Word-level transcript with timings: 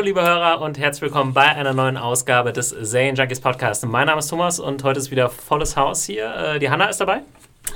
Hallo 0.00 0.06
liebe 0.06 0.22
Hörer 0.22 0.62
und 0.62 0.78
herzlich 0.78 1.02
willkommen 1.02 1.34
bei 1.34 1.42
einer 1.42 1.74
neuen 1.74 1.98
Ausgabe 1.98 2.54
des 2.54 2.70
Zane 2.70 3.12
Junkies 3.12 3.38
Podcast. 3.38 3.84
Mein 3.84 4.06
Name 4.06 4.20
ist 4.20 4.28
Thomas 4.28 4.58
und 4.58 4.82
heute 4.82 4.98
ist 4.98 5.10
wieder 5.10 5.28
volles 5.28 5.76
Haus 5.76 6.04
hier. 6.04 6.34
Äh, 6.34 6.58
die 6.58 6.70
Hanna 6.70 6.86
ist 6.86 7.02
dabei. 7.02 7.20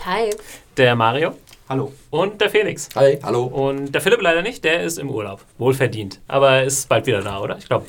Hi. 0.07 0.31
Der 0.79 0.97
Mario. 0.97 1.35
Hallo. 1.69 1.93
Und 2.09 2.41
der 2.41 2.49
Felix. 2.49 2.89
Hi. 2.95 3.19
Hallo. 3.23 3.43
Und 3.43 3.93
der 3.95 4.01
Philipp 4.01 4.23
leider 4.23 4.41
nicht, 4.41 4.65
der 4.65 4.85
ist 4.85 4.99
im 4.99 5.11
Urlaub. 5.11 5.45
Wohlverdient. 5.59 6.19
Aber 6.27 6.53
er 6.53 6.65
ist 6.65 6.89
bald 6.89 7.05
wieder 7.05 7.21
da, 7.21 7.41
oder? 7.41 7.59
Ich 7.59 7.67
glaube, 7.67 7.85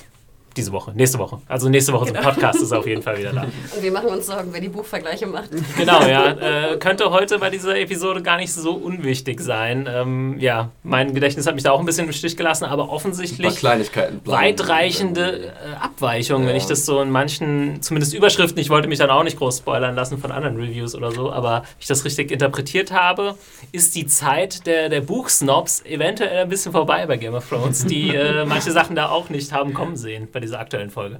diese 0.57 0.71
Woche, 0.71 0.91
nächste 0.95 1.19
Woche. 1.19 1.39
Also 1.47 1.69
nächste 1.69 1.93
Woche 1.93 2.05
genau. 2.05 2.21
zum 2.21 2.31
Podcast 2.31 2.61
ist 2.61 2.71
er 2.71 2.79
auf 2.79 2.87
jeden 2.87 3.01
Fall 3.01 3.17
wieder 3.17 3.33
da. 3.33 3.41
Und 3.75 3.83
wir 3.83 3.91
machen 3.91 4.09
uns 4.09 4.25
Sorgen, 4.25 4.49
wer 4.51 4.61
die 4.61 4.69
Buchvergleiche 4.69 5.27
macht. 5.27 5.49
Genau, 5.77 6.05
ja. 6.05 6.31
Äh, 6.31 6.77
könnte 6.77 7.11
heute 7.11 7.37
bei 7.37 7.49
dieser 7.49 7.77
Episode 7.77 8.21
gar 8.21 8.37
nicht 8.37 8.53
so 8.53 8.73
unwichtig 8.73 9.41
sein. 9.41 9.89
Ähm, 9.91 10.37
ja, 10.39 10.69
mein 10.83 11.13
Gedächtnis 11.13 11.47
hat 11.47 11.55
mich 11.55 11.63
da 11.63 11.71
auch 11.71 11.79
ein 11.79 11.85
bisschen 11.85 12.07
im 12.07 12.13
Stich 12.13 12.37
gelassen, 12.37 12.65
aber 12.65 12.89
offensichtlich 12.89 13.61
weitreichende 13.63 15.47
äh, 15.47 15.75
Abweichungen, 15.79 16.43
ja. 16.43 16.49
wenn 16.49 16.55
ich 16.55 16.65
das 16.65 16.85
so 16.85 17.01
in 17.01 17.09
manchen, 17.09 17.81
zumindest 17.81 18.13
Überschriften, 18.13 18.59
ich 18.61 18.69
wollte 18.69 18.87
mich 18.87 18.99
dann 18.99 19.09
auch 19.09 19.23
nicht 19.23 19.37
groß 19.37 19.57
spoilern 19.57 19.95
lassen 19.95 20.17
von 20.17 20.31
anderen 20.31 20.55
Reviews 20.57 20.95
oder 20.95 21.11
so, 21.11 21.31
aber 21.31 21.61
wenn 21.61 21.81
ich 21.81 21.87
das 21.87 22.05
richtig 22.05 22.31
interpretiert 22.31 22.91
habe, 22.91 23.35
ist 23.71 23.95
die 23.95 24.07
Zeit 24.07 24.65
der, 24.65 24.89
der 24.89 25.01
Buchsnobs 25.01 25.83
eventuell 25.85 26.43
ein 26.43 26.49
bisschen 26.49 26.71
vorbei 26.71 27.05
bei 27.05 27.17
Game 27.17 27.33
of 27.33 27.47
Thrones, 27.49 27.85
die 27.85 28.15
äh, 28.15 28.45
manche 28.55 28.71
Sachen 28.71 28.95
da 28.95 29.09
auch 29.09 29.29
nicht 29.29 29.51
haben 29.51 29.73
kommen 29.73 29.97
sehen 29.97 30.27
bei 30.31 30.39
dieser 30.45 30.59
aktuellen 30.59 30.89
Folge. 30.89 31.17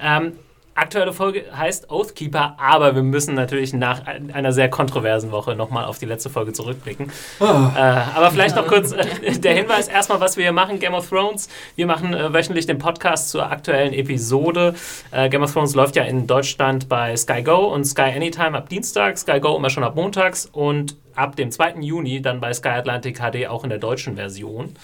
Ähm, 0.00 0.32
aktuelle 0.78 1.12
Folge 1.12 1.44
heißt 1.54 1.90
Oathkeeper, 1.90 2.54
aber 2.58 2.94
wir 2.94 3.02
müssen 3.02 3.34
natürlich 3.34 3.72
nach 3.72 4.02
einer 4.06 4.52
sehr 4.52 4.70
kontroversen 4.70 5.32
Woche 5.32 5.56
nochmal 5.56 5.84
auf 5.84 5.98
die 5.98 6.06
letzte 6.06 6.30
Folge 6.30 6.52
zurückblicken. 6.52 7.10
Oh. 7.40 7.44
Äh, 7.44 7.80
aber 7.80 8.30
vielleicht 8.30 8.56
noch 8.56 8.66
kurz 8.66 8.92
äh, 8.92 9.38
der 9.38 9.54
Hinweis 9.54 9.88
erstmal, 9.88 10.20
was 10.20 10.36
wir 10.36 10.44
hier 10.44 10.52
machen. 10.52 10.78
Game 10.78 10.94
of 10.94 11.08
Thrones. 11.08 11.48
Wir 11.74 11.86
machen 11.86 12.14
äh, 12.14 12.32
wöchentlich 12.32 12.66
den 12.66 12.78
Podcast 12.78 13.30
zur 13.30 13.50
aktuellen 13.50 13.92
Episode. 13.92 14.74
Äh, 15.10 15.28
Game 15.28 15.42
of 15.42 15.52
Thrones 15.52 15.74
läuft 15.74 15.96
ja 15.96 16.04
in 16.04 16.26
Deutschland 16.26 16.88
bei 16.88 17.16
Sky 17.16 17.42
Go 17.42 17.74
und 17.74 17.84
Sky 17.84 18.12
Anytime 18.14 18.56
ab 18.56 18.68
Dienstag, 18.68 19.18
Sky 19.18 19.40
Go 19.40 19.56
immer 19.56 19.70
schon 19.70 19.84
ab 19.84 19.96
montags 19.96 20.46
und 20.46 20.96
ab 21.14 21.34
dem 21.36 21.50
2. 21.50 21.76
Juni 21.80 22.22
dann 22.22 22.40
bei 22.40 22.52
Sky 22.52 22.68
Atlantic 22.68 23.18
HD 23.18 23.48
auch 23.48 23.64
in 23.64 23.70
der 23.70 23.78
deutschen 23.78 24.14
Version. 24.14 24.76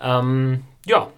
Ähm, 0.00 0.62
ja, 0.86 1.08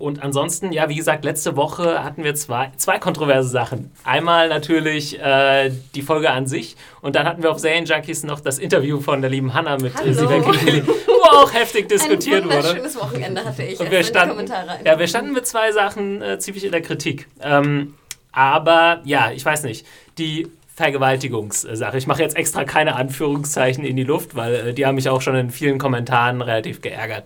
und 0.00 0.22
ansonsten, 0.22 0.72
ja, 0.72 0.88
wie 0.88 0.96
gesagt, 0.96 1.26
letzte 1.26 1.56
Woche 1.56 2.02
hatten 2.02 2.24
wir 2.24 2.34
zwei, 2.34 2.72
zwei 2.76 2.98
kontroverse 2.98 3.50
Sachen. 3.50 3.92
Einmal 4.02 4.48
natürlich 4.48 5.20
äh, 5.20 5.70
die 5.94 6.00
Folge 6.00 6.30
an 6.30 6.46
sich 6.46 6.76
und 7.02 7.16
dann 7.16 7.26
hatten 7.26 7.42
wir 7.42 7.50
auf 7.50 7.58
Serien 7.58 7.84
Junkies 7.84 8.22
noch 8.22 8.40
das 8.40 8.58
Interview 8.58 9.00
von 9.00 9.20
der 9.20 9.30
lieben 9.30 9.52
Hannah 9.52 9.76
mit 9.76 9.94
Hallo. 9.94 10.12
Sivek 10.14 10.86
wo 10.86 11.36
auch 11.36 11.52
heftig 11.52 11.90
diskutiert 11.90 12.44
Ein 12.44 12.50
wurde. 12.50 12.70
Ein 12.70 12.76
schönes 12.76 12.96
Wochenende 12.96 13.44
hatte 13.44 13.62
ich. 13.62 13.78
Und 13.78 13.90
wir 13.90 14.02
standen, 14.02 14.50
ja, 14.86 14.98
wir 14.98 15.06
standen 15.06 15.32
mit 15.34 15.46
zwei 15.46 15.70
Sachen 15.72 16.22
äh, 16.22 16.38
ziemlich 16.38 16.64
in 16.64 16.72
der 16.72 16.80
Kritik. 16.80 17.28
Ähm, 17.42 17.94
aber 18.32 19.02
ja, 19.04 19.32
ich 19.32 19.44
weiß 19.44 19.64
nicht. 19.64 19.86
Die 20.16 20.48
Vergewaltigungssache. 20.76 21.98
Ich 21.98 22.06
mache 22.06 22.22
jetzt 22.22 22.36
extra 22.36 22.64
keine 22.64 22.96
Anführungszeichen 22.96 23.84
in 23.84 23.96
die 23.96 24.04
Luft, 24.04 24.34
weil 24.34 24.54
äh, 24.54 24.72
die 24.72 24.86
haben 24.86 24.94
mich 24.94 25.10
auch 25.10 25.20
schon 25.20 25.36
in 25.36 25.50
vielen 25.50 25.78
Kommentaren 25.78 26.40
relativ 26.40 26.80
geärgert. 26.80 27.24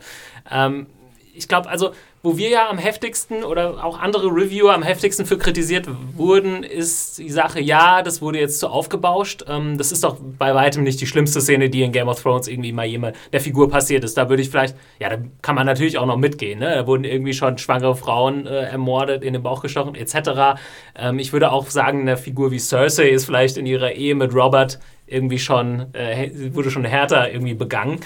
Ähm, 0.50 0.86
ich 1.34 1.46
glaube, 1.46 1.68
also 1.68 1.92
wo 2.24 2.38
wir 2.38 2.48
ja 2.48 2.70
am 2.70 2.78
heftigsten 2.78 3.44
oder 3.44 3.84
auch 3.84 4.00
andere 4.00 4.28
Reviewer 4.28 4.72
am 4.72 4.82
heftigsten 4.82 5.26
für 5.26 5.36
kritisiert 5.36 5.86
wurden, 6.16 6.62
ist 6.62 7.18
die 7.18 7.28
Sache, 7.28 7.60
ja, 7.60 8.00
das 8.00 8.22
wurde 8.22 8.40
jetzt 8.40 8.60
zu 8.60 8.68
aufgebauscht. 8.68 9.44
Ähm, 9.46 9.76
das 9.76 9.92
ist 9.92 10.04
doch 10.04 10.16
bei 10.38 10.54
weitem 10.54 10.84
nicht 10.84 11.02
die 11.02 11.06
schlimmste 11.06 11.42
Szene, 11.42 11.68
die 11.68 11.82
in 11.82 11.92
Game 11.92 12.08
of 12.08 12.22
Thrones 12.22 12.48
irgendwie 12.48 12.72
mal 12.72 12.86
jemand 12.86 13.14
der 13.34 13.42
Figur 13.42 13.68
passiert 13.68 14.04
ist. 14.04 14.16
Da 14.16 14.30
würde 14.30 14.42
ich 14.42 14.48
vielleicht, 14.48 14.74
ja, 14.98 15.10
da 15.10 15.18
kann 15.42 15.54
man 15.54 15.66
natürlich 15.66 15.98
auch 15.98 16.06
noch 16.06 16.16
mitgehen. 16.16 16.60
Ne? 16.60 16.74
Da 16.74 16.86
wurden 16.86 17.04
irgendwie 17.04 17.34
schon 17.34 17.58
schwangere 17.58 17.94
Frauen 17.94 18.46
äh, 18.46 18.70
ermordet, 18.70 19.22
in 19.22 19.34
den 19.34 19.42
Bauch 19.42 19.60
gestochen, 19.60 19.94
etc. 19.94 20.58
Ähm, 20.96 21.18
ich 21.18 21.34
würde 21.34 21.52
auch 21.52 21.66
sagen, 21.66 22.00
eine 22.00 22.16
Figur 22.16 22.50
wie 22.50 22.58
Cersei 22.58 23.10
ist 23.10 23.26
vielleicht 23.26 23.58
in 23.58 23.66
ihrer 23.66 23.92
Ehe 23.92 24.14
mit 24.14 24.34
Robert 24.34 24.78
irgendwie 25.06 25.38
schon, 25.38 25.92
äh, 25.92 26.30
wurde 26.54 26.70
schon 26.70 26.86
härter 26.86 27.30
irgendwie 27.30 27.52
begangen. 27.52 28.00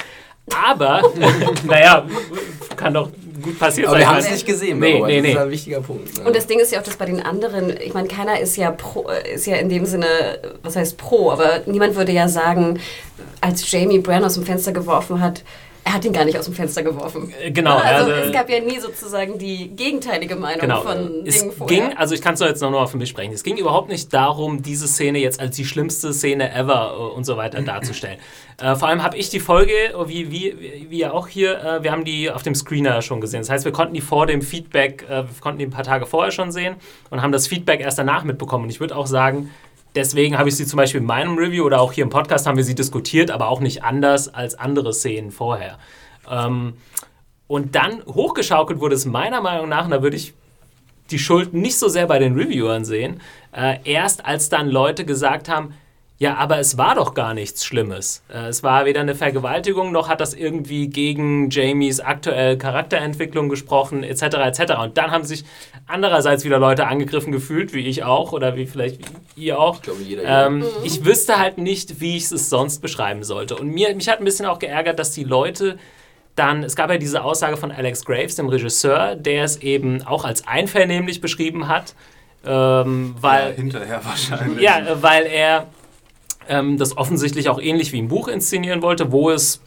Aber, 0.53 1.03
naja, 1.65 2.05
kann 2.75 2.95
doch 2.95 3.11
gut 3.43 3.59
passiert 3.59 3.87
aber 3.87 3.97
sein. 3.97 4.00
Wir 4.00 4.09
haben 4.09 4.19
es 4.19 4.31
nicht 4.31 4.47
gesehen, 4.47 4.78
nee, 4.78 5.00
nee, 5.00 5.21
nee. 5.21 5.22
das 5.22 5.31
ist 5.31 5.38
ein 5.38 5.50
wichtiger 5.50 5.81
Punkt. 5.81 6.19
Ne? 6.19 6.25
Und 6.25 6.37
das 6.37 6.47
Ding 6.47 6.59
ist 6.59 6.72
ja 6.72 6.81
auch, 6.81 6.84
dass 6.84 6.97
bei 6.97 7.06
den 7.06 7.21
anderen, 7.21 7.75
ich 7.81 7.94
meine, 7.94 8.09
keiner 8.09 8.38
ist 8.41 8.56
ja 8.56 8.71
pro, 8.71 9.09
ist 9.32 9.47
ja 9.47 9.56
in 9.56 9.69
dem 9.69 9.87
Sinne, 9.87 10.06
was 10.62 10.76
heißt 10.76 10.97
pro, 10.97 11.31
aber 11.31 11.62
niemand 11.66 11.97
würde 11.97 12.12
ja 12.12 12.28
sagen, 12.28 12.81
als 13.41 13.71
Jamie 13.71 13.99
Bran 13.99 14.25
aus 14.25 14.34
dem 14.34 14.44
Fenster 14.44 14.72
geworfen 14.72 15.21
hat, 15.21 15.43
er 15.88 15.94
hat 15.94 16.04
ihn 16.04 16.12
gar 16.12 16.26
nicht 16.26 16.38
aus 16.38 16.44
dem 16.44 16.53
Fenster 16.54 16.82
geworfen. 16.82 17.32
Äh, 17.43 17.50
genau. 17.50 17.76
Also, 17.76 18.12
also 18.12 18.26
es 18.26 18.32
gab 18.32 18.50
ja 18.50 18.60
nie 18.60 18.78
sozusagen 18.78 19.38
die 19.38 19.69
gegenteilige 19.69 20.37
Meinung 20.37 20.60
genau. 20.60 20.82
von 20.82 21.26
es 21.26 21.41
Dingen 21.41 21.53
vorher. 21.53 21.88
Ging, 21.88 21.97
also 21.97 22.15
ich 22.15 22.21
kann 22.21 22.34
es 22.34 22.41
jetzt 22.41 22.60
noch 22.60 22.71
mal 22.71 22.87
für 22.87 22.99
mich 22.99 23.09
sprechen. 23.09 23.32
Es 23.32 23.43
ging 23.43 23.56
überhaupt 23.56 23.88
nicht 23.88 24.12
darum, 24.12 24.60
diese 24.60 24.87
Szene 24.87 25.19
jetzt 25.19 25.41
als 25.41 25.56
die 25.56 25.65
schlimmste 25.65 26.12
Szene 26.12 26.53
ever 26.53 26.94
äh, 26.94 27.16
und 27.16 27.25
so 27.25 27.37
weiter 27.37 27.62
darzustellen. 27.62 28.19
Äh, 28.60 28.75
vor 28.75 28.88
allem 28.88 29.04
habe 29.04 29.16
ich 29.16 29.31
die 29.31 29.38
Folge, 29.38 29.72
wie, 30.06 30.32
wie, 30.32 30.88
wie 30.91 30.99
ja 30.99 31.12
auch 31.12 31.28
hier, 31.28 31.62
äh, 31.62 31.84
wir 31.84 31.93
haben 31.93 32.05
die 32.05 32.28
auf 32.28 32.43
dem 32.43 32.56
Screener 32.56 33.03
schon 33.03 33.20
gesehen. 33.20 33.38
Das 33.38 33.50
heißt, 33.50 33.65
wir 33.65 33.70
konnten 33.70 33.94
die 33.94 34.00
vor 34.00 34.26
dem 34.26 34.43
Feedback, 34.43 35.05
äh, 35.09 35.22
wir 35.22 35.28
konnten 35.41 35.60
die 35.60 35.66
ein 35.66 35.70
paar 35.70 35.84
Tage 35.84 36.06
vorher 36.06 36.32
schon 36.32 36.50
sehen 36.50 36.75
und 37.09 37.22
haben 37.22 37.31
das 37.31 37.47
Feedback 37.47 37.78
erst 37.78 38.00
danach 38.00 38.25
mitbekommen. 38.25 38.65
Und 38.65 38.70
ich 38.70 38.81
würde 38.81 38.97
auch 38.97 39.06
sagen, 39.06 39.50
deswegen 39.99 40.39
habe 40.39 40.49
ich 40.49 40.57
sie 40.57 40.65
zum 40.65 40.77
Beispiel 40.77 41.01
in 41.01 41.07
meinem 41.07 41.37
Review 41.37 41.65
oder 41.65 41.81
auch 41.81 41.93
hier 41.93 42.05
im 42.05 42.11
Podcast 42.11 42.47
haben 42.47 42.57
wir 42.57 42.65
sie 42.65 42.77
diskutiert, 42.77 43.31
aber 43.31 43.49
auch 43.49 43.61
nicht 43.61 43.83
anders 43.83 44.33
als 44.33 44.55
andere 44.55 44.95
Szenen 44.95 45.33
vorher. 45.33 45.79
Ähm, 46.31 46.75
und 47.49 47.75
dann 47.75 48.05
hochgeschaukelt 48.07 48.81
wurde 48.81 48.95
es 48.95 49.07
meiner 49.07 49.41
Meinung 49.41 49.69
nach, 49.69 49.85
und 49.85 49.91
da 49.91 50.03
würde 50.03 50.17
ich 50.17 50.35
die 51.11 51.19
Schuld 51.19 51.53
nicht 51.53 51.79
so 51.79 51.89
sehr 51.89 52.07
bei 52.07 52.19
den 52.19 52.35
Reviewern 52.37 52.85
sehen, 52.85 53.21
äh, 53.53 53.79
erst 53.85 54.25
als 54.25 54.49
dann 54.49 54.69
Leute 54.69 55.05
gesagt 55.05 55.49
haben, 55.49 55.75
ja, 56.21 56.34
aber 56.34 56.59
es 56.59 56.77
war 56.77 56.97
doch 56.97 57.15
gar 57.15 57.33
nichts 57.33 57.65
Schlimmes. 57.65 58.25
Äh, 58.29 58.49
es 58.49 58.65
war 58.65 58.84
weder 58.87 59.01
eine 59.01 59.15
Vergewaltigung, 59.15 59.93
noch 59.93 60.09
hat 60.09 60.21
das 60.21 60.34
irgendwie 60.34 60.89
gegen 60.89 61.49
Jamies 61.49 62.01
aktuelle 62.01 62.59
Charakterentwicklung 62.59 63.49
gesprochen, 63.49 64.03
etc., 64.03 64.23
etc. 64.23 64.73
Und 64.83 64.99
dann 64.99 65.12
haben 65.12 65.23
sich 65.23 65.45
andererseits 65.87 66.45
wieder 66.45 66.59
Leute 66.59 66.89
angegriffen 66.89 67.31
gefühlt, 67.31 67.73
wie 67.73 67.87
ich 67.87 68.03
auch, 68.03 68.33
oder 68.33 68.56
wie 68.56 68.67
vielleicht 68.67 69.01
ihr 69.37 69.61
auch. 69.61 69.77
Ich 69.77 69.83
glaube, 69.83 70.03
jeder. 70.03 70.47
Ähm, 70.47 70.65
ich 70.83 71.05
wüsste 71.05 71.39
halt 71.39 71.59
nicht, 71.59 72.01
wie 72.01 72.17
ich 72.17 72.25
es 72.33 72.50
sonst 72.50 72.83
beschreiben 72.83 73.23
sollte. 73.23 73.55
Und 73.55 73.69
mir, 73.69 73.95
mich 73.95 74.09
hat 74.09 74.19
ein 74.19 74.25
bisschen 74.25 74.47
auch 74.47 74.59
geärgert, 74.59 74.99
dass 74.99 75.12
die 75.12 75.25
Leute 75.25 75.79
dann, 76.35 76.65
es 76.65 76.75
gab 76.75 76.91
ja 76.91 76.99
diese 76.99 77.23
Aussage 77.23 77.56
von 77.56 77.71
Alex 77.71 78.05
Graves, 78.05 78.35
dem 78.35 78.49
Regisseur, 78.49 79.15
der 79.15 79.45
es 79.45 79.59
eben 79.59 80.03
auch 80.05 80.25
als 80.25 80.49
einvernehmlich 80.49 81.21
beschrieben 81.21 81.69
hat. 81.69 81.95
Ähm, 82.45 83.15
weil, 83.21 83.50
ja, 83.50 83.56
hinterher 83.56 84.00
wahrscheinlich. 84.05 84.61
Ja, 84.61 84.81
weil 85.00 85.27
er 85.27 85.67
ähm, 86.49 86.79
das 86.79 86.97
offensichtlich 86.97 87.49
auch 87.49 87.61
ähnlich 87.61 87.93
wie 87.93 87.99
im 87.99 88.09
Buch 88.09 88.29
inszenieren 88.29 88.83
wollte, 88.83 89.13
wo 89.13 89.31
es 89.31 89.61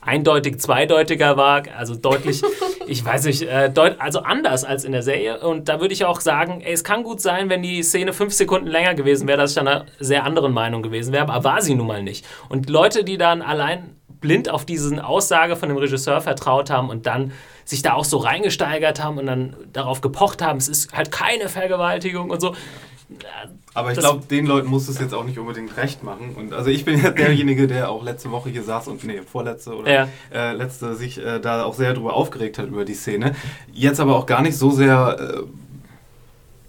eindeutig 0.00 0.58
zweideutiger 0.60 1.36
war, 1.36 1.62
also 1.76 1.94
deutlich, 1.94 2.42
ich 2.86 3.04
weiß 3.04 3.24
nicht, 3.24 3.42
äh, 3.42 3.70
deut 3.70 4.00
also 4.00 4.20
anders 4.20 4.64
als 4.64 4.84
in 4.84 4.92
der 4.92 5.02
Serie. 5.02 5.40
Und 5.40 5.68
da 5.68 5.80
würde 5.80 5.94
ich 5.94 6.04
auch 6.04 6.20
sagen, 6.20 6.60
ey, 6.60 6.72
es 6.72 6.84
kann 6.84 7.02
gut 7.02 7.20
sein, 7.20 7.48
wenn 7.48 7.62
die 7.62 7.82
Szene 7.82 8.12
fünf 8.12 8.32
Sekunden 8.32 8.68
länger 8.68 8.94
gewesen 8.94 9.26
wäre, 9.26 9.38
dass 9.38 9.50
ich 9.50 9.56
dann 9.56 9.68
einer 9.68 9.86
sehr 9.98 10.24
anderen 10.24 10.52
Meinung 10.52 10.82
gewesen 10.82 11.12
wäre, 11.12 11.28
aber 11.28 11.44
war 11.44 11.60
sie 11.60 11.74
nun 11.74 11.86
mal 11.86 12.02
nicht. 12.02 12.24
Und 12.48 12.70
Leute, 12.70 13.04
die 13.04 13.18
dann 13.18 13.42
allein 13.42 13.96
blind 14.20 14.48
auf 14.48 14.64
diese 14.64 15.04
Aussage 15.04 15.56
von 15.56 15.68
dem 15.68 15.76
Regisseur 15.76 16.20
vertraut 16.20 16.70
haben 16.70 16.88
und 16.88 17.06
dann 17.06 17.32
sich 17.66 17.82
da 17.82 17.94
auch 17.94 18.04
so 18.04 18.18
reingesteigert 18.18 19.02
haben 19.02 19.18
und 19.18 19.26
dann 19.26 19.56
darauf 19.72 20.00
gepocht 20.00 20.42
haben, 20.42 20.58
es 20.58 20.68
ist 20.68 20.92
halt 20.92 21.10
keine 21.10 21.48
Vergewaltigung 21.48 22.30
und 22.30 22.40
so. 22.40 22.54
Aber 23.74 23.92
ich 23.92 23.98
glaube, 23.98 24.24
den 24.26 24.46
Leuten 24.46 24.68
muss 24.68 24.88
es 24.88 24.98
jetzt 24.98 25.14
auch 25.14 25.24
nicht 25.24 25.38
unbedingt 25.38 25.76
recht 25.76 26.02
machen. 26.02 26.34
Und 26.36 26.52
also 26.52 26.70
ich 26.70 26.84
bin 26.84 27.02
ja 27.02 27.10
derjenige, 27.10 27.66
der 27.66 27.90
auch 27.90 28.02
letzte 28.02 28.30
Woche 28.30 28.50
hier 28.50 28.62
saß 28.62 28.88
und 28.88 29.04
nee, 29.04 29.20
vorletzte 29.22 29.76
oder 29.76 29.92
ja. 29.92 30.08
äh, 30.32 30.52
letzte 30.52 30.94
sich 30.94 31.18
äh, 31.18 31.40
da 31.40 31.64
auch 31.64 31.74
sehr 31.74 31.94
drüber 31.94 32.14
aufgeregt 32.14 32.58
hat 32.58 32.68
über 32.68 32.84
die 32.84 32.94
Szene. 32.94 33.34
Jetzt 33.72 34.00
aber 34.00 34.16
auch 34.16 34.26
gar 34.26 34.42
nicht 34.42 34.56
so 34.56 34.70
sehr 34.70 35.16
äh, 35.18 35.42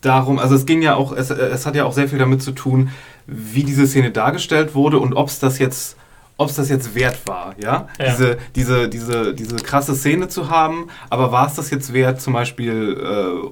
darum, 0.01 0.39
also 0.39 0.55
es 0.55 0.65
ging 0.65 0.81
ja 0.81 0.95
auch, 0.95 1.11
es, 1.11 1.29
es 1.29 1.65
hat 1.65 1.75
ja 1.75 1.85
auch 1.85 1.93
sehr 1.93 2.07
viel 2.07 2.19
damit 2.19 2.41
zu 2.41 2.51
tun, 2.51 2.89
wie 3.27 3.63
diese 3.63 3.87
Szene 3.87 4.11
dargestellt 4.11 4.75
wurde 4.75 4.99
und 4.99 5.13
ob 5.13 5.29
es 5.29 5.39
das 5.39 5.57
jetzt 5.59 5.97
ob 6.37 6.49
es 6.49 6.55
das 6.55 6.67
jetzt 6.67 6.95
wert 6.95 7.19
war, 7.27 7.55
ja? 7.57 7.87
ja? 7.97 8.05
Diese, 8.09 8.37
diese, 8.55 8.89
diese, 8.89 9.33
diese 9.33 9.55
krasse 9.55 9.95
Szene 9.95 10.27
zu 10.27 10.49
haben, 10.49 10.89
aber 11.09 11.31
war 11.31 11.47
es 11.47 11.53
das 11.53 11.69
jetzt 11.69 11.93
wert, 11.93 12.19
zum 12.19 12.33
Beispiel 12.33 12.97
äh, 13.01 13.47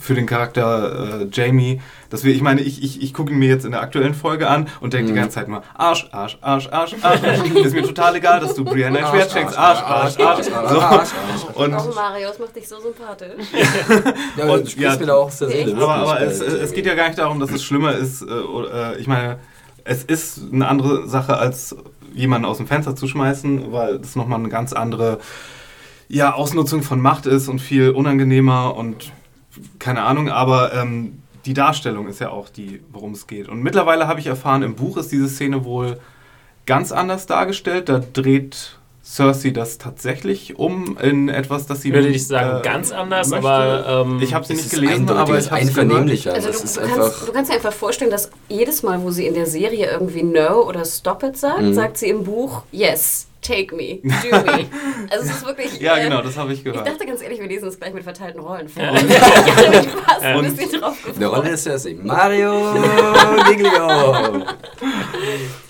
für 0.00 0.14
den 0.14 0.26
Charakter 0.26 1.20
äh, 1.20 1.26
Jamie, 1.30 1.80
dass 2.08 2.24
wir, 2.24 2.34
ich 2.34 2.40
meine, 2.40 2.62
ich, 2.62 2.82
ich, 2.82 3.02
ich 3.02 3.12
gucke 3.12 3.32
ihn 3.32 3.38
mir 3.38 3.48
jetzt 3.48 3.64
in 3.64 3.72
der 3.72 3.82
aktuellen 3.82 4.14
Folge 4.14 4.48
an 4.48 4.68
und 4.80 4.94
denke 4.94 5.10
mhm. 5.10 5.14
die 5.14 5.20
ganze 5.20 5.34
Zeit 5.36 5.48
nur, 5.48 5.62
Arsch, 5.74 6.08
Arsch, 6.10 6.38
Arsch, 6.40 6.68
Arsch, 6.72 6.94
Arsch. 7.02 7.22
ist 7.54 7.74
mir 7.74 7.82
total 7.82 8.16
egal, 8.16 8.40
dass 8.40 8.54
du 8.54 8.64
Brianna 8.64 8.98
ein 8.98 9.06
Schwert 9.06 9.30
schenkst. 9.30 9.56
Arsch, 9.56 9.82
Arsch, 9.82 10.18
Arsch. 10.18 10.50
Arsch, 10.50 11.08
Und 11.54 11.74
oh, 11.74 11.92
Mario, 11.94 12.28
das 12.28 12.38
macht 12.38 12.56
dich 12.56 12.66
so 12.66 12.80
sympathisch. 12.80 13.46
ja, 14.36 14.44
aber 14.44 14.54
und, 14.54 14.76
ja, 14.76 14.96
mir 14.96 15.14
auch 15.14 15.30
sehr 15.30 15.48
sehr 15.48 15.76
Aber, 15.76 15.94
aber 15.94 16.20
es, 16.22 16.40
es 16.40 16.72
geht 16.72 16.86
ja 16.86 16.94
gar 16.94 17.08
nicht 17.08 17.18
darum, 17.18 17.38
dass 17.38 17.50
es 17.50 17.62
schlimmer 17.62 17.92
ist. 17.92 18.22
Äh, 18.22 18.96
ich 18.98 19.06
meine, 19.06 19.38
es 19.84 20.02
ist 20.02 20.40
eine 20.52 20.66
andere 20.66 21.06
Sache, 21.08 21.36
als 21.36 21.76
jemanden 22.14 22.46
aus 22.46 22.56
dem 22.56 22.66
Fenster 22.66 22.96
zu 22.96 23.06
schmeißen, 23.06 23.70
weil 23.72 23.98
das 23.98 24.16
nochmal 24.16 24.38
eine 24.38 24.48
ganz 24.48 24.72
andere 24.72 25.18
ja, 26.08 26.34
Ausnutzung 26.34 26.82
von 26.82 27.00
Macht 27.00 27.26
ist 27.26 27.48
und 27.48 27.60
viel 27.60 27.90
unangenehmer 27.90 28.74
und 28.76 29.12
keine 29.78 30.02
Ahnung, 30.02 30.28
aber 30.28 30.72
ähm, 30.74 31.22
die 31.44 31.54
Darstellung 31.54 32.08
ist 32.08 32.20
ja 32.20 32.30
auch 32.30 32.48
die, 32.48 32.82
worum 32.92 33.12
es 33.12 33.26
geht. 33.26 33.48
Und 33.48 33.62
mittlerweile 33.62 34.06
habe 34.06 34.20
ich 34.20 34.26
erfahren, 34.26 34.62
im 34.62 34.74
Buch 34.74 34.96
ist 34.96 35.10
diese 35.10 35.28
Szene 35.28 35.64
wohl 35.64 35.98
ganz 36.66 36.92
anders 36.92 37.26
dargestellt. 37.26 37.88
Da 37.88 37.98
dreht 37.98 38.78
Cersei 39.02 39.50
das 39.50 39.78
tatsächlich 39.78 40.58
um 40.58 40.96
in 40.98 41.28
etwas, 41.28 41.66
das 41.66 41.82
sie. 41.82 41.88
Ich 41.88 41.94
würde 41.94 42.10
nicht 42.10 42.26
sagen 42.26 42.60
äh, 42.60 42.62
ganz 42.62 42.92
anders, 42.92 43.30
möchte. 43.30 43.48
aber. 43.48 44.04
Ähm, 44.06 44.20
ich 44.22 44.34
habe 44.34 44.44
sie 44.46 44.54
nicht 44.54 44.70
gelesen, 44.70 45.08
aber 45.08 45.38
ich 45.38 45.50
habe 45.50 45.60
einvernehmlicher. 45.60 46.32
Also, 46.32 46.50
du, 46.50 46.58
du, 46.58 46.94
kannst, 46.94 47.28
du, 47.28 47.32
kannst, 47.32 47.50
dir 47.50 47.56
einfach 47.56 47.72
vorstellen, 47.72 48.10
dass 48.10 48.30
jedes 48.48 48.82
Mal, 48.82 49.02
wo 49.02 49.10
sie 49.10 49.26
in 49.26 49.34
der 49.34 49.46
Serie 49.46 49.90
irgendwie 49.90 50.22
No 50.22 50.62
oder 50.68 50.84
Stop 50.84 51.22
it 51.22 51.36
sagt, 51.36 51.62
mhm. 51.62 51.74
sagt 51.74 51.98
sie 51.98 52.08
im 52.08 52.24
Buch 52.24 52.62
Yes. 52.70 53.26
Take 53.42 53.74
me, 53.74 54.00
do 54.02 54.30
me. 54.30 54.66
Also 55.10 55.24
es 55.24 55.36
ist 55.36 55.46
wirklich. 55.46 55.80
ja, 55.80 55.96
äh, 55.96 56.04
genau, 56.04 56.20
das 56.20 56.36
habe 56.36 56.52
ich 56.52 56.62
gehört. 56.62 56.86
Ich 56.86 56.92
dachte 56.92 57.06
ganz 57.06 57.22
ehrlich, 57.22 57.40
wir 57.40 57.48
lesen 57.48 57.68
es 57.68 57.78
gleich 57.78 57.94
mit 57.94 58.04
verteilten 58.04 58.40
Rollen 58.40 58.68
vor. 58.68 58.82
Ja. 58.82 58.94
ich 58.96 59.56
hatte 59.56 59.70
mich 59.70 59.88
fast 59.88 60.22
ein 60.22 60.56
bisschen 60.56 60.80
drauf 60.80 60.96
gefreut. 61.02 61.16
Eine 61.16 61.26
Rolle 61.26 61.50
ist 61.50 61.66
ja 61.66 61.76
Mario 62.02 62.74
Giglio. 63.48 64.44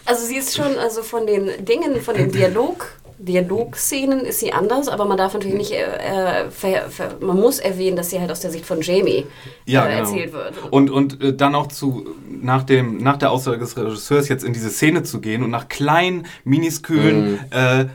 Also 0.04 0.26
sie 0.26 0.36
ist 0.36 0.56
schon 0.56 0.76
also 0.78 1.02
von 1.02 1.26
den 1.26 1.64
Dingen, 1.64 2.00
von 2.00 2.16
dem 2.16 2.32
Dialog 2.32 2.88
Dialogszenen 3.22 4.20
ist 4.20 4.40
sie 4.40 4.52
anders, 4.52 4.88
aber 4.88 5.04
man 5.04 5.18
darf 5.18 5.34
natürlich 5.34 5.56
nicht, 5.56 5.72
äh, 5.72 5.82
äh, 5.82 6.50
ver, 6.50 6.88
ver, 6.88 7.16
man 7.20 7.38
muss 7.38 7.58
erwähnen, 7.58 7.94
dass 7.94 8.08
sie 8.08 8.18
halt 8.18 8.30
aus 8.30 8.40
der 8.40 8.50
Sicht 8.50 8.64
von 8.64 8.80
Jamie 8.80 9.26
ja, 9.66 9.84
äh, 9.84 9.88
genau. 9.88 10.00
erzählt 10.00 10.32
wird. 10.32 10.54
Und, 10.70 10.88
und 10.90 11.22
äh, 11.22 11.34
dann 11.34 11.54
auch 11.54 11.66
zu, 11.66 12.08
nach, 12.28 12.62
dem, 12.62 12.96
nach 12.96 13.18
der 13.18 13.30
Aussage 13.30 13.58
des 13.58 13.76
Regisseurs 13.76 14.28
jetzt 14.28 14.42
in 14.42 14.54
diese 14.54 14.70
Szene 14.70 15.02
zu 15.02 15.20
gehen 15.20 15.42
und 15.42 15.50
nach 15.50 15.68
kleinen, 15.68 16.26
miniskühlen 16.44 17.32
mhm. 17.32 17.38
Äh, 17.50 17.86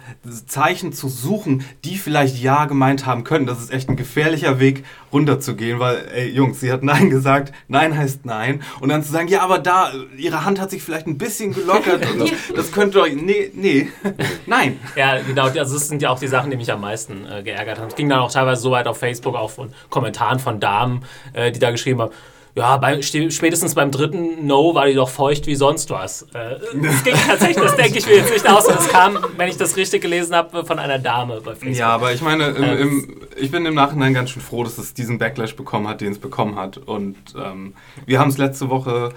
Zeichen 0.45 0.93
zu 0.93 1.09
suchen, 1.09 1.65
die 1.83 1.97
vielleicht 1.97 2.41
Ja 2.41 2.65
gemeint 2.65 3.07
haben 3.07 3.23
können. 3.23 3.47
Das 3.47 3.59
ist 3.59 3.71
echt 3.71 3.89
ein 3.89 3.95
gefährlicher 3.95 4.59
Weg, 4.59 4.83
runterzugehen, 5.11 5.79
weil, 5.79 6.07
ey, 6.13 6.29
Jungs, 6.29 6.59
sie 6.59 6.71
hat 6.71 6.83
Nein 6.83 7.09
gesagt, 7.09 7.53
Nein 7.67 7.97
heißt 7.97 8.25
Nein. 8.25 8.61
Und 8.79 8.89
dann 8.89 9.03
zu 9.03 9.11
sagen, 9.11 9.27
ja, 9.27 9.41
aber 9.41 9.59
da, 9.59 9.91
ihre 10.17 10.45
Hand 10.45 10.59
hat 10.59 10.71
sich 10.71 10.83
vielleicht 10.83 11.07
ein 11.07 11.17
bisschen 11.17 11.53
gelockert 11.53 12.09
und 12.11 12.31
das, 12.55 12.71
könnte 12.71 13.01
euch, 13.01 13.15
nee, 13.15 13.51
nee, 13.53 13.89
nein. 14.45 14.79
Ja, 14.95 15.19
genau, 15.21 15.45
also 15.45 15.73
das 15.75 15.87
sind 15.87 16.01
ja 16.01 16.09
auch 16.09 16.19
die 16.19 16.27
Sachen, 16.27 16.51
die 16.51 16.57
mich 16.57 16.71
am 16.71 16.81
meisten 16.81 17.25
äh, 17.25 17.43
geärgert 17.43 17.79
haben. 17.79 17.87
Es 17.87 17.95
ging 17.95 18.09
dann 18.09 18.19
auch 18.19 18.31
teilweise 18.31 18.61
so 18.61 18.71
weit 18.71 18.87
auf 18.87 18.97
Facebook, 18.97 19.35
auch 19.35 19.51
von 19.51 19.73
Kommentaren 19.89 20.39
von 20.39 20.59
Damen, 20.59 21.03
äh, 21.33 21.51
die 21.51 21.59
da 21.59 21.71
geschrieben 21.71 22.01
haben, 22.01 22.11
ja, 22.55 22.77
bei, 22.77 23.01
spätestens 23.01 23.75
beim 23.75 23.91
dritten 23.91 24.47
No 24.47 24.73
war 24.73 24.85
die 24.87 24.93
doch 24.93 25.09
feucht 25.09 25.45
wie 25.45 25.55
sonst 25.55 25.89
was. 25.89 26.21
Äh, 26.33 26.55
das 26.81 27.03
ging 27.03 27.13
tatsächlich, 27.27 27.57
das 27.57 27.75
denke 27.75 27.99
ich 27.99 28.05
mir 28.07 28.15
jetzt 28.15 28.31
nicht 28.31 28.49
aus. 28.49 28.65
Und 28.65 28.77
das 28.77 28.87
kam, 28.87 29.17
wenn 29.35 29.49
ich 29.49 29.57
das 29.57 29.75
richtig 29.75 30.01
gelesen 30.01 30.33
habe, 30.33 30.65
von 30.65 30.79
einer 30.79 30.97
Dame 30.97 31.41
bei 31.41 31.51
Facebook. 31.51 31.75
Ja, 31.75 31.89
aber 31.89 32.13
ich 32.13 32.21
meine, 32.21 32.45
im, 32.45 32.63
im, 32.63 33.21
ich 33.35 33.51
bin 33.51 33.65
im 33.65 33.73
Nachhinein 33.73 34.13
ganz 34.13 34.29
schön 34.29 34.41
froh, 34.41 34.63
dass 34.63 34.77
es 34.77 34.93
diesen 34.93 35.17
Backlash 35.17 35.57
bekommen 35.57 35.89
hat, 35.89 35.99
den 35.99 36.13
es 36.13 36.19
bekommen 36.19 36.55
hat. 36.55 36.77
Und 36.77 37.17
ähm, 37.37 37.73
wir 38.05 38.19
haben 38.19 38.29
es 38.29 38.37
letzte 38.37 38.69
Woche 38.69 39.09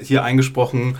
hier 0.00 0.24
eingesprochen, 0.24 0.96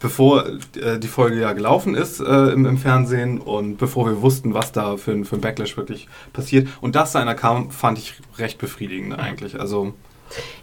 bevor 0.00 0.46
äh, 0.46 0.98
die 0.98 1.08
Folge 1.08 1.40
ja 1.40 1.52
gelaufen 1.52 1.94
ist 1.94 2.20
äh, 2.20 2.52
im, 2.52 2.64
im, 2.64 2.78
Fernsehen 2.78 3.38
und 3.38 3.76
bevor 3.76 4.06
wir 4.06 4.22
wussten, 4.22 4.54
was 4.54 4.72
da 4.72 4.96
für, 4.96 5.22
für 5.26 5.36
ein 5.36 5.42
Backlash 5.42 5.76
wirklich 5.76 6.08
passiert. 6.32 6.68
Und 6.80 6.96
dass 6.96 7.12
da 7.12 7.20
einer 7.20 7.34
kam, 7.34 7.70
fand 7.70 7.98
ich 7.98 8.14
recht 8.38 8.56
befriedigend 8.56 9.18
eigentlich. 9.18 9.60
Also 9.60 9.92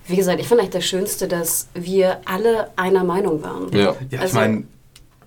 wie 0.08 0.16
gesagt, 0.16 0.40
ich 0.40 0.48
fand 0.48 0.62
eigentlich 0.62 0.74
das 0.74 0.86
Schönste, 0.86 1.28
dass 1.28 1.68
wir 1.74 2.22
alle 2.26 2.70
einer 2.76 3.04
Meinung 3.04 3.44
waren. 3.44 3.72
Ja, 3.72 3.96
ja 4.10 4.20
also, 4.20 4.26
ich 4.26 4.34
meine. 4.34 4.64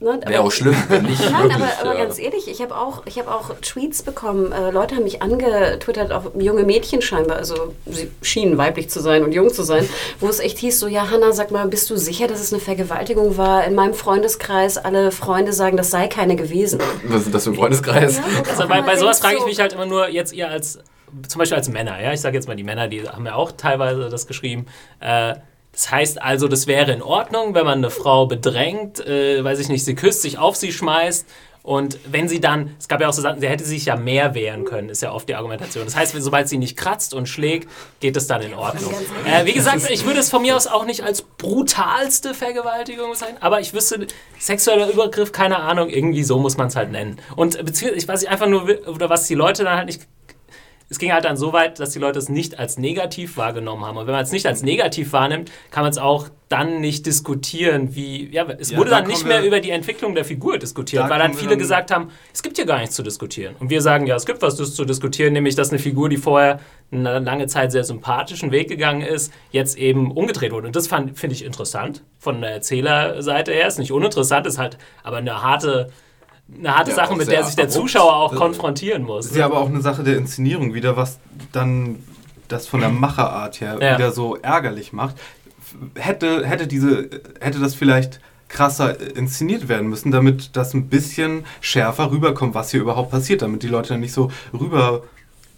Ne, 0.00 0.20
Wäre 0.26 0.43
auch 0.43 0.50
schlimm, 0.50 0.76
wenn 0.88 1.05
nicht. 1.05 1.20
Nein, 1.31 1.44
wirklich, 1.44 1.55
aber, 1.55 1.81
aber 1.81 1.99
ja. 1.99 2.05
ganz 2.05 2.19
ehrlich, 2.19 2.49
ich 2.49 2.61
habe 2.61 2.76
auch, 2.76 3.06
hab 3.06 3.29
auch 3.29 3.55
Tweets 3.62 4.02
bekommen. 4.02 4.52
Äh, 4.52 4.70
Leute 4.70 4.96
haben 4.96 5.05
mich 5.05 5.23
angetwittert, 5.23 6.12
auch 6.12 6.32
junge 6.37 6.64
Mädchen 6.64 7.00
scheinbar, 7.00 7.37
also 7.37 7.73
sie 7.87 8.11
schienen 8.20 8.58
weiblich 8.58 8.91
zu 8.91 9.00
sein 9.00 9.23
und 9.23 9.32
jung 9.32 9.50
zu 9.50 9.62
sein, 9.62 9.88
wo 10.20 10.29
es 10.29 10.41
echt 10.41 10.58
hieß: 10.58 10.79
so, 10.79 10.88
ja, 10.88 11.11
Hanna, 11.11 11.32
sag 11.32 11.52
mal, 11.52 11.67
bist 11.69 11.88
du 11.88 11.97
sicher, 11.97 12.26
dass 12.26 12.40
es 12.40 12.52
eine 12.52 12.61
Vergewaltigung 12.61 13.38
war? 13.38 13.64
In 13.64 13.75
meinem 13.75 13.94
Freundeskreis, 13.94 14.76
alle 14.76 15.11
Freunde 15.12 15.52
sagen, 15.52 15.76
das 15.76 15.90
sei 15.90 16.08
keine 16.08 16.37
gewesen. 16.37 16.81
Was 17.05 17.23
ist 17.23 17.35
das 17.35 17.44
für 17.44 17.50
ein 17.50 17.56
Freundeskreis? 17.56 18.19
Ja, 18.19 18.25
also 18.50 18.69
bei, 18.69 18.82
bei 18.82 18.97
sowas 18.97 19.20
frage 19.20 19.38
ich 19.38 19.47
mich 19.47 19.61
halt 19.61 19.73
immer 19.73 19.87
nur, 19.87 20.08
jetzt 20.08 20.35
ihr 20.35 20.50
als 20.50 20.81
zum 21.28 21.38
Beispiel 21.38 21.56
als 21.56 21.69
Männer, 21.69 22.00
ja, 22.00 22.12
ich 22.12 22.20
sage 22.20 22.37
jetzt 22.37 22.46
mal 22.46 22.56
die 22.56 22.64
Männer, 22.64 22.88
die 22.88 23.08
haben 23.08 23.26
ja 23.26 23.34
auch 23.34 23.52
teilweise 23.52 24.08
das 24.08 24.26
geschrieben. 24.26 24.66
Äh, 25.00 25.34
das 25.72 25.90
heißt 25.90 26.22
also, 26.22 26.46
das 26.46 26.66
wäre 26.66 26.93
in 26.93 27.02
Ordnung, 27.02 27.55
wenn 27.55 27.64
man 27.64 27.78
eine 27.78 27.90
Frau 27.90 28.26
bedrängt, 28.26 29.05
äh, 29.05 29.43
weiß 29.43 29.58
ich 29.58 29.69
nicht, 29.69 29.84
sie 29.84 29.94
küsst, 29.94 30.22
sich 30.22 30.38
auf 30.38 30.55
sie 30.56 30.72
schmeißt 30.72 31.26
und 31.64 31.99
wenn 32.06 32.28
sie 32.28 32.40
dann, 32.40 32.76
es 32.78 32.88
gab 32.88 33.00
ja 33.00 33.08
auch 33.08 33.12
so 33.14 33.22
Sachen, 33.22 33.40
sie 33.40 33.49
hätte 33.49 33.64
sich 33.64 33.87
ja 33.87 33.96
mehr 33.96 34.34
wehren 34.34 34.66
können, 34.66 34.90
ist 34.90 35.00
ja 35.00 35.12
oft 35.12 35.26
die 35.31 35.34
Argumentation. 35.34 35.87
Das 35.87 35.96
heißt, 35.96 36.14
sobald 36.19 36.46
sie 36.46 36.58
nicht 36.58 36.76
kratzt 36.76 37.14
und 37.14 37.26
schlägt, 37.26 37.70
geht 38.00 38.19
es 38.19 38.26
dann 38.26 38.43
in 38.43 38.52
Ordnung. 38.52 38.93
Äh, 39.25 39.46
wie 39.46 39.55
gesagt, 39.55 39.88
ich 39.88 40.05
würde 40.05 40.20
es 40.20 40.28
von 40.28 40.43
mir 40.43 40.56
aus 40.56 40.66
auch 40.66 40.84
nicht 40.84 41.02
als 41.02 41.22
brutalste 41.22 42.34
Vergewaltigung 42.34 43.14
sein, 43.14 43.38
aber 43.40 43.61
ich 43.61 43.72
wüsste, 43.72 44.06
sexueller 44.38 44.90
Übergriff, 44.90 45.32
keine 45.32 45.61
Ahnung, 45.61 45.88
irgendwie 45.88 46.22
so 46.22 46.38
muss 46.38 46.58
man 46.58 46.66
es 46.66 46.76
halt 46.76 46.93
nennen. 46.93 47.19
Und 47.34 47.56
beziehungsweise, 47.64 48.26
ich 48.26 48.31
einfach 48.31 48.46
nur, 48.46 48.69
oder 48.87 49.08
was 49.08 49.26
die 49.26 49.34
Leute 49.34 49.64
dann 49.64 49.78
halt 49.78 49.87
nicht 49.87 50.02
es 50.88 50.98
ging 50.98 51.12
halt 51.12 51.25
dann 51.25 51.36
so 51.36 51.52
weit, 51.52 51.81
dass 51.81 51.90
die 51.90 51.98
Leute 51.98 52.19
es 52.19 52.28
nicht 52.28 52.58
als 52.58 52.78
negativ 52.78 53.36
wahrgenommen 53.36 53.84
haben. 53.84 53.96
Und 53.96 54.06
wenn 54.06 54.14
man 54.14 54.22
es 54.22 54.32
nicht 54.32 54.46
als 54.46 54.62
negativ 54.62 55.12
wahrnimmt, 55.12 55.50
kann 55.70 55.82
man 55.82 55.90
es 55.90 55.98
auch 55.98 56.28
dann 56.48 56.81
nicht 56.81 57.06
diskutieren, 57.06 57.96
wie, 57.96 58.28
ja, 58.31 58.46
es 58.58 58.70
ja, 58.70 58.78
wurde 58.78 58.90
da 58.90 59.00
dann 59.00 59.08
nicht 59.08 59.25
mehr 59.26 59.42
über 59.44 59.60
die 59.60 59.70
Entwicklung 59.70 60.14
der 60.14 60.25
Figur 60.25 60.58
diskutiert, 60.58 61.04
da 61.04 61.10
weil 61.10 61.19
dann 61.19 61.34
viele 61.34 61.50
dann 61.50 61.58
gesagt 61.58 61.90
haben, 61.90 62.10
es 62.32 62.42
gibt 62.42 62.56
hier 62.56 62.66
gar 62.66 62.78
nichts 62.78 62.94
zu 62.94 63.02
diskutieren. 63.02 63.56
Und 63.58 63.70
wir 63.70 63.81
sagen, 63.81 64.06
ja, 64.06 64.14
es 64.14 64.26
gibt 64.26 64.42
was 64.42 64.56
zu 64.56 64.84
diskutieren, 64.84 65.32
nämlich, 65.32 65.54
dass 65.54 65.70
eine 65.70 65.78
Figur, 65.78 66.08
die 66.08 66.19
vorher 66.19 66.60
eine 66.92 67.19
lange 67.19 67.46
Zeit 67.46 67.72
sehr 67.72 67.82
sympathischen 67.82 68.52
Weg 68.52 68.69
gegangen 68.69 69.00
ist, 69.00 69.32
jetzt 69.50 69.78
eben 69.78 70.12
umgedreht 70.12 70.52
wurde. 70.52 70.66
Und 70.66 70.76
das 70.76 70.88
finde 70.88 71.32
ich 71.32 71.44
interessant 71.44 72.02
von 72.19 72.40
der 72.40 72.50
Erzählerseite 72.50 73.52
her. 73.52 73.66
Ist 73.66 73.78
nicht 73.78 73.92
uninteressant, 73.92 74.46
ist 74.46 74.58
halt 74.58 74.78
aber 75.02 75.16
eine 75.16 75.42
harte 75.42 75.90
eine 76.52 76.76
harte 76.76 76.91
ja, 76.91 76.96
Sache, 76.96 77.17
mit 77.17 77.31
der 77.31 77.44
sich 77.44 77.56
der 77.56 77.69
Zuschauer 77.69 78.14
auch 78.14 78.35
konfrontieren 78.35 79.02
muss. 79.02 79.26
Ist 79.26 79.37
ja 79.37 79.46
aber 79.46 79.58
auch 79.58 79.69
eine 79.69 79.81
Sache 79.81 80.02
der 80.02 80.17
Inszenierung 80.17 80.75
wieder, 80.75 80.96
was 80.96 81.19
dann 81.52 82.02
das 82.49 82.67
von 82.67 82.81
der 82.81 82.88
Macherart 82.91 83.61
her 83.61 83.79
ja. 83.81 83.99
wieder 83.99 84.12
so 84.12 84.37
ärgerlich 84.37 84.93
macht. 84.93 85.17
Hätte, 85.94 86.46
hätte, 86.46 86.67
diese, 86.67 87.08
hätte 87.41 87.58
das 87.58 87.75
vielleicht 87.75 88.20
krasser 88.49 89.17
inszeniert 89.17 89.69
werden 89.69 89.88
müssen, 89.88 90.12
damit 90.12 90.56
das 90.56 90.75
ein 90.75 90.88
bisschen 90.88 91.44
schärfer 91.61 92.11
rüberkommt, 92.11 92.55
was 92.55 92.70
hier 92.70 92.81
überhaupt 92.81 93.11
passiert, 93.11 93.43
damit 93.43 93.62
die 93.62 93.69
Leute 93.69 93.90
dann 93.90 94.00
nicht 94.00 94.12
so 94.12 94.31
rüber 94.52 95.02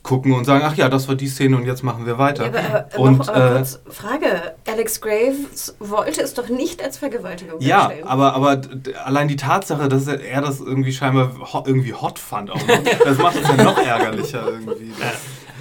gucken 0.07 0.33
und 0.33 0.45
sagen, 0.45 0.65
ach 0.65 0.77
ja, 0.77 0.89
das 0.89 1.09
war 1.09 1.17
die 1.17 1.27
Szene 1.27 1.57
und 1.57 1.67
jetzt 1.67 1.83
machen 1.83 2.07
wir 2.07 2.17
weiter. 2.17 2.45
Ja, 2.45 2.51
aber, 2.51 2.87
aber 2.95 2.99
und, 3.01 3.19
noch, 3.19 3.29
aber 3.29 3.51
äh, 3.51 3.55
kurz 3.57 3.81
Frage, 3.91 4.55
Alex 4.67 5.01
Graves 5.01 5.77
wollte 5.81 6.23
es 6.23 6.33
doch 6.33 6.49
nicht 6.49 6.83
als 6.83 6.97
Vergewaltigung 6.97 7.61
Ja, 7.61 7.91
aber, 8.05 8.35
aber 8.35 8.61
allein 9.05 9.27
die 9.27 9.37
Tatsache, 9.37 9.89
dass 9.89 10.07
er 10.07 10.41
das 10.41 10.61
irgendwie 10.61 10.93
scheinbar 10.93 11.33
hot, 11.53 11.67
irgendwie 11.67 11.93
hot 11.93 12.21
fand, 12.21 12.51
auch 12.51 12.67
noch, 12.67 12.79
das 13.05 13.19
macht 13.19 13.37
es 13.37 13.49
ja 13.49 13.65
noch 13.65 13.79
ärgerlicher 13.79 14.47
irgendwie. 14.47 14.93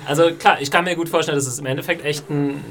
Also 0.05 0.31
klar, 0.37 0.61
ich 0.61 0.69
kann 0.69 0.83
mir 0.83 0.95
gut 0.95 1.09
vorstellen, 1.09 1.37
dass 1.37 1.47
es 1.47 1.57
im 1.57 1.65
Endeffekt 1.65 2.05
echt 2.05 2.29
ein, 2.29 2.63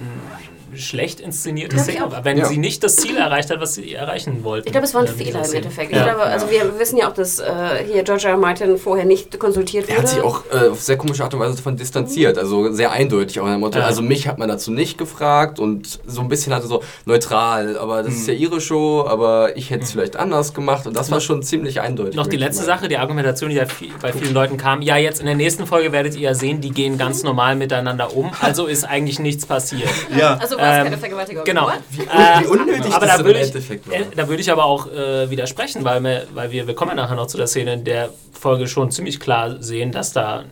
schlecht 0.76 1.21
inszenierte 1.21 1.78
Szene 1.78 2.11
war, 2.11 2.25
wenn 2.25 2.38
ja. 2.38 2.47
sie 2.47 2.59
nicht 2.59 2.83
das 2.83 2.97
Ziel 2.97 3.16
erreicht 3.16 3.50
hat, 3.50 3.61
was 3.61 3.75
sie 3.75 3.95
erreichen 3.95 4.45
wollten. 4.45 4.69
Ich 4.69 4.73
glaube, 4.73 4.87
es 4.87 4.95
war 4.95 5.02
ein 5.02 5.07
äh, 5.07 5.11
Fehler 5.11 5.45
im 5.45 5.54
Endeffekt. 5.54 5.93
Ja. 5.93 5.99
Ich 5.99 6.04
glaube, 6.04 6.23
also 6.23 6.50
wir 6.50 6.78
wissen 6.78 6.97
ja 6.97 7.09
auch, 7.09 7.14
dass 7.14 7.38
äh, 7.38 7.45
hier 7.90 8.02
George 8.02 8.26
R. 8.26 8.33
R. 8.33 8.37
Martin 8.37 8.78
vorher 8.78 9.04
nicht 9.04 9.38
konsultiert 9.38 9.85
wurde. 9.85 9.97
Er 9.97 10.02
hat 10.02 10.09
sich 10.09 10.21
auch 10.21 10.43
äh, 10.52 10.69
auf 10.69 10.81
sehr 10.81 10.97
komische 10.97 11.25
Art 11.25 11.35
und 11.35 11.40
Weise 11.40 11.57
davon 11.57 11.76
distanziert, 11.76 12.38
also 12.38 12.73
sehr 12.73 12.90
eindeutig 12.93 13.40
auch 13.40 13.47
Motto, 13.59 13.78
ja. 13.78 13.85
also 13.85 14.02
mich 14.02 14.26
hat 14.26 14.38
man 14.38 14.49
dazu 14.49 14.73
nicht 14.73 14.99
gefragt 14.99 15.59
und 15.59 16.00
so 16.07 16.21
ein 16.21 16.28
bisschen 16.28 16.52
also 16.52 16.69
so 16.69 16.83
neutral, 17.04 17.78
aber 17.78 18.02
das 18.02 18.12
hm. 18.12 18.21
ist 18.21 18.28
ja 18.28 18.35
ihre 18.35 18.61
Show, 18.61 19.04
aber 19.07 19.57
ich 19.57 19.71
hätte 19.71 19.85
es 19.85 19.90
hm. 19.90 19.99
vielleicht 19.99 20.16
anders 20.16 20.54
gemacht 20.54 20.87
und 20.87 20.97
das 20.97 21.11
war 21.11 21.21
schon 21.21 21.43
ziemlich 21.43 21.81
eindeutig. 21.81 22.16
Noch 22.16 22.26
die 22.26 22.37
letzte 22.37 22.64
Sache, 22.64 22.88
die 22.88 22.99
Argumentation, 22.99 23.50
die 23.50 23.57
ja 23.57 23.66
viel, 23.66 23.93
bei 24.00 24.12
vielen 24.12 24.35
Leuten 24.35 24.57
kam, 24.57 24.83
ja 24.83 24.97
jetzt 24.97 25.21
in 25.21 25.26
der 25.26 25.35
nächsten 25.35 25.66
Folge 25.66 25.93
werdet 25.93 26.14
ihr 26.14 26.23
ja 26.23 26.35
sehen, 26.35 26.61
die 26.61 26.71
gehen 26.71 26.99
ganz 26.99 27.23
normal 27.23 27.57
miteinander 27.57 28.16
um, 28.16 28.31
also 28.40 28.66
ist 28.66 28.85
eigentlich 28.85 29.19
nichts 29.19 29.47
passiert. 29.47 29.88
Ja. 30.16 30.38
Also 30.40 30.57
es 30.71 30.78
ähm, 30.78 30.85
keine 30.85 30.99
Vergewaltigung. 30.99 31.44
Genau. 31.44 31.71
Wie, 31.90 32.02
äh, 32.02 32.40
wie 32.40 32.47
unnötig 32.47 32.92
aber 32.92 33.06
das 33.06 33.18
da 33.18 33.25
würde 33.25 33.40
ich, 33.40 33.71
äh, 33.71 33.78
Da 34.14 34.28
würde 34.28 34.40
ich 34.40 34.50
aber 34.50 34.64
auch 34.64 34.87
äh, 34.90 35.30
widersprechen, 35.30 35.85
weil, 35.85 36.02
wir, 36.02 36.26
weil 36.35 36.50
wir, 36.50 36.66
wir 36.66 36.75
kommen 36.75 36.90
ja 36.90 36.97
nachher 36.97 37.16
noch 37.16 37.26
zu 37.26 37.37
der 37.37 37.47
Szene 37.47 37.75
in 37.75 37.85
der 37.85 38.11
Folge 38.33 38.66
schon 38.66 38.90
ziemlich 38.90 39.21
klar 39.21 39.62
sehen, 39.62 39.92
dass 39.92 40.12
da 40.12 40.44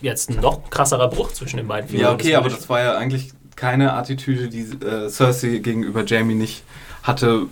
jetzt 0.00 0.30
ein 0.30 0.40
noch 0.40 0.68
krasserer 0.70 1.08
Bruch 1.08 1.32
zwischen 1.32 1.56
den 1.58 1.68
beiden 1.68 1.88
Figuren 1.88 2.18
ist. 2.18 2.24
Ja, 2.24 2.30
okay, 2.30 2.34
aber 2.34 2.48
das 2.48 2.68
war 2.68 2.80
ja 2.80 2.96
eigentlich 2.96 3.32
keine 3.56 3.92
Attitüde, 3.92 4.48
die 4.48 4.62
äh, 4.84 5.08
Cersei 5.08 5.58
gegenüber 5.58 6.04
Jamie 6.04 6.34
nicht 6.34 6.64
hatte, 7.02 7.46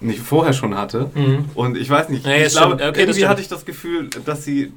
nicht 0.00 0.20
vorher 0.20 0.52
schon 0.52 0.76
hatte. 0.76 1.10
Mhm. 1.14 1.46
Und 1.54 1.76
ich 1.76 1.88
weiß 1.88 2.08
nicht, 2.10 2.26
nee, 2.26 2.44
ich 2.44 2.52
glaube, 2.52 2.74
okay, 2.74 3.00
irgendwie 3.00 3.26
hatte 3.26 3.40
ich 3.40 3.48
das 3.48 3.64
Gefühl, 3.64 4.10
dass 4.24 4.44
sie 4.44 4.72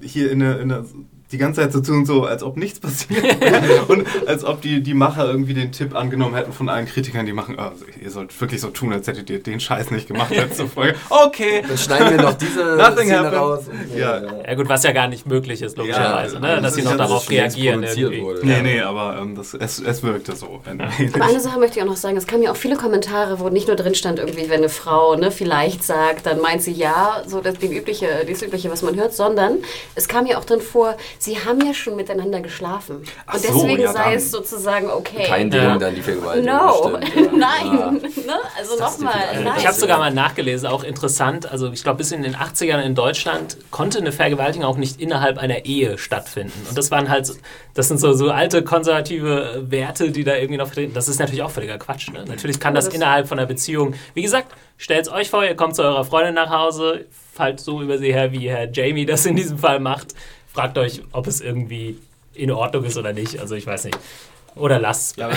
hier 0.00 0.30
in 0.30 0.42
eine, 0.42 0.54
in 0.58 0.72
eine 0.72 0.84
die 1.32 1.38
ganze 1.38 1.62
Zeit 1.62 1.72
so 1.72 1.80
tun, 1.80 2.04
so 2.04 2.24
als 2.24 2.42
ob 2.42 2.56
nichts 2.56 2.78
passiert 2.78 3.24
und 3.88 4.06
als 4.26 4.44
ob 4.44 4.60
die, 4.60 4.82
die 4.82 4.94
Macher 4.94 5.26
irgendwie 5.26 5.54
den 5.54 5.72
Tipp 5.72 5.94
angenommen 5.94 6.34
hätten 6.34 6.52
von 6.52 6.68
allen 6.68 6.86
Kritikern, 6.86 7.26
die 7.26 7.32
machen, 7.32 7.56
oh, 7.58 7.70
ihr 8.00 8.10
sollt 8.10 8.38
wirklich 8.40 8.60
so 8.60 8.68
tun, 8.68 8.92
als 8.92 9.06
hättet 9.06 9.30
ihr 9.30 9.42
den 9.42 9.58
Scheiß 9.60 9.90
nicht 9.90 10.08
gemacht 10.08 10.30
letzte 10.34 10.66
Folge. 10.68 10.98
Okay. 11.08 11.62
Dann 11.66 11.78
schneiden 11.78 12.16
wir 12.16 12.22
noch 12.22 12.34
diese 12.34 12.64
Nothing 12.76 13.06
Szene 13.06 13.18
happened. 13.18 13.36
raus. 13.36 13.64
Ja. 13.96 14.22
ja 14.22 14.54
gut, 14.54 14.68
was 14.68 14.82
ja 14.82 14.92
gar 14.92 15.08
nicht 15.08 15.26
möglich 15.26 15.62
ist, 15.62 15.76
logischerweise, 15.76 16.34
ja, 16.36 16.40
ne? 16.40 16.60
dass 16.60 16.74
sie 16.74 16.82
noch 16.82 16.96
darauf 16.96 17.28
reagieren. 17.30 17.82
Wurde. 17.82 18.40
Nee, 18.46 18.62
nee, 18.62 18.80
aber 18.80 19.18
ähm, 19.20 19.34
das, 19.34 19.54
es, 19.54 19.78
es 19.78 20.02
wirkte 20.02 20.34
so. 20.34 20.60
Aber 20.64 21.24
eine 21.24 21.40
Sache 21.40 21.58
möchte 21.58 21.78
ich 21.78 21.84
auch 21.84 21.88
noch 21.88 21.96
sagen, 21.96 22.16
es 22.16 22.26
kamen 22.26 22.42
ja 22.42 22.50
auch 22.50 22.56
viele 22.56 22.76
Kommentare, 22.76 23.40
wo 23.40 23.48
nicht 23.48 23.66
nur 23.68 23.76
drin 23.76 23.94
stand, 23.94 24.18
irgendwie, 24.18 24.48
wenn 24.48 24.58
eine 24.58 24.68
Frau 24.68 25.16
ne, 25.16 25.30
vielleicht 25.30 25.84
sagt, 25.84 26.26
dann 26.26 26.40
meint 26.40 26.62
sie 26.62 26.72
ja, 26.72 27.22
so 27.26 27.40
das, 27.40 27.58
die 27.58 27.76
übliche, 27.76 28.24
das 28.28 28.42
Übliche, 28.42 28.70
was 28.70 28.82
man 28.82 28.96
hört, 28.96 29.14
sondern 29.14 29.58
es 29.94 30.08
kam 30.08 30.26
ja 30.26 30.38
auch 30.38 30.44
drin 30.44 30.60
vor, 30.60 30.96
sie 31.22 31.38
haben 31.38 31.64
ja 31.64 31.72
schon 31.72 31.94
miteinander 31.94 32.40
geschlafen. 32.40 33.02
Ach 33.26 33.34
und 33.34 33.44
deswegen 33.44 33.76
so, 33.76 33.82
ja, 33.82 33.92
sei 33.92 34.14
es 34.14 34.30
sozusagen 34.30 34.90
okay. 34.90 35.24
Kein 35.24 35.50
Ding 35.50 35.62
ja. 35.62 35.78
dann 35.78 35.94
die 35.94 36.02
Vergewaltigung. 36.02 36.52
No, 36.52 36.98
nein. 37.36 37.78
Ah. 37.78 37.90
ne? 37.92 38.36
Also 38.58 38.76
nochmal. 38.76 39.14
Ich 39.58 39.66
habe 39.66 39.76
sogar 39.76 39.98
mal 39.98 40.12
nachgelesen, 40.12 40.66
auch 40.66 40.82
interessant, 40.82 41.50
also 41.50 41.70
ich 41.72 41.82
glaube 41.82 41.98
bis 41.98 42.10
in 42.10 42.22
den 42.22 42.34
80ern 42.34 42.82
in 42.82 42.94
Deutschland 42.94 43.56
konnte 43.70 43.98
eine 43.98 44.10
Vergewaltigung 44.10 44.66
auch 44.66 44.76
nicht 44.76 45.00
innerhalb 45.00 45.38
einer 45.38 45.64
Ehe 45.64 45.96
stattfinden. 45.96 46.66
Und 46.68 46.76
das 46.76 46.90
waren 46.90 47.08
halt, 47.08 47.32
das 47.74 47.88
sind 47.88 48.00
so, 48.00 48.12
so 48.12 48.30
alte 48.30 48.64
konservative 48.64 49.64
Werte, 49.68 50.10
die 50.10 50.24
da 50.24 50.34
irgendwie 50.34 50.58
noch 50.58 50.66
vertreten. 50.66 50.92
Das 50.94 51.08
ist 51.08 51.20
natürlich 51.20 51.42
auch 51.42 51.50
völliger 51.50 51.78
Quatsch. 51.78 52.10
Ne? 52.10 52.24
Natürlich 52.26 52.58
kann 52.58 52.74
das, 52.74 52.86
das 52.86 52.94
innerhalb 52.94 53.28
von 53.28 53.38
einer 53.38 53.46
Beziehung, 53.46 53.94
wie 54.14 54.22
gesagt, 54.22 54.52
stellt 54.76 55.06
es 55.06 55.12
euch 55.12 55.30
vor, 55.30 55.44
ihr 55.44 55.54
kommt 55.54 55.76
zu 55.76 55.82
eurer 55.82 56.04
Freundin 56.04 56.34
nach 56.34 56.50
Hause, 56.50 57.06
fallt 57.32 57.60
so 57.60 57.80
über 57.80 57.98
sie 57.98 58.12
her, 58.12 58.32
wie 58.32 58.48
Herr 58.48 58.70
Jamie 58.70 59.06
das 59.06 59.24
in 59.24 59.36
diesem 59.36 59.58
Fall 59.58 59.78
macht. 59.78 60.14
Fragt 60.52 60.78
euch, 60.78 61.02
ob 61.12 61.26
es 61.26 61.40
irgendwie 61.40 61.98
in 62.34 62.50
Ordnung 62.50 62.84
ist 62.84 62.96
oder 62.96 63.12
nicht. 63.12 63.38
Also 63.38 63.54
ich 63.54 63.66
weiß 63.66 63.84
nicht. 63.84 63.98
Oder 64.54 64.78
lasst. 64.78 65.16
Ja, 65.16 65.30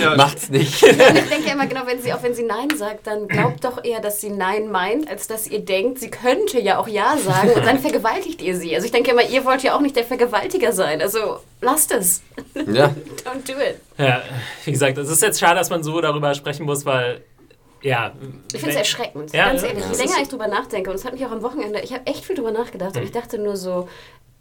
ja 0.00 0.14
Macht's 0.16 0.48
nicht. 0.48 0.82
ich 0.82 0.96
denke 0.96 1.50
immer 1.52 1.66
genau, 1.66 1.82
wenn 1.86 2.00
sie, 2.00 2.12
auch 2.14 2.22
wenn 2.22 2.34
sie 2.34 2.42
Nein 2.42 2.70
sagt, 2.74 3.06
dann 3.06 3.28
glaubt 3.28 3.64
doch 3.64 3.84
eher, 3.84 4.00
dass 4.00 4.20
sie 4.22 4.30
Nein 4.30 4.70
meint, 4.70 5.10
als 5.10 5.26
dass 5.28 5.46
ihr 5.46 5.60
denkt, 5.60 5.98
sie 5.98 6.10
könnte 6.10 6.58
ja 6.58 6.78
auch 6.78 6.88
Ja 6.88 7.18
sagen 7.18 7.50
und 7.50 7.66
dann 7.66 7.78
vergewaltigt 7.80 8.40
ihr 8.40 8.56
sie. 8.56 8.74
Also 8.74 8.86
ich 8.86 8.92
denke 8.92 9.10
immer, 9.10 9.28
ihr 9.28 9.44
wollt 9.44 9.62
ja 9.62 9.76
auch 9.76 9.80
nicht 9.80 9.94
der 9.94 10.04
Vergewaltiger 10.04 10.72
sein. 10.72 11.02
Also 11.02 11.40
lasst 11.60 11.92
es. 11.92 12.22
Ja. 12.54 12.86
Don't 13.24 13.46
do 13.46 13.60
it. 13.60 13.78
Ja, 13.98 14.22
wie 14.64 14.72
gesagt, 14.72 14.96
es 14.96 15.10
ist 15.10 15.20
jetzt 15.20 15.38
schade, 15.38 15.58
dass 15.58 15.68
man 15.68 15.82
so 15.82 16.00
darüber 16.00 16.34
sprechen 16.34 16.64
muss, 16.64 16.86
weil 16.86 17.20
ja. 17.82 18.12
Ich 18.52 18.60
finde 18.60 18.70
es 18.70 18.76
erschreckend, 18.76 19.32
ja, 19.32 19.46
ganz 19.48 19.62
ehrlich. 19.62 19.84
Je 19.92 19.96
länger 19.98 20.22
ich 20.22 20.28
drüber 20.28 20.48
nachdenke, 20.48 20.90
und 20.90 20.96
es 20.96 21.04
hat 21.04 21.12
mich 21.12 21.24
auch 21.26 21.30
am 21.30 21.42
Wochenende, 21.42 21.80
ich 21.80 21.92
habe 21.92 22.06
echt 22.06 22.24
viel 22.24 22.34
drüber 22.34 22.50
nachgedacht 22.50 22.94
mhm. 22.94 23.00
und 23.00 23.06
ich 23.06 23.12
dachte 23.12 23.38
nur 23.38 23.56
so, 23.56 23.88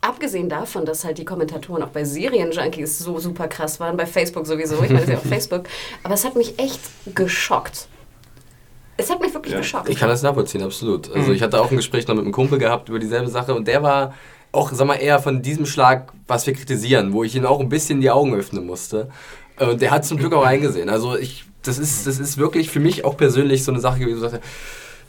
abgesehen 0.07 0.50
davon, 0.50 0.85
dass 0.85 1.03
halt 1.03 1.17
die 1.17 1.25
Kommentatoren 1.25 1.83
auch 1.83 1.89
bei 1.89 2.03
Serienjunkies 2.03 3.00
so 3.00 3.19
super 3.19 3.47
krass 3.47 3.79
waren, 3.79 3.97
bei 3.97 4.05
Facebook 4.05 4.45
sowieso, 4.45 4.81
ich 4.83 4.89
meine, 4.91 5.12
ja 5.12 5.17
auf 5.17 5.24
Facebook, 5.27 5.63
aber 6.03 6.13
es 6.13 6.24
hat 6.25 6.35
mich 6.35 6.59
echt 6.59 6.79
geschockt. 7.13 7.88
Es 8.97 9.09
hat 9.09 9.19
mich 9.19 9.33
wirklich 9.33 9.53
ja. 9.53 9.59
geschockt. 9.59 9.89
Ich 9.89 9.97
kann 9.97 10.07
das 10.07 10.21
nachvollziehen, 10.21 10.63
absolut. 10.63 11.12
Also 11.12 11.29
mhm. 11.29 11.35
ich 11.35 11.41
hatte 11.41 11.62
auch 11.62 11.69
ein 11.69 11.77
Gespräch 11.77 12.07
noch 12.07 12.15
mit 12.15 12.24
einem 12.24 12.31
Kumpel 12.31 12.59
gehabt 12.59 12.88
über 12.89 13.00
dieselbe 13.00 13.27
Sache 13.27 13.53
und 13.53 13.67
der 13.67 13.83
war 13.83 14.13
auch, 14.51 14.71
sag 14.71 14.88
mal, 14.88 14.95
eher 14.95 15.19
von 15.19 15.41
diesem 15.41 15.65
Schlag, 15.65 16.13
was 16.27 16.47
wir 16.47 16.53
kritisieren, 16.53 17.12
wo 17.12 17.24
ich 17.24 17.35
ihm 17.35 17.45
auch 17.45 17.59
ein 17.59 17.67
bisschen 17.67 18.00
die 18.00 18.09
Augen 18.09 18.33
öffnen 18.33 18.65
musste. 18.65 19.09
Und 19.59 19.81
der 19.81 19.91
hat 19.91 20.05
zum 20.05 20.17
Glück 20.17 20.33
auch 20.33 20.45
eingesehen. 20.45 20.89
Also 20.89 21.17
ich, 21.17 21.45
das 21.62 21.77
ist, 21.77 22.07
das 22.07 22.19
ist 22.19 22.38
wirklich 22.38 22.69
für 22.69 22.79
mich 22.79 23.03
auch 23.03 23.17
persönlich 23.17 23.63
so 23.63 23.71
eine 23.71 23.81
Sache 23.81 24.00
gewesen, 24.00 24.21
wo 24.21 24.25
ich 24.25 24.31
sagte, 24.31 24.47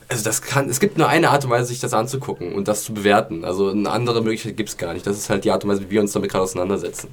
also 0.08 0.24
das 0.24 0.42
kann, 0.42 0.68
es 0.68 0.80
gibt 0.80 0.98
nur 0.98 1.08
eine 1.08 1.30
Art 1.30 1.44
und 1.44 1.50
Weise, 1.50 1.66
sich 1.66 1.80
das 1.80 1.92
anzugucken 1.92 2.54
und 2.54 2.68
das 2.68 2.84
zu 2.84 2.94
bewerten. 2.94 3.44
Also 3.44 3.70
eine 3.70 3.90
andere 3.90 4.22
Möglichkeit 4.22 4.56
gibt 4.56 4.68
es 4.68 4.76
gar 4.76 4.92
nicht. 4.92 5.06
Das 5.06 5.16
ist 5.16 5.30
halt 5.30 5.44
die 5.44 5.50
Art 5.50 5.64
und 5.64 5.70
Weise, 5.70 5.82
wie 5.82 5.90
wir 5.90 6.00
uns 6.00 6.12
damit 6.12 6.30
gerade 6.30 6.44
auseinandersetzen. 6.44 7.08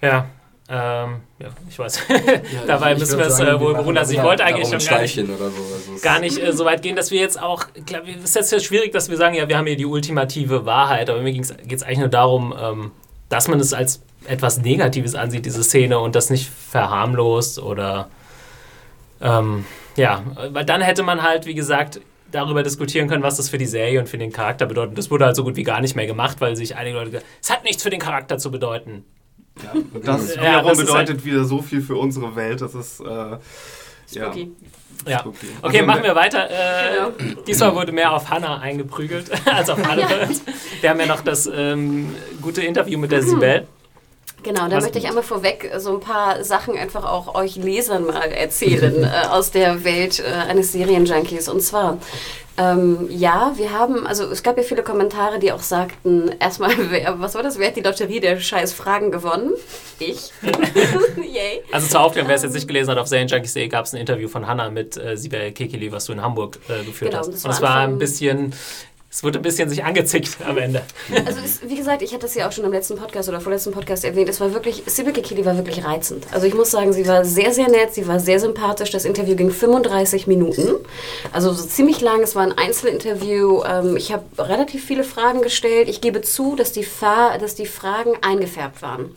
Ja, 0.00 0.26
ähm, 0.68 1.20
ja, 1.38 1.48
ich 1.68 1.78
weiß. 1.78 2.00
Ja, 2.08 2.16
Dabei 2.66 2.94
müssen 2.94 3.18
wir 3.18 3.26
es 3.26 3.40
äh, 3.40 3.60
wohl 3.60 3.74
beruhen. 3.74 3.98
Also 3.98 4.14
ich 4.14 4.22
wollte 4.22 4.44
eigentlich 4.44 4.68
schon 4.68 4.78
gar 4.88 5.00
nicht, 5.00 5.14
so. 5.14 5.22
also 5.22 6.02
gar 6.02 6.18
nicht 6.20 6.38
äh, 6.38 6.52
so 6.52 6.64
weit 6.64 6.82
gehen, 6.82 6.96
dass 6.96 7.10
wir 7.10 7.20
jetzt 7.20 7.40
auch, 7.40 7.66
glaub, 7.84 8.02
es 8.06 8.36
ist 8.36 8.52
jetzt 8.52 8.64
schwierig, 8.64 8.92
dass 8.92 9.10
wir 9.10 9.16
sagen, 9.16 9.34
ja, 9.34 9.48
wir 9.48 9.58
haben 9.58 9.66
hier 9.66 9.76
die 9.76 9.86
ultimative 9.86 10.64
Wahrheit, 10.64 11.10
aber 11.10 11.20
mir 11.20 11.32
geht 11.32 11.44
es 11.44 11.82
eigentlich 11.82 11.98
nur 11.98 12.08
darum, 12.08 12.54
ähm, 12.58 12.90
dass 13.28 13.48
man 13.48 13.58
es 13.60 13.72
als 13.72 14.02
etwas 14.26 14.58
Negatives 14.58 15.14
ansieht, 15.14 15.46
diese 15.46 15.62
Szene, 15.62 15.98
und 15.98 16.14
das 16.14 16.30
nicht 16.30 16.48
verharmlost 16.48 17.58
oder 17.58 18.08
ähm, 19.20 19.64
ja, 19.96 20.22
weil 20.50 20.64
dann 20.64 20.80
hätte 20.80 21.02
man 21.02 21.22
halt, 21.22 21.46
wie 21.46 21.54
gesagt, 21.54 22.00
darüber 22.30 22.62
diskutieren 22.62 23.08
können, 23.08 23.22
was 23.22 23.36
das 23.36 23.48
für 23.48 23.58
die 23.58 23.66
Serie 23.66 24.00
und 24.00 24.08
für 24.08 24.18
den 24.18 24.32
Charakter 24.32 24.66
bedeutet. 24.66 24.96
Das 24.98 25.10
wurde 25.10 25.26
halt 25.26 25.36
so 25.36 25.44
gut 25.44 25.56
wie 25.56 25.62
gar 25.62 25.80
nicht 25.80 25.94
mehr 25.94 26.06
gemacht, 26.06 26.40
weil 26.40 26.56
sich 26.56 26.76
einige 26.76 26.96
Leute 26.96 27.10
gesagt 27.10 27.26
es 27.42 27.50
hat 27.50 27.64
nichts 27.64 27.82
für 27.82 27.90
den 27.90 28.00
Charakter 28.00 28.38
zu 28.38 28.50
bedeuten. 28.50 29.04
Ja, 29.62 29.72
und 29.72 30.06
das 30.06 30.32
wiederum 30.32 30.44
ja, 30.44 30.62
das 30.62 30.78
bedeutet 30.78 31.08
halt 31.16 31.24
wieder 31.24 31.44
so 31.44 31.60
viel 31.60 31.82
für 31.82 31.96
unsere 31.96 32.34
Welt. 32.36 32.62
Das 32.62 32.74
ist 32.74 33.00
äh, 33.00 33.36
Spooky. 34.10 34.52
Ja. 35.04 35.10
ja. 35.10 35.26
Okay, 35.60 35.78
also, 35.80 35.86
machen 35.86 36.02
wir 36.04 36.14
weiter. 36.14 36.48
Äh, 36.50 37.10
genau. 37.18 37.42
Diesmal 37.42 37.74
wurde 37.74 37.92
mehr 37.92 38.12
auf 38.12 38.30
Hannah 38.30 38.60
eingeprügelt 38.60 39.30
als 39.46 39.68
auf 39.68 39.78
alle. 39.88 40.02
ja. 40.02 40.08
Wir 40.80 40.90
haben 40.90 41.00
ja 41.00 41.06
noch 41.06 41.20
das 41.20 41.50
ähm, 41.52 42.14
gute 42.40 42.62
Interview 42.62 42.98
mit 42.98 43.12
der 43.12 43.22
mhm. 43.22 43.28
Sibel. 43.28 43.66
Genau, 44.42 44.68
da 44.68 44.80
möchte 44.80 44.98
ich 44.98 45.06
einmal 45.06 45.22
vorweg 45.22 45.70
so 45.78 45.92
ein 45.92 46.00
paar 46.00 46.42
Sachen 46.42 46.76
einfach 46.76 47.04
auch 47.04 47.34
euch 47.34 47.56
Lesern 47.56 48.06
mal 48.06 48.30
erzählen 48.30 49.04
äh, 49.04 49.28
aus 49.28 49.50
der 49.50 49.84
Welt 49.84 50.20
äh, 50.20 50.50
eines 50.50 50.72
Serienjunkies. 50.72 51.48
Und 51.48 51.60
zwar, 51.60 51.98
ähm, 52.58 53.06
ja, 53.08 53.52
wir 53.56 53.72
haben, 53.72 54.06
also 54.06 54.24
es 54.24 54.42
gab 54.42 54.58
ja 54.58 54.62
viele 54.62 54.82
Kommentare, 54.82 55.38
die 55.38 55.52
auch 55.52 55.62
sagten, 55.62 56.30
erstmal, 56.38 56.72
wer, 56.90 57.18
was 57.20 57.34
war 57.34 57.42
das, 57.42 57.58
wer 57.58 57.68
hat 57.68 57.76
die 57.76 57.80
Lotterie 57.82 58.20
der 58.20 58.38
scheiß 58.38 58.72
Fragen 58.72 59.10
gewonnen? 59.10 59.52
Ich. 59.98 60.32
Yay. 61.16 61.62
Also 61.72 61.88
zur 61.88 62.00
Aufklärung, 62.00 62.28
wer 62.28 62.36
es 62.36 62.42
jetzt 62.42 62.54
nicht 62.54 62.68
gelesen 62.68 62.90
hat, 62.90 62.98
auf 62.98 63.06
Serienjunkies.de 63.06 63.68
gab 63.68 63.86
es 63.86 63.94
ein 63.94 64.00
Interview 64.00 64.28
von 64.28 64.46
Hannah 64.46 64.70
mit 64.70 64.96
äh, 64.96 65.16
Sibel 65.16 65.52
Kekili, 65.52 65.92
was 65.92 66.06
du 66.06 66.12
in 66.12 66.22
Hamburg 66.22 66.58
äh, 66.68 66.84
geführt 66.84 67.12
genau, 67.12 67.26
hast. 67.26 67.44
Und 67.44 67.50
es 67.50 67.62
war 67.62 67.76
ein 67.76 67.98
bisschen 67.98 68.52
es 69.12 69.22
wurde 69.22 69.38
ein 69.38 69.42
bisschen 69.42 69.68
sich 69.68 69.84
angezickt 69.84 70.38
am 70.46 70.56
Ende. 70.56 70.82
Also 71.26 71.40
es, 71.44 71.60
wie 71.68 71.76
gesagt, 71.76 72.00
ich 72.00 72.14
hatte 72.14 72.24
es 72.24 72.34
ja 72.34 72.48
auch 72.48 72.52
schon 72.52 72.64
im 72.64 72.72
letzten 72.72 72.96
Podcast 72.96 73.28
oder 73.28 73.42
vorletzten 73.42 73.70
Podcast 73.70 74.04
erwähnt, 74.06 74.30
es 74.30 74.40
war 74.40 74.54
wirklich, 74.54 74.82
Sibyl 74.86 75.12
Kikili 75.12 75.44
war 75.44 75.54
wirklich 75.56 75.84
reizend. 75.84 76.26
Also 76.32 76.46
ich 76.46 76.54
muss 76.54 76.70
sagen, 76.70 76.94
sie 76.94 77.06
war 77.06 77.22
sehr, 77.24 77.52
sehr 77.52 77.68
nett, 77.68 77.92
sie 77.92 78.08
war 78.08 78.18
sehr 78.18 78.40
sympathisch. 78.40 78.90
Das 78.90 79.04
Interview 79.04 79.36
ging 79.36 79.50
35 79.50 80.26
Minuten, 80.26 80.76
also 81.30 81.52
so 81.52 81.66
ziemlich 81.66 82.00
lang. 82.00 82.22
Es 82.22 82.34
war 82.34 82.42
ein 82.42 82.56
Einzelinterview. 82.56 83.62
Ähm, 83.64 83.96
ich 83.98 84.12
habe 84.12 84.24
relativ 84.38 84.84
viele 84.84 85.04
Fragen 85.04 85.42
gestellt. 85.42 85.90
Ich 85.90 86.00
gebe 86.00 86.22
zu, 86.22 86.56
dass 86.56 86.72
die, 86.72 86.86
dass 87.38 87.54
die 87.54 87.66
Fragen 87.66 88.12
eingefärbt 88.22 88.80
waren. 88.80 89.14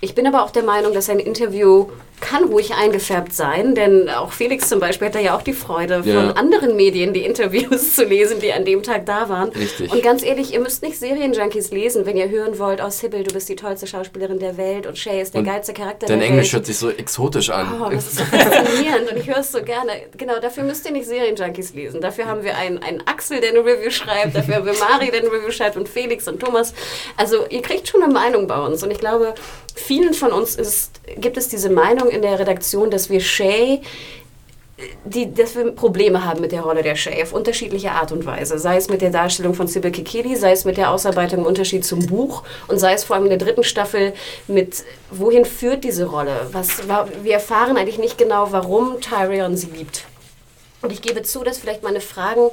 Ich 0.00 0.14
bin 0.14 0.26
aber 0.26 0.44
auch 0.44 0.50
der 0.50 0.64
Meinung, 0.64 0.92
dass 0.92 1.08
ein 1.08 1.20
Interview 1.20 1.86
kann 2.20 2.44
ruhig 2.44 2.74
eingefärbt 2.74 3.32
sein, 3.32 3.74
denn 3.74 4.08
auch 4.08 4.32
Felix 4.32 4.68
zum 4.68 4.80
Beispiel 4.80 5.08
hatte 5.08 5.20
ja 5.20 5.36
auch 5.36 5.42
die 5.42 5.52
Freude, 5.52 6.02
ja. 6.04 6.14
von 6.14 6.30
anderen 6.36 6.76
Medien 6.76 7.12
die 7.12 7.24
Interviews 7.24 7.94
zu 7.96 8.04
lesen, 8.04 8.40
die 8.40 8.52
an 8.52 8.64
dem 8.64 8.82
Tag 8.82 9.06
da 9.06 9.28
waren. 9.28 9.50
Richtig. 9.50 9.92
Und 9.92 10.02
ganz 10.02 10.22
ehrlich, 10.22 10.54
ihr 10.54 10.60
müsst 10.60 10.82
nicht 10.82 10.98
Serienjunkies 10.98 11.70
lesen, 11.70 12.06
wenn 12.06 12.16
ihr 12.16 12.28
hören 12.28 12.58
wollt, 12.58 12.82
oh 12.82 12.90
Sybil, 12.90 13.22
du 13.22 13.34
bist 13.34 13.48
die 13.48 13.56
tollste 13.56 13.86
Schauspielerin 13.86 14.38
der 14.38 14.56
Welt 14.56 14.86
und 14.86 14.96
Shay 14.98 15.20
ist 15.20 15.34
der 15.34 15.40
und 15.40 15.46
geilste 15.46 15.74
Charakter 15.74 16.06
der 16.06 16.16
Welt. 16.16 16.22
Dein 16.22 16.30
Englisch 16.30 16.52
hört 16.52 16.66
sich 16.66 16.78
so 16.78 16.90
exotisch 16.90 17.50
an. 17.50 17.80
Oh, 17.80 17.90
das 17.90 18.06
ist 18.06 18.18
so 18.18 18.24
faszinierend 18.24 19.12
und 19.12 19.18
ich 19.18 19.28
höre 19.28 19.38
es 19.38 19.52
so 19.52 19.62
gerne. 19.62 19.92
Genau, 20.16 20.38
dafür 20.40 20.62
müsst 20.62 20.86
ihr 20.86 20.92
nicht 20.92 21.06
Serienjunkies 21.06 21.74
lesen. 21.74 22.00
Dafür 22.00 22.26
haben 22.26 22.42
wir 22.42 22.56
einen, 22.56 22.78
einen 22.78 23.02
Axel, 23.06 23.40
der 23.40 23.50
eine 23.50 23.60
Review 23.60 23.90
schreibt, 23.90 24.34
dafür 24.34 24.56
haben 24.56 24.66
wir 24.66 24.74
Mari, 24.74 25.10
der 25.10 25.20
eine 25.20 25.30
Review 25.30 25.50
schreibt 25.50 25.76
und 25.76 25.88
Felix 25.88 26.26
und 26.28 26.40
Thomas. 26.40 26.72
Also 27.16 27.46
ihr 27.50 27.62
kriegt 27.62 27.88
schon 27.88 28.02
eine 28.02 28.12
Meinung 28.12 28.46
bei 28.46 28.58
uns 28.58 28.82
und 28.82 28.90
ich 28.90 28.98
glaube, 28.98 29.34
vielen 29.74 30.14
von 30.14 30.32
uns 30.32 30.56
ist, 30.56 31.00
gibt 31.18 31.36
es 31.36 31.48
diese 31.48 31.70
Meinung 31.70 32.05
in 32.08 32.22
der 32.22 32.38
Redaktion, 32.38 32.90
dass 32.90 33.10
wir 33.10 33.20
Shay 33.20 33.80
die, 35.04 35.32
dass 35.32 35.56
wir 35.56 35.70
Probleme 35.72 36.24
haben 36.24 36.40
mit 36.40 36.52
der 36.52 36.60
Rolle 36.60 36.82
der 36.82 36.96
Shay 36.96 37.22
auf 37.22 37.32
unterschiedliche 37.32 37.92
Art 37.92 38.12
und 38.12 38.26
Weise. 38.26 38.58
Sei 38.58 38.76
es 38.76 38.88
mit 38.88 39.00
der 39.00 39.10
Darstellung 39.10 39.54
von 39.54 39.68
Sybil 39.68 39.90
Kikili, 39.90 40.36
sei 40.36 40.52
es 40.52 40.66
mit 40.66 40.76
der 40.76 40.90
Ausarbeitung 40.90 41.40
im 41.40 41.46
Unterschied 41.46 41.84
zum 41.84 42.06
Buch 42.06 42.42
und 42.68 42.78
sei 42.78 42.92
es 42.92 43.04
vor 43.04 43.16
allem 43.16 43.24
in 43.24 43.30
der 43.30 43.38
dritten 43.38 43.64
Staffel 43.64 44.12
mit, 44.46 44.84
wohin 45.10 45.46
führt 45.46 45.84
diese 45.84 46.06
Rolle? 46.06 46.48
Was, 46.52 46.82
wir 47.22 47.32
erfahren 47.32 47.78
eigentlich 47.78 47.98
nicht 47.98 48.18
genau, 48.18 48.48
warum 48.52 49.00
Tyrion 49.00 49.56
sie 49.56 49.68
liebt. 49.68 50.04
Und 50.82 50.92
ich 50.92 51.00
gebe 51.00 51.22
zu, 51.22 51.42
dass 51.42 51.58
vielleicht 51.58 51.82
meine 51.82 52.02
Fragen 52.02 52.50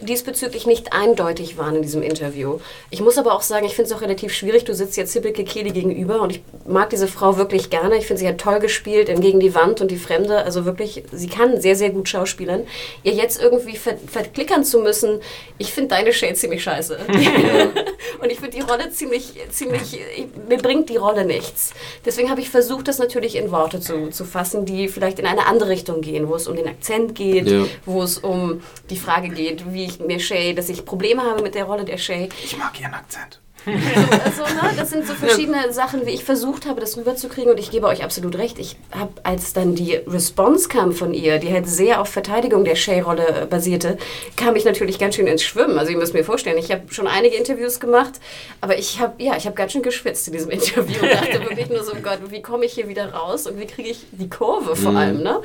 diesbezüglich 0.00 0.66
nicht 0.66 0.92
eindeutig 0.92 1.56
waren 1.56 1.76
in 1.76 1.82
diesem 1.82 2.02
Interview. 2.02 2.58
Ich 2.90 3.00
muss 3.00 3.18
aber 3.18 3.34
auch 3.34 3.42
sagen, 3.42 3.64
ich 3.64 3.74
finde 3.74 3.90
es 3.90 3.96
auch 3.96 4.02
relativ 4.02 4.32
schwierig. 4.32 4.64
Du 4.64 4.74
sitzt 4.74 4.96
jetzt 4.96 5.12
Sibyl 5.12 5.32
Kekeli 5.32 5.70
gegenüber 5.70 6.20
und 6.20 6.30
ich 6.30 6.42
mag 6.66 6.90
diese 6.90 7.08
Frau 7.08 7.36
wirklich 7.36 7.70
gerne. 7.70 7.96
Ich 7.96 8.06
finde, 8.06 8.20
sie 8.20 8.28
hat 8.28 8.38
toll 8.38 8.58
gespielt 8.58 9.08
in 9.08 9.20
Gegen 9.20 9.40
die 9.40 9.54
Wand 9.54 9.80
und 9.80 9.90
die 9.90 9.96
Fremde. 9.96 10.38
Also 10.38 10.64
wirklich, 10.64 11.04
sie 11.12 11.28
kann 11.28 11.60
sehr, 11.60 11.76
sehr 11.76 11.90
gut 11.90 12.08
schauspielern. 12.08 12.66
Ihr 13.02 13.12
jetzt 13.12 13.40
irgendwie 13.40 13.76
ver 13.76 13.94
verklickern 14.06 14.64
zu 14.64 14.80
müssen, 14.80 15.20
ich 15.58 15.72
finde 15.72 15.90
deine 15.90 16.12
Shade 16.12 16.34
ziemlich 16.34 16.62
scheiße. 16.62 16.98
und 18.20 18.30
ich 18.30 18.40
finde 18.40 18.56
die 18.56 18.62
Rolle 18.62 18.90
ziemlich, 18.90 19.32
ziemlich, 19.50 20.00
mir 20.48 20.58
bringt 20.58 20.88
die 20.90 20.96
Rolle 20.96 21.24
nichts. 21.24 21.72
Deswegen 22.04 22.30
habe 22.30 22.40
ich 22.40 22.50
versucht, 22.50 22.88
das 22.88 22.98
natürlich 22.98 23.36
in 23.36 23.50
Worte 23.50 23.80
zu, 23.80 24.10
zu 24.10 24.24
fassen, 24.24 24.64
die 24.66 24.88
vielleicht 24.88 25.18
in 25.18 25.26
eine 25.26 25.46
andere 25.46 25.68
Richtung 25.68 26.00
gehen, 26.00 26.28
wo 26.28 26.34
es 26.34 26.48
um 26.48 26.56
den 26.56 26.66
Akzent 26.66 27.14
geht, 27.14 27.48
ja. 27.48 27.64
wo 27.86 28.02
es 28.02 28.18
um 28.18 28.62
die 28.90 28.96
Frage 28.96 29.28
geht, 29.28 29.72
wie 29.72 29.83
ich 29.84 30.00
mir 30.00 30.20
Shay, 30.20 30.54
dass 30.54 30.68
ich 30.68 30.84
Probleme 30.84 31.22
habe 31.22 31.42
mit 31.42 31.54
der 31.54 31.64
Rolle 31.64 31.84
der 31.84 31.98
Shay. 31.98 32.28
Ich 32.42 32.56
mag 32.56 32.78
ihren 32.80 32.94
Akzent. 32.94 33.40
Also, 33.66 34.42
also, 34.42 34.54
ne, 34.54 34.72
das 34.76 34.90
sind 34.90 35.06
so 35.06 35.14
verschiedene 35.14 35.72
Sachen, 35.72 36.06
wie 36.06 36.10
ich 36.10 36.24
versucht 36.24 36.66
habe, 36.66 36.80
das 36.80 36.96
rüberzukriegen. 36.96 37.50
Und 37.50 37.58
ich 37.58 37.70
gebe 37.70 37.86
euch 37.86 38.04
absolut 38.04 38.36
recht. 38.36 38.58
Ich 38.58 38.76
habe, 38.92 39.12
als 39.22 39.52
dann 39.52 39.74
die 39.74 39.94
Response 39.94 40.68
kam 40.68 40.92
von 40.92 41.14
ihr, 41.14 41.38
die 41.38 41.52
halt 41.52 41.68
sehr 41.68 42.00
auf 42.00 42.08
Verteidigung 42.08 42.64
der 42.64 42.74
Shay-Rolle 42.74 43.46
basierte, 43.48 43.98
kam 44.36 44.56
ich 44.56 44.64
natürlich 44.64 44.98
ganz 44.98 45.14
schön 45.14 45.26
ins 45.26 45.42
Schwimmen. 45.42 45.78
Also 45.78 45.92
ihr 45.92 45.98
müsst 45.98 46.14
mir 46.14 46.24
vorstellen, 46.24 46.58
ich 46.58 46.70
habe 46.70 46.82
schon 46.92 47.06
einige 47.06 47.36
Interviews 47.36 47.80
gemacht, 47.80 48.14
aber 48.60 48.78
ich 48.78 49.00
habe 49.00 49.22
ja, 49.22 49.36
ich 49.36 49.46
habe 49.46 49.56
ganz 49.56 49.72
schön 49.72 49.82
geschwitzt 49.82 50.26
in 50.28 50.34
diesem 50.34 50.50
Interview 50.54 51.02
und 51.02 51.12
dachte 51.12 51.40
wirklich 51.40 51.68
nur 51.68 51.82
so, 51.82 51.92
Gott, 52.02 52.18
wie 52.28 52.42
komme 52.42 52.64
ich 52.64 52.72
hier 52.72 52.88
wieder 52.88 53.12
raus 53.12 53.46
und 53.46 53.58
wie 53.58 53.66
kriege 53.66 53.88
ich 53.88 54.04
die 54.12 54.28
Kurve 54.28 54.76
vor 54.76 54.92
mhm. 54.92 54.96
allem. 54.96 55.22
Ne? 55.22 55.40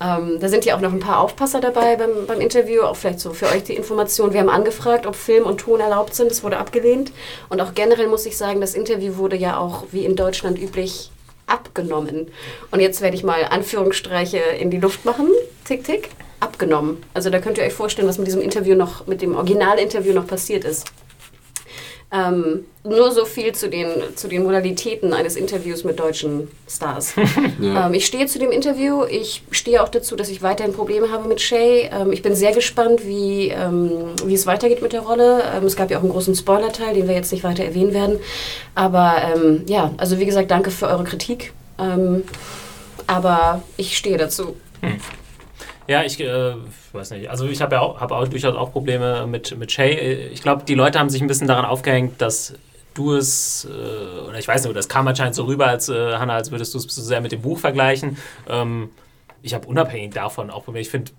Ähm, 0.00 0.38
da 0.40 0.48
sind 0.48 0.64
ja 0.64 0.76
auch 0.76 0.80
noch 0.80 0.92
ein 0.92 1.00
paar 1.00 1.20
Aufpasser 1.20 1.60
dabei 1.60 1.96
beim, 1.96 2.26
beim 2.26 2.40
Interview, 2.40 2.82
auch 2.82 2.96
vielleicht 2.96 3.20
so 3.20 3.32
für 3.32 3.46
euch 3.46 3.64
die 3.64 3.74
Information. 3.74 4.32
Wir 4.32 4.40
haben 4.40 4.48
angefragt, 4.48 5.06
ob 5.06 5.16
Film 5.16 5.44
und 5.44 5.58
Ton 5.58 5.80
erlaubt 5.80 6.14
sind. 6.14 6.30
Das 6.30 6.42
wurde 6.42 6.58
abgelehnt. 6.58 7.12
Und 7.48 7.61
auch 7.62 7.74
generell 7.74 8.08
muss 8.08 8.26
ich 8.26 8.36
sagen, 8.36 8.60
das 8.60 8.74
Interview 8.74 9.16
wurde 9.16 9.36
ja 9.36 9.58
auch 9.58 9.84
wie 9.92 10.04
in 10.04 10.16
Deutschland 10.16 10.58
üblich 10.60 11.10
abgenommen. 11.46 12.28
Und 12.70 12.80
jetzt 12.80 13.00
werde 13.00 13.16
ich 13.16 13.24
mal 13.24 13.44
Anführungsstreiche 13.44 14.38
in 14.38 14.70
die 14.70 14.78
Luft 14.78 15.04
machen. 15.04 15.28
Tick, 15.64 15.84
tick. 15.84 16.10
Abgenommen. 16.40 17.02
Also 17.14 17.30
da 17.30 17.38
könnt 17.38 17.58
ihr 17.58 17.64
euch 17.64 17.72
vorstellen, 17.72 18.08
was 18.08 18.18
mit 18.18 18.26
diesem 18.26 18.42
Interview 18.42 18.74
noch, 18.74 19.06
mit 19.06 19.22
dem 19.22 19.36
Originalinterview 19.36 20.12
noch 20.12 20.26
passiert 20.26 20.64
ist. 20.64 20.86
Ähm, 22.14 22.66
nur 22.84 23.10
so 23.10 23.24
viel 23.24 23.54
zu 23.54 23.70
den, 23.70 23.88
zu 24.16 24.28
den 24.28 24.42
Modalitäten 24.42 25.14
eines 25.14 25.34
Interviews 25.36 25.82
mit 25.82 25.98
deutschen 25.98 26.48
Stars. 26.68 27.14
ja. 27.60 27.86
ähm, 27.86 27.94
ich 27.94 28.04
stehe 28.04 28.26
zu 28.26 28.38
dem 28.38 28.50
Interview. 28.50 29.04
Ich 29.04 29.42
stehe 29.50 29.82
auch 29.82 29.88
dazu, 29.88 30.14
dass 30.14 30.28
ich 30.28 30.42
weiterhin 30.42 30.74
Probleme 30.74 31.10
habe 31.10 31.26
mit 31.26 31.40
Shay. 31.40 31.88
Ähm, 31.90 32.12
ich 32.12 32.20
bin 32.20 32.34
sehr 32.34 32.52
gespannt, 32.52 33.06
wie, 33.06 33.48
ähm, 33.48 34.10
wie 34.26 34.34
es 34.34 34.46
weitergeht 34.46 34.82
mit 34.82 34.92
der 34.92 35.00
Rolle. 35.00 35.42
Ähm, 35.56 35.64
es 35.64 35.74
gab 35.74 35.90
ja 35.90 35.98
auch 35.98 36.02
einen 36.02 36.12
großen 36.12 36.34
Spoiler-Teil, 36.34 36.94
den 36.94 37.08
wir 37.08 37.14
jetzt 37.14 37.32
nicht 37.32 37.44
weiter 37.44 37.64
erwähnen 37.64 37.94
werden. 37.94 38.18
Aber 38.74 39.14
ähm, 39.34 39.62
ja, 39.66 39.92
also 39.96 40.18
wie 40.18 40.26
gesagt, 40.26 40.50
danke 40.50 40.70
für 40.70 40.88
eure 40.88 41.04
Kritik. 41.04 41.52
aber 43.06 43.62
ich 43.76 43.96
stehe 43.96 44.18
dazu. 44.18 44.56
Hm. 44.80 45.00
Ja, 45.88 46.04
ich 46.04 46.20
äh, 46.20 46.54
weiß 46.92 47.10
nicht. 47.10 47.28
Also 47.28 47.46
ich 47.46 47.60
habe 47.60 47.74
ja 47.76 47.80
auch, 47.80 48.00
hab 48.00 48.12
auch 48.12 48.28
durchaus 48.28 48.54
auch 48.54 48.72
Probleme 48.72 49.26
mit, 49.26 49.56
mit 49.58 49.72
Shay. 49.72 50.28
Ich 50.32 50.42
glaube, 50.42 50.64
die 50.64 50.74
Leute 50.74 50.98
haben 50.98 51.10
sich 51.10 51.20
ein 51.20 51.26
bisschen 51.26 51.48
daran 51.48 51.64
aufgehängt, 51.64 52.20
dass 52.20 52.54
du 52.94 53.14
es, 53.14 53.66
äh, 53.70 54.28
oder 54.28 54.38
ich 54.38 54.46
weiß 54.46 54.64
nicht, 54.64 54.76
das 54.76 54.88
kam 54.88 55.08
anscheinend 55.08 55.34
so 55.34 55.44
rüber, 55.44 55.66
als 55.66 55.88
äh, 55.88 56.14
Hannah, 56.14 56.34
als 56.34 56.50
würdest 56.50 56.74
du 56.74 56.78
es 56.78 56.84
so 56.84 57.02
sehr 57.02 57.20
mit 57.20 57.32
dem 57.32 57.42
Buch 57.42 57.58
vergleichen. 57.58 58.16
Ähm, 58.48 58.90
ich 59.42 59.54
habe 59.54 59.66
unabhängig 59.66 60.14
davon 60.14 60.50
auch 60.50 60.64
Probleme. 60.64 60.82
Ich 60.82 60.90
finde 60.90 61.10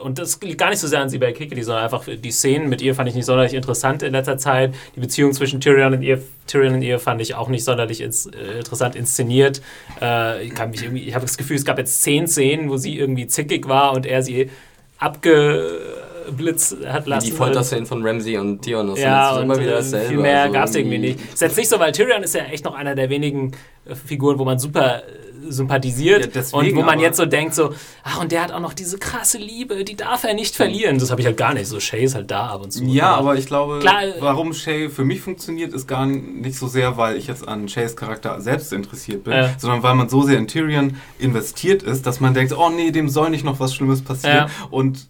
und 0.00 0.18
das 0.18 0.40
liegt 0.40 0.58
gar 0.58 0.70
nicht 0.70 0.78
so 0.78 0.86
sehr 0.86 1.00
an 1.00 1.08
Sibel 1.08 1.32
Kikeli, 1.32 1.62
sondern 1.62 1.84
einfach 1.84 2.04
die 2.06 2.30
Szenen 2.30 2.68
mit 2.68 2.80
ihr 2.82 2.94
fand 2.94 3.08
ich 3.08 3.14
nicht 3.14 3.26
sonderlich 3.26 3.54
interessant 3.54 4.02
in 4.02 4.12
letzter 4.12 4.38
Zeit. 4.38 4.74
Die 4.96 5.00
Beziehung 5.00 5.32
zwischen 5.32 5.60
Tyrion 5.60 5.92
und 5.94 6.02
ihr, 6.02 6.22
Tyrion 6.46 6.74
und 6.74 6.82
ihr 6.82 6.98
fand 6.98 7.20
ich 7.20 7.34
auch 7.34 7.48
nicht 7.48 7.64
sonderlich 7.64 8.00
ins, 8.00 8.26
äh, 8.26 8.58
interessant 8.58 8.96
inszeniert. 8.96 9.60
Äh, 10.00 10.44
ich 10.44 10.52
ich 10.52 11.14
habe 11.14 11.24
das 11.24 11.36
Gefühl, 11.36 11.56
es 11.56 11.64
gab 11.64 11.78
jetzt 11.78 12.02
zehn 12.02 12.26
Szenen, 12.26 12.70
wo 12.70 12.76
sie 12.76 12.98
irgendwie 12.98 13.26
zickig 13.26 13.68
war 13.68 13.92
und 13.92 14.06
er 14.06 14.22
sie 14.22 14.50
abgeblitzt 14.98 16.76
hat 16.86 17.06
lassen. 17.06 17.26
Die 17.26 17.32
Folterszenen 17.32 17.86
von 17.86 18.06
Ramsey 18.06 18.38
und 18.38 18.62
Theon. 18.62 18.94
Ja, 18.96 19.36
und 19.36 19.42
immer 19.42 19.58
wieder 19.58 19.72
äh, 19.72 19.76
dasselbe. 19.76 20.08
Viel 20.08 20.18
mehr 20.18 20.42
also 20.42 20.52
gab 20.52 20.68
es 20.68 20.74
irgendwie 20.74 20.98
nicht. 20.98 21.20
Ist 21.32 21.42
jetzt 21.42 21.56
nicht 21.56 21.68
so, 21.68 21.78
weil 21.78 21.92
Tyrion 21.92 22.22
ist 22.22 22.34
ja 22.34 22.44
echt 22.44 22.64
noch 22.64 22.74
einer 22.74 22.94
der 22.94 23.10
wenigen 23.10 23.52
äh, 23.84 23.94
Figuren, 23.94 24.38
wo 24.38 24.44
man 24.44 24.58
super 24.58 25.02
sympathisiert 25.48 26.20
ja, 26.20 26.26
deswegen, 26.26 26.76
und 26.76 26.76
wo 26.76 26.82
man 26.82 27.00
jetzt 27.00 27.16
so 27.16 27.26
denkt, 27.26 27.54
so, 27.54 27.74
ach, 28.02 28.20
und 28.20 28.32
der 28.32 28.42
hat 28.42 28.52
auch 28.52 28.60
noch 28.60 28.72
diese 28.72 28.98
krasse 28.98 29.38
Liebe, 29.38 29.84
die 29.84 29.96
darf 29.96 30.24
er 30.24 30.34
nicht 30.34 30.54
verlieren. 30.54 30.98
Das 30.98 31.10
habe 31.10 31.20
ich 31.20 31.26
halt 31.26 31.36
gar 31.36 31.54
nicht. 31.54 31.66
So, 31.66 31.80
Shay 31.80 32.04
ist 32.04 32.14
halt 32.14 32.30
da 32.30 32.48
ab 32.48 32.62
und 32.62 32.72
zu. 32.72 32.84
Ja, 32.84 33.14
aber 33.14 33.36
ich 33.36 33.46
glaube, 33.46 33.78
Klar, 33.80 34.04
äh, 34.04 34.14
warum 34.20 34.52
Shay 34.52 34.88
für 34.88 35.04
mich 35.04 35.20
funktioniert, 35.20 35.72
ist 35.72 35.86
gar 35.86 36.06
nicht 36.06 36.56
so 36.58 36.66
sehr, 36.66 36.96
weil 36.96 37.16
ich 37.16 37.26
jetzt 37.26 37.46
an 37.46 37.68
Shays 37.68 37.96
Charakter 37.96 38.40
selbst 38.40 38.72
interessiert 38.72 39.24
bin, 39.24 39.32
ja. 39.34 39.54
sondern 39.58 39.82
weil 39.82 39.94
man 39.94 40.08
so 40.08 40.22
sehr 40.22 40.38
in 40.38 40.48
Tyrion 40.48 40.96
investiert 41.18 41.82
ist, 41.82 42.06
dass 42.06 42.20
man 42.20 42.34
denkt, 42.34 42.56
oh 42.56 42.70
nee, 42.70 42.90
dem 42.90 43.08
soll 43.08 43.30
nicht 43.30 43.44
noch 43.44 43.60
was 43.60 43.74
Schlimmes 43.74 44.02
passieren. 44.02 44.48
Ja. 44.48 44.66
Und 44.70 45.06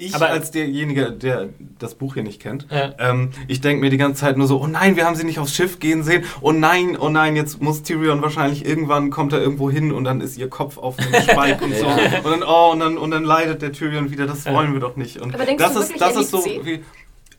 ich 0.00 0.14
aber 0.14 0.30
als 0.30 0.50
derjenige, 0.50 1.12
der 1.12 1.50
das 1.78 1.94
Buch 1.94 2.14
hier 2.14 2.22
nicht 2.22 2.40
kennt, 2.40 2.66
ja. 2.70 2.94
ähm, 2.98 3.30
ich 3.48 3.60
denke 3.60 3.80
mir 3.80 3.90
die 3.90 3.96
ganze 3.96 4.20
Zeit 4.20 4.36
nur 4.36 4.46
so, 4.46 4.60
oh 4.60 4.66
nein, 4.66 4.96
wir 4.96 5.04
haben 5.04 5.14
sie 5.14 5.24
nicht 5.24 5.38
aufs 5.38 5.54
Schiff 5.54 5.78
gehen 5.78 6.02
sehen. 6.02 6.24
Oh 6.40 6.52
nein, 6.52 6.96
oh 6.98 7.08
nein, 7.08 7.36
jetzt 7.36 7.60
muss 7.60 7.82
Tyrion 7.82 8.22
wahrscheinlich 8.22 8.64
irgendwann 8.64 9.10
kommt 9.10 9.32
er 9.32 9.40
irgendwo 9.40 9.70
hin 9.70 9.92
und 9.92 10.04
dann 10.04 10.20
ist 10.20 10.38
ihr 10.38 10.48
Kopf 10.48 10.78
auf 10.78 10.96
dem 10.96 11.12
Spike 11.22 11.64
und 11.64 11.76
so. 11.76 11.86
Und 11.86 12.24
dann, 12.24 12.42
oh, 12.42 12.72
und 12.72 12.80
dann, 12.80 12.98
und 12.98 13.10
dann 13.10 13.24
leidet 13.24 13.62
der 13.62 13.72
Tyrion 13.72 14.10
wieder. 14.10 14.26
Das 14.26 14.46
wollen 14.46 14.72
wir 14.72 14.80
doch 14.80 14.96
nicht. 14.96 15.20
Und 15.20 15.34
aber 15.34 15.44
das 15.44 15.76
ist, 15.76 16.00
das 16.00 16.16
ist 16.16 16.30
so 16.30 16.44
wie, 16.44 16.82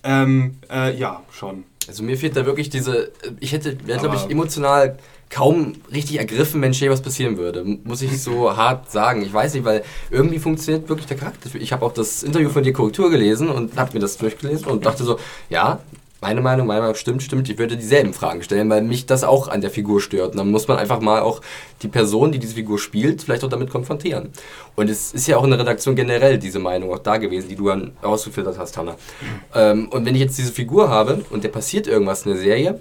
ähm, 0.03 0.55
äh, 0.71 0.95
ja, 0.97 1.21
schon. 1.31 1.63
Also 1.87 2.03
mir 2.03 2.17
fehlt 2.17 2.35
da 2.35 2.45
wirklich 2.45 2.69
diese, 2.69 3.11
ich 3.39 3.51
hätte, 3.51 3.77
wäre 3.87 3.99
glaube 3.99 4.15
ich 4.15 4.29
emotional 4.29 4.97
kaum 5.31 5.73
richtig 5.91 6.19
ergriffen, 6.19 6.61
wenn 6.61 6.73
Shay 6.73 6.89
was 6.89 7.01
passieren 7.01 7.37
würde. 7.37 7.63
Muss 7.83 8.01
ich 8.01 8.21
so 8.21 8.55
hart 8.55 8.91
sagen. 8.91 9.23
Ich 9.23 9.33
weiß 9.33 9.53
nicht, 9.55 9.63
weil 9.63 9.83
irgendwie 10.11 10.39
funktioniert 10.39 10.89
wirklich 10.89 11.07
der 11.07 11.17
Charakter. 11.17 11.49
Ich 11.55 11.71
habe 11.71 11.85
auch 11.85 11.93
das 11.93 12.21
Interview 12.21 12.49
von 12.49 12.63
dir 12.63 12.73
Korrektur 12.73 13.09
gelesen 13.09 13.49
und 13.49 13.77
habe 13.77 13.93
mir 13.93 13.99
das 13.99 14.17
durchgelesen 14.17 14.67
und 14.67 14.85
dachte 14.85 15.03
so, 15.03 15.17
ja, 15.49 15.79
meine 16.21 16.39
Meinung, 16.39 16.67
meine 16.67 16.81
Meinung 16.81 16.95
stimmt, 16.95 17.23
stimmt. 17.23 17.49
Ich 17.49 17.57
würde 17.57 17.75
dieselben 17.75 18.13
Fragen 18.13 18.43
stellen, 18.43 18.69
weil 18.69 18.83
mich 18.83 19.07
das 19.07 19.23
auch 19.23 19.47
an 19.47 19.61
der 19.61 19.71
Figur 19.71 19.99
stört. 19.99 20.33
Und 20.33 20.37
dann 20.37 20.51
muss 20.51 20.67
man 20.67 20.77
einfach 20.77 21.01
mal 21.01 21.21
auch 21.21 21.41
die 21.81 21.87
Person, 21.87 22.31
die 22.31 22.37
diese 22.37 22.53
Figur 22.53 22.77
spielt, 22.77 23.23
vielleicht 23.23 23.43
auch 23.43 23.49
damit 23.49 23.71
konfrontieren. 23.71 24.29
Und 24.75 24.89
es 24.89 25.13
ist 25.13 25.27
ja 25.27 25.37
auch 25.37 25.43
in 25.43 25.49
der 25.49 25.59
Redaktion 25.59 25.95
generell 25.95 26.37
diese 26.37 26.59
Meinung 26.59 26.93
auch 26.93 26.99
da 26.99 27.17
gewesen, 27.17 27.49
die 27.49 27.55
du 27.55 27.69
dann 27.69 27.93
ausgefiltert 28.03 28.59
hast, 28.59 28.77
Hanna. 28.77 28.91
Mhm. 28.91 28.97
Ähm, 29.55 29.89
und 29.89 30.05
wenn 30.05 30.13
ich 30.13 30.21
jetzt 30.21 30.37
diese 30.37 30.51
Figur 30.51 30.89
habe 30.89 31.25
und 31.31 31.43
der 31.43 31.49
passiert 31.49 31.87
irgendwas 31.87 32.23
in 32.25 32.33
der 32.33 32.41
Serie, 32.41 32.79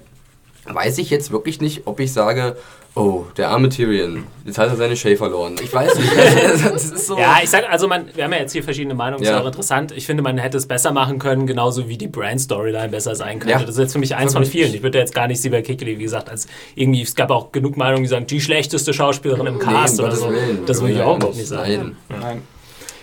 weiß 0.74 0.98
ich 0.98 1.11
jetzt 1.11 1.30
wirklich 1.30 1.61
nicht, 1.61 1.83
ob 1.87 2.00
ich 2.00 2.12
sage, 2.12 2.56
oh, 2.94 3.24
der 3.37 3.50
arme 3.50 3.68
Tyrion, 3.68 4.24
jetzt 4.44 4.59
hat 4.59 4.68
er 4.68 4.76
seine 4.76 4.96
Shay 4.96 5.16
verloren. 5.16 5.56
Ich 5.62 5.72
weiß 5.72 5.94
nicht. 5.96 6.98
so 6.98 7.18
ja, 7.18 7.38
ich 7.42 7.50
sag, 7.50 7.70
also 7.70 7.88
man, 7.88 8.06
wir 8.14 8.24
haben 8.24 8.33
ja 8.33 8.38
jetzt 8.38 8.52
hier 8.52 8.62
verschiedene 8.62 8.94
Meinungen, 8.94 9.22
ja. 9.22 9.37
ist 9.37 9.42
auch 9.42 9.46
interessant. 9.46 9.92
Ich 9.92 10.06
finde, 10.06 10.22
man 10.22 10.38
hätte 10.38 10.56
es 10.56 10.66
besser 10.66 10.92
machen 10.92 11.18
können, 11.18 11.46
genauso 11.46 11.88
wie 11.88 11.96
die 11.96 12.09
Brand-Storyline 12.09 12.88
besser 12.88 13.14
sein 13.14 13.38
könnte. 13.38 13.52
Ja. 13.52 13.61
Das 13.61 13.70
ist 13.70 13.78
jetzt 13.78 13.92
für 13.92 13.98
mich 13.98 14.14
eins 14.14 14.33
von 14.33 14.44
vielen. 14.44 14.74
Ich 14.74 14.83
würde 14.83 14.98
jetzt 14.98 15.14
gar 15.14 15.26
nicht 15.26 15.40
Sieber 15.40 15.62
Kikeli, 15.62 15.98
wie 15.98 16.02
gesagt, 16.02 16.28
als 16.28 16.46
irgendwie, 16.74 17.02
es 17.02 17.14
gab 17.14 17.30
auch 17.30 17.52
genug 17.52 17.76
Meinungen, 17.76 18.02
die 18.02 18.09
sagen, 18.09 18.26
die 18.26 18.40
schlechteste 18.40 18.92
Schauspielerin 18.92 19.46
im 19.46 19.59
Cast 19.59 19.98
nee, 19.98 20.04
oder 20.04 20.16
so. 20.16 20.30
Willen. 20.30 20.66
Das 20.66 20.80
würde 20.80 20.94
ich 20.94 21.00
auch 21.00 21.16
überhaupt 21.16 21.37
nicht 21.37 21.48
sagen. 21.48 21.96
Nein. 22.09 22.20
Nein. 22.20 22.42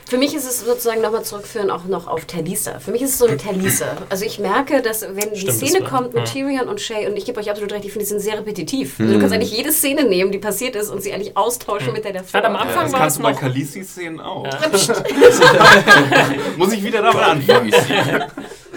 Für 0.10 0.18
mich 0.18 0.34
ist 0.34 0.46
es 0.46 0.62
sozusagen 0.62 1.02
nochmal 1.02 1.24
zurückführen 1.24 1.70
auch 1.70 1.84
noch 1.86 2.08
auf 2.08 2.26
Talisa. 2.26 2.80
Für 2.80 2.92
mich 2.92 3.02
ist 3.02 3.12
es 3.12 3.18
so 3.18 3.26
eine 3.26 3.38
Talisa. 3.38 3.86
Also 4.10 4.24
ich 4.24 4.40
merke, 4.40 4.82
dass 4.82 5.02
wenn 5.02 5.34
die 5.34 5.40
Stimmt, 5.42 5.58
Szene 5.58 5.84
kommt 5.84 6.14
mit 6.14 6.28
ja. 6.28 6.34
Tyrion 6.34 6.70
und 6.70 6.80
Shay, 6.80 7.08
und 7.08 7.18
ich 7.18 7.26
gebe 7.26 7.40
euch 7.40 7.50
absolut 7.50 7.72
recht, 7.74 7.84
ich 7.86 7.92
finde, 7.92 8.06
die 8.06 8.10
sind 8.10 8.22
sehr 8.22 8.38
repetitiv. 8.38 9.00
Also 9.00 9.14
du 9.14 9.20
kannst 9.20 9.34
hm. 9.34 9.42
eigentlich 9.42 9.58
jede 9.58 9.72
Szene 9.72 10.06
nehmen, 10.06 10.32
die 10.32 10.40
passiert 10.40 10.76
ist, 10.76 10.90
und 10.90 11.04
sie 11.04 11.12
eigentlich 11.12 11.36
austauschen 11.36 11.88
hm. 11.88 11.94
mit 11.94 12.06
der 12.06 12.14
davor. 12.14 12.44
am 12.46 12.56
Anfang 12.56 12.76
ja, 12.76 12.84
das 12.84 12.94
war 12.94 13.00
kannst 13.02 13.18
du 13.18 13.24
bei 13.24 13.34
Khaleesi-Szenen 13.34 14.20
auch. 14.20 14.46
Ja. 14.46 14.60
Muss 16.58 16.72
ich 16.72 16.84
wieder 16.84 17.02
damit 17.02 17.22
anfangen. 17.22 17.74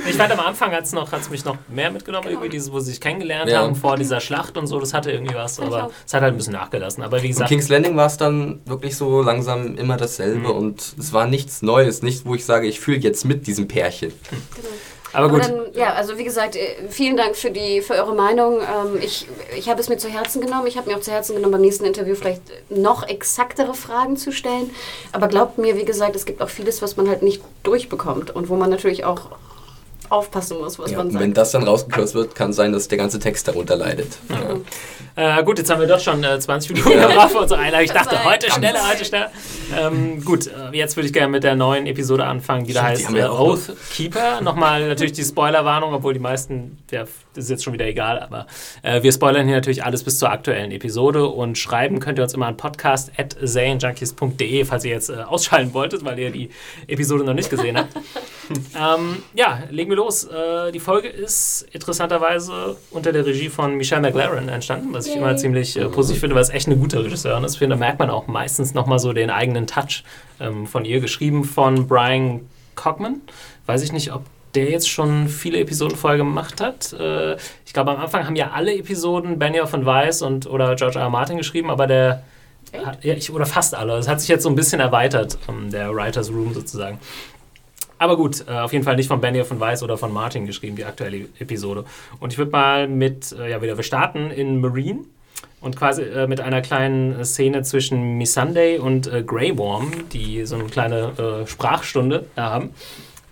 Ich 0.08 0.16
fand 0.16 0.32
am 0.32 0.40
Anfang 0.40 0.72
hat 0.72 0.84
es 0.84 1.30
mich 1.30 1.44
noch 1.44 1.56
mehr 1.68 1.90
mitgenommen, 1.90 2.24
genau. 2.24 2.38
irgendwie 2.38 2.50
dieses, 2.50 2.72
wo 2.72 2.80
sie 2.80 2.90
sich 2.90 3.00
kennengelernt 3.00 3.50
ja. 3.50 3.60
haben 3.60 3.74
vor 3.74 3.96
dieser 3.96 4.20
Schlacht 4.20 4.56
und 4.56 4.66
so, 4.66 4.78
das 4.80 4.94
hatte 4.94 5.10
irgendwie 5.10 5.34
was, 5.34 5.60
aber 5.60 5.90
es 6.06 6.14
hat 6.14 6.22
halt 6.22 6.34
ein 6.34 6.36
bisschen 6.36 6.52
nachgelassen. 6.54 7.02
Aber 7.02 7.22
wie 7.22 7.28
gesagt. 7.28 7.50
In 7.50 7.56
King's 7.58 7.68
Landing 7.68 7.96
war 7.96 8.06
es 8.06 8.16
dann 8.16 8.60
wirklich 8.64 8.96
so 8.96 9.22
langsam 9.22 9.76
immer 9.76 9.96
dasselbe 9.96 10.48
mhm. 10.48 10.56
und 10.56 10.94
es 10.98 11.12
war 11.12 11.26
nichts 11.26 11.62
Neues, 11.62 12.02
nichts, 12.02 12.24
wo 12.24 12.34
ich 12.34 12.44
sage, 12.44 12.66
ich 12.66 12.80
fühle 12.80 12.98
jetzt 12.98 13.24
mit 13.24 13.46
diesem 13.46 13.68
Pärchen. 13.68 14.12
Genau. 14.30 14.68
Aber 15.12 15.28
gut. 15.28 15.44
Aber 15.44 15.64
dann, 15.64 15.74
ja, 15.74 15.94
also 15.94 16.18
wie 16.18 16.24
gesagt, 16.24 16.56
äh, 16.56 16.88
vielen 16.88 17.16
Dank 17.16 17.36
für, 17.36 17.50
die, 17.50 17.82
für 17.82 17.94
eure 17.94 18.14
Meinung. 18.14 18.60
Ähm, 18.60 18.98
ich, 19.02 19.26
ich 19.56 19.68
habe 19.68 19.80
es 19.80 19.88
mir 19.88 19.96
zu 19.96 20.08
Herzen 20.08 20.40
genommen. 20.40 20.66
Ich 20.66 20.76
habe 20.76 20.88
mir 20.88 20.96
auch 20.96 21.00
zu 21.00 21.10
Herzen 21.10 21.34
genommen, 21.34 21.52
beim 21.52 21.60
nächsten 21.60 21.84
Interview 21.84 22.14
vielleicht 22.14 22.42
noch 22.70 23.06
exaktere 23.08 23.74
Fragen 23.74 24.16
zu 24.16 24.32
stellen. 24.32 24.70
Aber 25.12 25.28
glaubt 25.28 25.58
mir, 25.58 25.76
wie 25.76 25.84
gesagt, 25.84 26.16
es 26.16 26.26
gibt 26.26 26.40
auch 26.40 26.48
vieles, 26.48 26.82
was 26.82 26.96
man 26.96 27.08
halt 27.08 27.22
nicht 27.22 27.42
durchbekommt 27.62 28.34
und 28.34 28.48
wo 28.48 28.56
man 28.56 28.70
natürlich 28.70 29.04
auch 29.04 29.30
aufpassen 30.10 30.58
muss, 30.58 30.78
was 30.78 30.90
ja, 30.90 30.98
man 30.98 31.10
sagt. 31.10 31.22
Wenn 31.22 31.32
das 31.32 31.52
dann 31.52 31.62
rausgekürzt 31.62 32.14
wird, 32.14 32.34
kann 32.34 32.52
sein, 32.52 32.72
dass 32.72 32.88
der 32.88 32.98
ganze 32.98 33.18
Text 33.18 33.48
darunter 33.48 33.76
leidet. 33.76 34.18
Ja. 34.28 34.60
Äh, 35.16 35.42
gut, 35.44 35.58
jetzt 35.58 35.70
haben 35.70 35.80
wir 35.80 35.88
doch 35.88 36.00
schon 36.00 36.24
äh, 36.24 36.38
20 36.38 36.72
Minuten 36.72 37.00
gebraucht 37.00 37.32
für 37.32 37.40
unsere 37.40 37.60
Einladung. 37.60 37.84
Ich 37.84 37.92
dachte, 37.92 38.24
heute 38.24 38.50
schneller, 38.50 38.88
heute 38.88 39.04
schneller. 39.04 39.30
Ähm, 39.78 40.24
gut, 40.24 40.46
äh, 40.46 40.74
jetzt 40.76 40.96
würde 40.96 41.08
ich 41.08 41.12
gerne 41.12 41.28
mit 41.28 41.44
der 41.44 41.56
neuen 41.56 41.86
Episode 41.86 42.24
anfangen, 42.24 42.64
die 42.64 42.72
da 42.72 42.84
heißt 42.84 43.10
die 43.10 43.18
äh, 43.18 43.26
Oath 43.26 43.74
Keeper. 43.92 44.40
Nochmal 44.40 44.88
natürlich 44.88 45.12
die 45.12 45.24
Spoilerwarnung, 45.24 45.92
obwohl 45.92 46.14
die 46.14 46.20
meisten, 46.20 46.78
ja, 46.90 47.04
das 47.34 47.44
ist 47.44 47.50
jetzt 47.50 47.62
schon 47.64 47.72
wieder 47.72 47.86
egal, 47.86 48.18
aber 48.18 48.46
äh, 48.82 49.02
wir 49.02 49.12
spoilern 49.12 49.46
hier 49.46 49.56
natürlich 49.56 49.84
alles 49.84 50.04
bis 50.04 50.18
zur 50.18 50.30
aktuellen 50.30 50.70
Episode 50.70 51.26
und 51.26 51.58
schreiben 51.58 52.00
könnt 52.00 52.18
ihr 52.18 52.22
uns 52.22 52.34
immer 52.34 52.46
an 52.46 52.56
podcast.zanejunkies.de, 52.56 54.64
falls 54.64 54.84
ihr 54.84 54.92
jetzt 54.92 55.10
äh, 55.10 55.16
ausschalten 55.26 55.74
wolltet, 55.74 56.04
weil 56.04 56.16
ihr 56.18 56.30
die 56.30 56.50
Episode 56.86 57.24
noch 57.24 57.34
nicht 57.34 57.50
gesehen 57.50 57.76
habt. 57.76 57.92
ähm, 58.74 59.22
ja, 59.34 59.64
legen 59.70 59.90
wir 59.90 59.96
los. 59.96 59.99
Äh, 60.08 60.72
die 60.72 60.80
Folge 60.80 61.08
ist 61.08 61.66
interessanterweise 61.72 62.76
unter 62.90 63.12
der 63.12 63.24
Regie 63.26 63.48
von 63.48 63.76
Michelle 63.76 64.00
McLaren 64.00 64.48
entstanden, 64.48 64.92
was 64.92 65.06
ich 65.06 65.16
immer 65.16 65.36
ziemlich 65.36 65.76
äh, 65.76 65.88
positiv 65.88 66.20
finde, 66.20 66.36
weil 66.36 66.42
es 66.42 66.50
echt 66.50 66.66
eine 66.66 66.76
gute 66.76 67.02
Regisseurin 67.04 67.44
ist. 67.44 67.56
Finde, 67.56 67.76
da 67.76 67.80
merkt 67.80 67.98
man 67.98 68.10
auch 68.10 68.26
meistens 68.26 68.74
nochmal 68.74 68.98
so 68.98 69.12
den 69.12 69.30
eigenen 69.30 69.66
Touch 69.66 70.04
ähm, 70.40 70.66
von 70.66 70.84
ihr, 70.84 71.00
geschrieben 71.00 71.44
von 71.44 71.86
Brian 71.86 72.40
Cockman. 72.74 73.20
Weiß 73.66 73.82
ich 73.82 73.92
nicht, 73.92 74.12
ob 74.12 74.24
der 74.54 74.70
jetzt 74.70 74.88
schon 74.88 75.28
viele 75.28 75.58
Episoden 75.58 75.96
vorher 75.96 76.18
gemacht 76.18 76.60
hat. 76.60 76.92
Äh, 76.92 77.36
ich 77.64 77.72
glaube, 77.72 77.92
am 77.92 77.98
Anfang 77.98 78.26
haben 78.26 78.36
ja 78.36 78.50
alle 78.50 78.74
Episoden 78.76 79.38
Benioff 79.38 79.70
von 79.70 79.86
Weiss 79.86 80.22
und 80.22 80.46
oder 80.46 80.74
George 80.74 80.98
R. 80.98 81.04
R. 81.04 81.10
Martin 81.10 81.36
geschrieben, 81.36 81.70
aber 81.70 81.86
der 81.86 82.22
hat, 82.84 83.04
ja, 83.04 83.14
ich, 83.14 83.32
oder 83.32 83.46
fast 83.46 83.74
alle. 83.74 83.96
Es 83.98 84.08
hat 84.08 84.20
sich 84.20 84.28
jetzt 84.28 84.42
so 84.42 84.48
ein 84.48 84.54
bisschen 84.54 84.80
erweitert, 84.80 85.38
ähm, 85.48 85.70
der 85.70 85.94
Writers 85.94 86.30
Room 86.30 86.54
sozusagen. 86.54 86.98
Aber 88.00 88.16
gut, 88.16 88.46
äh, 88.48 88.52
auf 88.52 88.72
jeden 88.72 88.82
Fall 88.82 88.96
nicht 88.96 89.08
von 89.08 89.20
Benioff 89.20 89.48
von 89.48 89.60
Weiss 89.60 89.82
oder 89.82 89.98
von 89.98 90.10
Martin 90.10 90.46
geschrieben, 90.46 90.74
die 90.74 90.86
aktuelle 90.86 91.26
Episode. 91.38 91.84
Und 92.18 92.32
ich 92.32 92.38
würde 92.38 92.50
mal 92.50 92.88
mit, 92.88 93.32
äh, 93.32 93.50
ja 93.50 93.60
wieder, 93.60 93.76
wir 93.76 93.84
starten 93.84 94.30
in 94.30 94.58
Marine 94.62 95.00
und 95.60 95.76
quasi 95.76 96.04
äh, 96.04 96.26
mit 96.26 96.40
einer 96.40 96.62
kleinen 96.62 97.22
Szene 97.26 97.62
zwischen 97.62 98.16
Missandei 98.16 98.80
und 98.80 99.06
äh, 99.06 99.22
Grey 99.22 99.56
Worm, 99.58 100.08
die 100.14 100.46
so 100.46 100.54
eine 100.54 100.64
kleine 100.64 101.42
äh, 101.42 101.46
Sprachstunde 101.46 102.24
haben. 102.38 102.70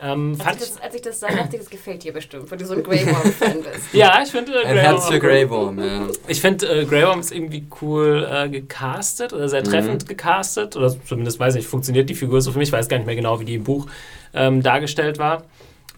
Ähm, 0.01 0.37
als, 0.45 0.63
ich 0.63 0.69
das, 0.69 0.83
als, 0.83 0.95
ich 0.95 1.01
das, 1.01 1.21
sah, 1.21 1.29
dachte 1.29 1.57
ich, 1.57 1.63
das 1.63 1.71
gefällt 1.71 2.05
dir 2.05 2.13
bestimmt, 2.13 2.51
weil 2.51 2.59
du 2.59 2.67
so 2.67 2.75
ein 2.75 2.83
Grey 2.83 3.07
Worm-Fan 3.07 3.63
bist. 3.63 3.93
ja, 3.95 4.21
ich 4.23 4.31
finde 4.31 4.53
äh, 4.53 4.67
Ein 4.67 4.77
Herz 4.77 5.09
für 5.09 5.19
Grey 5.19 5.49
Worm, 5.49 5.79
ja. 5.83 6.09
Ich 6.27 6.43
finde 6.43 6.83
äh, 6.83 6.85
Grey 6.85 7.05
Worm 7.05 7.21
ist 7.21 7.33
irgendwie 7.33 7.67
cool 7.81 8.29
äh, 8.31 8.51
gecastet 8.51 9.33
oder 9.33 9.49
sehr 9.49 9.65
treffend 9.65 10.05
mhm. 10.05 10.09
gecastet. 10.09 10.77
Oder 10.77 10.95
zumindest 11.07 11.41
weiß 11.41 11.55
ich, 11.55 11.67
funktioniert 11.67 12.11
die 12.11 12.15
Figur 12.15 12.43
so 12.43 12.53
für 12.53 12.59
mich. 12.59 12.69
Ich 12.69 12.73
weiß 12.73 12.87
gar 12.87 12.99
nicht 12.99 13.07
mehr 13.07 13.17
genau, 13.17 13.41
wie 13.41 13.47
die 13.47 13.55
im 13.55 13.65
Buch 13.65 13.87
ähm, 14.35 14.63
dargestellt 14.63 15.19
war. 15.19 15.45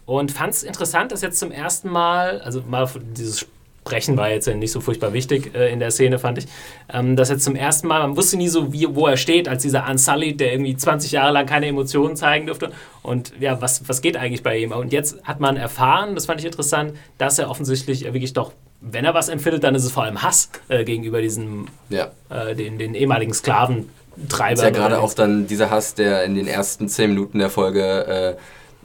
Und 0.05 0.31
fand 0.31 0.53
es 0.53 0.63
interessant, 0.63 1.11
dass 1.11 1.21
jetzt 1.21 1.39
zum 1.39 1.51
ersten 1.51 1.89
Mal, 1.89 2.41
also 2.41 2.61
mal 2.67 2.89
dieses 3.15 3.47
Sprechen 3.81 4.15
war 4.15 4.29
jetzt 4.29 4.47
nicht 4.47 4.71
so 4.71 4.79
furchtbar 4.79 5.11
wichtig 5.11 5.55
äh, 5.55 5.71
in 5.71 5.79
der 5.79 5.89
Szene, 5.89 6.19
fand 6.19 6.37
ich. 6.37 6.45
Ähm, 6.93 7.15
dass 7.15 7.29
jetzt 7.29 7.43
zum 7.43 7.55
ersten 7.55 7.87
Mal, 7.87 8.01
man 8.01 8.15
wusste 8.15 8.37
nie 8.37 8.47
so, 8.47 8.71
wie, 8.71 8.87
wo 8.93 9.07
er 9.07 9.17
steht, 9.17 9.47
als 9.47 9.63
dieser 9.63 9.89
Unsullied, 9.89 10.39
der 10.39 10.51
irgendwie 10.51 10.75
20 10.75 11.11
Jahre 11.11 11.33
lang 11.33 11.47
keine 11.47 11.65
Emotionen 11.65 12.15
zeigen 12.15 12.45
durfte. 12.45 12.71
Und 13.01 13.33
ja, 13.39 13.59
was, 13.59 13.87
was 13.89 14.01
geht 14.01 14.17
eigentlich 14.17 14.43
bei 14.43 14.57
ihm? 14.59 14.71
Und 14.71 14.93
jetzt 14.93 15.23
hat 15.23 15.39
man 15.39 15.57
erfahren, 15.57 16.13
das 16.13 16.27
fand 16.27 16.39
ich 16.39 16.45
interessant, 16.45 16.93
dass 17.17 17.39
er 17.39 17.49
offensichtlich 17.49 18.03
wirklich 18.03 18.33
doch, 18.33 18.53
wenn 18.81 19.03
er 19.03 19.15
was 19.15 19.29
empfindet, 19.29 19.63
dann 19.63 19.73
ist 19.73 19.83
es 19.83 19.91
vor 19.91 20.03
allem 20.03 20.21
Hass 20.21 20.51
äh, 20.67 20.83
gegenüber 20.83 21.21
diesen, 21.21 21.67
ja. 21.89 22.11
äh, 22.29 22.55
den, 22.55 22.77
den 22.77 22.93
ehemaligen 22.93 23.33
Sklaven. 23.33 23.89
Treibern. 24.29 24.53
Ist 24.53 24.63
ja 24.63 24.69
gerade 24.69 24.99
auch 24.99 25.13
dann 25.13 25.47
dieser 25.47 25.69
Hass, 25.69 25.93
der 25.93 26.23
in 26.23 26.35
den 26.35 26.47
ersten 26.47 26.87
10 26.87 27.11
Minuten 27.11 27.39
der 27.39 27.49
Folge 27.49 28.05
äh, 28.05 28.35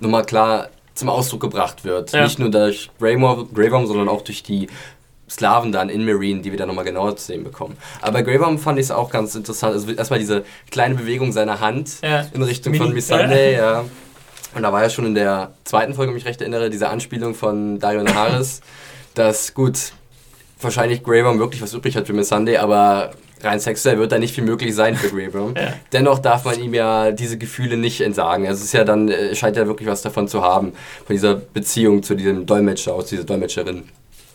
nochmal 0.01 0.25
klar 0.25 0.69
zum 0.95 1.09
Ausdruck 1.09 1.41
gebracht 1.41 1.85
wird. 1.85 2.13
Ja. 2.13 2.25
Nicht 2.25 2.39
nur 2.39 2.51
durch 2.51 2.91
Greyworm, 2.99 3.87
sondern 3.87 4.09
auch 4.09 4.23
durch 4.23 4.43
die 4.43 4.69
Sklaven 5.29 5.73
dann 5.73 5.89
in 5.89 6.05
Marine, 6.05 6.41
die 6.41 6.53
wir 6.53 6.59
dann 6.59 6.69
nochmal 6.69 6.85
genauer 6.85 7.17
zu 7.17 7.27
sehen 7.27 7.45
bekommen. 7.45 7.77
Aber 8.01 8.23
Greyworm 8.23 8.59
fand 8.59 8.79
ich 8.79 8.87
es 8.87 8.91
auch 8.91 9.11
ganz 9.11 9.35
interessant. 9.35 9.75
Also 9.75 9.91
erstmal 9.91 10.19
diese 10.19 10.45
kleine 10.71 10.95
Bewegung 10.95 11.33
seiner 11.33 11.61
Hand 11.61 12.01
ja. 12.03 12.27
in 12.33 12.43
Richtung 12.43 12.73
Mini. 12.73 12.85
von 12.85 12.95
Miss 12.95 13.09
Sunday, 13.09 13.55
ja. 13.55 13.73
ja. 13.73 13.85
Und 14.55 14.63
da 14.63 14.73
war 14.73 14.83
ja 14.83 14.89
schon 14.89 15.05
in 15.05 15.15
der 15.15 15.53
zweiten 15.65 15.95
Folge, 15.95 16.13
wenn 16.13 16.19
ich 16.19 16.25
recht 16.25 16.41
erinnere, 16.41 16.71
diese 16.71 16.89
Anspielung 16.89 17.35
von 17.35 17.79
Dario 17.79 18.03
Naharis, 18.03 18.61
dass 19.15 19.53
gut, 19.53 19.93
wahrscheinlich 20.61 21.03
Greyworm 21.03 21.39
wirklich 21.39 21.61
was 21.61 21.75
übrig 21.75 21.97
hat 21.97 22.07
für 22.07 22.13
Miss 22.13 22.29
Sunday, 22.29 22.57
aber 22.57 23.11
rein 23.43 23.61
sexuell 23.61 23.99
wird 23.99 24.13
da 24.13 24.19
nicht 24.19 24.35
viel 24.35 24.45
möglich 24.45 24.75
sein 24.75 24.97
für 24.97 25.09
Greyworm. 25.09 25.55
ja. 25.57 25.73
Dennoch 25.93 26.19
darf 26.19 26.45
man 26.45 26.61
ihm 26.61 26.75
ja 26.75 27.13
diese 27.13 27.39
Gefühle 27.39 27.77
nicht 27.77 28.01
entsagen. 28.01 28.47
Also 28.47 28.59
es 28.59 28.67
ist 28.67 28.73
ja 28.73 28.85
dann, 28.85 29.09
äh, 29.09 29.35
scheint 29.35 29.57
ja 29.57 29.67
wirklich 29.67 29.89
was 29.89 30.03
davon 30.03 30.29
zu 30.29 30.43
haben, 30.43 30.73
von 31.07 31.15
dieser 31.15 31.35
Beziehung 31.35 32.03
zu 32.03 32.15
diesem 32.15 32.47
Dolmetscher 32.47 32.95
aus, 32.95 33.07
dieser 33.07 33.25
Dolmetscherin. 33.25 33.85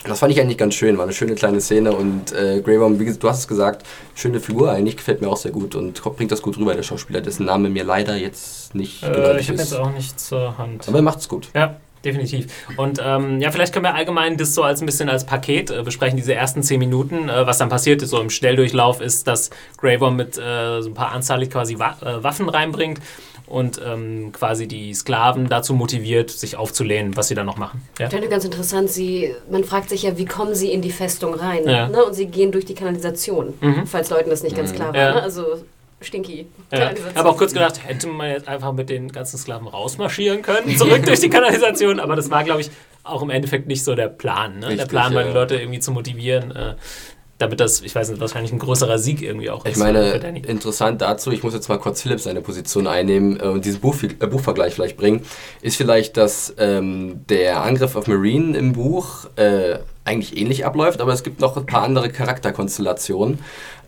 Das 0.03 0.19
fand 0.19 0.31
ich 0.31 0.41
eigentlich 0.41 0.57
ganz 0.57 0.73
schön, 0.73 0.97
war 0.97 1.03
eine 1.03 1.13
schöne 1.13 1.35
kleine 1.35 1.61
Szene 1.61 1.91
und 1.91 2.31
äh, 2.31 2.61
Greyworm, 2.61 2.99
wie 2.99 3.13
du 3.13 3.29
hast 3.29 3.39
es 3.39 3.47
gesagt, 3.47 3.85
schöne 4.15 4.39
Figur 4.39 4.71
eigentlich, 4.71 4.97
gefällt 4.97 5.21
mir 5.21 5.29
auch 5.29 5.37
sehr 5.37 5.51
gut 5.51 5.75
und 5.75 6.01
bringt 6.01 6.31
das 6.31 6.41
gut 6.41 6.57
rüber, 6.57 6.73
der 6.73 6.81
Schauspieler, 6.81 7.21
dessen 7.21 7.45
Name 7.45 7.69
mir 7.69 7.83
leider 7.83 8.15
jetzt 8.15 8.73
nicht 8.73 9.03
äh, 9.03 9.39
Ich 9.39 9.49
habe 9.49 9.59
jetzt 9.59 9.75
auch 9.75 9.93
nicht 9.93 10.19
zur 10.19 10.57
Hand. 10.57 10.87
Aber 10.87 10.97
er 10.97 11.03
macht's 11.03 11.29
gut. 11.29 11.49
Ja, 11.53 11.77
definitiv. 12.03 12.47
Und 12.77 12.99
ähm, 13.03 13.41
ja, 13.41 13.51
vielleicht 13.51 13.73
können 13.73 13.85
wir 13.85 13.95
allgemein 13.95 14.37
das 14.37 14.53
so 14.53 14.63
als 14.63 14.81
ein 14.81 14.85
bisschen 14.85 15.09
als 15.09 15.25
Paket 15.25 15.71
äh, 15.71 15.83
besprechen, 15.83 16.17
diese 16.17 16.33
ersten 16.33 16.63
zehn 16.63 16.79
Minuten. 16.79 17.29
Äh, 17.29 17.45
was 17.45 17.57
dann 17.57 17.69
passiert 17.69 18.01
ist, 18.01 18.09
so 18.09 18.19
im 18.21 18.29
Schnelldurchlauf, 18.29 19.01
ist, 19.01 19.27
dass 19.27 19.49
Grey 19.77 19.99
Worm 19.99 20.15
mit 20.15 20.37
äh, 20.37 20.81
so 20.81 20.89
ein 20.89 20.93
paar 20.93 21.11
Anzahl 21.11 21.45
quasi 21.47 21.79
Wa 21.79 21.97
äh, 22.01 22.23
Waffen 22.23 22.49
reinbringt 22.49 22.99
und 23.51 23.81
ähm, 23.85 24.31
quasi 24.31 24.67
die 24.67 24.93
Sklaven 24.93 25.49
dazu 25.49 25.73
motiviert, 25.73 26.29
sich 26.29 26.55
aufzulehnen, 26.55 27.17
was 27.17 27.27
sie 27.27 27.35
dann 27.35 27.45
noch 27.45 27.57
machen. 27.57 27.81
Ja? 27.99 28.05
Ich 28.05 28.13
finde 28.13 28.29
ganz 28.29 28.45
interessant, 28.45 28.89
sie, 28.89 29.35
man 29.49 29.63
fragt 29.63 29.89
sich 29.89 30.03
ja, 30.03 30.17
wie 30.17 30.25
kommen 30.25 30.55
sie 30.55 30.71
in 30.71 30.81
die 30.81 30.91
Festung 30.91 31.33
rein? 31.33 31.67
Ja. 31.67 31.89
Ne? 31.89 32.03
Und 32.03 32.13
sie 32.13 32.27
gehen 32.27 32.51
durch 32.51 32.65
die 32.65 32.75
Kanalisation, 32.75 33.53
mhm. 33.59 33.85
falls 33.85 34.09
Leuten 34.09 34.29
das 34.29 34.43
nicht 34.43 34.55
ganz 34.55 34.71
mhm. 34.71 34.75
klar 34.75 34.93
war. 34.93 35.01
Ja. 35.01 35.13
Ne? 35.15 35.21
Also 35.21 35.45
stinky. 36.01 36.47
Ja. 36.71 36.91
Ich 36.91 37.15
habe 37.15 37.29
auch 37.29 37.37
kurz 37.37 37.53
gedacht, 37.53 37.81
hätte 37.85 38.07
man 38.07 38.29
jetzt 38.29 38.47
einfach 38.47 38.73
mit 38.73 38.89
den 38.89 39.11
ganzen 39.11 39.37
Sklaven 39.37 39.67
rausmarschieren 39.67 40.41
können, 40.41 40.75
zurück 40.77 41.05
durch 41.05 41.19
die 41.19 41.29
Kanalisation, 41.29 41.99
aber 41.99 42.15
das 42.15 42.29
war, 42.29 42.43
glaube 42.43 42.61
ich, 42.61 42.71
auch 43.03 43.21
im 43.21 43.29
Endeffekt 43.29 43.67
nicht 43.67 43.83
so 43.83 43.95
der 43.95 44.07
Plan. 44.07 44.59
Ne? 44.59 44.67
Richtig, 44.67 44.79
der 44.79 44.85
Plan 44.87 45.13
war, 45.13 45.23
die 45.23 45.31
Leute 45.31 45.55
irgendwie 45.55 45.79
zu 45.79 45.91
motivieren. 45.91 46.51
Äh, 46.51 46.75
damit 47.41 47.59
das, 47.59 47.81
ich 47.81 47.95
weiß 47.95 48.09
nicht, 48.09 48.21
wahrscheinlich 48.21 48.51
ein 48.51 48.59
größerer 48.59 48.99
Sieg 48.99 49.21
irgendwie 49.21 49.49
auch 49.49 49.65
ist. 49.65 49.71
Ich 49.71 49.77
meine, 49.77 50.11
interessant 50.47 51.01
dazu, 51.01 51.31
ich 51.31 51.41
muss 51.43 51.53
jetzt 51.53 51.69
mal 51.69 51.79
kurz 51.79 52.03
Philipp 52.03 52.19
seine 52.19 52.41
Position 52.41 52.87
einnehmen 52.87 53.39
äh, 53.39 53.45
und 53.45 53.65
diesen 53.65 53.81
Buch, 53.81 53.95
äh, 54.03 54.27
Buchvergleich 54.27 54.75
vielleicht 54.75 54.97
bringen, 54.97 55.23
ist 55.61 55.75
vielleicht, 55.75 56.17
dass 56.17 56.53
ähm, 56.57 57.25
der 57.27 57.63
Angriff 57.63 57.95
auf 57.95 58.07
Marine 58.07 58.57
im 58.57 58.73
Buch 58.73 59.25
äh, 59.37 59.79
eigentlich 60.03 60.37
ähnlich 60.37 60.65
abläuft, 60.65 61.01
aber 61.01 61.13
es 61.13 61.23
gibt 61.23 61.41
noch 61.41 61.55
ein 61.57 61.65
paar 61.65 61.83
andere 61.83 62.09
Charakterkonstellationen 62.09 63.39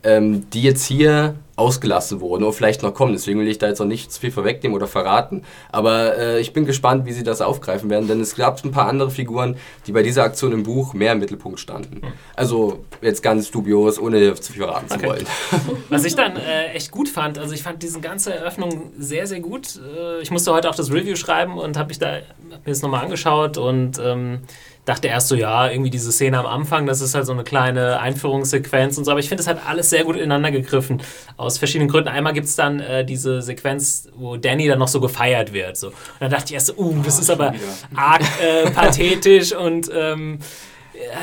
ähm, 0.04 0.48
die 0.50 0.62
jetzt 0.62 0.84
hier 0.84 1.34
ausgelassen 1.56 2.20
wurden 2.20 2.42
oder 2.42 2.52
vielleicht 2.52 2.82
noch 2.82 2.92
kommen. 2.92 3.12
Deswegen 3.12 3.38
will 3.38 3.46
ich 3.46 3.58
da 3.58 3.68
jetzt 3.68 3.78
noch 3.78 3.86
nicht 3.86 4.12
zu 4.12 4.20
viel 4.20 4.32
vorwegnehmen 4.32 4.76
oder 4.76 4.88
verraten. 4.88 5.44
Aber 5.70 6.18
äh, 6.18 6.40
ich 6.40 6.52
bin 6.52 6.66
gespannt, 6.66 7.06
wie 7.06 7.12
sie 7.12 7.22
das 7.22 7.40
aufgreifen 7.40 7.88
werden, 7.90 8.08
denn 8.08 8.20
es 8.20 8.34
gab 8.34 8.62
ein 8.64 8.72
paar 8.72 8.88
andere 8.88 9.10
Figuren, 9.10 9.56
die 9.86 9.92
bei 9.92 10.02
dieser 10.02 10.24
Aktion 10.24 10.52
im 10.52 10.64
Buch 10.64 10.94
mehr 10.94 11.12
im 11.12 11.20
Mittelpunkt 11.20 11.60
standen. 11.60 12.02
Hm. 12.02 12.12
Also 12.34 12.84
jetzt 13.00 13.22
ganz 13.22 13.50
dubios, 13.50 14.00
ohne 14.00 14.34
zu 14.34 14.52
viel 14.52 14.62
verraten 14.62 14.86
okay. 14.90 15.00
zu 15.00 15.06
wollen. 15.06 15.26
Was 15.88 16.04
ich 16.04 16.16
dann 16.16 16.36
äh, 16.36 16.72
echt 16.72 16.90
gut 16.90 17.08
fand, 17.08 17.38
also 17.38 17.54
ich 17.54 17.62
fand 17.62 17.82
diese 17.82 18.00
ganze 18.00 18.34
Eröffnung 18.34 18.92
sehr, 18.98 19.26
sehr 19.26 19.40
gut. 19.40 19.76
Äh, 19.76 20.22
ich 20.22 20.32
musste 20.32 20.52
heute 20.52 20.68
auch 20.68 20.74
das 20.74 20.92
Review 20.92 21.14
schreiben 21.14 21.56
und 21.56 21.78
habe 21.78 21.94
da 21.94 22.16
hab 22.16 22.66
mir 22.66 22.72
das 22.72 22.82
nochmal 22.82 23.04
angeschaut 23.04 23.58
und 23.58 24.00
ähm, 24.04 24.40
dachte 24.84 25.08
erst 25.08 25.28
so, 25.28 25.34
ja, 25.34 25.70
irgendwie 25.70 25.90
diese 25.90 26.12
Szene 26.12 26.38
am 26.38 26.46
Anfang, 26.46 26.86
das 26.86 27.00
ist 27.00 27.14
halt 27.14 27.26
so 27.26 27.32
eine 27.32 27.44
kleine 27.44 28.00
Einführungssequenz 28.00 28.98
und 28.98 29.04
so, 29.04 29.10
aber 29.10 29.20
ich 29.20 29.28
finde, 29.28 29.42
es 29.42 29.48
hat 29.48 29.66
alles 29.66 29.90
sehr 29.90 30.04
gut 30.04 30.16
ineinander 30.16 30.50
gegriffen. 30.50 31.02
Aus 31.36 31.58
verschiedenen 31.58 31.88
Gründen. 31.90 32.08
Einmal 32.08 32.32
gibt 32.32 32.46
es 32.46 32.56
dann 32.56 32.80
äh, 32.80 33.04
diese 33.04 33.42
Sequenz, 33.42 34.08
wo 34.14 34.36
Danny 34.36 34.68
dann 34.68 34.78
noch 34.78 34.88
so 34.88 35.00
gefeiert 35.00 35.52
wird. 35.52 35.76
So. 35.76 35.88
Und 35.88 35.94
dann 36.20 36.30
dachte 36.30 36.46
ich 36.46 36.54
erst 36.54 36.66
so, 36.66 36.74
uh, 36.76 37.02
das 37.04 37.18
oh, 37.18 37.22
ist 37.22 37.30
aber 37.30 37.54
wieder. 37.54 37.64
arg 37.94 38.22
äh, 38.42 38.70
pathetisch 38.74 39.52
und 39.52 39.90
ähm, 39.94 40.38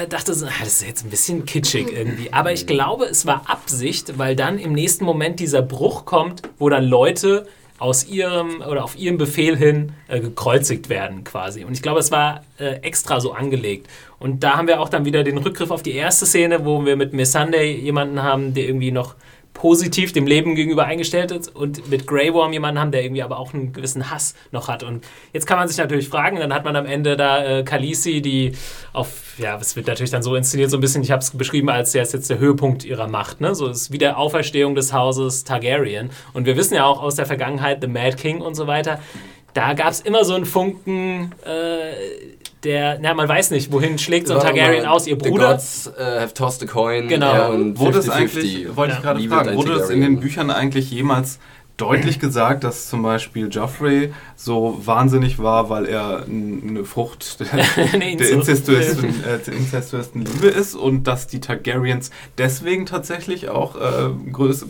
dachte 0.10 0.34
so, 0.34 0.46
ah, 0.46 0.52
das 0.60 0.82
ist 0.82 0.88
jetzt 0.88 1.06
ein 1.06 1.10
bisschen 1.10 1.46
kitschig 1.46 1.92
irgendwie. 1.94 2.34
Aber 2.34 2.52
ich 2.52 2.68
glaube, 2.68 3.06
es 3.06 3.26
war 3.26 3.50
Absicht, 3.50 4.18
weil 4.18 4.36
dann 4.36 4.58
im 4.58 4.74
nächsten 4.74 5.06
Moment 5.06 5.40
dieser 5.40 5.62
Bruch 5.62 6.06
kommt, 6.06 6.42
wo 6.60 6.70
dann 6.70 6.84
Leute 6.84 7.48
aus 7.82 8.08
ihrem 8.08 8.62
oder 8.62 8.84
auf 8.84 8.96
ihrem 8.96 9.18
Befehl 9.18 9.58
hin 9.58 9.94
äh, 10.08 10.20
gekreuzigt 10.20 10.88
werden 10.88 11.24
quasi. 11.24 11.64
Und 11.64 11.74
ich 11.74 11.82
glaube, 11.82 12.00
es 12.00 12.12
war 12.12 12.44
äh, 12.60 12.76
extra 12.84 13.20
so 13.20 13.34
angelegt. 13.34 13.88
Und 14.20 14.44
da 14.44 14.56
haben 14.56 14.68
wir 14.68 14.80
auch 14.80 14.88
dann 14.88 15.04
wieder 15.04 15.24
den 15.24 15.40
Rückgriff 15.40 15.72
auf 15.72 15.82
die 15.82 15.96
erste 15.96 16.28
Szene, 16.28 16.64
wo 16.64 16.86
wir 16.86 16.96
mit 16.96 17.14
Miss 17.14 17.32
Sunday 17.32 17.72
jemanden 17.74 18.22
haben, 18.22 18.54
der 18.54 18.66
irgendwie 18.66 18.92
noch 18.92 19.16
positiv 19.54 20.14
dem 20.14 20.26
Leben 20.26 20.56
gegenüber 20.56 20.86
eingestellt 20.86 21.32
ist 21.32 21.56
und 21.56 21.90
mit 21.90 22.08
Grey 22.08 22.34
Worm 22.34 22.54
jemanden 22.54 22.80
haben, 22.80 22.92
der 22.92 23.04
irgendwie 23.04 23.22
aber 23.22 23.38
auch 23.38 23.54
einen 23.54 23.74
gewissen 23.74 24.10
Hass 24.10 24.34
noch 24.52 24.68
hat. 24.68 24.84
Und 24.84 25.04
jetzt 25.34 25.46
kann 25.46 25.58
man 25.58 25.68
sich 25.68 25.78
natürlich 25.78 26.10
fragen, 26.10 26.38
dann 26.38 26.54
hat 26.54 26.66
man 26.66 26.76
am 26.76 26.86
Ende 26.86 27.18
da 27.18 27.44
äh, 27.44 27.64
Khaleesi, 27.64 28.22
die 28.22 28.54
auf, 28.94 29.38
ja, 29.38 29.58
es 29.58 29.76
wird 29.76 29.88
natürlich 29.88 30.12
dann 30.12 30.24
so 30.24 30.36
inszeniert, 30.36 30.72
so 30.72 30.78
ein 30.78 30.82
bisschen, 30.82 31.04
ich 31.04 31.12
habe 31.12 31.22
es 31.22 31.32
beschrieben 31.32 31.70
als 31.70 31.94
ja, 31.94 32.02
ist 32.02 32.14
jetzt 32.14 32.30
der 32.30 32.40
Höhepunkt 32.40 32.86
ihrer 32.86 33.08
Macht, 33.08 33.42
ne? 33.42 33.54
So 33.54 33.68
ist 33.68 33.92
wie 33.92 33.98
der 33.98 34.18
Auferstehung 34.18 34.74
des 34.74 34.94
Hauses 34.94 35.44
Targaryen. 35.44 36.10
Und 36.34 36.46
wir 36.46 36.58
wissen 36.58 36.76
ja 36.76 36.86
auch 36.86 37.02
aus 37.02 37.16
der 37.16 37.26
Vergangenheit, 37.26 37.80
The 37.82 37.88
Mad 37.88 38.16
King 38.16 38.42
und 38.42 38.56
so 38.56 38.68
weiter, 38.68 39.00
da 39.54 39.74
gab 39.74 39.92
es 39.92 40.02
immer 40.02 40.24
so 40.24 40.34
einen 40.34 40.46
Funken, 40.46 41.34
äh, 41.46 41.92
der, 42.64 43.00
na, 43.00 43.14
man 43.14 43.28
weiß 43.28 43.52
nicht, 43.52 43.72
wohin 43.72 43.98
schlägt 43.98 44.28
so 44.28 44.36
ein 44.36 44.40
Targaryen 44.40 44.86
aus, 44.86 45.08
ihr 45.08 45.18
Bruder. 45.18 45.48
The 45.48 45.54
gods 45.54 45.92
uh, 45.98 46.20
have 46.20 46.34
tossed 46.34 46.64
a 46.64 46.72
coin. 46.72 47.08
Genau. 47.08 47.34
Ja, 47.34 47.48
und 47.48 47.80
wurde 47.80 48.00
es 48.00 48.10
eigentlich, 48.10 48.76
wollte 48.76 48.96
ich 48.96 49.02
gerade 49.02 49.20
fragen, 49.28 49.56
wurde 49.56 49.74
es 49.74 49.90
in 49.90 50.02
den 50.02 50.20
Büchern 50.20 50.52
eigentlich 50.52 50.92
jemals 50.92 51.40
deutlich 51.82 52.20
gesagt, 52.20 52.64
dass 52.64 52.90
zum 52.90 53.02
Beispiel 53.02 53.50
Joffrey 53.50 54.14
so 54.36 54.80
wahnsinnig 54.84 55.40
war, 55.40 55.70
weil 55.70 55.86
er 55.86 56.26
eine 56.26 56.84
Frucht 56.86 57.40
der, 57.40 57.48
der 58.18 58.30
incestuösen, 58.30 59.24
äh, 59.24 59.40
Liebe 60.14 60.48
ist 60.48 60.76
und 60.76 61.06
dass 61.06 61.28
die 61.28 61.40
Targaryens 61.40 62.12
deswegen 62.38 62.86
tatsächlich 62.86 63.50
auch 63.50 63.76
äh, 63.76 64.32
größ, 64.32 64.68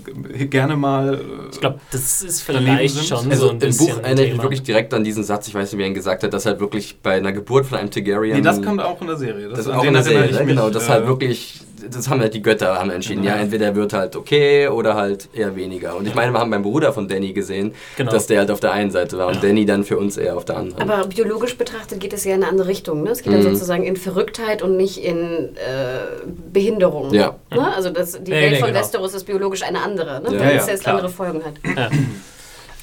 gerne 0.50 0.78
mal. 0.78 1.16
Äh, 1.16 1.18
ich 1.52 1.60
glaube, 1.60 1.80
das 1.92 2.22
ist 2.22 2.42
vielleicht 2.42 3.06
schon 3.06 3.30
also 3.30 3.48
so 3.48 3.52
ein 3.52 3.60
bisschen. 3.60 3.88
Im 3.88 3.96
Buch 3.96 4.04
erinnere 4.04 4.26
ich 4.26 4.42
wirklich 4.42 4.64
direkt 4.64 4.94
an 4.94 5.04
diesen 5.04 5.24
Satz, 5.24 5.48
ich 5.48 5.54
weiß 5.54 5.72
nicht, 5.72 5.80
wie 5.80 5.84
er 5.84 5.88
ihn 5.88 5.94
gesagt 5.94 6.24
hat, 6.24 6.34
dass 6.34 6.46
halt 6.46 6.60
wirklich 6.60 7.00
bei 7.02 7.16
einer 7.16 7.34
Geburt 7.34 7.66
von 7.66 7.78
einem 7.78 7.92
Targaryen. 7.92 8.38
Nee, 8.38 8.42
das 8.42 8.62
kommt 8.62 8.82
auch 8.82 9.02
in 9.02 9.08
der 9.08 9.18
Serie. 9.18 9.50
Das, 9.50 9.66
das 9.66 9.68
auch 9.68 9.84
in 9.84 9.94
der 9.94 10.04
Serie, 10.04 10.32
ne? 10.32 10.46
genau, 10.46 10.70
dass 10.70 10.90
halt 10.90 11.06
äh, 11.06 11.08
wirklich 11.08 11.62
das 11.90 12.10
haben 12.10 12.22
halt 12.22 12.34
die 12.34 12.42
Götter 12.42 12.80
haben 12.80 12.90
entschieden. 12.90 13.24
Ja, 13.24 13.36
entweder 13.36 13.76
wird 13.76 13.94
halt 13.94 14.16
okay 14.16 14.68
oder 14.68 14.96
halt 14.96 15.30
eher 15.34 15.56
weniger. 15.56 15.96
Und 15.96 16.08
ich 16.08 16.16
meine, 16.16 16.32
wir 16.32 16.40
haben 16.40 16.52
beim 16.52 16.64
Bruder 16.64 16.94
von 16.94 17.08
Danny 17.08 17.34
gesehen, 17.34 17.74
genau. 17.98 18.12
dass 18.12 18.28
der 18.28 18.40
halt 18.40 18.52
auf 18.52 18.60
der 18.60 18.72
einen 18.72 18.92
Seite 18.92 19.18
war 19.18 19.28
und 19.28 19.44
Danny 19.44 19.66
dann 19.66 19.84
für 19.84 19.98
uns 19.98 20.18
eher 20.18 20.38
auf 20.38 20.46
der 20.46 20.58
anderen. 20.58 20.90
Aber 20.90 21.08
biologisch 21.08 21.58
betrachtet 21.58 22.00
geht 22.00 22.14
es 22.14 22.24
ja 22.24 22.36
in 22.36 22.44
eine 22.44 22.52
andere 22.52 22.68
Richtung. 22.68 23.04
Ne? 23.04 23.12
Es 23.12 23.24
geht 23.24 23.34
mhm. 23.34 23.44
dann 23.44 23.54
sozusagen 23.54 23.84
in 23.84 23.98
Verrücktheit 23.98 24.62
und 24.62 24.78
nicht 24.78 25.04
in 25.04 25.56
äh, 25.56 26.28
Behinderung. 26.52 27.14
Ja. 27.14 27.36
Ne? 27.52 27.74
Also 27.74 27.90
das, 27.90 28.24
die 28.24 28.32
ja, 28.32 28.38
Welt 28.38 28.58
von 28.58 28.68
genau. 28.68 28.80
Westeros 28.80 29.14
ist 29.14 29.26
biologisch 29.26 29.64
eine 29.64 29.82
andere, 29.82 30.22
ne? 30.22 30.34
ja, 30.34 30.40
weil 30.40 30.58
es 30.58 30.68
jetzt 30.68 30.88
andere 30.88 31.10
Folgen 31.10 31.42
hat. 31.44 31.92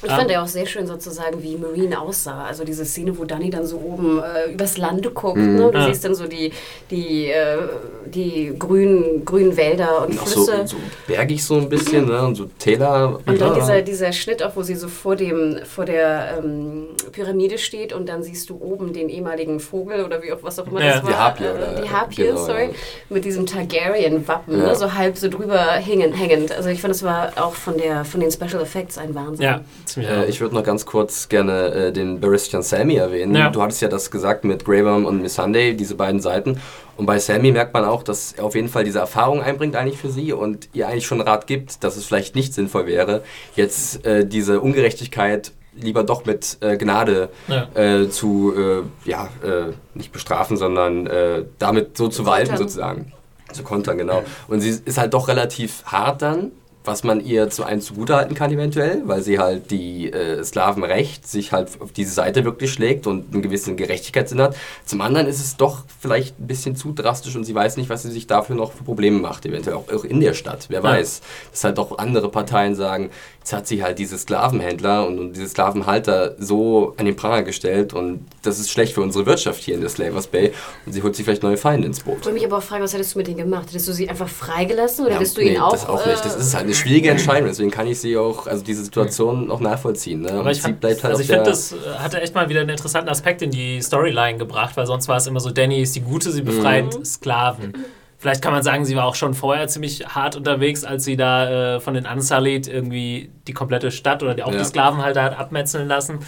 Ich 0.03 0.11
fand 0.11 0.31
ja 0.31 0.41
auch 0.41 0.47
sehr 0.47 0.65
schön 0.65 0.87
sozusagen, 0.87 1.43
wie 1.43 1.57
Marine 1.57 1.99
aussah. 1.99 2.45
Also 2.45 2.63
diese 2.63 2.85
Szene, 2.85 3.17
wo 3.17 3.25
Danny 3.25 3.49
dann 3.49 3.65
so 3.65 3.77
oben 3.77 4.19
äh, 4.19 4.51
übers 4.53 4.77
Land 4.77 5.13
guckt. 5.13 5.37
Mhm. 5.37 5.55
Ne? 5.55 5.71
Du 5.71 5.77
ja. 5.77 5.87
siehst 5.87 6.05
dann 6.05 6.15
so 6.15 6.27
die, 6.27 6.51
die, 6.89 7.27
äh, 7.27 7.57
die 8.05 8.53
grünen, 8.57 9.25
grünen 9.25 9.57
Wälder 9.57 10.03
und, 10.03 10.11
und 10.11 10.19
Flüsse. 10.19 10.61
So, 10.65 10.65
so, 10.65 10.77
bergig 11.07 11.43
so 11.43 11.55
ein 11.55 11.67
bisschen, 11.67 12.07
ne? 12.07 12.21
und 12.21 12.35
so 12.35 12.45
Täler. 12.59 13.19
Und 13.25 13.41
dann 13.41 13.55
dieser, 13.55 13.81
dieser 13.81 14.13
Schnitt 14.13 14.41
auch, 14.41 14.55
wo 14.55 14.63
sie 14.63 14.75
so 14.75 14.87
vor, 14.87 15.15
dem, 15.15 15.59
vor 15.65 15.85
der 15.85 16.39
ähm, 16.39 16.87
Pyramide 17.11 17.57
steht 17.57 17.91
und 17.91 18.07
dann 18.07 18.23
siehst 18.23 18.49
du 18.49 18.57
oben 18.61 18.93
den 18.93 19.09
ehemaligen 19.09 19.59
Vogel 19.59 20.05
oder 20.05 20.23
wie 20.23 20.31
auch 20.31 20.39
was 20.41 20.59
auch 20.59 20.67
immer 20.67 20.83
ja. 20.83 20.99
das 20.99 21.03
war. 21.03 21.09
Die 21.09 21.17
Harpie, 21.17 21.43
äh? 21.43 21.81
Die 21.83 21.89
Harpie, 21.89 22.23
genau, 22.23 22.45
sorry. 22.45 22.65
Ja. 22.65 22.69
Mit 23.09 23.25
diesem 23.25 23.45
Targaryen-Wappen, 23.45 24.57
ne? 24.57 24.75
so 24.75 24.93
halb 24.93 25.17
so 25.17 25.29
drüber 25.29 25.59
hängend. 25.73 26.51
Also 26.51 26.69
ich 26.69 26.81
fand, 26.81 26.93
das 26.93 27.03
war 27.03 27.31
auch 27.35 27.53
von, 27.53 27.77
der, 27.77 28.05
von 28.05 28.21
den 28.21 28.31
Special 28.31 28.61
Effects 28.61 28.97
ein 28.97 29.13
Wahnsinn. 29.13 29.45
Ja. 29.45 29.61
Äh, 29.97 30.25
ich 30.25 30.41
würde 30.41 30.55
noch 30.55 30.63
ganz 30.63 30.85
kurz 30.85 31.29
gerne 31.29 31.67
äh, 31.73 31.91
den 31.91 32.19
Baristian 32.19 32.63
Sammy 32.63 32.95
erwähnen. 32.95 33.35
Ja. 33.35 33.49
Du 33.49 33.61
hattest 33.61 33.81
ja 33.81 33.87
das 33.87 34.11
gesagt 34.11 34.43
mit 34.43 34.67
Worm 34.67 35.05
und 35.05 35.21
Miss 35.21 35.35
Sunday, 35.35 35.75
diese 35.75 35.95
beiden 35.95 36.19
Seiten. 36.19 36.59
Und 36.97 37.05
bei 37.05 37.19
Sammy 37.19 37.51
merkt 37.51 37.73
man 37.73 37.85
auch, 37.85 38.03
dass 38.03 38.33
er 38.33 38.43
auf 38.43 38.55
jeden 38.55 38.67
Fall 38.67 38.83
diese 38.83 38.99
Erfahrung 38.99 39.41
einbringt 39.41 39.75
eigentlich 39.75 39.97
für 39.99 40.09
sie 40.09 40.33
und 40.33 40.69
ihr 40.73 40.87
eigentlich 40.87 41.05
schon 41.05 41.21
Rat 41.21 41.47
gibt, 41.47 41.83
dass 41.83 41.95
es 41.95 42.05
vielleicht 42.05 42.35
nicht 42.35 42.53
sinnvoll 42.53 42.87
wäre, 42.87 43.23
jetzt 43.55 44.05
äh, 44.05 44.25
diese 44.25 44.59
Ungerechtigkeit 44.59 45.51
lieber 45.81 46.03
doch 46.03 46.25
mit 46.25 46.57
äh, 46.61 46.77
Gnade 46.77 47.29
ja. 47.47 47.67
äh, 47.73 48.09
zu, 48.09 48.53
äh, 48.55 49.09
ja, 49.09 49.29
äh, 49.43 49.73
nicht 49.93 50.11
bestrafen, 50.11 50.57
sondern 50.57 51.07
äh, 51.07 51.45
damit 51.57 51.97
so 51.97 52.07
zu 52.09 52.25
walten 52.25 52.57
sozusagen. 52.57 53.13
Zu 53.51 53.63
kontern, 53.63 53.97
genau. 53.97 54.21
Und 54.47 54.61
sie 54.61 54.79
ist 54.85 54.97
halt 54.99 55.13
doch 55.13 55.27
relativ 55.27 55.83
hart 55.85 56.21
dann 56.21 56.51
was 56.89 57.03
man 57.03 57.23
ihr 57.23 57.51
zu 57.51 57.63
einem 57.63 57.81
zugutehalten 57.81 58.35
kann 58.35 58.51
eventuell, 58.51 59.03
weil 59.05 59.21
sie 59.21 59.37
halt 59.37 59.69
die 59.69 60.11
äh, 60.11 60.43
Sklavenrecht 60.43 61.27
sich 61.27 61.51
halt 61.51 61.69
auf 61.79 61.91
diese 61.91 62.11
Seite 62.11 62.45
wirklich 62.45 62.73
schlägt 62.73 63.05
und 63.05 63.31
einen 63.31 63.43
gewissen 63.43 63.77
Gerechtigkeitssinn 63.77 64.41
hat. 64.41 64.55
Zum 64.85 65.01
anderen 65.01 65.27
ist 65.27 65.39
es 65.39 65.55
doch 65.55 65.83
vielleicht 65.99 66.39
ein 66.39 66.47
bisschen 66.47 66.75
zu 66.75 66.91
drastisch 66.91 67.35
und 67.35 67.43
sie 67.43 67.53
weiß 67.53 67.77
nicht, 67.77 67.91
was 67.91 68.01
sie 68.01 68.09
sich 68.09 68.25
dafür 68.25 68.55
noch 68.55 68.71
für 68.71 68.83
Probleme 68.83 69.19
macht, 69.19 69.45
eventuell 69.45 69.75
auch, 69.75 69.87
auch 69.93 70.03
in 70.03 70.19
der 70.19 70.33
Stadt, 70.33 70.65
wer 70.69 70.79
ja. 70.79 70.83
weiß. 70.83 71.21
Dass 71.51 71.63
halt 71.63 71.77
auch 71.77 71.99
andere 71.99 72.29
Parteien 72.29 72.73
sagen, 72.73 73.11
jetzt 73.39 73.53
hat 73.53 73.67
sie 73.67 73.83
halt 73.83 73.99
diese 73.99 74.17
Sklavenhändler 74.17 75.05
und, 75.05 75.19
und 75.19 75.33
diese 75.33 75.47
Sklavenhalter 75.47 76.35
so 76.39 76.95
an 76.97 77.05
den 77.05 77.15
Pranger 77.15 77.43
gestellt 77.43 77.93
und 77.93 78.25
das 78.41 78.59
ist 78.59 78.71
schlecht 78.71 78.93
für 78.93 79.01
unsere 79.01 79.27
Wirtschaft 79.27 79.61
hier 79.61 79.75
in 79.75 79.81
der 79.81 79.89
Slavers 79.89 80.25
Bay 80.25 80.53
und 80.87 80.93
sie 80.93 81.03
holt 81.03 81.15
sich 81.15 81.25
vielleicht 81.25 81.43
neue 81.43 81.57
Feinde 81.57 81.85
ins 81.85 81.99
Boot. 81.99 82.17
Ich 82.19 82.25
würde 82.25 82.33
mich 82.33 82.45
aber 82.45 82.57
auch 82.57 82.63
fragen, 82.63 82.83
was 82.83 82.93
hättest 82.93 83.13
du 83.13 83.19
mit 83.19 83.27
denen 83.27 83.37
gemacht? 83.37 83.69
Hättest 83.69 83.87
du 83.87 83.93
sie 83.93 84.09
einfach 84.09 84.27
freigelassen 84.27 85.05
oder 85.05 85.13
ja, 85.13 85.19
hättest 85.19 85.37
du 85.37 85.41
nee, 85.41 85.53
ihn 85.53 85.61
auch... 85.61 85.71
das 85.71 85.87
auch 85.87 86.03
nicht. 86.05 86.25
Das 86.25 86.35
ist 86.35 86.55
halt 86.55 86.65
eine 86.65 86.73
schwierige 86.79 87.09
Entscheidung, 87.09 87.47
deswegen 87.47 87.71
kann 87.71 87.87
ich 87.87 87.99
sie 87.99 88.17
auch, 88.17 88.47
also 88.47 88.63
diese 88.63 88.83
Situation 88.83 89.51
auch 89.51 89.59
nachvollziehen. 89.59 90.21
Ne? 90.21 90.31
Aber 90.31 90.51
ich, 90.51 90.61
fand, 90.61 90.83
halt 90.83 91.03
also 91.05 91.21
ich 91.21 91.27
finde, 91.27 91.43
das 91.43 91.75
hatte 91.97 92.21
echt 92.21 92.35
mal 92.35 92.49
wieder 92.49 92.61
einen 92.61 92.69
interessanten 92.69 93.09
Aspekt 93.09 93.41
in 93.41 93.51
die 93.51 93.81
Storyline 93.81 94.37
gebracht, 94.37 94.75
weil 94.77 94.85
sonst 94.85 95.07
war 95.07 95.17
es 95.17 95.27
immer 95.27 95.39
so, 95.39 95.51
Danny 95.51 95.81
ist 95.81 95.95
die 95.95 96.01
Gute, 96.01 96.31
sie 96.31 96.41
befreit 96.41 96.97
mhm. 96.97 97.05
Sklaven. 97.05 97.73
Vielleicht 98.17 98.41
kann 98.41 98.51
man 98.51 98.63
sagen, 98.63 98.83
sie 98.83 98.97
war 98.97 99.05
auch 99.05 99.15
schon 99.15 99.33
vorher 99.33 99.67
ziemlich 99.69 100.05
hart 100.07 100.35
unterwegs, 100.35 100.83
als 100.83 101.05
sie 101.05 101.15
da 101.15 101.75
äh, 101.75 101.79
von 101.79 101.93
den 101.93 102.05
Unsullied 102.05 102.67
irgendwie 102.67 103.31
die 103.47 103.53
komplette 103.53 103.91
Stadt 103.91 104.21
oder 104.23 104.35
die, 104.35 104.43
auch 104.43 104.51
ja. 104.51 104.59
die 104.59 104.65
Sklavenhalter 104.65 105.23
hat 105.23 105.39
abmetzeln 105.39 105.87
lassen. 105.87 106.19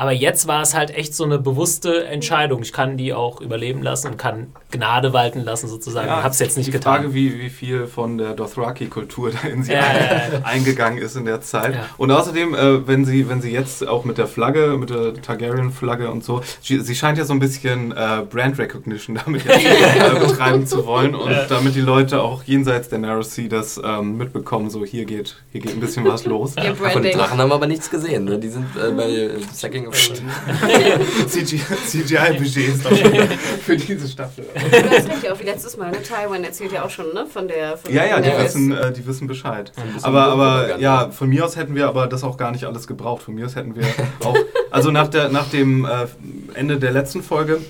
Aber 0.00 0.12
jetzt 0.12 0.48
war 0.48 0.62
es 0.62 0.72
halt 0.72 0.96
echt 0.96 1.14
so 1.14 1.24
eine 1.24 1.38
bewusste 1.38 2.06
Entscheidung. 2.06 2.62
Ich 2.62 2.72
kann 2.72 2.96
die 2.96 3.12
auch 3.12 3.42
überleben 3.42 3.82
lassen 3.82 4.06
und 4.06 4.16
kann 4.16 4.46
Gnade 4.70 5.12
walten 5.12 5.40
lassen, 5.40 5.68
sozusagen. 5.68 6.08
Ja, 6.08 6.16
ich 6.16 6.24
habe 6.24 6.32
es 6.32 6.38
jetzt 6.38 6.56
nicht 6.56 6.68
die 6.68 6.70
getan. 6.70 6.94
Die 6.94 6.98
Frage, 7.02 7.14
wie, 7.14 7.38
wie 7.38 7.50
viel 7.50 7.86
von 7.86 8.16
der 8.16 8.32
Dothraki-Kultur 8.32 9.30
da 9.30 9.46
in 9.46 9.62
sie 9.62 9.74
ja, 9.74 9.82
ein, 9.82 10.42
eingegangen 10.42 10.98
ist 11.02 11.16
in 11.16 11.26
der 11.26 11.42
Zeit. 11.42 11.76
Und 11.98 12.10
außerdem, 12.10 12.54
äh, 12.54 12.86
wenn, 12.88 13.04
sie, 13.04 13.28
wenn 13.28 13.42
sie 13.42 13.52
jetzt 13.52 13.86
auch 13.86 14.06
mit 14.06 14.16
der 14.16 14.26
Flagge, 14.26 14.78
mit 14.78 14.88
der 14.88 15.12
Targaryen-Flagge 15.12 16.10
und 16.10 16.24
so, 16.24 16.40
sie, 16.62 16.80
sie, 16.80 16.94
scheint 16.94 17.18
ja 17.18 17.26
so 17.26 17.34
ein 17.34 17.38
bisschen 17.38 17.92
äh, 17.92 18.22
Brand 18.22 18.58
Recognition 18.58 19.20
damit 19.22 19.44
jetzt, 19.44 19.66
äh, 19.66 20.18
betreiben 20.18 20.66
zu 20.66 20.86
wollen 20.86 21.14
und 21.14 21.30
damit 21.50 21.74
die 21.74 21.82
Leute 21.82 22.22
auch 22.22 22.42
jenseits 22.44 22.88
der 22.88 23.00
Narrow 23.00 23.22
Sea 23.22 23.48
das 23.48 23.78
ähm, 23.84 24.16
mitbekommen, 24.16 24.70
so 24.70 24.82
hier 24.82 25.04
geht, 25.04 25.36
hier 25.52 25.60
geht 25.60 25.72
ein 25.72 25.80
bisschen 25.80 26.06
was 26.06 26.24
los. 26.24 26.54
Ja, 26.56 26.74
von 26.74 27.02
den 27.02 27.18
Drachen 27.18 27.38
haben 27.38 27.50
wir 27.50 27.56
aber 27.56 27.66
nichts 27.66 27.90
gesehen. 27.90 28.24
Ne? 28.24 28.38
Die 28.38 28.48
sind 28.48 28.64
äh, 28.76 28.92
bei 28.92 29.30
Sacking 29.52 29.89
CGI-Budgets 31.28 32.86
für 33.64 33.76
diese 33.76 34.08
Staffel. 34.08 34.46
Das 34.54 35.04
ist 35.04 35.22
ja 35.22 35.32
auch 35.32 35.40
wie 35.40 35.44
letztes 35.44 35.76
Mal. 35.76 35.90
Ne? 35.90 36.02
Taiwan 36.02 36.44
erzählt 36.44 36.72
ja 36.72 36.84
auch 36.84 36.90
schon 36.90 37.12
ne? 37.12 37.26
von 37.26 37.48
der. 37.48 37.76
Von 37.76 37.92
ja, 37.92 38.04
ja, 38.04 38.20
die 38.20 38.30
wissen, 38.30 38.72
äh, 38.72 38.92
die 38.92 39.06
wissen 39.06 39.26
Bescheid. 39.26 39.72
Aber, 40.02 40.24
aber 40.26 40.78
ja, 40.78 41.10
von 41.10 41.28
mir 41.28 41.44
aus 41.44 41.56
hätten 41.56 41.74
wir 41.74 41.88
aber 41.88 42.06
das 42.06 42.24
auch 42.24 42.36
gar 42.36 42.52
nicht 42.52 42.64
alles 42.64 42.86
gebraucht. 42.86 43.22
Von 43.22 43.34
mir 43.34 43.46
aus 43.46 43.56
hätten 43.56 43.74
wir 43.74 43.84
auch. 44.24 44.36
Also 44.70 44.90
nach, 44.90 45.08
der, 45.08 45.28
nach 45.30 45.48
dem 45.50 45.84
äh, 45.84 46.06
Ende 46.54 46.78
der 46.78 46.92
letzten 46.92 47.22
Folge 47.22 47.60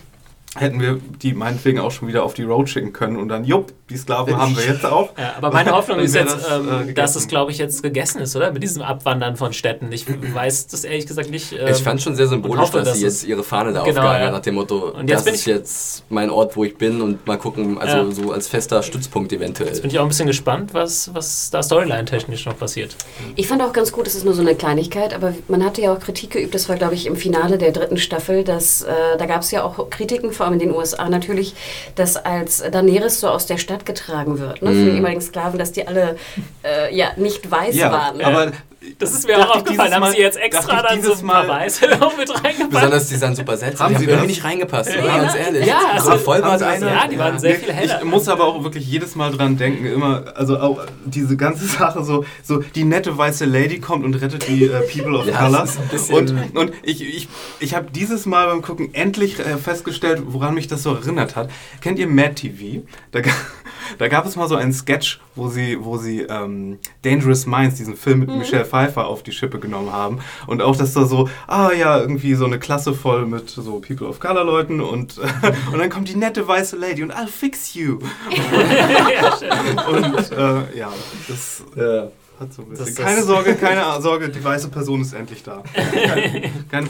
hätten 0.56 0.80
wir 0.80 0.98
die 1.22 1.32
meinetwegen 1.32 1.78
auch 1.78 1.92
schon 1.92 2.08
wieder 2.08 2.24
auf 2.24 2.34
die 2.34 2.42
Road 2.42 2.68
schicken 2.68 2.92
können 2.92 3.16
und 3.16 3.28
dann, 3.28 3.44
jupp, 3.44 3.72
die 3.88 3.96
Sklaven 3.96 4.36
haben 4.36 4.56
wir 4.56 4.64
jetzt 4.64 4.84
auch. 4.84 5.10
Ja, 5.16 5.34
aber 5.36 5.52
meine 5.52 5.70
Hoffnung 5.72 5.98
ist 6.00 6.14
jetzt, 6.14 6.34
das, 6.34 6.58
ähm, 6.58 6.88
äh, 6.88 6.92
dass 6.92 7.14
es, 7.14 7.28
glaube 7.28 7.52
ich, 7.52 7.58
jetzt 7.58 7.82
gegessen 7.82 8.20
ist, 8.20 8.34
oder? 8.34 8.52
Mit 8.52 8.62
diesem 8.62 8.82
Abwandern 8.82 9.36
von 9.36 9.52
Städten. 9.52 9.92
Ich 9.92 10.06
weiß 10.08 10.68
das 10.68 10.84
ehrlich 10.84 11.06
gesagt 11.06 11.30
nicht. 11.30 11.52
Ähm, 11.52 11.68
ich 11.68 11.82
fand 11.82 12.02
schon 12.02 12.16
sehr 12.16 12.26
symbolisch, 12.26 12.60
hoffe, 12.60 12.78
dass, 12.78 12.88
dass 12.88 12.98
sie 12.98 13.04
jetzt 13.04 13.24
ihre 13.24 13.44
Fahne 13.44 13.72
da 13.72 13.84
genau, 13.84 14.00
aufgehangen 14.00 14.26
ja. 14.26 14.30
nach 14.32 14.40
dem 14.40 14.56
Motto, 14.56 14.90
und 14.90 15.08
jetzt 15.08 15.26
das 15.26 15.34
ist 15.34 15.44
jetzt 15.44 16.04
mein 16.08 16.30
Ort, 16.30 16.56
wo 16.56 16.64
ich 16.64 16.76
bin 16.76 17.00
und 17.00 17.26
mal 17.26 17.38
gucken, 17.38 17.78
also 17.78 17.96
ja. 17.96 18.10
so 18.10 18.32
als 18.32 18.48
fester 18.48 18.82
Stützpunkt 18.82 19.32
eventuell. 19.32 19.68
Jetzt 19.68 19.82
bin 19.82 19.90
ich 19.90 19.98
auch 19.98 20.04
ein 20.04 20.08
bisschen 20.08 20.26
gespannt, 20.26 20.74
was, 20.74 21.14
was 21.14 21.50
da 21.50 21.62
Storyline-technisch 21.62 22.46
noch 22.46 22.58
passiert. 22.58 22.96
Ich 23.36 23.46
fand 23.46 23.62
auch 23.62 23.72
ganz 23.72 23.92
gut, 23.92 24.06
es 24.06 24.16
ist 24.16 24.24
nur 24.24 24.34
so 24.34 24.42
eine 24.42 24.56
Kleinigkeit, 24.56 25.14
aber 25.14 25.34
man 25.46 25.64
hatte 25.64 25.80
ja 25.80 25.92
auch 25.92 26.00
Kritik 26.00 26.30
geübt, 26.30 26.54
das 26.54 26.68
war, 26.68 26.76
glaube 26.76 26.94
ich, 26.94 27.06
im 27.06 27.16
Finale 27.16 27.56
der 27.56 27.70
dritten 27.70 27.98
Staffel, 27.98 28.42
dass 28.42 28.82
äh, 28.82 29.16
da 29.16 29.26
gab 29.26 29.42
es 29.42 29.50
ja 29.52 29.62
auch 29.62 29.90
Kritiken, 29.90 30.32
vor 30.40 30.46
allem 30.46 30.54
in 30.54 30.70
den 30.70 30.74
USA 30.74 31.06
natürlich, 31.10 31.54
dass 31.96 32.16
als 32.16 32.62
Daenerys 32.62 33.20
so 33.20 33.28
aus 33.28 33.44
der 33.44 33.58
Stadt 33.58 33.84
getragen 33.84 34.38
wird, 34.38 34.62
ne, 34.62 34.70
mm. 34.70 34.74
von 34.74 34.86
den 34.86 34.94
ehemaligen 34.96 35.20
Sklaven, 35.20 35.58
dass 35.58 35.72
die 35.72 35.86
alle 35.86 36.16
äh, 36.64 36.96
ja 36.96 37.08
nicht 37.16 37.50
weiß 37.50 37.76
ja, 37.76 37.92
waren. 37.92 38.22
Aber 38.22 38.52
das 38.98 39.12
ist 39.12 39.26
mir 39.26 39.38
auch 39.38 39.56
aufgefallen. 39.56 39.94
Haben 39.94 40.10
sie 40.12 40.18
jetzt 40.18 40.38
extra 40.38 40.82
dann 40.82 41.02
so 41.02 41.12
ein 41.12 41.26
paar 41.26 41.46
Weiße 41.46 41.86
noch 42.00 42.16
mit 42.16 42.30
reingepackt? 42.30 42.70
Besonders 42.70 43.08
die 43.08 43.16
sahen 43.16 43.34
super 43.34 43.56
seltsam. 43.56 43.86
Haben 43.86 43.94
die 43.98 44.04
sie 44.04 44.10
irgendwie 44.10 44.28
nicht 44.28 44.42
reingepasst, 44.42 44.94
ja, 44.94 45.04
ganz 45.04 45.34
ehrlich. 45.34 45.66
Ja, 45.66 45.80
also 45.92 46.16
voll 46.16 46.42
war 46.42 46.60
eine. 46.60 46.86
Ja, 46.86 47.06
die 47.06 47.18
waren 47.18 47.38
sehr 47.38 47.56
viel 47.56 47.72
heller. 47.72 47.98
Ich 47.98 48.04
muss 48.04 48.28
aber 48.28 48.44
auch 48.44 48.64
wirklich 48.64 48.86
jedes 48.86 49.16
Mal 49.16 49.32
dran 49.32 49.58
denken, 49.58 49.84
immer, 49.84 50.32
also 50.34 50.58
auch 50.58 50.86
diese 51.04 51.36
ganze 51.36 51.64
Sache 51.66 52.04
so, 52.04 52.24
so 52.42 52.58
die 52.74 52.84
nette 52.84 53.16
weiße 53.16 53.44
Lady 53.44 53.80
kommt 53.80 54.04
und 54.04 54.14
rettet 54.14 54.48
die 54.48 54.64
äh, 54.64 54.80
People 54.80 55.18
of 55.18 55.26
ja, 55.26 55.38
Color. 55.38 55.68
Und, 56.10 56.56
und 56.56 56.72
ich, 56.82 57.02
ich, 57.02 57.28
ich 57.58 57.74
habe 57.74 57.88
dieses 57.90 58.24
Mal 58.24 58.46
beim 58.46 58.62
Gucken 58.62 58.94
endlich 58.94 59.38
äh, 59.38 59.58
festgestellt, 59.58 60.22
woran 60.26 60.54
mich 60.54 60.68
das 60.68 60.82
so 60.82 60.94
erinnert 60.94 61.36
hat. 61.36 61.50
Kennt 61.82 61.98
ihr 61.98 62.06
Mad 62.06 62.34
TV? 62.34 62.82
Da, 63.12 63.20
da 63.98 64.08
gab 64.08 64.24
es 64.24 64.36
mal 64.36 64.48
so 64.48 64.56
einen 64.56 64.72
Sketch, 64.72 65.20
wo 65.34 65.48
sie, 65.48 65.76
wo 65.80 65.98
sie 65.98 66.22
ähm, 66.22 66.78
Dangerous 67.02 67.46
Minds, 67.46 67.76
diesen 67.76 67.96
Film 67.96 68.20
mit 68.20 68.30
mhm. 68.30 68.38
Michelle 68.38 68.64
Pfeiffer, 68.70 69.06
auf 69.06 69.22
die 69.22 69.32
Schippe 69.32 69.58
genommen 69.58 69.92
haben. 69.92 70.20
Und 70.46 70.62
auch, 70.62 70.76
dass 70.76 70.94
da 70.94 71.04
so, 71.04 71.28
ah 71.46 71.72
ja, 71.72 71.98
irgendwie 71.98 72.34
so 72.34 72.44
eine 72.44 72.58
Klasse 72.58 72.94
voll 72.94 73.26
mit 73.26 73.50
so 73.50 73.80
People 73.80 74.06
of 74.06 74.20
Color 74.20 74.44
Leuten 74.44 74.80
und, 74.80 75.18
und 75.72 75.78
dann 75.78 75.90
kommt 75.90 76.08
die 76.08 76.16
nette 76.16 76.46
weiße 76.46 76.76
Lady 76.76 77.02
und 77.02 77.12
I'll 77.12 77.26
fix 77.26 77.74
you. 77.74 77.98
und 79.90 80.32
äh, 80.32 80.78
ja, 80.78 80.92
das 81.28 81.64
äh, 81.76 82.08
hat 82.38 82.52
so 82.54 82.62
ein 82.62 82.68
bisschen. 82.68 82.94
keine 82.94 83.22
Sorge, 83.22 83.54
keine 83.54 84.00
Sorge, 84.00 84.28
die 84.28 84.42
weiße 84.42 84.68
Person 84.68 85.02
ist 85.02 85.12
endlich 85.12 85.42
da. 85.42 85.62
Keine, 85.74 86.50
keine 86.70 86.88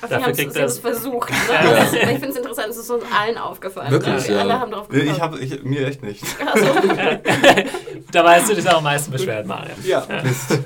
Panik. 0.00 0.18
Dafür 0.18 0.32
kriegt 0.34 0.52
sie 0.52 0.60
es 0.60 0.78
versucht. 0.78 1.30
Ne? 1.46 1.54
Ja. 1.54 1.82
Ich 1.84 2.18
finde 2.18 2.28
es 2.28 2.36
interessant, 2.36 2.68
es 2.70 2.76
ist 2.76 2.90
uns 2.90 3.04
allen 3.16 3.38
aufgefallen. 3.38 3.90
Wirklich? 3.90 4.28
Ja. 4.28 4.40
Alle 4.40 4.60
haben 4.60 4.70
drauf 4.70 4.88
gekommen. 4.88 5.10
Ich 5.10 5.20
habe 5.20 5.38
ich, 5.38 5.62
mir 5.62 5.86
echt 5.86 6.02
nicht. 6.02 6.24
Also. 6.44 6.66
da 8.12 8.24
weißt 8.24 8.50
du 8.50 8.54
dich 8.54 8.68
auch 8.68 8.78
am 8.78 8.84
meisten 8.84 9.12
beschwert, 9.12 9.46
Marian. 9.46 9.76
Ja, 9.84 10.06
Mist. 10.22 10.58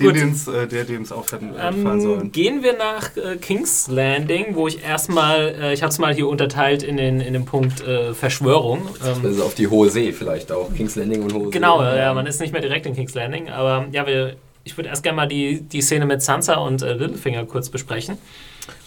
Den, 0.00 0.14
den's, 0.14 0.46
äh, 0.46 0.66
der 0.66 0.84
dem 0.84 1.02
es 1.02 1.12
auffallen 1.12 1.54
ähm, 1.58 2.00
soll. 2.00 2.28
Gehen 2.28 2.62
wir 2.62 2.76
nach 2.76 3.16
äh, 3.16 3.36
King's 3.36 3.88
Landing, 3.88 4.54
wo 4.54 4.68
ich 4.68 4.84
erstmal, 4.84 5.54
äh, 5.60 5.72
ich 5.72 5.82
habe 5.82 5.90
es 5.90 5.98
mal 5.98 6.14
hier 6.14 6.28
unterteilt 6.28 6.82
in 6.82 6.96
den, 6.96 7.20
in 7.20 7.32
den 7.32 7.46
Punkt 7.46 7.80
äh, 7.80 8.12
Verschwörung. 8.12 8.88
Ähm, 9.04 9.24
also 9.24 9.44
auf 9.44 9.54
die 9.54 9.68
Hohe 9.68 9.88
See 9.88 10.12
vielleicht 10.12 10.52
auch, 10.52 10.72
King's 10.74 10.96
Landing 10.96 11.22
und 11.22 11.32
Hohe 11.32 11.44
See. 11.46 11.52
Genau, 11.52 11.82
ja, 11.82 12.12
man 12.12 12.26
ist 12.26 12.40
nicht 12.40 12.52
mehr 12.52 12.60
direkt 12.60 12.86
in 12.86 12.94
King's 12.94 13.14
Landing, 13.14 13.48
aber 13.48 13.86
ja, 13.90 14.06
wir, 14.06 14.36
ich 14.66 14.76
würde 14.76 14.88
erst 14.88 15.02
gerne 15.02 15.16
mal 15.16 15.28
die, 15.28 15.60
die 15.60 15.80
Szene 15.80 16.06
mit 16.06 16.22
Sansa 16.22 16.56
und 16.56 16.82
äh, 16.82 16.92
Littlefinger 16.92 17.46
kurz 17.46 17.70
besprechen. 17.70 18.18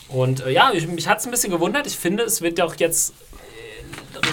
Und 0.10 0.46
äh, 0.46 0.52
ja, 0.52 0.72
ich, 0.74 0.88
mich 0.88 1.08
hat 1.08 1.20
es 1.20 1.26
ein 1.26 1.32
bisschen 1.32 1.52
gewundert. 1.52 1.88
Ich 1.88 1.96
finde, 1.96 2.24
es 2.24 2.42
wird 2.42 2.60
ja 2.60 2.66
auch 2.66 2.76
jetzt 2.76 3.14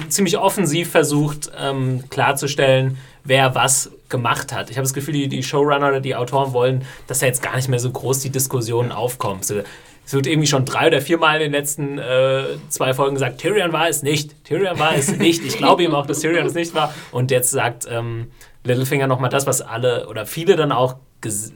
ziemlich 0.08 0.38
offensiv 0.38 0.90
versucht 0.90 1.50
ähm, 1.58 2.04
klarzustellen, 2.10 2.98
wer 3.24 3.54
was 3.54 3.90
gemacht 4.08 4.52
hat. 4.52 4.70
Ich 4.70 4.76
habe 4.76 4.84
das 4.84 4.94
Gefühl, 4.94 5.14
die, 5.14 5.28
die 5.28 5.42
Showrunner 5.42 5.88
oder 5.88 6.00
die 6.00 6.14
Autoren 6.14 6.52
wollen, 6.52 6.84
dass 7.06 7.20
da 7.20 7.26
jetzt 7.26 7.42
gar 7.42 7.56
nicht 7.56 7.68
mehr 7.68 7.78
so 7.78 7.90
groß 7.90 8.20
die 8.20 8.30
Diskussion 8.30 8.92
aufkommt. 8.92 9.44
So, 9.44 9.62
es 10.04 10.12
wird 10.12 10.26
irgendwie 10.26 10.46
schon 10.46 10.64
drei 10.64 10.86
oder 10.86 11.00
viermal 11.00 11.36
in 11.36 11.52
den 11.52 11.52
letzten 11.52 11.98
äh, 11.98 12.44
zwei 12.68 12.94
Folgen 12.94 13.14
gesagt, 13.14 13.40
Tyrion 13.40 13.72
war 13.72 13.88
es 13.88 14.02
nicht, 14.02 14.44
Tyrion 14.44 14.78
war 14.78 14.94
es 14.94 15.08
nicht. 15.16 15.44
Ich 15.44 15.58
glaube 15.58 15.82
ihm 15.82 15.94
auch, 15.94 16.06
dass 16.06 16.20
Tyrion 16.20 16.46
es 16.46 16.54
nicht 16.54 16.74
war. 16.74 16.94
Und 17.10 17.30
jetzt 17.30 17.50
sagt 17.50 17.86
ähm, 17.90 18.30
Littlefinger 18.64 19.06
nochmal 19.06 19.30
das, 19.30 19.46
was 19.46 19.62
alle 19.62 20.08
oder 20.08 20.26
viele 20.26 20.56
dann 20.56 20.70
auch 20.70 20.96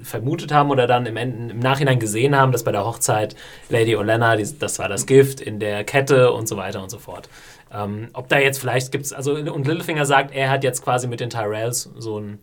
vermutet 0.02 0.52
haben 0.52 0.70
oder 0.70 0.86
dann 0.86 1.06
im, 1.06 1.16
im, 1.16 1.58
Nachhinein 1.58 2.00
gesehen 2.00 2.36
haben, 2.36 2.50
dass 2.52 2.64
bei 2.64 2.72
der 2.72 2.84
Hochzeit 2.84 3.36
Lady 3.68 3.94
Olenna, 3.94 4.36
die, 4.36 4.58
das 4.58 4.78
war 4.78 4.88
das 4.88 5.06
Gift 5.06 5.40
in 5.40 5.60
der 5.60 5.84
Kette 5.84 6.32
und 6.32 6.48
so 6.48 6.56
weiter 6.56 6.82
und 6.82 6.90
so 6.90 6.98
fort. 6.98 7.28
Ähm, 7.72 8.08
ob 8.12 8.28
da 8.28 8.38
jetzt 8.38 8.58
vielleicht 8.58 8.90
gibt 8.90 9.06
es, 9.06 9.12
also 9.12 9.34
und 9.34 9.66
Littlefinger 9.66 10.04
sagt, 10.06 10.34
er 10.34 10.50
hat 10.50 10.64
jetzt 10.64 10.82
quasi 10.82 11.06
mit 11.06 11.20
den 11.20 11.30
Tyrells 11.30 11.90
so 11.96 12.18
ein 12.18 12.38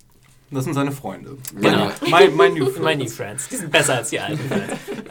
das 0.49 0.63
sind 0.63 0.75
seine 0.75 0.93
Freunde. 0.93 1.31
Genau. 1.59 1.91
My, 2.09 2.29
my, 2.29 2.49
new 2.57 2.67
friends. 2.67 2.79
my 2.79 2.95
new 2.95 3.09
friends. 3.09 3.49
Die 3.49 3.57
sind 3.57 3.69
besser 3.69 3.95
als 3.95 4.11
die 4.11 4.19
alten 4.21 4.49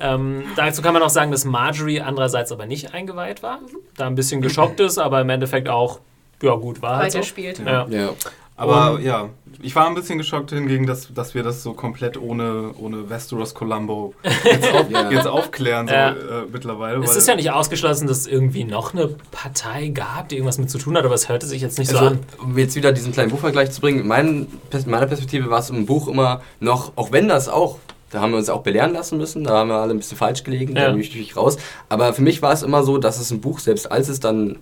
ähm, 0.01 0.45
dazu 0.57 0.83
kann 0.83 0.95
man 0.95 1.03
auch 1.03 1.11
sagen, 1.11 1.31
dass 1.31 1.45
Marjorie 1.45 2.01
andererseits 2.01 2.53
aber 2.53 2.67
nicht 2.67 2.95
eingeweiht 2.95 3.43
war. 3.43 3.61
Da 3.97 4.07
ein 4.07 4.15
bisschen 4.15 4.41
geschockt 4.43 4.81
ist, 4.81 4.99
aber 4.99 5.21
im 5.21 5.29
Endeffekt 5.29 5.69
auch, 5.69 6.01
ja 6.43 6.55
gut, 6.55 6.83
war 6.83 6.99
halt 6.99 7.15
Weiterspielt. 7.15 7.59
So. 7.59 7.65
Ja. 7.65 7.87
ja. 7.89 8.11
Aber 8.59 8.95
um, 8.95 9.03
ja, 9.03 9.29
ich 9.61 9.77
war 9.77 9.87
ein 9.87 9.95
bisschen 9.95 10.17
geschockt 10.17 10.51
hingegen, 10.51 10.87
dass, 10.87 11.13
dass 11.13 11.35
wir 11.35 11.43
das 11.43 11.63
so 11.63 11.75
komplett 11.75 12.17
ohne, 12.17 12.71
ohne 12.79 13.11
Westeros 13.11 13.55
Columbo 13.55 14.15
jetzt, 14.45 14.73
auf, 14.73 14.91
ja. 14.91 15.11
jetzt 15.11 15.27
aufklären 15.27 15.89
so, 15.89 15.95
ja. 15.95 16.11
äh, 16.11 16.15
mittlerweile. 16.51 17.05
Es 17.05 17.17
ist 17.17 17.29
ja 17.29 17.37
nicht 17.37 17.51
ausgeschlossen, 17.51 18.07
dass 18.07 18.19
es 18.19 18.27
irgendwie 18.27 18.65
noch 18.65 18.95
eine 18.95 19.09
Partei 19.31 19.89
gab, 19.89 20.31
die 20.31 20.37
irgendwas 20.37 20.59
mit 20.59 20.71
zu 20.71 20.79
tun 20.79 20.97
hat, 20.97 21.05
aber 21.05 21.15
es 21.15 21.29
hörte 21.29 21.47
sich 21.47 21.61
jetzt 21.61 21.79
nicht 21.79 21.91
also, 21.91 22.01
so 22.01 22.11
an. 22.13 22.19
Um 22.43 22.57
jetzt 22.57 22.77
wieder 22.77 22.93
diesen 22.93 23.13
kleinen 23.13 23.31
Buchvergleich 23.31 23.71
zu 23.73 23.81
bringen, 23.83 24.07
mein, 24.07 24.47
meiner 24.87 25.07
Perspektive 25.07 25.51
war 25.51 25.59
es 25.59 25.69
im 25.69 25.85
Buch 25.85 26.09
immer 26.09 26.41
noch, 26.61 26.93
auch 26.97 27.13
wenn 27.13 27.29
das 27.29 27.49
auch 27.49 27.79
da 28.11 28.21
haben 28.21 28.31
wir 28.31 28.39
uns 28.39 28.49
auch 28.49 28.63
belehren 28.63 28.93
lassen 28.93 29.19
müssen, 29.19 29.43
da 29.43 29.59
haben 29.59 29.69
wir 29.69 29.77
alle 29.77 29.93
ein 29.93 29.97
bisschen 29.99 30.17
falsch 30.17 30.45
gelegen, 30.45 30.77
ja. 30.77 30.87
da 30.87 30.91
bin 30.93 31.01
ich 31.01 31.09
natürlich 31.09 31.37
raus. 31.37 31.59
Aber 31.89 32.13
für 32.13 32.23
mich 32.23 32.41
war 32.41 32.53
es 32.53 32.63
immer 32.63 32.85
so, 32.85 32.99
dass 32.99 33.19
es 33.19 33.33
im 33.33 33.41
Buch, 33.41 33.59
selbst 33.59 33.91
als 33.91 34.09
es 34.09 34.21
dann 34.21 34.61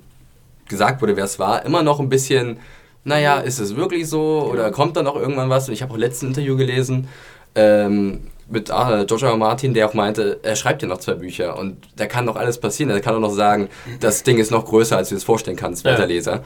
gesagt 0.67 1.03
wurde, 1.03 1.17
wer 1.17 1.27
es 1.27 1.39
war, 1.39 1.65
immer 1.65 1.83
noch 1.83 2.01
ein 2.01 2.09
bisschen 2.09 2.57
naja, 3.05 3.39
ist 3.39 3.59
es 3.61 3.77
wirklich 3.77 4.09
so 4.09 4.49
oder 4.51 4.71
kommt 4.71 4.97
da 4.97 5.03
noch 5.03 5.17
irgendwann 5.17 5.51
was? 5.51 5.69
Und 5.69 5.75
ich 5.75 5.83
habe 5.83 5.93
auch 5.93 5.99
letzten 5.99 6.29
Interview 6.29 6.57
gelesen 6.57 7.09
ähm, 7.55 8.23
mit 8.49 8.71
ah, 8.71 9.05
Joshua 9.05 9.37
Martin, 9.37 9.75
der 9.75 9.89
auch 9.89 9.95
meinte, 9.95 10.41
er 10.43 10.57
schreibt 10.57 10.83
ja 10.83 10.89
noch 10.89 10.99
zwei 10.99 11.15
Bücher 11.15 11.59
und 11.59 11.77
da 11.97 12.07
kann 12.07 12.25
noch 12.25 12.37
alles 12.37 12.59
passieren. 12.59 12.91
Er 12.91 13.01
kann 13.01 13.15
auch 13.15 13.21
noch 13.21 13.33
sagen, 13.33 13.69
das 14.01 14.23
Ding 14.23 14.39
ist 14.39 14.51
noch 14.51 14.65
größer, 14.65 14.97
als 14.97 15.11
du 15.11 15.17
es 15.17 15.25
vorstellen 15.25 15.57
kannst, 15.57 15.85
ja. 15.85 16.03
Leser. 16.05 16.43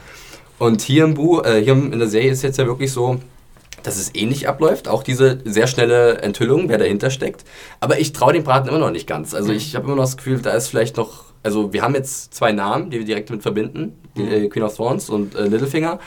Und 0.59 0.81
hier 0.81 1.05
im 1.05 1.13
Buch, 1.13 1.43
äh, 1.45 1.61
hier 1.63 1.73
in 1.73 1.97
der 1.97 2.07
Serie 2.07 2.31
ist 2.31 2.41
jetzt 2.41 2.57
ja 2.57 2.65
wirklich 2.65 2.91
so, 2.91 3.19
dass 3.83 3.97
es 3.97 4.13
ähnlich 4.13 4.47
abläuft, 4.47 4.87
auch 4.87 5.03
diese 5.03 5.39
sehr 5.45 5.67
schnelle 5.67 6.17
Enthüllung, 6.19 6.67
wer 6.67 6.77
dahinter 6.77 7.09
steckt. 7.09 7.45
Aber 7.79 7.99
ich 7.99 8.13
traue 8.13 8.33
dem 8.33 8.43
Braten 8.43 8.67
immer 8.67 8.79
noch 8.79 8.91
nicht 8.91 9.07
ganz. 9.07 9.33
Also 9.33 9.51
mhm. 9.51 9.57
ich 9.57 9.75
habe 9.75 9.85
immer 9.85 9.95
noch 9.95 10.03
das 10.03 10.17
Gefühl, 10.17 10.39
da 10.39 10.51
ist 10.51 10.67
vielleicht 10.67 10.97
noch, 10.97 11.25
also 11.43 11.71
wir 11.71 11.81
haben 11.81 11.95
jetzt 11.95 12.33
zwei 12.33 12.51
Namen, 12.51 12.89
die 12.89 12.99
wir 12.99 13.05
direkt 13.05 13.29
mit 13.29 13.41
verbinden, 13.41 13.93
mhm. 14.15 14.29
die, 14.29 14.49
Queen 14.49 14.63
of 14.63 14.75
Thorns 14.75 15.09
und 15.09 15.35
äh, 15.35 15.45
Littlefinger. 15.45 15.99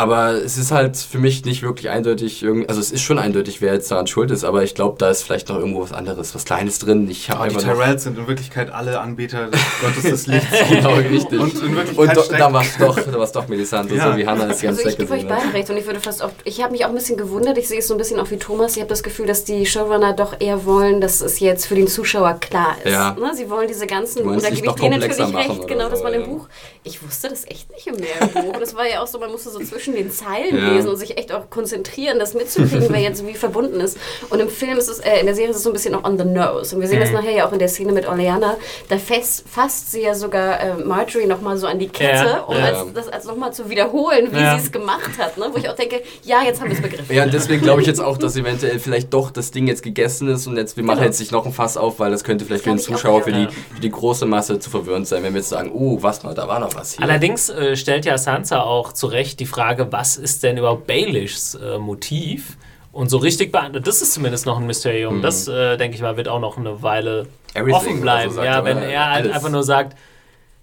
Aber 0.00 0.32
es 0.32 0.56
ist 0.56 0.70
halt 0.70 0.96
für 0.96 1.18
mich 1.18 1.44
nicht 1.44 1.62
wirklich 1.62 1.90
eindeutig, 1.90 2.42
also 2.68 2.80
es 2.80 2.90
ist 2.90 3.02
schon 3.02 3.18
eindeutig, 3.18 3.60
wer 3.60 3.74
jetzt 3.74 3.90
daran 3.90 4.06
schuld 4.06 4.30
ist, 4.30 4.44
aber 4.44 4.62
ich 4.62 4.74
glaube, 4.74 4.96
da 4.98 5.10
ist 5.10 5.22
vielleicht 5.22 5.50
noch 5.50 5.58
irgendwo 5.58 5.82
was 5.82 5.92
anderes, 5.92 6.34
was 6.34 6.46
Kleines 6.46 6.78
drin. 6.78 7.08
Ich 7.10 7.30
aber 7.30 7.48
die 7.48 7.56
Tyrells 7.56 8.04
sind 8.04 8.16
in 8.16 8.26
Wirklichkeit 8.26 8.72
alle 8.72 8.98
Anbeter 8.98 9.48
des 9.48 9.60
Gottes 9.82 10.02
des 10.04 10.26
Lichts. 10.26 10.48
genau, 10.70 10.94
richtig. 10.94 11.38
Und, 11.38 11.62
in 11.62 11.76
Wirklichkeit 11.76 12.16
und 12.16 12.30
do, 12.30 12.34
da 12.34 12.50
war 12.50 12.62
es 12.62 12.78
doch, 12.78 12.98
da 12.98 13.18
war's 13.18 13.32
doch 13.32 13.46
Melisandre, 13.48 13.94
ja. 13.94 14.10
so 14.10 14.16
wie 14.16 14.26
Hannah 14.26 14.48
es 14.48 14.60
die 14.60 14.66
ganze 14.66 14.80
also 14.84 14.90
Ich 14.90 14.96
gebe 14.96 15.12
euch 15.12 15.28
beide 15.28 15.52
recht 15.52 15.68
und 15.68 15.76
ich 15.76 15.84
würde 15.84 16.00
fast 16.00 16.22
auch, 16.22 16.30
ich 16.44 16.62
habe 16.62 16.72
mich 16.72 16.86
auch 16.86 16.88
ein 16.88 16.94
bisschen 16.94 17.18
gewundert, 17.18 17.58
ich 17.58 17.68
sehe 17.68 17.80
es 17.80 17.88
so 17.88 17.92
ein 17.92 17.98
bisschen 17.98 18.18
auch 18.20 18.30
wie 18.30 18.38
Thomas, 18.38 18.76
ich 18.76 18.80
habe 18.80 18.88
das 18.88 19.02
Gefühl, 19.02 19.26
dass 19.26 19.44
die 19.44 19.66
Showrunner 19.66 20.14
doch 20.14 20.40
eher 20.40 20.64
wollen, 20.64 21.02
dass 21.02 21.20
es 21.20 21.40
jetzt 21.40 21.66
für 21.66 21.74
den 21.74 21.88
Zuschauer 21.88 22.40
klar 22.40 22.76
ist. 22.82 22.90
Ja. 22.90 23.12
Ne? 23.20 23.32
Sie 23.34 23.50
wollen 23.50 23.68
diese 23.68 23.86
ganzen, 23.86 24.24
da 24.24 24.48
gebe 24.48 24.66
ich 24.66 24.72
dir 24.72 24.88
natürlich 24.88 25.34
recht, 25.34 25.68
genau, 25.68 25.90
das 25.90 26.02
war 26.02 26.10
im 26.14 26.24
Buch. 26.24 26.48
Ich 26.84 27.02
wusste 27.02 27.28
das 27.28 27.44
echt 27.44 27.70
nicht 27.70 27.86
im 27.86 27.96
Buch. 27.96 28.54
Das 28.58 28.74
war 28.74 28.88
ja 28.88 29.02
auch 29.02 29.06
so, 29.06 29.18
man 29.18 29.30
musste 29.30 29.50
so 29.50 29.58
zwischen 29.60 29.89
zwischen 29.90 29.94
den 29.94 30.10
Zeilen 30.10 30.56
ja. 30.56 30.72
lesen 30.72 30.88
und 30.88 30.96
sich 30.96 31.16
echt 31.16 31.32
auch 31.32 31.50
konzentrieren, 31.50 32.18
das 32.18 32.34
mitzukriegen, 32.34 32.86
wer 32.90 33.00
jetzt 33.00 33.26
wie 33.26 33.34
verbunden 33.34 33.80
ist. 33.80 33.98
Und 34.30 34.40
im 34.40 34.48
Film 34.48 34.78
ist 34.78 34.88
es, 34.88 35.00
äh, 35.00 35.20
in 35.20 35.26
der 35.26 35.34
Serie 35.34 35.50
ist 35.50 35.56
es 35.56 35.62
so 35.62 35.70
ein 35.70 35.72
bisschen 35.72 35.94
auch 35.94 36.04
on 36.04 36.18
the 36.18 36.24
nose. 36.24 36.74
Und 36.74 36.80
wir 36.80 36.88
sehen 36.88 36.98
mhm. 36.98 37.02
das 37.02 37.12
nachher 37.12 37.32
ja 37.32 37.46
auch 37.46 37.52
in 37.52 37.58
der 37.58 37.68
Szene 37.68 37.92
mit 37.92 38.08
Oleana. 38.08 38.56
Da 38.88 38.98
fest, 38.98 39.44
fasst 39.48 39.92
sie 39.92 40.02
ja 40.02 40.14
sogar 40.14 40.60
äh, 40.60 40.74
Marjorie 40.76 41.26
nochmal 41.26 41.56
so 41.56 41.66
an 41.66 41.78
die 41.78 41.88
Kette, 41.88 42.26
ja. 42.26 42.40
um 42.40 42.56
ja. 42.56 42.64
Als, 42.64 42.92
das 42.94 43.08
als 43.08 43.24
nochmal 43.26 43.52
zu 43.52 43.68
wiederholen, 43.68 44.28
wie 44.30 44.38
sie 44.38 44.64
es 44.64 44.72
gemacht 44.72 45.18
hat. 45.18 45.36
Ne? 45.36 45.46
Wo 45.52 45.58
ich 45.58 45.68
auch 45.68 45.76
denke, 45.76 46.02
ja, 46.24 46.42
jetzt 46.42 46.60
haben 46.60 46.68
wir 46.68 46.76
es 46.76 46.82
begriffen. 46.82 47.14
Ja, 47.14 47.24
und 47.24 47.34
deswegen 47.34 47.62
glaube 47.62 47.80
ich 47.80 47.86
jetzt 47.86 48.00
auch, 48.00 48.18
dass 48.18 48.36
eventuell 48.36 48.78
vielleicht 48.78 49.12
doch 49.12 49.30
das 49.30 49.50
Ding 49.50 49.66
jetzt 49.66 49.82
gegessen 49.82 50.28
ist 50.28 50.46
und 50.46 50.56
jetzt, 50.56 50.76
wir 50.76 50.84
machen 50.84 50.98
genau. 50.98 51.06
jetzt 51.06 51.20
nicht 51.20 51.32
noch 51.32 51.46
ein 51.46 51.52
Fass 51.52 51.76
auf, 51.76 51.98
weil 51.98 52.10
das 52.10 52.24
könnte 52.24 52.44
vielleicht 52.44 52.64
für 52.64 52.70
den 52.70 52.78
Zuschauer, 52.78 53.20
auch, 53.20 53.24
für, 53.24 53.32
die, 53.32 53.48
für 53.74 53.80
die 53.80 53.90
große 53.90 54.26
Masse 54.26 54.58
zu 54.58 54.70
verwirrend 54.70 55.06
sein, 55.06 55.22
wenn 55.22 55.34
wir 55.34 55.40
jetzt 55.40 55.48
sagen, 55.48 55.70
oh, 55.72 55.98
was, 56.00 56.20
da 56.20 56.48
war 56.48 56.60
noch 56.60 56.74
was 56.74 56.94
hier. 56.94 57.02
Allerdings 57.02 57.48
äh, 57.48 57.76
stellt 57.76 58.04
ja 58.04 58.18
Sansa 58.18 58.60
auch 58.62 58.92
zu 58.92 59.06
Recht 59.06 59.40
die 59.40 59.46
Frage, 59.46 59.79
was 59.90 60.16
ist 60.16 60.42
denn 60.42 60.58
überhaupt 60.58 60.86
Baelishs 60.86 61.54
äh, 61.54 61.78
Motiv? 61.78 62.56
Und 62.92 63.08
so 63.08 63.18
richtig 63.18 63.52
beantwortet, 63.52 63.86
das 63.86 64.02
ist 64.02 64.14
zumindest 64.14 64.46
noch 64.46 64.58
ein 64.58 64.66
Mysterium. 64.66 65.18
Mhm. 65.18 65.22
Das, 65.22 65.46
äh, 65.46 65.76
denke 65.76 65.94
ich 65.94 66.02
mal, 66.02 66.16
wird 66.16 66.26
auch 66.26 66.40
noch 66.40 66.58
eine 66.58 66.82
Weile 66.82 67.28
Everything 67.54 67.74
offen 67.74 68.00
bleiben. 68.00 68.32
So 68.32 68.42
ja, 68.42 68.64
wenn 68.64 68.78
er 68.78 69.12
halt 69.12 69.24
alles. 69.24 69.36
einfach 69.36 69.50
nur 69.50 69.62
sagt, 69.62 69.96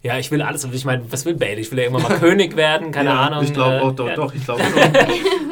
ja, 0.04 0.18
ich 0.18 0.30
will 0.32 0.42
alles. 0.42 0.66
Ich 0.66 0.86
meine, 0.86 1.04
was 1.10 1.26
will 1.26 1.36
Baelish? 1.36 1.72
Will 1.72 1.80
er 1.80 1.86
irgendwann 1.86 2.12
mal 2.12 2.18
König 2.20 2.56
werden? 2.56 2.92
Keine 2.92 3.10
ja, 3.10 3.20
Ahnung. 3.22 3.44
Ich 3.44 3.54
glaube, 3.54 3.76
äh, 3.76 3.94
doch, 3.94 4.08
ja. 4.08 4.16
doch, 4.16 4.34
ich 4.34 4.44
glaube 4.44 4.62
schon. 4.64 5.47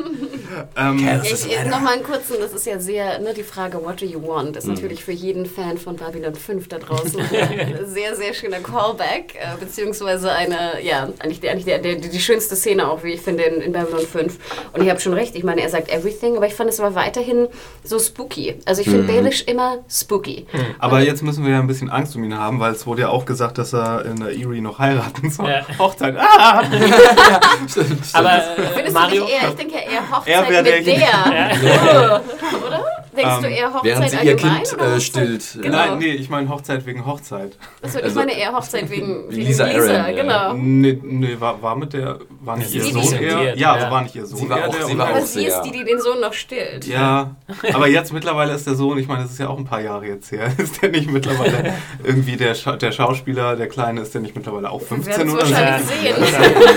Ähm, 0.75 0.99
ja, 0.99 1.21
ich, 1.23 1.45
Nochmal 1.69 1.93
einen 1.93 2.04
kurzen, 2.04 2.36
das 2.39 2.54
ist 2.54 2.65
ja 2.65 2.80
sehr, 2.80 3.19
ne, 3.19 3.34
die 3.34 3.43
Frage, 3.43 3.84
what 3.84 4.01
do 4.01 4.06
you 4.06 4.21
want, 4.21 4.56
ist 4.56 4.67
mhm. 4.67 4.73
natürlich 4.73 5.04
für 5.04 5.12
jeden 5.12 5.45
Fan 5.45 5.78
von 5.78 5.95
Babylon 5.95 6.36
5 6.36 6.67
da 6.67 6.78
draußen 6.78 7.19
ein 7.32 7.86
sehr, 7.86 8.15
sehr 8.15 8.34
schöner 8.34 8.60
Callback, 8.60 9.36
äh, 9.36 9.58
beziehungsweise 9.60 10.32
eine, 10.32 10.82
ja, 10.82 11.10
eigentlich, 11.19 11.41
die, 11.41 11.49
eigentlich 11.49 11.65
der, 11.65 11.80
der, 11.80 11.95
die 11.95 12.19
schönste 12.19 12.56
Szene 12.56 12.89
auch, 12.89 13.04
wie 13.04 13.13
ich 13.13 13.21
finde, 13.21 13.43
in, 13.43 13.62
in 13.62 13.71
Babylon 13.73 14.06
5. 14.06 14.38
Und 14.73 14.84
ich 14.84 14.89
habe 14.89 14.99
schon 14.99 15.13
recht, 15.13 15.36
ich 15.36 15.43
meine, 15.43 15.62
er 15.62 15.69
sagt 15.69 15.89
everything, 15.89 16.38
aber 16.38 16.47
ich 16.47 16.56
fand 16.56 16.69
es 16.69 16.80
aber 16.80 16.95
weiterhin 16.95 17.47
so 17.84 17.99
spooky. 17.99 18.56
Also 18.65 18.82
ich 18.82 18.89
finde 18.89 19.04
mhm. 19.04 19.08
Baelish 19.08 19.43
immer 19.43 19.80
spooky. 19.89 20.47
Mhm. 20.51 20.60
Aber 20.80 21.01
jetzt 21.01 21.23
müssen 21.23 21.43
wir 21.43 21.51
ja 21.51 21.60
ein 21.60 21.67
bisschen 21.67 21.89
Angst 21.89 22.15
um 22.15 22.23
ihn 22.23 22.38
haben, 22.38 22.60
weil 22.60 22.73
es 22.73 22.86
wurde 22.86 23.01
ja 23.01 23.10
auch 23.10 23.25
gesagt, 23.25 23.58
dass 23.58 23.73
er 23.73 24.06
in 24.06 24.17
der 24.17 24.30
Erie 24.30 24.62
noch 24.62 24.80
heiraten 24.80 25.30
soll. 25.30 25.49
Ja. 25.49 25.65
Hochzeit. 25.78 26.15
Ah! 26.17 26.63
ja, 26.63 27.39
stimmt, 27.67 28.06
stimmt. 28.06 28.06
Aber 28.13 28.32
äh, 28.58 28.91
Mario, 28.91 29.25
eher, 29.25 29.49
ich 29.49 29.56
denke 29.56 29.75
eher 29.75 30.10
Hochzeit 30.10 30.34
er 30.34 30.54
mit 30.61 30.87
der. 30.87 30.97
Ja. 30.97 32.21
Oder? 32.65 32.83
Denkst 33.15 33.36
um, 33.38 33.43
du 33.43 33.49
eher 33.49 33.73
Hochzeit 33.73 33.86
Während 33.86 34.10
sie 34.10 34.28
ihr 34.28 34.36
Kind 34.36 34.80
äh, 34.80 34.99
stillt. 34.99 35.58
Genau. 35.62 35.78
Nein, 35.78 35.97
nee, 35.99 36.13
ich 36.13 36.30
meine 36.30 36.49
Hochzeit 36.49 36.86
wegen 36.86 37.06
Hochzeit. 37.06 37.58
Achso, 37.82 37.99
ich 37.99 38.06
also, 38.06 38.19
meine 38.19 38.38
eher 38.38 38.54
Hochzeit 38.54 38.89
wegen, 38.89 39.25
wegen 39.30 39.41
Lisa, 39.41 39.65
Lisa 39.65 40.04
Aaron, 40.04 40.15
genau. 40.15 40.54
Nee, 40.54 40.99
nee 41.01 41.36
war, 41.39 41.62
war 41.62 41.75
mit 41.75 41.93
der, 41.93 42.19
war 42.41 42.58
nicht 42.58 42.69
sie 42.69 42.80
ihr 42.80 42.84
Sohn 42.84 43.13
eher? 43.13 43.58
Ja, 43.58 43.73
aber 43.73 43.91
war 43.91 44.01
nicht 44.04 44.15
ihr 44.15 44.25
Sohn 44.25 44.39
sie 44.39 44.49
war 44.49 44.67
auch, 44.67 44.75
der 44.75 44.86
sie 44.86 44.97
war 44.97 45.08
aber 45.10 45.21
sie 45.21 45.45
ist 45.45 45.62
die, 45.62 45.71
die 45.71 45.84
den 45.84 45.99
Sohn 45.99 46.19
noch 46.19 46.34
stillt. 46.34 46.86
Ja, 46.86 47.36
aber 47.73 47.88
jetzt 47.88 48.12
mittlerweile 48.12 48.54
ist 48.54 48.67
der 48.67 48.75
Sohn, 48.75 48.97
ich 48.97 49.08
meine, 49.08 49.23
das 49.23 49.32
ist 49.32 49.39
ja 49.39 49.49
auch 49.49 49.58
ein 49.58 49.65
paar 49.65 49.82
Jahre 49.82 50.08
jetzt 50.08 50.32
her, 50.32 50.51
ist 50.58 50.82
der 50.82 50.89
nicht 50.89 51.10
mittlerweile 51.10 51.73
irgendwie 52.04 52.36
der, 52.36 52.56
Scha 52.56 52.75
der 52.75 52.91
Schauspieler, 52.91 53.56
der 53.56 53.67
Kleine, 53.67 54.01
ist 54.01 54.13
der 54.13 54.21
nicht 54.21 54.36
mittlerweile 54.36 54.69
auch 54.69 54.82
15 54.82 55.30
oder 55.30 55.30
so? 55.30 55.38
wahrscheinlich 55.38 55.88
sehen, 55.88 56.15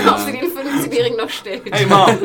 ob 0.09 0.19
sie 0.19 0.31
den 0.31 0.49
15-Jährigen 0.51 1.17
noch 1.17 1.29
stillt. 1.29 1.63
Hey 1.71 1.85
Mom! 1.85 2.17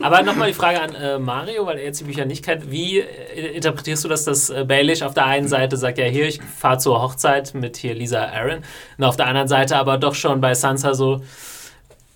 aber 0.00 0.22
nochmal 0.22 0.48
die 0.48 0.54
Frage 0.54 0.80
an 0.80 0.94
äh, 0.94 1.18
Mario, 1.18 1.66
weil 1.66 1.78
er 1.78 1.84
jetzt 1.84 2.00
die 2.00 2.04
Bücher 2.04 2.24
nicht 2.24 2.44
kennt. 2.44 2.70
Wie 2.70 2.85
äh, 2.94 3.56
interpretierst 3.56 4.04
du 4.04 4.08
das, 4.08 4.24
dass 4.24 4.50
äh, 4.50 4.64
Baelish 4.64 5.02
auf 5.02 5.14
der 5.14 5.26
einen 5.26 5.48
Seite 5.48 5.76
sagt, 5.76 5.98
ja 5.98 6.06
hier, 6.06 6.26
ich 6.26 6.40
fahre 6.42 6.78
zur 6.78 7.00
Hochzeit 7.02 7.54
mit 7.54 7.76
hier 7.76 7.94
Lisa 7.94 8.24
Aaron 8.24 8.62
und 8.98 9.04
auf 9.04 9.16
der 9.16 9.26
anderen 9.26 9.48
Seite 9.48 9.76
aber 9.76 9.98
doch 9.98 10.14
schon 10.14 10.40
bei 10.40 10.54
Sansa 10.54 10.94
so, 10.94 11.22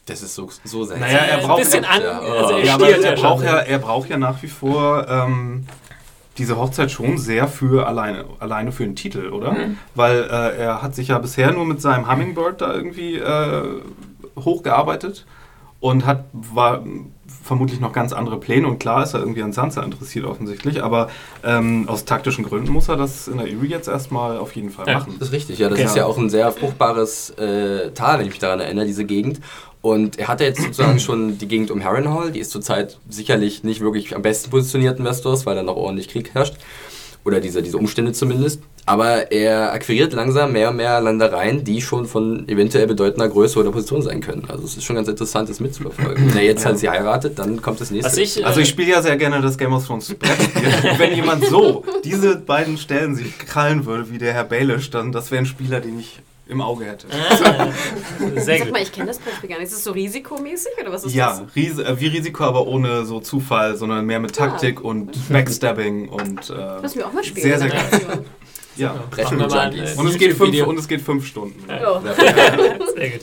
das 0.07 0.23
ist 0.23 0.35
so, 0.35 0.51
so 0.65 0.85
seltsam. 0.85 1.09
Naja, 1.09 1.21
er 1.21 1.39
braucht, 1.39 1.59
ein 1.59 1.65
bisschen 1.65 1.85
an, 1.85 2.03
ja, 2.03 2.21
also 2.21 2.55
er, 2.57 2.65
ja, 2.65 2.79
er, 2.79 3.15
braucht 3.15 3.45
ja, 3.45 3.59
er 3.59 3.79
braucht 3.79 4.09
ja 4.11 4.19
nach 4.19 4.43
wie 4.43 4.49
vor 4.49 5.07
ähm, 5.09 5.67
diese 6.39 6.57
Hochzeit 6.57 6.91
schon 6.91 7.19
sehr 7.19 7.47
für 7.49 7.87
alleine, 7.87 8.25
alleine 8.39 8.73
für 8.73 8.85
den 8.85 8.97
Titel, 8.97 9.29
oder? 9.29 9.53
Mhm. 9.53 9.79
Weil 9.95 10.23
äh, 10.23 10.57
er 10.57 10.83
hat 10.83 10.95
sich 10.95 11.09
ja 11.09 11.19
bisher 11.19 11.53
nur 11.53 11.65
mit 11.65 11.81
seinem 11.81 12.11
Hummingbird 12.11 12.61
da 12.61 12.73
irgendwie 12.73 13.17
äh, 13.17 13.83
hochgearbeitet 14.37 15.27
und 15.81 16.07
hat 16.07 16.25
war 16.33 16.83
vermutlich 17.51 17.81
noch 17.81 17.93
ganz 17.93 18.13
andere 18.13 18.39
Pläne 18.39 18.69
und 18.69 18.79
klar 18.79 19.03
ist 19.03 19.13
er 19.13 19.19
irgendwie 19.19 19.43
an 19.43 19.53
Sansa 19.53 19.83
interessiert 19.83 20.25
offensichtlich, 20.25 20.85
aber 20.85 21.09
ähm, 21.43 21.89
aus 21.89 22.05
taktischen 22.05 22.45
Gründen 22.45 22.71
muss 22.71 22.89
er 22.89 22.97
das 22.97 23.27
in 23.27 23.39
der 23.39 23.49
Uri 23.49 23.67
jetzt 23.67 23.89
erstmal 23.89 24.39
auf 24.39 24.55
jeden 24.55 24.71
Fall 24.71 24.87
ja, 24.87 25.01
machen. 25.01 25.17
Das 25.19 25.31
ist 25.31 25.35
richtig, 25.35 25.59
ja, 25.59 25.69
das 25.69 25.77
genau. 25.77 25.91
ist 25.91 25.97
ja 25.97 26.07
auch 26.07 26.17
ein 26.17 26.31
sehr 26.31 26.53
fruchtbares 26.53 27.31
äh, 27.31 27.91
Tal, 27.91 28.21
wenn 28.21 28.27
ich 28.27 28.31
mich 28.31 28.39
daran 28.39 28.61
erinnere, 28.61 28.87
diese 28.87 29.05
Gegend. 29.05 29.41
Und 29.83 30.17
er 30.17 30.29
hatte 30.29 30.45
jetzt 30.45 30.63
sozusagen 30.63 31.01
schon 31.01 31.39
die 31.39 31.49
Gegend 31.49 31.73
um 31.73 31.83
Harrenhal, 31.83 32.31
die 32.31 32.39
ist 32.39 32.53
zurzeit 32.53 33.01
sicherlich 33.09 33.65
nicht 33.65 33.81
wirklich 33.81 34.15
am 34.15 34.23
besten 34.23 34.51
positioniert 34.51 35.01
in 35.01 35.05
Westeros, 35.05 35.45
weil 35.45 35.57
da 35.57 35.65
noch 35.65 35.75
ordentlich 35.75 36.07
Krieg 36.07 36.33
herrscht. 36.33 36.55
Oder 37.25 37.41
diese, 37.41 37.63
diese 37.63 37.77
Umstände 37.77 38.13
zumindest. 38.13 38.63
Aber 38.87 39.31
er 39.31 39.73
akquiriert 39.73 40.15
langsam 40.15 40.53
mehr 40.53 40.71
und 40.71 40.77
mehr 40.77 41.01
Landereien, 41.01 41.65
die 41.65 41.83
schon 41.83 42.07
von 42.07 42.49
eventuell 42.49 42.87
bedeutender 42.87 43.29
Größe 43.29 43.59
oder 43.59 43.71
Position 43.71 44.03
sein 44.03 44.21
können. 44.21 44.45
Also 44.49 44.65
es 44.65 44.77
ist 44.77 44.85
schon 44.85 44.97
ganz 44.97 45.07
interessant, 45.07 45.49
das 45.49 45.61
mitzuverfolgen. 45.61 46.31
Wenn 46.31 46.39
er 46.39 46.45
jetzt 46.45 46.65
halt 46.65 46.79
sie 46.79 46.89
heiratet, 46.89 47.39
dann 47.39 47.61
kommt 47.61 47.81
das 47.81 47.91
nächste. 47.91 48.21
Ich, 48.21 48.45
also 48.45 48.61
ich 48.61 48.69
spiele 48.69 48.91
ja 48.91 49.03
sehr 49.03 49.17
gerne 49.17 49.41
das 49.43 49.59
Game 49.59 49.73
of 49.73 49.87
Thrones 49.87 50.13
Brettspiel. 50.15 50.63
Wenn 50.99 51.15
jemand 51.15 51.45
so 51.45 51.85
diese 52.05 52.37
beiden 52.37 52.79
Stellen 52.79 53.15
sich 53.15 53.39
krallen 53.39 53.85
würde, 53.85 54.11
wie 54.11 54.19
der 54.19 54.33
Herr 54.33 54.45
Baelish, 54.45 54.91
dann 54.91 55.13
das 55.13 55.31
wäre 55.31 55.43
ein 55.43 55.47
Spieler, 55.47 55.81
den 55.81 56.01
ich 56.01 56.21
im 56.51 56.61
Auge 56.61 56.85
hätte. 56.85 57.07
Ah, 57.11 57.69
sehr 58.41 58.59
Sag 58.59 58.73
mal, 58.73 58.83
ich 58.83 58.93
kenne 58.93 59.07
das 59.07 59.19
Beispiel 59.19 59.49
gar 59.49 59.59
nicht. 59.59 59.69
Ist 59.69 59.77
das 59.77 59.85
so 59.85 59.93
risikomäßig 59.93 60.73
oder 60.81 60.93
was 60.93 61.05
ist 61.05 61.15
ja, 61.15 61.41
das? 61.41 61.57
Ries 61.57 61.79
äh, 61.79 62.01
wie 62.01 62.09
Risiko, 62.09 62.45
aber 62.45 62.67
ohne 62.67 63.05
so 63.05 63.21
Zufall, 63.21 63.77
sondern 63.77 64.05
mehr 64.07 64.21
mit 64.21 64.33
ah. 64.33 64.47
Taktik 64.47 64.79
ah. 64.79 64.89
und 64.89 65.29
Backstabbing 65.29 66.09
und. 66.09 66.51
Äh, 66.51 66.55
das 66.55 66.83
müssen 66.83 66.99
wir 66.99 67.07
auch 67.07 67.13
mal 67.13 67.25
spielen. 67.25 67.47
Sehr, 67.47 67.59
sehr 67.59 67.69
geil. 67.69 68.25
Ja, 68.81 68.95
brechen 69.11 69.39
wir 69.39 69.47
mal 69.47 69.69
und, 69.97 70.07
es 70.07 70.19
geht 70.19 70.35
fünf, 70.35 70.67
und 70.67 70.79
es 70.79 70.89
geht 70.89 71.01
fünf 71.03 71.27
Stunden. 71.27 71.63
Ja. 71.69 72.01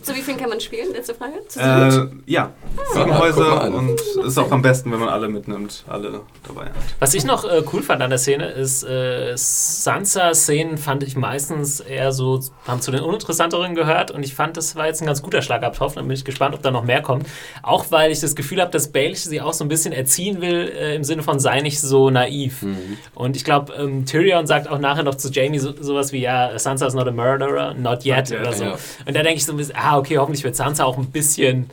Zu 0.02 0.16
wie 0.16 0.22
viel 0.22 0.36
kann 0.38 0.50
man 0.50 0.60
spielen? 0.60 0.92
Letzte 0.94 1.16
Frage. 1.16 1.34
Äh, 1.56 2.32
ja, 2.32 2.52
ah. 2.78 2.82
sieben 2.94 3.18
Häuser 3.18 3.74
und 3.74 4.00
ist 4.26 4.38
auch 4.38 4.52
am 4.52 4.62
besten, 4.62 4.92
wenn 4.92 5.00
man 5.00 5.10
alle 5.10 5.28
mitnimmt, 5.28 5.84
alle 5.88 6.22
dabei 6.48 6.66
hat. 6.66 6.76
Was 7.00 7.14
ich 7.14 7.26
noch 7.26 7.44
äh, 7.44 7.64
cool 7.74 7.82
fand 7.82 8.02
an 8.02 8.10
der 8.10 8.20
Szene 8.20 8.50
ist, 8.50 8.84
äh, 8.84 9.34
Sansa-Szenen 9.36 10.78
fand 10.78 11.04
ich 11.04 11.16
meistens 11.16 11.80
eher 11.80 12.12
so, 12.12 12.40
haben 12.68 12.82
zu 12.82 12.92
den 12.92 13.02
uninteressanteren 13.02 13.74
gehört 13.76 14.12
und 14.12 14.24
ich 14.24 14.36
fand, 14.36 14.58
das 14.58 14.76
war 14.76 14.86
jetzt 14.86 15.02
ein 15.02 15.08
ganz 15.08 15.22
guter 15.22 15.42
Schlagabtausch. 15.42 15.96
Dann 15.96 16.08
bin 16.08 16.16
ich 16.16 16.26
gespannt, 16.26 16.54
ob 16.54 16.62
da 16.62 16.70
noch 16.70 16.84
mehr 16.84 17.02
kommt. 17.02 17.26
Auch 17.64 17.86
weil 17.90 18.12
ich 18.12 18.20
das 18.20 18.36
Gefühl 18.36 18.62
habe, 18.62 18.72
dass 18.72 18.92
Baelish 18.92 19.22
sie 19.22 19.42
auch 19.42 19.54
so 19.54 19.66
ein 19.66 19.70
bisschen 19.70 19.94
erziehen 19.94 20.42
will, 20.42 20.72
äh, 20.78 20.96
im 20.96 21.04
Sinne 21.04 21.24
von 21.24 21.40
sei 21.40 21.62
nicht 21.62 21.80
so 21.80 22.10
naiv. 22.10 22.62
Mhm. 22.62 22.98
Und 23.16 23.36
ich 23.36 23.44
glaube, 23.44 23.74
ähm, 23.74 24.06
Tyrion 24.06 24.46
sagt 24.48 24.70
auch 24.70 24.80
nachher 24.80 25.04
noch 25.04 25.16
zu 25.16 25.30
Jamie 25.48 25.60
so, 25.60 25.74
sowas 25.82 26.12
wie, 26.12 26.20
ja, 26.20 26.58
Sansa 26.58 26.88
is 26.88 26.94
not 26.94 27.08
a 27.08 27.12
murderer, 27.12 27.74
not 27.74 28.06
yet, 28.06 28.30
not 28.30 28.32
yet 28.32 28.42
oder 28.42 28.54
so. 28.54 28.64
Ja. 28.66 28.78
Und 29.06 29.16
da 29.16 29.24
denke 29.24 29.38
ich 29.38 29.46
so 29.46 29.54
ein 29.54 29.58
bisschen, 29.58 29.76
ah, 29.78 29.98
okay, 29.98 30.18
hoffentlich 30.18 30.44
wird 30.44 30.56
Sansa 30.56 30.84
auch 30.84 30.98
ein 30.98 31.08
bisschen 31.08 31.70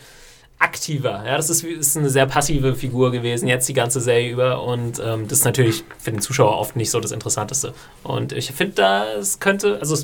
aktiver. 0.58 1.22
Ja, 1.26 1.36
das 1.36 1.50
ist, 1.50 1.64
ist 1.64 1.96
eine 1.96 2.08
sehr 2.08 2.26
passive 2.26 2.74
Figur 2.74 3.10
gewesen, 3.10 3.48
jetzt 3.48 3.68
die 3.68 3.74
ganze 3.74 4.00
Serie 4.00 4.30
über. 4.30 4.62
Und 4.62 5.00
ähm, 5.04 5.28
das 5.28 5.38
ist 5.38 5.44
natürlich 5.44 5.84
für 5.98 6.12
den 6.12 6.20
Zuschauer 6.20 6.58
oft 6.58 6.76
nicht 6.76 6.90
so 6.90 7.00
das 7.00 7.12
Interessanteste. 7.12 7.74
Und 8.02 8.32
ich 8.32 8.52
finde, 8.52 8.74
das 8.76 9.40
könnte, 9.40 9.78
also 9.80 9.96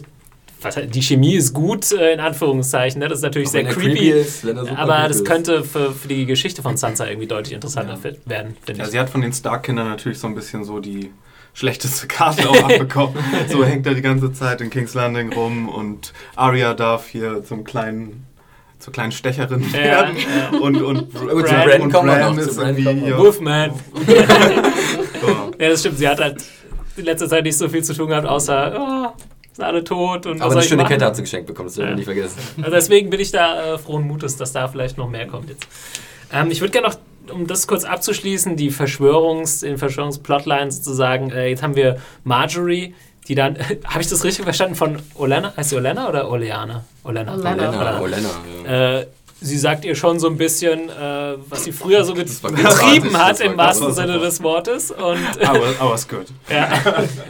die 0.93 1.03
Chemie 1.03 1.37
ist 1.37 1.55
gut, 1.55 1.91
äh, 1.93 2.13
in 2.13 2.21
Anführungszeichen. 2.21 3.01
Ne? 3.01 3.09
Das 3.09 3.21
ist 3.21 3.23
natürlich 3.23 3.49
auch 3.49 3.53
sehr 3.53 3.65
creepy. 3.65 3.95
creepy 3.95 4.11
ist, 4.11 4.45
aber 4.77 5.09
das 5.09 5.25
könnte 5.25 5.65
für, 5.65 5.93
für, 5.93 6.09
die 6.09 6.27
Geschichte 6.27 6.61
von 6.61 6.77
Sansa 6.77 7.07
irgendwie 7.07 7.29
deutlich 7.29 7.55
interessanter 7.55 7.99
ja. 8.05 8.13
werden, 8.27 8.57
finde 8.63 8.81
ja, 8.81 8.85
ich. 8.85 8.91
Sie 8.91 9.01
hat 9.01 9.09
von 9.09 9.23
den 9.23 9.33
Stark-Kindern 9.33 9.89
natürlich 9.89 10.19
so 10.19 10.27
ein 10.27 10.35
bisschen 10.35 10.65
so 10.65 10.81
die 10.81 11.11
schlechteste 11.55 12.07
Karte 12.09 12.49
auch 12.49 12.63
abbekommen. 12.63 13.15
so 13.49 13.65
hängt 13.67 13.87
er 13.87 13.95
die 13.95 14.03
ganze 14.03 14.33
Zeit 14.33 14.61
in 14.61 14.71
King's 14.71 14.95
Landing 14.95 15.33
rum 15.33 15.69
und 15.69 16.13
Arya 16.37 16.75
darf 16.75 17.09
hier 17.09 17.43
zum 17.45 17.65
kleinen 17.65 18.27
zur 18.79 18.95
kleinen 18.95 19.13
Stecherin 19.13 19.73
werden. 19.75 20.17
Ja, 20.17 20.59
Und, 20.59 20.81
und, 20.81 21.13
Bran, 21.13 21.29
und 21.29 21.43
Bran, 21.45 21.83
und 21.83 21.93
Bran 21.93 22.39
ist 22.39 22.57
irgendwie 22.57 22.91
hier. 22.91 23.19
Wolfman. 23.19 23.73
so. 25.21 25.51
Ja, 25.59 25.69
das 25.69 25.81
stimmt. 25.81 25.99
Sie 25.99 26.09
hat 26.09 26.19
halt 26.19 26.43
in 26.97 27.05
letzter 27.05 27.29
Zeit 27.29 27.45
nicht 27.45 27.59
so 27.59 27.69
viel 27.69 27.85
zu 27.85 27.95
tun 27.95 28.09
gehabt, 28.09 28.27
außer 28.27 29.13
oh, 29.15 29.21
sind 29.53 29.65
alle 29.65 29.85
tot. 29.85 30.27
Und 30.27 30.41
Aber 30.41 30.53
eine 30.53 30.63
schöne 30.63 30.85
Kette 30.85 31.05
hat 31.05 31.17
sie 31.17 31.23
geschenkt 31.23 31.47
bekommen, 31.47 31.69
das 31.69 31.75
dürfen 31.75 31.91
wir 31.91 31.97
nicht 31.97 32.05
vergessen. 32.07 32.39
Also 32.59 32.71
deswegen 32.71 33.11
bin 33.11 33.21
ich 33.21 33.31
da 33.31 33.75
äh, 33.75 33.79
frohen 33.79 34.07
Mutes, 34.07 34.37
dass 34.37 34.53
da 34.53 34.67
vielleicht 34.69 34.97
noch 34.97 35.11
mehr 35.11 35.27
kommt 35.27 35.51
jetzt. 35.51 35.67
Ähm, 36.33 36.51
ich 36.51 36.61
würde 36.61 36.73
gerne 36.73 36.89
noch 36.89 36.97
um 37.33 37.47
das 37.47 37.67
kurz 37.67 37.85
abzuschließen, 37.85 38.57
die 38.57 38.71
Verschwörungs, 38.71 39.61
den 39.61 39.79
Verschwörungsplotline 39.79 40.71
sozusagen, 40.71 41.31
äh, 41.31 41.49
jetzt 41.49 41.63
haben 41.63 41.77
wir 41.77 41.99
Marjorie, 42.25 42.95
die 43.29 43.35
dann, 43.35 43.57
habe 43.85 44.01
ich 44.01 44.09
das 44.09 44.25
richtig 44.25 44.45
verstanden, 44.45 44.75
von 44.75 44.99
Olena, 45.15 45.55
heißt 45.57 45.71
sie 45.71 45.77
Olena 45.77 46.09
oder 46.09 46.31
Oleana? 46.31 46.85
Olena. 47.05 47.35
Olena. 47.35 47.69
Olena, 47.69 48.01
Olena 48.01 48.29
ja. 48.65 48.99
äh, 48.99 49.07
sie 49.41 49.59
sagt 49.59 49.85
ihr 49.85 49.95
schon 49.95 50.19
so 50.21 50.29
ein 50.29 50.37
bisschen, 50.37 50.89
äh, 50.89 51.37
was 51.49 51.65
sie 51.65 51.73
früher 51.73 52.05
so 52.05 52.15
getrieben 52.15 53.17
hat, 53.17 53.41
im 53.41 53.57
wahrsten 53.57 53.93
Sinne 53.93 54.19
des 54.19 54.43
Wortes. 54.43 54.91
Und, 54.91 55.19
aber, 55.45 55.67
aber 55.79 55.95
ist 55.95 56.09
gut. 56.09 56.27
Ja. 56.51 56.69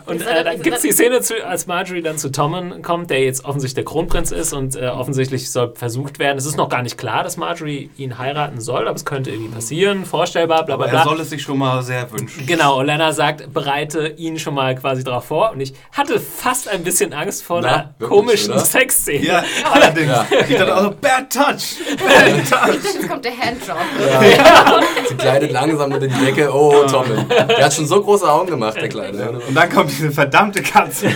Und 0.07 0.23
äh, 0.23 0.45
dann 0.45 0.63
gibt 0.63 0.77
es 0.77 0.83
die 0.83 0.93
Szene, 0.93 1.21
zu, 1.21 1.47
als 1.47 1.67
Marjorie 1.67 2.01
dann 2.01 2.17
zu 2.17 2.33
Tommen 2.33 2.81
kommt, 2.81 3.11
der 3.11 3.23
jetzt 3.23 3.45
offensichtlich 3.45 3.75
der 3.75 3.85
Kronprinz 3.85 4.31
ist 4.31 4.55
und 4.55 4.77
äh, 4.77 4.89
offensichtlich 4.89 5.51
soll 5.51 5.75
versucht 5.75 6.19
werden. 6.19 6.39
Es 6.39 6.47
ist 6.47 6.57
noch 6.57 6.71
gar 6.71 6.83
nicht 6.83 6.97
klar, 6.97 7.23
dass 7.23 7.37
Marjorie 7.37 7.91
ihn 7.99 8.19
heiraten 8.19 8.61
soll, 8.61 8.89
aber 8.89 8.97
es 8.97 9.05
könnte 9.05 9.31
irgendwie 9.31 9.51
passieren, 9.51 10.07
vorstellbar, 10.07 10.65
bla 10.65 10.77
bla 10.77 10.87
bla. 10.87 11.01
er 11.01 11.05
soll 11.05 11.21
es 11.21 11.31
sich 11.31 11.43
schon 11.43 11.59
mal 11.59 11.83
sehr 11.83 12.11
wünschen. 12.13 12.47
Genau, 12.47 12.79
Olena 12.79 13.13
sagt, 13.13 13.53
bereite 13.53 14.09
ihn 14.17 14.39
schon 14.39 14.55
mal 14.55 14.75
quasi 14.75 15.05
darauf 15.05 15.27
vor. 15.27 15.53
Und 15.53 15.61
ich 15.61 15.75
hatte 15.93 16.19
fast 16.19 16.69
ein 16.69 16.83
bisschen 16.83 17.13
Angst 17.13 17.43
vor 17.43 17.61
Na, 17.61 17.69
einer 17.69 17.95
wirklich, 17.99 18.19
komischen 18.19 18.59
Sexszene. 18.59 19.27
Ja, 19.27 19.45
allerdings. 19.71 20.09
Ja. 20.09 20.27
Ich 20.49 20.57
dachte 20.57 20.77
auch, 20.77 20.95
Bad 20.95 21.31
Touch. 21.31 21.77
Jetzt 22.01 23.09
kommt 23.09 23.25
der 23.25 23.37
Handdrop. 23.37 23.77
Ja. 24.01 24.23
Ja. 24.31 24.81
Sie 25.09 25.15
kleidet 25.17 25.53
langsam 25.53 25.91
mit 25.91 26.03
in 26.03 26.13
die 26.13 26.25
Decke. 26.25 26.53
Oh, 26.53 26.85
Tommen. 26.87 27.29
Der 27.29 27.65
hat 27.65 27.75
schon 27.75 27.87
so 27.87 28.03
große 28.03 28.31
Augen 28.31 28.49
gemacht, 28.51 28.77
der 28.77 28.89
Kleine. 28.89 29.41
Und 29.47 29.55
dann 29.55 29.69
kommt 29.71 29.91
diese 29.91 30.11
verdammte 30.11 30.63
Katze. 30.63 31.09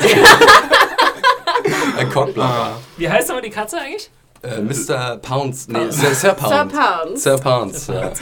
Ein 1.97 2.11
Cockblocker. 2.11 2.49
Ah. 2.49 2.77
Wie 2.97 3.09
heißt 3.09 3.31
aber 3.31 3.41
die 3.41 3.51
Katze 3.51 3.79
eigentlich? 3.79 4.11
Äh, 4.45 4.61
Mr. 4.61 5.17
Pounds, 5.19 5.69
nee, 5.69 5.91
Sir, 5.91 6.15
Sir 6.15 6.35
Pounds. 6.35 6.53
Sir 6.53 6.67
Pounds. 6.67 7.23
Sir 7.23 7.39
Pounds, 7.39 7.87
ja. 7.87 8.13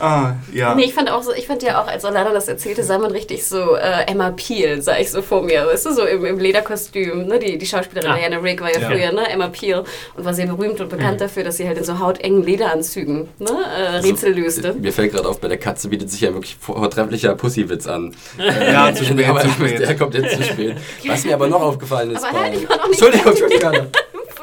Ah, 0.00 0.34
ja. 0.52 0.74
Nee, 0.74 0.84
ich 0.84 0.94
fand 0.94 1.10
auch 1.10 1.22
so, 1.22 1.32
ich 1.32 1.46
fand 1.46 1.62
ja 1.62 1.82
auch, 1.82 1.86
als 1.86 2.04
Orlando 2.04 2.32
das 2.32 2.48
erzählte, 2.48 2.82
sah 2.82 2.98
man 2.98 3.10
richtig 3.10 3.46
so 3.46 3.74
äh, 3.74 4.04
Emma 4.06 4.30
Peel, 4.30 4.80
sah 4.82 4.98
ich 4.98 5.10
so 5.10 5.22
vor 5.22 5.42
mir, 5.42 5.66
weißt 5.66 5.86
du, 5.86 5.92
so 5.92 6.04
im, 6.04 6.24
im 6.24 6.38
Lederkostüm, 6.38 7.26
ne? 7.26 7.38
Die, 7.38 7.58
die 7.58 7.66
Schauspielerin 7.66 8.10
ah. 8.10 8.16
Diana 8.16 8.38
Rick 8.38 8.60
war 8.60 8.72
ja, 8.72 8.80
ja, 8.80 8.88
früher, 8.88 9.12
ne? 9.12 9.28
Emma 9.28 9.48
Peel 9.48 9.84
und 10.16 10.24
war 10.24 10.34
sehr 10.34 10.46
berühmt 10.46 10.80
und 10.80 10.88
bekannt 10.88 11.14
mhm. 11.14 11.24
dafür, 11.24 11.44
dass 11.44 11.56
sie 11.56 11.66
halt 11.66 11.78
in 11.78 11.84
so 11.84 11.98
hautengen 11.98 12.42
Lederanzügen, 12.42 13.28
ne? 13.38 13.50
Äh, 13.50 13.86
also, 13.86 14.08
Rätsel 14.08 14.34
löste. 14.34 14.74
Mir 14.74 14.92
fällt 14.92 15.12
gerade 15.12 15.28
auf, 15.28 15.40
bei 15.40 15.48
der 15.48 15.58
Katze 15.58 15.88
bietet 15.88 16.10
sich 16.10 16.20
ja 16.20 16.32
wirklich 16.32 16.56
vortrefflicher 16.60 17.34
Pussywitz 17.34 17.86
an. 17.86 18.14
ja, 18.38 18.94
zu 18.94 19.04
spät, 19.04 19.26
zu 19.42 19.48
spät. 19.50 19.80
Der 19.80 19.96
kommt 19.96 20.14
jetzt 20.14 20.36
zu 20.36 20.42
spät. 20.42 20.76
Was 21.06 21.24
mir 21.24 21.34
aber 21.34 21.48
noch 21.48 21.62
aufgefallen 21.62 22.12
ist. 22.12 22.24
Aber 22.24 22.40
halt, 22.40 22.54
ich 22.54 22.68
war 22.68 22.76
noch 22.76 22.88
nicht 22.88 23.02
Entschuldigung, 23.02 23.32
Entschuldigung. 23.32 23.86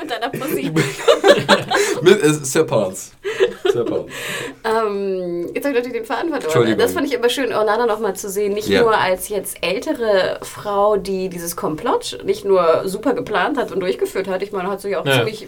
Mit 0.06 0.12
deiner 0.12 0.30
Pussy. 0.30 0.72
mit 2.02 2.24
äh, 2.24 2.34
Sir 2.34 2.64
Pounds. 3.84 4.12
ähm, 4.64 5.50
jetzt 5.54 5.66
habe 5.66 5.78
ich 5.78 5.84
natürlich 5.84 5.98
den 5.98 6.06
Faden 6.06 6.30
verloren. 6.34 6.78
Das 6.78 6.94
fand 6.94 7.08
ich 7.08 7.18
aber 7.18 7.30
schön, 7.30 7.54
Orlana 7.54 7.86
nochmal 7.86 8.16
zu 8.16 8.30
sehen. 8.30 8.54
Nicht 8.54 8.68
ja. 8.68 8.82
nur 8.82 8.98
als 8.98 9.30
jetzt 9.30 9.58
ältere 9.62 10.40
Frau, 10.42 10.98
die 10.98 11.30
dieses 11.30 11.56
Komplott 11.56 12.20
nicht 12.24 12.46
nur 12.46 12.84
super 12.86 13.14
geplant 13.14 13.58
hat 13.58 13.72
und 13.72 13.80
durchgeführt 13.80 14.28
hat. 14.28 14.42
Ich 14.42 14.52
meine, 14.52 14.70
hat 14.70 14.82
sich 14.82 14.96
auch 14.96 15.06
ja. 15.06 15.18
ziemlich 15.18 15.44
äh, 15.44 15.48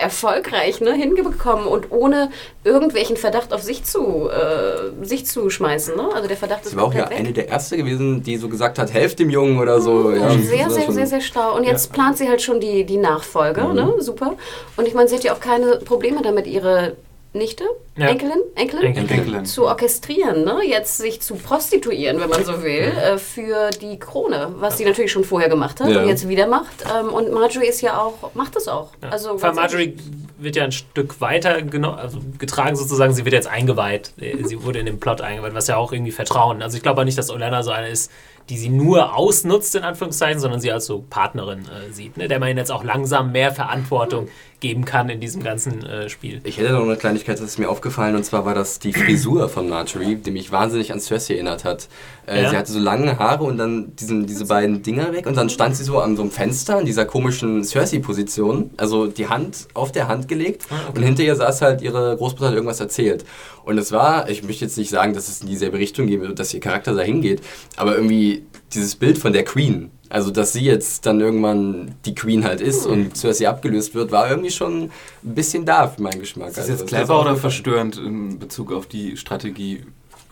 erfolgreich 0.00 0.80
ne, 0.80 0.92
hingekommen 0.92 1.66
und 1.66 1.90
ohne 1.90 2.30
irgendwelchen 2.62 3.16
Verdacht 3.16 3.52
auf 3.52 3.62
sich 3.62 3.84
zu, 3.84 4.28
äh, 4.28 5.04
sich 5.04 5.26
zu 5.26 5.50
schmeißen. 5.50 5.96
Ne? 5.96 6.08
Also 6.14 6.28
der 6.28 6.36
Verdacht 6.36 6.64
Sie 6.64 6.70
ist 6.70 6.76
war 6.76 6.84
auch 6.84 6.94
ja 6.94 7.10
weg. 7.10 7.18
eine 7.18 7.32
der 7.32 7.48
erste 7.48 7.76
gewesen, 7.76 8.22
die 8.22 8.36
so 8.36 8.48
gesagt 8.48 8.78
hat, 8.78 8.92
helft 8.92 9.18
dem 9.18 9.30
Jungen 9.30 9.58
oder 9.58 9.80
so. 9.80 9.92
Mhm. 9.92 10.20
Ja, 10.20 10.30
sehr, 10.30 10.70
sehr, 10.70 10.92
sehr, 10.92 11.06
sehr 11.06 11.20
schlau. 11.20 11.56
Und 11.56 11.64
jetzt 11.64 11.92
plant 11.92 12.18
sie 12.18 12.28
halt 12.28 12.42
schon 12.42 12.60
die, 12.60 12.84
die 12.84 12.96
Nachfolge. 12.96 13.62
Mhm. 13.62 13.74
Ne? 13.74 13.94
Super. 13.98 14.34
Und 14.76 14.88
ich 14.88 14.94
meine, 14.94 15.08
sie 15.08 15.16
hat 15.16 15.24
ja 15.24 15.34
auch 15.34 15.40
keine 15.40 15.76
Probleme 15.76 16.22
damit, 16.22 16.46
ihre 16.46 16.96
Nichte, 17.34 17.64
ja. 17.96 18.06
Enkelin, 18.06 18.38
Enkelin, 18.54 18.96
Enkelin, 18.96 19.44
zu 19.44 19.66
orchestrieren, 19.66 20.44
ne? 20.44 20.60
jetzt 20.64 20.98
sich 20.98 21.20
zu 21.20 21.34
prostituieren, 21.34 22.20
wenn 22.20 22.28
man 22.28 22.44
so 22.44 22.62
will, 22.62 22.92
äh, 22.92 23.18
für 23.18 23.70
die 23.70 23.98
Krone, 23.98 24.54
was 24.58 24.78
sie 24.78 24.84
natürlich 24.84 25.10
schon 25.10 25.24
vorher 25.24 25.48
gemacht 25.48 25.80
hat 25.80 25.90
ja. 25.90 26.02
und 26.02 26.08
jetzt 26.08 26.28
wieder 26.28 26.46
macht. 26.46 26.84
Ähm, 26.96 27.12
und 27.12 27.32
Marjorie 27.32 27.66
ist 27.66 27.80
ja 27.80 28.00
auch, 28.00 28.34
macht 28.34 28.54
das 28.54 28.68
auch. 28.68 28.90
Ja. 29.02 29.08
Also, 29.08 29.36
Vor 29.36 29.52
Marjorie 29.52 29.96
wird 30.38 30.54
ja 30.54 30.62
ein 30.62 30.72
Stück 30.72 31.20
weiter 31.20 31.56
also 31.96 32.20
getragen 32.38 32.76
sozusagen, 32.76 33.12
sie 33.14 33.24
wird 33.24 33.34
jetzt 33.34 33.48
eingeweiht. 33.48 34.12
Sie 34.16 34.62
wurde 34.62 34.78
in 34.78 34.86
den 34.86 35.00
Plot 35.00 35.20
eingeweiht, 35.20 35.54
was 35.54 35.66
ja 35.66 35.76
auch 35.76 35.92
irgendwie 35.92 36.12
Vertrauen. 36.12 36.62
Also 36.62 36.76
ich 36.76 36.82
glaube 36.82 37.00
auch 37.00 37.04
nicht, 37.04 37.18
dass 37.18 37.30
Olena 37.30 37.62
so 37.62 37.70
eine 37.70 37.88
ist, 37.88 38.12
die 38.50 38.58
sie 38.58 38.68
nur 38.68 39.16
ausnutzt, 39.16 39.74
in 39.74 39.82
Anführungszeichen, 39.82 40.38
sondern 40.38 40.60
sie 40.60 40.70
als 40.70 40.86
so 40.86 41.04
Partnerin 41.08 41.60
äh, 41.60 41.92
sieht, 41.92 42.16
ne? 42.16 42.28
der 42.28 42.38
man 42.38 42.56
jetzt 42.56 42.70
auch 42.70 42.84
langsam 42.84 43.32
mehr 43.32 43.52
Verantwortung 43.52 44.28
geben 44.60 44.84
kann 44.84 45.08
in 45.08 45.20
diesem 45.20 45.42
ganzen 45.42 45.84
äh, 45.84 46.08
Spiel. 46.08 46.40
Ich 46.44 46.58
hätte 46.58 46.72
noch 46.72 46.82
eine 46.82 46.96
Kleinigkeit, 46.96 47.38
das 47.38 47.46
ist 47.46 47.58
mir 47.58 47.68
aufgefallen, 47.68 48.16
und 48.16 48.24
zwar 48.24 48.44
war 48.44 48.54
das 48.54 48.78
die 48.78 48.92
Frisur 48.92 49.48
von 49.48 49.68
Marjorie, 49.68 50.16
die 50.16 50.30
mich 50.30 50.52
wahnsinnig 50.52 50.92
an 50.92 51.00
Cersei 51.00 51.34
erinnert 51.34 51.64
hat. 51.64 51.88
Äh, 52.26 52.42
ja? 52.42 52.50
Sie 52.50 52.56
hatte 52.56 52.72
so 52.72 52.78
lange 52.78 53.18
Haare 53.18 53.44
und 53.44 53.58
dann 53.58 53.94
diesen, 53.96 54.26
diese 54.26 54.46
beiden 54.46 54.82
Dinger 54.82 55.12
weg 55.12 55.26
und 55.26 55.36
dann 55.36 55.50
stand 55.50 55.76
sie 55.76 55.84
so 55.84 55.98
an 55.98 56.16
so 56.16 56.22
einem 56.22 56.30
Fenster 56.30 56.78
in 56.80 56.86
dieser 56.86 57.04
komischen 57.04 57.64
Cersei-Position, 57.64 58.70
also 58.76 59.06
die 59.06 59.28
Hand 59.28 59.68
auf 59.74 59.92
der 59.92 60.08
Hand 60.08 60.28
gelegt 60.28 60.66
ah, 60.70 60.74
okay. 60.88 60.98
und 60.98 61.04
hinter 61.04 61.22
ihr 61.22 61.36
saß 61.36 61.62
halt 61.62 61.82
ihre 61.82 62.16
Großmutter 62.16 62.46
hat 62.46 62.54
irgendwas 62.54 62.80
erzählt. 62.80 63.24
Und 63.64 63.78
es 63.78 63.92
war, 63.92 64.28
ich 64.28 64.42
möchte 64.42 64.64
jetzt 64.64 64.76
nicht 64.78 64.90
sagen, 64.90 65.14
dass 65.14 65.28
es 65.28 65.42
in 65.42 65.48
dieselbe 65.48 65.78
Richtung 65.78 66.06
geht, 66.06 66.38
dass 66.38 66.52
ihr 66.52 66.60
Charakter 66.60 66.94
dahin 66.94 67.20
geht, 67.20 67.42
aber 67.76 67.96
irgendwie 67.96 68.44
dieses 68.74 68.96
Bild 68.96 69.18
von 69.18 69.32
der 69.32 69.44
Queen, 69.44 69.90
also 70.08 70.30
dass 70.30 70.52
sie 70.52 70.64
jetzt 70.64 71.06
dann 71.06 71.20
irgendwann 71.20 71.94
die 72.04 72.14
Queen 72.14 72.44
halt 72.44 72.60
ist 72.60 72.86
und 72.86 73.16
Cersei 73.16 73.48
abgelöst 73.48 73.94
wird, 73.94 74.12
war 74.12 74.30
irgendwie 74.30 74.50
schon 74.50 74.84
ein 74.84 75.34
bisschen 75.34 75.64
da 75.64 75.88
für 75.88 76.02
meinen 76.02 76.20
Geschmack. 76.20 76.48
Ist 76.48 76.58
das 76.58 76.68
jetzt 76.68 76.82
also, 76.82 76.94
clever 76.94 77.20
oder 77.20 77.36
verstörend 77.36 77.98
in 77.98 78.38
Bezug 78.38 78.72
auf 78.72 78.86
die 78.86 79.16
Strategie 79.16 79.82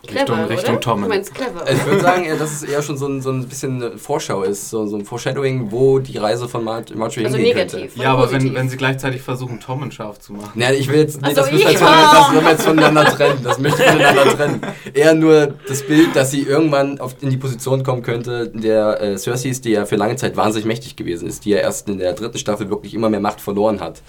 clever, 0.07 0.49
Richtung 0.49 0.81
Tom. 0.81 1.01
Du 1.01 1.07
meinst 1.07 1.33
clever. 1.33 1.69
Ich 1.69 1.85
würde 1.85 2.01
sagen, 2.01 2.25
dass 2.37 2.51
es 2.51 2.63
eher 2.63 2.81
schon 2.81 2.97
so 2.97 3.07
ein, 3.07 3.21
so 3.21 3.31
ein 3.31 3.47
bisschen 3.47 3.97
Vorschau 3.97 4.43
ist, 4.43 4.69
so, 4.69 4.85
so 4.85 4.97
ein 4.97 5.05
Foreshadowing, 5.05 5.71
wo 5.71 5.99
die 5.99 6.17
Reise 6.17 6.47
von 6.47 6.63
Mar 6.63 6.83
Marjorie 6.93 7.25
also 7.25 7.37
hingehen 7.37 7.57
negativ, 7.57 7.93
könnte. 7.93 7.99
Ja, 8.03 8.13
aber 8.13 8.31
wenn, 8.31 8.53
wenn 8.53 8.69
sie 8.69 8.77
gleichzeitig 8.77 9.21
versuchen, 9.21 9.59
Tom 9.59 9.89
scharf 9.91 10.19
zu 10.19 10.33
machen. 10.33 10.59
Ja, 10.59 10.71
ich 10.71 10.87
will 10.87 10.99
jetzt, 10.99 11.21
nee, 11.21 11.27
also 11.27 11.41
das, 11.41 11.51
müssen 11.51 11.65
wir 11.65 11.71
jetzt, 11.71 11.81
das 11.81 12.33
wir 12.33 12.49
jetzt 12.49 12.65
voneinander 12.65 13.05
trennen. 13.05 13.39
Das 13.43 13.59
möchte 13.59 13.83
ich 13.83 13.89
voneinander 13.89 14.37
trennen. 14.37 14.61
Eher 14.93 15.13
nur 15.13 15.53
das 15.67 15.85
Bild, 15.85 16.15
dass 16.15 16.31
sie 16.31 16.41
irgendwann 16.41 16.99
auf, 16.99 17.15
in 17.21 17.29
die 17.29 17.37
Position 17.37 17.83
kommen 17.83 18.01
könnte, 18.01 18.49
der 18.49 19.01
äh, 19.01 19.17
Cersei 19.17 19.49
ist, 19.49 19.65
die 19.65 19.71
ja 19.71 19.85
für 19.85 19.95
lange 19.95 20.15
Zeit 20.15 20.37
wahnsinnig 20.37 20.65
mächtig 20.65 20.95
gewesen 20.95 21.27
ist, 21.27 21.45
die 21.45 21.51
ja 21.51 21.57
erst 21.59 21.89
in 21.89 21.97
der 21.97 22.13
dritten 22.13 22.37
Staffel 22.37 22.69
wirklich 22.69 22.93
immer 22.93 23.09
mehr 23.09 23.19
Macht 23.19 23.41
verloren 23.41 23.79
hat. 23.79 24.01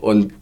Und 0.00 0.32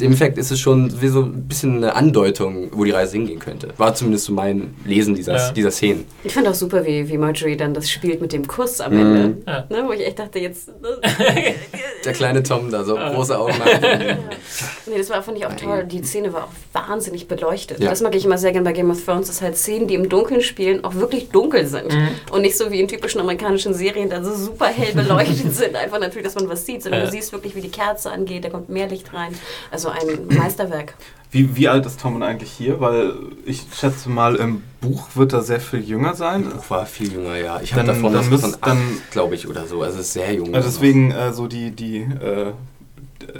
im 0.00 0.12
Effekt 0.12 0.38
ist 0.38 0.50
es 0.50 0.60
schon 0.60 1.00
wie 1.00 1.08
so 1.08 1.22
ein 1.22 1.48
bisschen 1.48 1.76
eine 1.78 1.94
Andeutung, 1.94 2.70
wo 2.72 2.84
die 2.84 2.90
Reise 2.90 3.12
hingehen 3.12 3.38
könnte. 3.38 3.68
War 3.76 3.94
zumindest 3.94 4.26
so 4.26 4.32
mein 4.32 4.74
Lesen 4.84 5.14
dieser, 5.14 5.36
ja. 5.36 5.50
dieser 5.52 5.70
Szenen. 5.70 6.06
Ich 6.24 6.32
fand 6.32 6.46
auch 6.46 6.54
super, 6.54 6.84
wie, 6.84 7.08
wie 7.08 7.18
Marjorie 7.18 7.56
dann 7.56 7.74
das 7.74 7.90
spielt 7.90 8.20
mit 8.20 8.32
dem 8.32 8.46
Kuss 8.46 8.80
am 8.80 8.92
Ende. 8.92 9.28
Mhm. 9.28 9.42
Ja. 9.46 9.66
Ne, 9.68 9.84
wo 9.86 9.92
ich 9.92 10.06
echt 10.06 10.18
dachte, 10.18 10.38
jetzt. 10.38 10.70
Der 12.04 12.12
kleine 12.12 12.42
Tom 12.42 12.70
da, 12.70 12.84
so 12.84 12.94
große 12.94 13.38
Augen. 13.38 13.54
ja. 13.82 14.16
Nee, 14.86 14.98
das 14.98 15.10
war, 15.10 15.22
fand 15.22 15.38
ich 15.38 15.46
auch 15.46 15.54
toll. 15.54 15.84
Die 15.84 16.02
Szene 16.02 16.32
war 16.32 16.44
auch 16.44 16.88
wahnsinnig 16.88 17.26
beleuchtet. 17.28 17.82
Das 17.82 18.00
mag 18.00 18.14
ich 18.14 18.24
immer 18.24 18.38
sehr 18.38 18.52
gerne 18.52 18.64
bei 18.64 18.72
Game 18.72 18.90
of 18.90 19.04
Thrones, 19.04 19.26
dass 19.26 19.42
halt 19.42 19.56
Szenen, 19.56 19.88
die 19.88 19.94
im 19.94 20.08
Dunkeln 20.08 20.40
spielen, 20.40 20.84
auch 20.84 20.94
wirklich 20.94 21.30
dunkel 21.30 21.66
sind. 21.66 21.92
Mhm. 21.92 22.08
Und 22.30 22.42
nicht 22.42 22.56
so 22.56 22.70
wie 22.70 22.80
in 22.80 22.88
typischen 22.88 23.20
amerikanischen 23.20 23.74
Serien, 23.74 24.08
da 24.08 24.22
so 24.22 24.34
super 24.34 24.66
hell 24.66 24.94
beleuchtet 24.94 25.54
sind. 25.54 25.74
Einfach 25.74 25.98
natürlich, 25.98 26.24
dass 26.24 26.36
man 26.36 26.48
was 26.48 26.64
sieht, 26.64 26.82
sondern 26.82 27.04
du 27.04 27.10
siehst 27.10 27.32
wirklich, 27.32 27.54
wie 27.56 27.60
die 27.60 27.70
Kerze 27.70 28.10
angeht, 28.10 28.44
da 28.44 28.50
kommt 28.50 28.68
mehr 28.68 28.86
Licht 28.86 29.07
rein. 29.12 29.34
Also 29.70 29.88
ein 29.88 30.26
Meisterwerk. 30.28 30.94
Wie, 31.30 31.56
wie 31.56 31.68
alt 31.68 31.84
ist 31.84 32.00
Tom 32.00 32.22
eigentlich 32.22 32.50
hier? 32.50 32.80
Weil 32.80 33.12
ich 33.44 33.66
schätze 33.74 34.08
mal, 34.08 34.36
im 34.36 34.62
Buch 34.80 35.08
wird 35.14 35.34
er 35.34 35.42
sehr 35.42 35.60
viel 35.60 35.80
jünger 35.80 36.14
sein. 36.14 36.44
Im 36.44 36.50
Buch 36.52 36.70
war 36.70 36.86
viel 36.86 37.12
jünger, 37.12 37.36
ja. 37.36 37.60
Ich 37.60 37.74
habe 37.74 37.86
davon 37.86 38.14
dann 38.14 38.30
was 38.30 38.40
von 38.40 38.56
acht, 38.60 39.10
glaube 39.10 39.34
ich, 39.34 39.46
oder 39.46 39.66
so. 39.66 39.82
Also 39.82 40.00
ist 40.00 40.14
sehr 40.14 40.32
jung. 40.32 40.54
Also 40.54 40.68
deswegen 40.68 41.10
äh, 41.10 41.34
so 41.34 41.46
die, 41.46 41.70
die, 41.70 41.98
äh, 41.98 42.52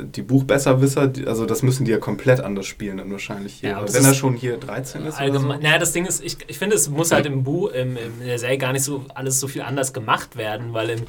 die 0.02 0.20
Buchbesserwisser, 0.20 1.10
also 1.26 1.46
das 1.46 1.62
müssen 1.62 1.86
die 1.86 1.92
ja 1.92 1.98
komplett 1.98 2.40
anders 2.40 2.66
spielen 2.66 2.98
dann 2.98 3.10
wahrscheinlich 3.10 3.54
hier. 3.54 3.70
Ja, 3.70 3.82
wenn 3.90 4.04
er 4.04 4.14
schon 4.14 4.34
hier 4.34 4.58
13 4.58 5.06
ist. 5.06 5.18
Allgemein, 5.18 5.60
so. 5.60 5.66
Naja, 5.66 5.78
das 5.78 5.92
Ding 5.92 6.04
ist, 6.04 6.22
ich, 6.22 6.36
ich 6.46 6.58
finde, 6.58 6.76
es 6.76 6.90
muss 6.90 7.10
halt 7.10 7.24
im 7.24 7.42
Buch, 7.42 7.70
im, 7.70 7.96
in 7.96 8.26
der 8.26 8.38
Serie 8.38 8.58
gar 8.58 8.74
nicht 8.74 8.84
so 8.84 9.06
alles 9.14 9.40
so 9.40 9.48
viel 9.48 9.62
anders 9.62 9.94
gemacht 9.94 10.36
werden, 10.36 10.74
weil 10.74 10.90
im, 10.90 11.00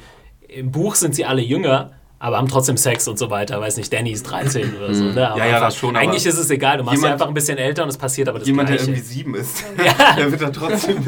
im 0.48 0.72
Buch 0.72 0.94
sind 0.94 1.14
sie 1.14 1.26
alle 1.26 1.42
jünger 1.42 1.92
aber 2.22 2.36
haben 2.36 2.48
trotzdem 2.48 2.76
Sex 2.76 3.08
und 3.08 3.18
so 3.18 3.30
weiter. 3.30 3.58
Weiß 3.62 3.78
nicht, 3.78 3.90
Danny 3.90 4.12
ist 4.12 4.24
13 4.24 4.76
oder 4.76 4.92
so. 4.92 5.04
Ne? 5.04 5.14
ja, 5.14 5.46
ja, 5.46 5.58
das 5.58 5.74
schon. 5.74 5.96
Eigentlich 5.96 6.26
ist 6.26 6.36
es 6.36 6.50
egal, 6.50 6.76
du 6.76 6.84
machst 6.84 6.96
jemand, 6.96 7.08
ja 7.08 7.12
einfach 7.14 7.28
ein 7.28 7.34
bisschen 7.34 7.56
älter 7.56 7.82
und 7.82 7.88
es 7.88 7.96
passiert 7.96 8.28
aber 8.28 8.38
das 8.38 8.46
Jemand, 8.46 8.68
Gleiche. 8.68 8.84
der 8.84 8.94
irgendwie 8.94 9.08
7 9.08 9.34
ist, 9.36 9.64
ja. 9.78 10.14
der 10.16 10.30
wird 10.30 10.42
dann 10.42 10.52
trotzdem 10.52 10.98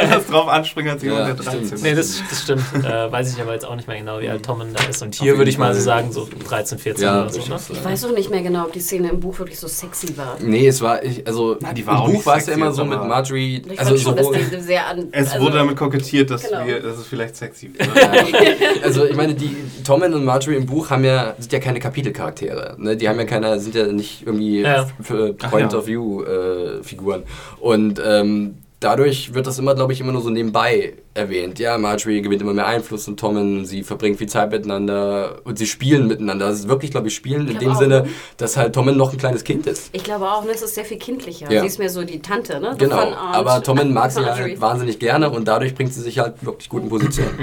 anders 0.00 0.26
drauf 0.28 0.46
anspringen 0.46 0.92
als 0.92 1.02
jemand, 1.02 1.20
ja, 1.20 1.34
der 1.34 1.44
13 1.44 1.62
ist. 1.62 1.82
Nee, 1.82 1.94
das, 1.96 2.22
das 2.30 2.42
stimmt. 2.42 2.62
Äh, 2.74 3.10
weiß 3.10 3.34
ich 3.34 3.42
aber 3.42 3.54
jetzt 3.54 3.66
auch 3.66 3.74
nicht 3.74 3.88
mehr 3.88 3.98
genau, 3.98 4.20
wie 4.20 4.28
alt 4.28 4.44
Tom 4.44 4.62
da 4.72 4.84
ist. 4.88 5.02
Und 5.02 5.16
hier 5.16 5.36
würde 5.36 5.50
ich 5.50 5.58
mal 5.58 5.74
so 5.74 5.80
sagen, 5.80 6.12
so 6.12 6.28
13, 6.48 6.78
14 6.78 7.04
ja, 7.04 7.22
oder 7.22 7.30
so. 7.30 7.40
Ne? 7.40 7.56
Ich 7.72 7.84
weiß 7.84 8.04
auch 8.04 8.12
nicht 8.12 8.30
mehr 8.30 8.42
genau, 8.42 8.66
ob 8.66 8.72
die 8.72 8.80
Szene 8.80 9.08
im 9.08 9.18
Buch 9.18 9.36
wirklich 9.40 9.58
so 9.58 9.66
sexy 9.66 10.16
war. 10.16 10.36
Nee, 10.40 10.68
es 10.68 10.80
war, 10.80 11.02
ich, 11.02 11.26
also 11.26 11.56
Na, 11.60 11.72
die 11.72 11.84
war 11.84 12.06
im 12.06 12.12
Buch 12.12 12.24
war 12.24 12.36
es 12.36 12.46
ja 12.46 12.52
immer 12.52 12.70
so 12.72 12.84
mit 12.84 13.02
Marjorie. 13.02 13.62
Ich 13.68 13.80
also 13.80 13.96
schon, 13.96 14.16
so 14.16 14.32
dass 14.32 14.64
sehr 14.64 14.86
an, 14.86 15.08
Es 15.10 15.32
also, 15.32 15.44
wurde 15.44 15.58
damit 15.58 15.76
kokettiert, 15.76 16.30
dass, 16.30 16.44
genau. 16.44 16.64
wir, 16.64 16.80
dass 16.80 16.98
es 16.98 17.06
vielleicht 17.06 17.34
sexy 17.34 17.72
wird. 17.74 18.84
also 18.84 19.06
ich 19.06 19.16
meine, 19.16 19.34
die 19.34 19.56
Tommen 19.82 20.19
und 20.20 20.26
Marjorie 20.26 20.56
im 20.56 20.66
Buch 20.66 20.90
haben 20.90 21.04
ja, 21.04 21.34
sind 21.38 21.52
ja 21.52 21.58
keine 21.58 21.80
Kapitelcharaktere. 21.80 22.76
Ne? 22.78 22.96
Die 22.96 23.08
haben 23.08 23.18
ja 23.18 23.24
keine, 23.24 23.58
sind 23.58 23.74
ja 23.74 23.86
nicht 23.86 24.26
irgendwie 24.26 24.60
ja. 24.60 24.86
Point 25.02 25.72
ja. 25.72 25.78
of 25.78 25.86
View 25.86 26.22
äh, 26.22 26.82
Figuren. 26.82 27.24
Und 27.58 28.00
ähm, 28.04 28.56
dadurch 28.80 29.34
wird 29.34 29.46
das 29.46 29.58
immer, 29.58 29.74
glaube 29.74 29.92
ich, 29.92 30.00
immer 30.00 30.12
nur 30.12 30.22
so 30.22 30.30
nebenbei 30.30 30.94
erwähnt. 31.14 31.58
Ja, 31.58 31.76
Marjorie 31.78 32.22
gewinnt 32.22 32.42
immer 32.42 32.54
mehr 32.54 32.66
Einfluss 32.66 33.06
und 33.08 33.20
Tommen, 33.20 33.66
sie 33.66 33.82
verbringen 33.82 34.16
viel 34.16 34.28
Zeit 34.28 34.50
miteinander 34.50 35.40
und 35.44 35.58
sie 35.58 35.66
spielen 35.66 36.06
miteinander. 36.06 36.48
Das 36.48 36.60
ist 36.60 36.68
wirklich, 36.68 36.90
glaube 36.90 37.08
ich, 37.08 37.14
spielen 37.14 37.46
ich 37.46 37.54
in 37.54 37.58
dem 37.58 37.74
Sinne, 37.74 38.02
ne? 38.02 38.08
dass 38.38 38.56
halt 38.56 38.74
Tommen 38.74 38.96
noch 38.96 39.12
ein 39.12 39.18
kleines 39.18 39.44
Kind 39.44 39.66
ist. 39.66 39.90
Ich 39.92 40.02
glaube 40.02 40.30
auch, 40.30 40.44
ne, 40.44 40.52
es 40.52 40.62
ist 40.62 40.74
sehr 40.74 40.84
viel 40.84 40.98
kindlicher. 40.98 41.50
Ja. 41.52 41.60
Sie 41.60 41.66
ist 41.66 41.78
mehr 41.78 41.90
so 41.90 42.02
die 42.02 42.20
Tante, 42.20 42.58
ne? 42.60 42.74
Genau, 42.78 43.12
aber 43.12 43.62
Tommen 43.62 43.92
mag 43.92 44.10
sie 44.10 44.24
halt 44.24 44.60
wahnsinnig 44.60 44.98
gerne 44.98 45.30
und 45.30 45.46
dadurch 45.46 45.74
bringt 45.74 45.92
sie 45.92 46.00
sich 46.00 46.18
halt 46.18 46.44
wirklich 46.44 46.68
gut 46.68 46.82
in 46.82 46.88
Position. 46.88 47.28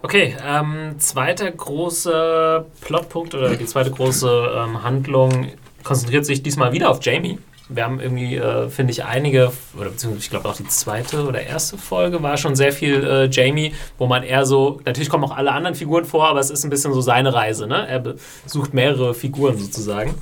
Okay, 0.00 0.36
ähm, 0.46 0.94
zweiter 0.98 1.50
großer 1.50 2.66
Plotpunkt 2.82 3.34
oder 3.34 3.56
die 3.56 3.66
zweite 3.66 3.90
große 3.90 4.52
ähm, 4.54 4.84
Handlung 4.84 5.48
konzentriert 5.82 6.24
sich 6.24 6.42
diesmal 6.42 6.72
wieder 6.72 6.90
auf 6.90 7.02
Jamie. 7.02 7.38
Wir 7.68 7.84
haben 7.84 8.00
irgendwie, 8.00 8.36
äh, 8.36 8.68
finde 8.70 8.92
ich, 8.92 9.04
einige, 9.04 9.52
oder 9.76 9.90
beziehungsweise 9.90 10.24
ich 10.24 10.30
glaube 10.30 10.48
auch 10.48 10.56
die 10.56 10.68
zweite 10.68 11.26
oder 11.26 11.42
erste 11.42 11.76
Folge 11.76 12.22
war 12.22 12.36
schon 12.36 12.54
sehr 12.54 12.72
viel 12.72 13.04
äh, 13.04 13.28
Jamie, 13.28 13.74
wo 13.98 14.06
man 14.06 14.22
eher 14.22 14.46
so, 14.46 14.80
natürlich 14.84 15.10
kommen 15.10 15.24
auch 15.24 15.36
alle 15.36 15.52
anderen 15.52 15.74
Figuren 15.74 16.04
vor, 16.04 16.28
aber 16.28 16.38
es 16.40 16.50
ist 16.50 16.64
ein 16.64 16.70
bisschen 16.70 16.94
so 16.94 17.00
seine 17.00 17.34
Reise. 17.34 17.66
Ne? 17.66 17.86
Er 17.88 17.98
besucht 17.98 18.72
mehrere 18.72 19.14
Figuren 19.14 19.58
sozusagen. 19.58 20.14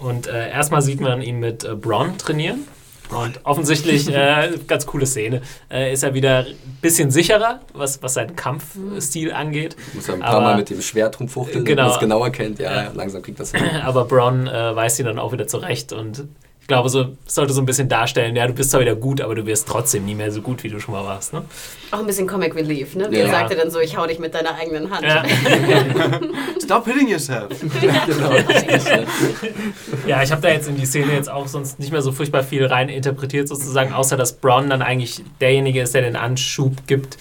Und 0.00 0.26
äh, 0.26 0.50
erstmal 0.50 0.80
sieht 0.80 1.00
man 1.00 1.20
ihn 1.20 1.38
mit 1.38 1.64
äh, 1.64 1.74
Bronn 1.74 2.16
trainieren. 2.16 2.66
Und 3.10 3.40
offensichtlich, 3.44 4.08
äh, 4.08 4.50
ganz 4.66 4.86
coole 4.86 5.06
Szene, 5.06 5.42
äh, 5.70 5.92
ist 5.92 6.02
er 6.02 6.14
wieder 6.14 6.40
ein 6.40 6.78
bisschen 6.82 7.10
sicherer, 7.10 7.60
was, 7.72 8.02
was 8.02 8.14
seinen 8.14 8.36
Kampfstil 8.36 9.32
angeht. 9.32 9.76
Muss 9.94 10.08
er 10.08 10.14
ein 10.14 10.20
paar 10.20 10.34
Aber, 10.34 10.40
Mal 10.42 10.56
mit 10.56 10.70
dem 10.70 10.82
Schwert 10.82 11.18
rumfuchteln, 11.18 11.64
genau, 11.64 11.78
wenn 11.78 11.86
man 11.86 11.94
es 11.94 12.00
genauer 12.00 12.30
kennt. 12.30 12.58
Ja, 12.58 12.84
ja, 12.84 12.90
langsam 12.94 13.22
kriegt 13.22 13.40
das 13.40 13.52
hin. 13.52 13.64
Aber 13.84 14.04
Bronn 14.04 14.46
äh, 14.46 14.76
weiß 14.76 14.98
ihn 14.98 15.06
dann 15.06 15.18
auch 15.18 15.32
wieder 15.32 15.46
zurecht 15.46 15.92
und 15.92 16.24
glaube, 16.68 16.90
so 16.90 17.16
sollte 17.26 17.54
so 17.54 17.62
ein 17.62 17.66
bisschen 17.66 17.88
darstellen, 17.88 18.36
ja, 18.36 18.46
du 18.46 18.52
bist 18.52 18.70
zwar 18.70 18.80
wieder 18.80 18.94
gut, 18.94 19.22
aber 19.22 19.34
du 19.34 19.46
wirst 19.46 19.66
trotzdem 19.66 20.04
nie 20.04 20.14
mehr 20.14 20.30
so 20.30 20.42
gut, 20.42 20.62
wie 20.62 20.68
du 20.68 20.78
schon 20.78 20.94
mal 20.94 21.02
warst. 21.02 21.32
Ne? 21.32 21.42
Auch 21.90 22.00
ein 22.00 22.06
bisschen 22.06 22.26
Comic 22.26 22.54
Relief, 22.54 22.94
ne? 22.94 23.10
Wie 23.10 23.16
ja. 23.16 23.24
er 23.24 23.30
sagte 23.30 23.56
dann 23.56 23.70
so, 23.70 23.80
ich 23.80 23.96
hau 23.96 24.06
dich 24.06 24.18
mit 24.18 24.34
deiner 24.34 24.54
eigenen 24.54 24.90
Hand. 24.90 25.02
Ja. 25.02 25.24
Stop 26.62 26.84
hitting 26.84 27.08
yourself. 27.08 27.48
ja, 27.82 28.04
genau. 28.06 28.32
ja, 30.06 30.22
ich 30.22 30.30
habe 30.30 30.42
da 30.42 30.50
jetzt 30.50 30.68
in 30.68 30.76
die 30.76 30.84
Szene 30.84 31.14
jetzt 31.14 31.30
auch 31.30 31.48
sonst 31.48 31.78
nicht 31.78 31.90
mehr 31.90 32.02
so 32.02 32.12
furchtbar 32.12 32.44
viel 32.44 32.66
rein 32.66 32.90
interpretiert, 32.90 33.48
sozusagen, 33.48 33.94
außer 33.94 34.18
dass 34.18 34.34
Brown 34.34 34.68
dann 34.68 34.82
eigentlich 34.82 35.22
derjenige 35.40 35.80
ist, 35.80 35.94
der 35.94 36.02
den 36.02 36.16
Anschub 36.16 36.86
gibt. 36.86 37.16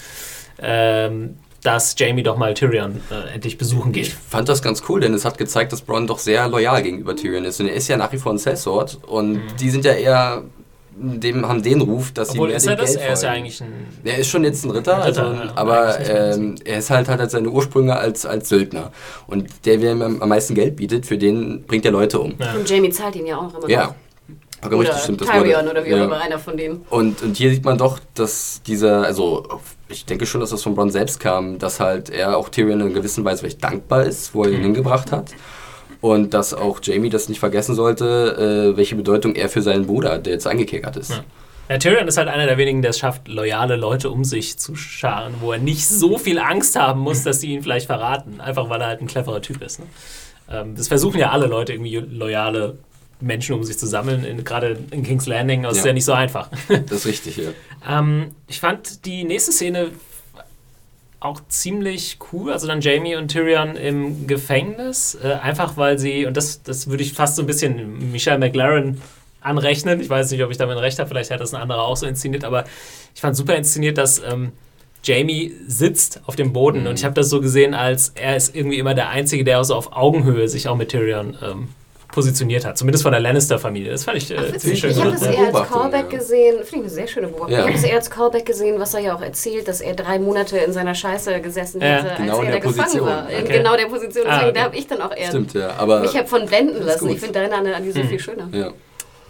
Ähm, 0.62 1.38
dass 1.64 1.96
Jamie 1.98 2.24
doch 2.24 2.38
mal 2.38 2.54
Tyrion 2.54 3.02
äh, 3.12 3.34
endlich 3.34 3.58
besuchen 3.58 3.92
geht. 3.92 4.08
Ich 4.08 4.14
fand 4.14 4.48
das 4.48 4.62
ganz 4.62 4.84
cool, 4.88 5.02
denn 5.02 5.14
es 5.14 5.26
hat 5.26 5.38
gezeigt, 5.38 5.74
dass 5.74 5.82
Bronn 5.82 6.08
doch 6.08 6.20
sehr 6.20 6.48
loyal 6.48 6.82
gegenüber 6.84 7.16
Tyrion 7.16 7.46
ist. 7.46 7.60
Und 7.60 7.68
er 7.68 7.76
ist 7.76 7.88
ja 7.88 7.98
nach 7.98 8.12
wie 8.12 8.18
vor 8.18 8.32
ein 8.32 8.38
Sellsword 8.38 9.00
und 9.08 9.34
mhm. 9.34 9.42
die 9.60 9.70
sind 9.70 9.86
ja 9.86 9.94
eher 9.94 10.44
dem 11.00 11.48
haben 11.48 11.62
den 11.62 11.82
Ruf, 11.82 12.12
dass 12.12 12.32
Obwohl, 12.32 12.48
sie 12.48 12.50
mehr 12.50 12.58
ist 12.58 12.68
er 12.68 12.76
das? 12.76 12.96
Er 12.96 13.14
ist 13.14 13.24
ja 13.24 13.32
eigentlich 13.32 13.62
ein. 13.62 13.88
Er 14.04 14.18
ist 14.18 14.28
schon 14.28 14.44
jetzt 14.44 14.66
ein 14.66 14.72
Ritter, 14.72 14.96
ein 14.96 15.04
Ritter 15.04 15.28
also, 15.28 15.44
ja, 15.44 15.52
aber 15.56 16.00
ähm, 16.00 16.56
er 16.66 16.80
ist 16.80 16.90
halt, 16.90 17.08
halt, 17.08 17.20
halt 17.20 17.32
seine 17.32 17.50
Ursprünge 17.50 17.96
als, 17.96 18.26
als 18.26 18.50
Söldner. 18.50 18.92
Und 19.28 19.48
der, 19.66 19.78
der 19.78 19.92
ihm 19.92 20.02
am 20.02 20.30
meisten 20.30 20.56
Geld 20.56 20.76
bietet, 20.76 21.06
für 21.06 21.18
den 21.18 21.64
bringt 21.66 21.86
er 21.86 21.92
Leute 21.92 22.20
um. 22.20 22.36
Ja. 22.40 22.54
Und 22.54 22.68
Jamie 22.68 22.90
zahlt 22.90 23.16
ihn 23.16 23.28
ja 23.28 23.38
auch 23.38 23.54
immer. 23.54 23.70
Ja. 23.70 23.88
Noch. 23.88 23.96
Oder 24.66 24.80
richtig, 24.80 24.98
stimmt, 25.04 25.22
Tyrion 25.22 25.68
oder 25.68 25.86
wie 25.86 25.94
auch 25.94 26.06
immer, 26.06 26.20
einer 26.20 26.40
von 26.40 26.58
denen. 26.58 26.82
Und, 26.90 27.22
und 27.22 27.38
hier 27.38 27.52
sieht 27.52 27.64
man 27.64 27.78
doch, 27.78 28.00
dass 28.16 28.62
dieser, 28.66 29.04
also 29.04 29.48
ich 29.90 30.06
denke 30.06 30.26
schon, 30.26 30.42
dass 30.42 30.50
das 30.50 30.64
von 30.64 30.76
Bronn 30.76 30.90
selbst 30.90 31.20
kam, 31.20 31.60
dass 31.60 31.80
halt 31.80 32.10
er 32.10 32.38
auch 32.38 32.50
Tyrion 32.50 32.82
in 32.82 32.94
gewisser 32.94 33.24
Weise 33.24 33.42
vielleicht 33.42 33.64
dankbar 33.64 34.04
ist, 34.04 34.34
wo 34.34 34.44
er 34.44 34.52
ihn 34.52 34.60
mhm. 34.60 34.64
hingebracht 34.64 35.12
hat. 35.12 35.32
Und 36.00 36.34
dass 36.34 36.54
auch 36.54 36.80
Jamie 36.82 37.10
das 37.10 37.28
nicht 37.28 37.40
vergessen 37.40 37.74
sollte, 37.74 38.74
äh, 38.74 38.78
welche 38.78 38.96
Bedeutung 38.96 39.36
er 39.36 39.50
für 39.50 39.62
seinen 39.62 39.88
Bruder, 39.88 40.20
der 40.20 40.34
jetzt 40.34 40.46
angekickert 40.46 40.96
ist. 40.98 41.12
Ja. 41.12 41.24
Ja, 41.70 41.78
Tyrion 41.78 42.08
ist 42.08 42.18
halt 42.18 42.30
einer 42.30 42.46
der 42.46 42.58
wenigen, 42.58 42.82
der 42.82 42.92
es 42.92 43.00
schafft, 43.00 43.28
loyale 43.28 43.76
Leute 43.76 44.10
um 44.10 44.24
sich 44.24 44.58
zu 44.58 44.76
scharen, 44.76 45.36
wo 45.42 45.52
er 45.52 45.60
nicht 45.60 45.86
so 45.86 46.18
viel 46.18 46.40
Angst 46.40 46.78
haben 46.78 47.02
muss, 47.02 47.24
dass 47.24 47.42
sie 47.42 47.54
ihn 47.54 47.62
vielleicht 47.62 47.88
verraten. 47.88 48.40
Einfach 48.40 48.70
weil 48.70 48.80
er 48.80 48.88
halt 48.88 49.02
ein 49.02 49.08
cleverer 49.08 49.42
Typ 49.42 49.62
ist. 49.62 49.80
Ne? 49.80 49.86
Ähm, 50.50 50.76
das 50.76 50.88
versuchen 50.88 51.20
ja 51.20 51.32
alle 51.32 51.48
Leute, 51.48 51.74
irgendwie 51.74 51.98
loyale 51.98 52.78
Menschen 53.20 53.56
um 53.56 53.64
sich 53.64 53.78
zu 53.78 53.88
sammeln, 53.88 54.24
in, 54.24 54.44
gerade 54.44 54.78
in 54.92 55.04
King's 55.04 55.26
Landing. 55.26 55.64
Das 55.64 55.76
ja. 55.76 55.80
ist 55.80 55.86
ja 55.86 55.94
nicht 55.94 56.06
so 56.06 56.14
einfach. 56.14 56.50
das 56.68 56.92
ist 56.92 57.06
richtig, 57.06 57.38
ja. 57.38 57.50
ähm, 57.88 58.32
ich 58.48 58.60
fand 58.60 59.06
die 59.06 59.24
nächste 59.24 59.52
Szene 59.52 59.92
auch 61.20 61.42
ziemlich 61.48 62.20
cool. 62.32 62.52
Also 62.52 62.68
dann 62.68 62.82
Jamie 62.82 63.16
und 63.16 63.30
Tyrion 63.30 63.76
im 63.76 64.28
Gefängnis. 64.28 65.18
Äh, 65.22 65.34
einfach 65.34 65.78
weil 65.78 65.98
sie, 65.98 66.26
und 66.26 66.38
das, 66.38 66.62
das 66.64 66.90
würde 66.90 67.04
ich 67.04 67.14
fast 67.14 67.36
so 67.36 67.44
ein 67.44 67.48
bisschen 67.48 68.12
Michelle 68.12 68.38
McLaren 68.38 69.02
anrechnen. 69.42 70.00
Ich 70.00 70.10
weiß 70.10 70.32
nicht, 70.32 70.44
ob 70.44 70.52
ich 70.52 70.58
damit 70.58 70.78
recht 70.78 71.00
habe. 71.00 71.10
Vielleicht 71.10 71.32
hat 71.32 71.40
das 71.40 71.54
ein 71.54 71.62
anderer 71.62 71.84
auch 71.84 71.98
so 71.98 72.06
inszeniert. 72.06 72.44
Aber 72.44 72.66
ich 73.16 73.22
fand 73.22 73.36
super 73.36 73.56
inszeniert, 73.56 73.98
dass. 73.98 74.20
Ähm, 74.20 74.52
Jamie 75.04 75.54
sitzt 75.68 76.22
auf 76.26 76.36
dem 76.36 76.52
Boden 76.54 76.82
mhm. 76.82 76.88
und 76.88 77.00
ich 77.00 77.06
habe 77.06 77.14
das 77.14 77.30
so 77.30 77.40
gesehen, 77.40 77.74
als 77.74 78.10
er 78.16 78.36
ist 78.36 78.54
irgendwie 78.56 78.78
immer 78.78 78.94
der 78.94 79.10
Einzige, 79.10 79.44
der 79.44 79.62
auch 79.62 79.64
so 79.64 79.76
auf 79.76 79.96
Augenhöhe 79.96 80.50
sich 80.50 80.68
auch 80.68 80.76
mit 80.76 80.90
Tyrion 80.90 81.38
ähm, 81.42 81.70
positioniert 82.12 82.66
hat. 82.66 82.78
Zumindest 82.78 83.04
von 83.04 83.12
der 83.12 83.22
Lannister-Familie. 83.22 83.92
Das 83.92 84.04
fand 84.06 84.18
ich 84.18 84.32
äh, 84.32 84.38
Ach, 84.38 84.58
ziemlich 84.58 84.80
schön. 84.80 84.92
Ich 84.92 85.00
habe 85.00 85.12
das 85.12 85.22
eher 85.22 85.54
als 85.54 85.70
Callback 85.70 86.12
ja. 86.12 86.18
gesehen. 86.18 86.56
Finde 86.64 86.68
ich 86.68 86.74
eine 86.76 86.90
sehr 86.90 87.08
schöne 87.08 87.28
Beobachtung. 87.28 87.52
Ja. 87.52 87.60
Ich 87.60 87.66
habe 87.66 87.78
es 87.78 87.84
eher 87.84 87.96
als 87.96 88.10
Callback 88.10 88.46
gesehen, 88.46 88.80
was 88.80 88.94
er 88.94 89.02
ja 89.02 89.16
auch 89.16 89.22
erzählt, 89.22 89.68
dass 89.68 89.82
er 89.82 89.94
drei 89.94 90.20
Monate 90.20 90.58
in 90.58 90.74
seiner 90.74 90.96
Scheiße 90.96 91.42
gesessen 91.42 91.82
ja. 91.82 91.88
hätte, 91.88 92.22
genau 92.22 92.40
als 92.40 92.48
er 92.48 92.52
da 92.54 92.60
gefangen 92.60 93.02
war. 93.02 93.24
Okay. 93.26 93.40
In 93.40 93.48
genau 93.48 93.76
der 93.76 93.86
Position. 93.86 94.26
Ah, 94.28 94.44
okay. 94.44 94.52
Da 94.54 94.62
habe 94.64 94.76
ich 94.76 94.88
dann 94.88 95.02
auch 95.02 95.16
eher 95.16 95.28
Stimmt, 95.28 95.54
ja. 95.54 95.72
Aber 95.78 96.00
mich 96.00 96.16
habe 96.16 96.28
von 96.28 96.46
blenden 96.46 96.84
lassen. 96.84 97.10
Ich 97.10 97.20
finde 97.20 97.40
deine 97.40 97.56
Analyse 97.56 98.02
hm. 98.02 98.08
viel 98.08 98.20
schöner. 98.20 98.48
Ja. 98.52 98.72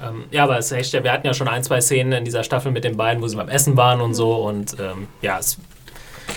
Ähm, 0.02 0.26
ja, 0.30 0.44
aber 0.44 0.58
es 0.60 0.72
echt, 0.72 0.94
wir 0.94 1.12
hatten 1.12 1.26
ja 1.26 1.34
schon 1.34 1.48
ein, 1.48 1.64
zwei 1.64 1.82
Szenen 1.82 2.12
in 2.12 2.26
dieser 2.26 2.44
Staffel 2.44 2.72
mit 2.72 2.84
den 2.84 2.98
beiden, 2.98 3.22
wo 3.24 3.28
sie 3.28 3.36
beim 3.36 3.50
Essen 3.50 3.76
waren 3.78 4.02
und 4.02 4.14
so. 4.14 4.36
Und 4.36 4.78
ähm, 4.80 5.08
ja, 5.22 5.40
es, 5.40 5.58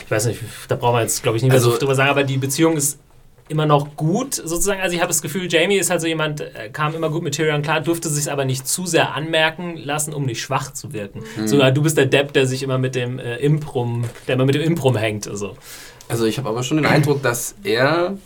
ich 0.05 0.11
weiß 0.11 0.26
nicht, 0.26 0.41
da 0.68 0.76
brauchen 0.76 0.95
wir 0.95 1.03
jetzt, 1.03 1.22
glaube 1.22 1.36
ich, 1.36 1.43
nicht 1.43 1.51
mehr 1.51 1.59
also, 1.59 1.72
so 1.72 1.78
drüber 1.78 1.95
sagen, 1.95 2.11
aber 2.11 2.24
die 2.24 2.38
Beziehung 2.38 2.76
ist 2.76 2.99
immer 3.51 3.66
noch 3.66 3.96
gut, 3.96 4.34
sozusagen. 4.34 4.80
Also 4.80 4.94
ich 4.94 5.01
habe 5.01 5.09
das 5.09 5.22
Gefühl, 5.22 5.53
Jamie 5.53 5.76
ist 5.76 5.90
halt 5.90 6.01
so 6.01 6.07
jemand, 6.07 6.40
äh, 6.40 6.70
kam 6.72 6.94
immer 6.94 7.11
gut 7.11 7.22
mit 7.22 7.34
Tyrion 7.34 7.62
klar, 7.62 7.80
durfte 7.80 8.09
sich 8.09 8.30
aber 8.30 8.44
nicht 8.44 8.66
zu 8.66 8.86
sehr 8.86 9.14
anmerken 9.14 9.76
lassen, 9.76 10.14
um 10.14 10.24
nicht 10.24 10.40
schwach 10.40 10.72
zu 10.72 10.92
wirken. 10.92 11.22
Mhm. 11.36 11.48
Sogar 11.48 11.72
du 11.72 11.82
bist 11.82 11.96
der 11.96 12.07
Depp, 12.07 12.32
der 12.32 12.46
sich 12.46 12.62
immer 12.62 12.78
mit 12.78 12.94
dem 12.94 13.18
äh, 13.18 13.36
Imprum, 13.36 14.05
der 14.28 14.36
immer 14.36 14.46
mit 14.46 14.55
dem 14.55 14.62
Imprum 14.62 14.96
hängt. 14.96 15.28
Also, 15.28 15.57
also 16.09 16.24
ich 16.26 16.38
habe 16.38 16.48
aber 16.48 16.62
schon 16.62 16.76
den 16.76 16.86
Eindruck, 16.86 17.22
dass 17.22 17.57
er 17.64 18.16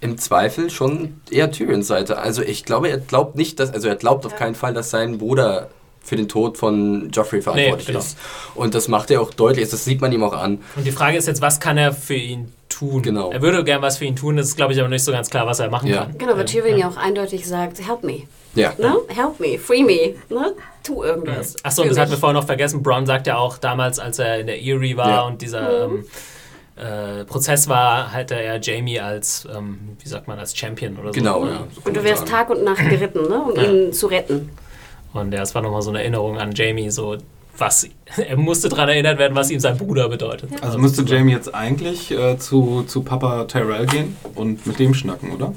im 0.00 0.18
Zweifel 0.18 0.70
schon 0.70 1.20
eher 1.30 1.50
Tyrions 1.50 1.88
Seite. 1.88 2.18
Also 2.18 2.42
ich 2.42 2.64
glaube, 2.64 2.88
er 2.88 2.98
glaubt 2.98 3.36
nicht, 3.36 3.58
dass, 3.58 3.72
also 3.72 3.88
er 3.88 3.96
glaubt 3.96 4.26
auf 4.26 4.36
keinen 4.36 4.54
Fall, 4.54 4.74
dass 4.74 4.90
sein 4.90 5.18
Bruder 5.18 5.70
für 6.08 6.16
den 6.16 6.28
Tod 6.28 6.58
von 6.58 7.10
Joffrey 7.10 7.42
verantwortlich 7.42 7.88
nee, 7.88 7.92
genau. 7.92 8.04
ist. 8.04 8.16
Und 8.54 8.74
das 8.74 8.88
macht 8.88 9.10
er 9.10 9.20
auch 9.20 9.32
deutlich, 9.32 9.68
das 9.68 9.84
sieht 9.84 10.00
man 10.00 10.10
ihm 10.12 10.22
auch 10.22 10.32
an. 10.32 10.58
Und 10.76 10.86
die 10.86 10.92
Frage 10.92 11.16
ist 11.16 11.28
jetzt, 11.28 11.42
was 11.42 11.60
kann 11.60 11.76
er 11.76 11.92
für 11.92 12.14
ihn 12.14 12.52
tun? 12.68 13.02
Genau. 13.02 13.30
Er 13.30 13.42
würde 13.42 13.62
gern 13.64 13.82
was 13.82 13.98
für 13.98 14.06
ihn 14.06 14.16
tun, 14.16 14.36
das 14.36 14.48
ist, 14.48 14.56
glaube 14.56 14.72
ich, 14.72 14.80
aber 14.80 14.88
nicht 14.88 15.04
so 15.04 15.12
ganz 15.12 15.30
klar, 15.30 15.46
was 15.46 15.60
er 15.60 15.70
machen 15.70 15.88
ja. 15.88 16.04
kann. 16.04 16.18
Genau, 16.18 16.36
weil 16.36 16.44
Tyrion 16.46 16.78
ja. 16.78 16.86
ja 16.86 16.88
auch 16.88 16.96
eindeutig 16.96 17.46
sagt, 17.46 17.86
help 17.86 18.02
me. 18.02 18.22
Ja. 18.54 18.72
Ne? 18.78 18.96
Help 19.08 19.38
me, 19.38 19.58
free 19.58 19.82
me, 19.82 20.14
ne? 20.30 20.54
tu 20.82 21.04
irgendwas. 21.04 21.56
Achso, 21.62 21.82
und 21.82 21.90
das 21.90 21.98
hatten 21.98 22.10
wir 22.10 22.18
vorhin 22.18 22.36
noch 22.36 22.46
vergessen. 22.46 22.82
Bron 22.82 23.06
sagt 23.06 23.26
ja 23.26 23.36
auch 23.36 23.58
damals, 23.58 23.98
als 23.98 24.18
er 24.18 24.40
in 24.40 24.46
der 24.46 24.60
Erie 24.60 24.96
war 24.96 25.08
ja. 25.08 25.22
und 25.22 25.42
dieser... 25.42 25.88
Mhm. 25.88 25.96
Ähm, 25.96 26.04
äh, 26.78 27.24
Prozess 27.24 27.68
war, 27.68 28.12
hatte 28.12 28.36
er 28.36 28.60
Jamie 28.60 29.00
als, 29.00 29.48
ähm, 29.52 29.96
wie 30.00 30.08
sagt 30.08 30.28
man, 30.28 30.38
als 30.38 30.56
Champion 30.56 30.96
oder 30.96 31.08
so. 31.08 31.18
Genau, 31.18 31.44
ja. 31.44 31.66
und 31.84 31.96
du 31.96 32.04
wärst 32.04 32.28
Tag 32.28 32.50
und 32.50 32.62
Nacht 32.62 32.88
geritten, 32.88 33.28
ne? 33.28 33.42
um 33.42 33.56
ja. 33.56 33.64
ihn 33.64 33.92
zu 33.92 34.06
retten. 34.06 34.50
Und 35.12 35.32
ja, 35.32 35.42
es 35.42 35.54
war 35.54 35.62
nochmal 35.62 35.82
so 35.82 35.90
eine 35.90 36.00
Erinnerung 36.00 36.38
an 36.38 36.52
Jamie, 36.52 36.90
so 36.90 37.16
was 37.56 37.88
er 38.16 38.36
musste 38.36 38.68
daran 38.68 38.88
erinnert 38.88 39.18
werden, 39.18 39.34
was 39.34 39.50
ihm 39.50 39.60
sein 39.60 39.76
Bruder 39.76 40.08
bedeutet. 40.08 40.50
Also, 40.52 40.64
also 40.64 40.78
müsste 40.78 41.02
Jamie 41.02 41.32
jetzt 41.32 41.54
eigentlich 41.54 42.10
äh, 42.10 42.38
zu, 42.38 42.84
zu 42.86 43.02
Papa 43.02 43.44
Tyrell 43.44 43.86
gehen 43.86 44.16
und 44.34 44.66
mit 44.66 44.78
dem 44.78 44.94
schnacken, 44.94 45.32
oder? 45.32 45.52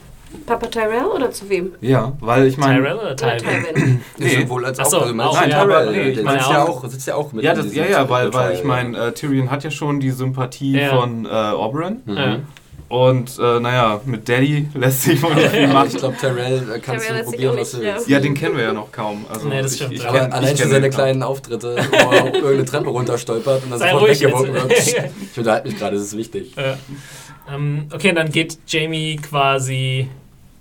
Papa 0.45 0.67
Tyrell 0.67 1.05
oder 1.05 1.31
zu 1.31 1.49
wem? 1.49 1.73
Ja, 1.81 2.13
weil 2.19 2.47
ich 2.47 2.57
meine. 2.57 2.79
Tyrell 2.79 2.97
oder 2.97 3.15
Tywin? 3.15 4.01
nee, 4.17 4.49
wohl 4.49 4.65
als 4.65 4.79
Achso, 4.79 4.97
auch. 4.97 5.01
Also 5.01 5.21
auch 5.21 5.41
nein, 5.41 5.49
ja, 5.49 5.63
Tyrell. 5.63 5.91
Nee, 5.91 6.09
ich 6.09 6.23
meine, 6.23 6.39
sitzt, 6.39 6.51
ja 6.51 6.63
auch, 6.63 6.85
sitzt 6.87 7.07
ja 7.07 7.15
auch 7.15 7.33
mit. 7.33 7.43
Ja, 7.43 7.53
das, 7.53 7.73
ja, 7.73 7.85
ja, 7.85 8.09
weil, 8.09 8.33
weil 8.33 8.53
ich 8.53 8.63
meine, 8.63 8.97
äh, 8.97 9.11
Tyrion 9.11 9.51
hat 9.51 9.63
ja 9.63 9.71
schon 9.71 9.99
die 9.99 10.11
Sympathie 10.11 10.79
ja. 10.79 10.95
von 10.95 11.25
äh, 11.25 11.29
Oberyn. 11.29 12.01
Mhm. 12.05 12.43
Und 12.91 13.39
äh, 13.39 13.59
naja, 13.61 14.01
mit 14.03 14.27
Daddy 14.27 14.67
lässt 14.73 15.03
sich 15.03 15.23
wohl 15.23 15.33
nicht 15.33 15.47
viel 15.47 15.67
machen. 15.67 15.87
Ich 15.93 15.97
glaube, 15.97 16.17
Tyrell 16.17 16.69
äh, 16.75 16.79
kannst 16.79 17.07
Tyrell 17.07 17.23
du 17.23 17.31
probieren, 17.31 17.57
was 17.57 17.71
du 17.71 17.79
willst. 17.79 18.09
Ja, 18.09 18.19
den 18.19 18.33
kennen 18.33 18.57
wir 18.57 18.65
ja 18.65 18.73
noch 18.73 18.91
kaum. 18.91 19.25
Also 19.29 19.47
nee, 19.47 19.61
das 19.61 19.77
stimmt. 19.77 19.93
Ich, 19.93 20.03
ich 20.03 20.07
kenn, 20.11 20.33
allein 20.33 20.57
schon 20.57 20.69
seine 20.69 20.89
kleinen 20.89 21.23
Auftritte, 21.23 21.77
wo 21.89 22.11
er 22.11 22.25
irgendeine 22.33 22.65
Treppe 22.65 22.89
runterstolpert 22.89 23.63
und 23.63 23.71
dann 23.71 23.79
sofort 23.79 24.09
weggeworfen 24.09 24.53
wird. 24.53 24.71
Ich 25.31 25.37
unterhalte 25.37 25.69
mich 25.69 25.77
gerade, 25.77 25.95
das 25.95 26.07
ist 26.07 26.17
wichtig. 26.17 26.53
Ja. 26.57 26.77
Ähm, 27.53 27.87
okay, 27.93 28.11
dann 28.11 28.29
geht 28.29 28.57
Jamie 28.67 29.15
quasi 29.15 30.09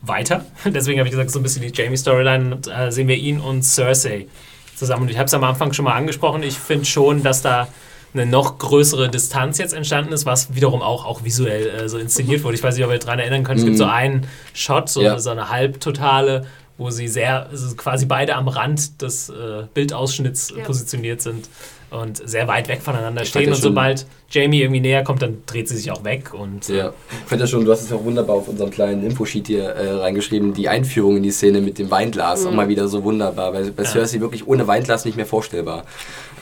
weiter. 0.02 0.44
Deswegen 0.64 1.00
habe 1.00 1.08
ich 1.08 1.12
gesagt, 1.12 1.32
so 1.32 1.40
ein 1.40 1.42
bisschen 1.42 1.62
die 1.62 1.72
Jamie-Storyline. 1.74 2.60
Äh, 2.72 2.92
sehen 2.92 3.08
wir 3.08 3.16
ihn 3.16 3.40
und 3.40 3.64
Cersei 3.64 4.28
zusammen. 4.76 5.02
Und 5.02 5.10
ich 5.10 5.18
habe 5.18 5.26
es 5.26 5.34
am 5.34 5.42
Anfang 5.42 5.72
schon 5.72 5.84
mal 5.84 5.94
angesprochen. 5.94 6.44
Ich 6.44 6.56
finde 6.56 6.84
schon, 6.84 7.24
dass 7.24 7.42
da 7.42 7.66
eine 8.12 8.26
noch 8.26 8.58
größere 8.58 9.08
Distanz 9.08 9.58
jetzt 9.58 9.72
entstanden 9.72 10.12
ist, 10.12 10.26
was 10.26 10.54
wiederum 10.54 10.82
auch, 10.82 11.04
auch 11.04 11.24
visuell 11.24 11.68
äh, 11.68 11.88
so 11.88 11.98
inszeniert 11.98 12.42
wurde. 12.42 12.56
Ich 12.56 12.62
weiß 12.62 12.74
nicht, 12.74 12.84
ob 12.84 12.90
ihr 12.90 12.98
daran 12.98 13.18
erinnern 13.18 13.44
könnt. 13.44 13.60
Es 13.60 13.64
gibt 13.64 13.78
so 13.78 13.84
mhm. 13.84 13.90
einen 13.90 14.26
Shot, 14.52 14.88
so, 14.88 15.02
ja. 15.02 15.18
so 15.18 15.30
eine 15.30 15.48
halbtotale, 15.50 16.46
wo 16.76 16.90
sie 16.90 17.08
sehr, 17.08 17.48
also 17.48 17.76
quasi 17.76 18.06
beide 18.06 18.34
am 18.34 18.48
Rand 18.48 19.00
des 19.02 19.28
äh, 19.28 19.64
Bildausschnitts 19.74 20.54
ja. 20.56 20.64
positioniert 20.64 21.22
sind 21.22 21.48
und 21.90 22.28
sehr 22.28 22.46
weit 22.48 22.68
weg 22.68 22.80
voneinander 22.82 23.24
stehen. 23.24 23.48
Und 23.48 23.56
sobald 23.56 24.06
Jamie 24.30 24.62
irgendwie 24.62 24.80
näher 24.80 25.02
kommt, 25.02 25.22
dann 25.22 25.42
dreht 25.46 25.68
sie 25.68 25.76
sich 25.76 25.90
auch 25.90 26.04
weg. 26.04 26.32
Und, 26.32 26.68
ja, 26.68 26.92
ich 27.10 27.28
finde 27.28 27.44
ja 27.44 27.48
schon, 27.48 27.64
du 27.64 27.72
hast 27.72 27.82
es 27.82 27.90
ja 27.90 27.96
auch 27.96 28.04
wunderbar 28.04 28.36
auf 28.36 28.48
unserem 28.48 28.70
kleinen 28.70 29.04
Infosheet 29.04 29.48
hier 29.48 29.64
äh, 29.64 29.90
reingeschrieben, 29.92 30.54
die 30.54 30.68
Einführung 30.68 31.16
in 31.16 31.22
die 31.22 31.32
Szene 31.32 31.60
mit 31.60 31.78
dem 31.78 31.90
Weinglas, 31.90 32.42
mhm. 32.42 32.48
auch 32.48 32.52
mal 32.52 32.68
wieder 32.68 32.88
so 32.88 33.02
wunderbar, 33.02 33.52
weil 33.52 33.70
bei 33.72 33.82
ja. 33.82 33.88
Cersei 33.88 34.20
wirklich 34.20 34.46
ohne 34.46 34.66
Weinglas 34.66 35.04
nicht 35.04 35.16
mehr 35.16 35.26
vorstellbar. 35.26 35.84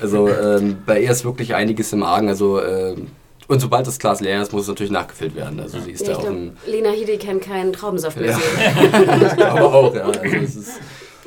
Also 0.01 0.29
ähm, 0.29 0.79
bei 0.87 1.01
ihr 1.01 1.11
ist 1.11 1.25
wirklich 1.25 1.55
einiges 1.55 1.93
im 1.93 2.03
Argen. 2.03 2.29
Also 2.29 2.61
äh, 2.61 2.95
und 3.49 3.61
sobald 3.61 3.87
das 3.87 3.99
Glas 3.99 4.21
leer 4.21 4.43
ist, 4.43 4.53
muss 4.53 4.63
es 4.63 4.69
natürlich 4.69 4.93
nachgefüllt 4.93 5.35
werden. 5.35 5.59
Also 5.59 5.81
sie 5.81 5.93
ist 5.93 6.07
ja, 6.07 6.13
da 6.13 6.19
auch 6.19 6.23
glaub, 6.23 6.37
Lena 6.67 6.91
Headey 6.91 7.17
kann 7.17 7.41
keinen 7.41 7.73
Traubensaft 7.73 8.21
mehr 8.21 8.31
ja. 8.31 8.37
sehen. 8.37 9.23
ich 9.27 9.37
glaube 9.37 9.65
auch, 9.65 9.95
ja. 9.95 10.05
Also 10.05 10.61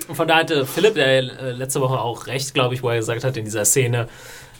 ist 0.10 0.16
von 0.16 0.28
da 0.28 0.38
hatte 0.38 0.66
Philipp, 0.66 0.96
der 0.96 1.08
äh, 1.08 1.52
letzte 1.52 1.82
Woche 1.82 2.00
auch 2.00 2.28
recht, 2.28 2.54
glaube 2.54 2.74
ich, 2.74 2.84
wo 2.84 2.90
er 2.90 2.98
gesagt 2.98 3.24
hat, 3.24 3.38
in 3.38 3.46
dieser 3.46 3.66
Szene, 3.66 4.08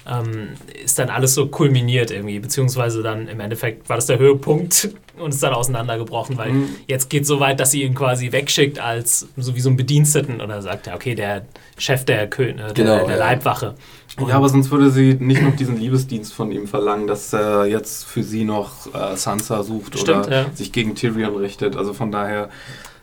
ähm, 0.10 0.50
ist 0.84 0.98
dann 0.98 1.10
alles 1.10 1.36
so 1.36 1.48
kulminiert 1.48 2.12
irgendwie, 2.12 2.40
beziehungsweise 2.40 3.04
dann 3.04 3.28
im 3.28 3.40
Endeffekt 3.40 3.88
war 3.88 3.98
das 3.98 4.08
der 4.08 4.18
Höhepunkt 4.18 4.90
und 5.20 5.34
ist 5.34 5.44
dann 5.44 5.54
auseinandergebrochen, 5.54 6.38
weil 6.38 6.52
mhm. 6.52 6.70
jetzt 6.88 7.10
geht 7.10 7.24
es 7.24 7.28
so 7.28 7.40
weit, 7.40 7.60
dass 7.60 7.72
sie 7.72 7.84
ihn 7.84 7.94
quasi 7.94 8.32
wegschickt 8.32 8.80
als 8.80 9.28
so 9.38 9.56
wie 9.56 9.60
so 9.60 9.70
ein 9.70 9.78
Bediensteten 9.78 10.42
oder 10.42 10.62
sagt 10.62 10.88
er, 10.88 10.96
okay, 10.96 11.14
der 11.14 11.46
Chef 11.78 12.04
der, 12.06 12.28
Kö 12.28 12.46
äh, 12.46 12.54
der, 12.56 12.74
genau, 12.74 13.06
der 13.06 13.18
Leibwache. 13.18 13.76
Und 14.18 14.28
ja, 14.28 14.36
aber 14.36 14.50
sonst 14.50 14.72
würde 14.72 14.90
sie 14.90 15.16
nicht 15.20 15.42
noch 15.42 15.56
diesen 15.56 15.78
Liebesdienst 15.78 16.34
von 16.34 16.52
ihm 16.52 16.68
verlangen, 16.68 17.08
dass 17.08 17.32
er 17.32 17.66
jetzt 17.66 18.04
für 18.04 18.24
sie 18.24 18.44
noch 18.44 18.94
äh, 18.94 19.16
Sansa 19.16 19.64
sucht 19.64 19.98
Stimmt, 19.98 20.28
oder 20.28 20.42
ja. 20.42 20.46
sich 20.54 20.72
gegen 20.72 20.96
Tyrion 20.96 21.36
richtet. 21.38 21.78
Also 21.78 21.94
von 21.94 22.12
daher 22.12 22.50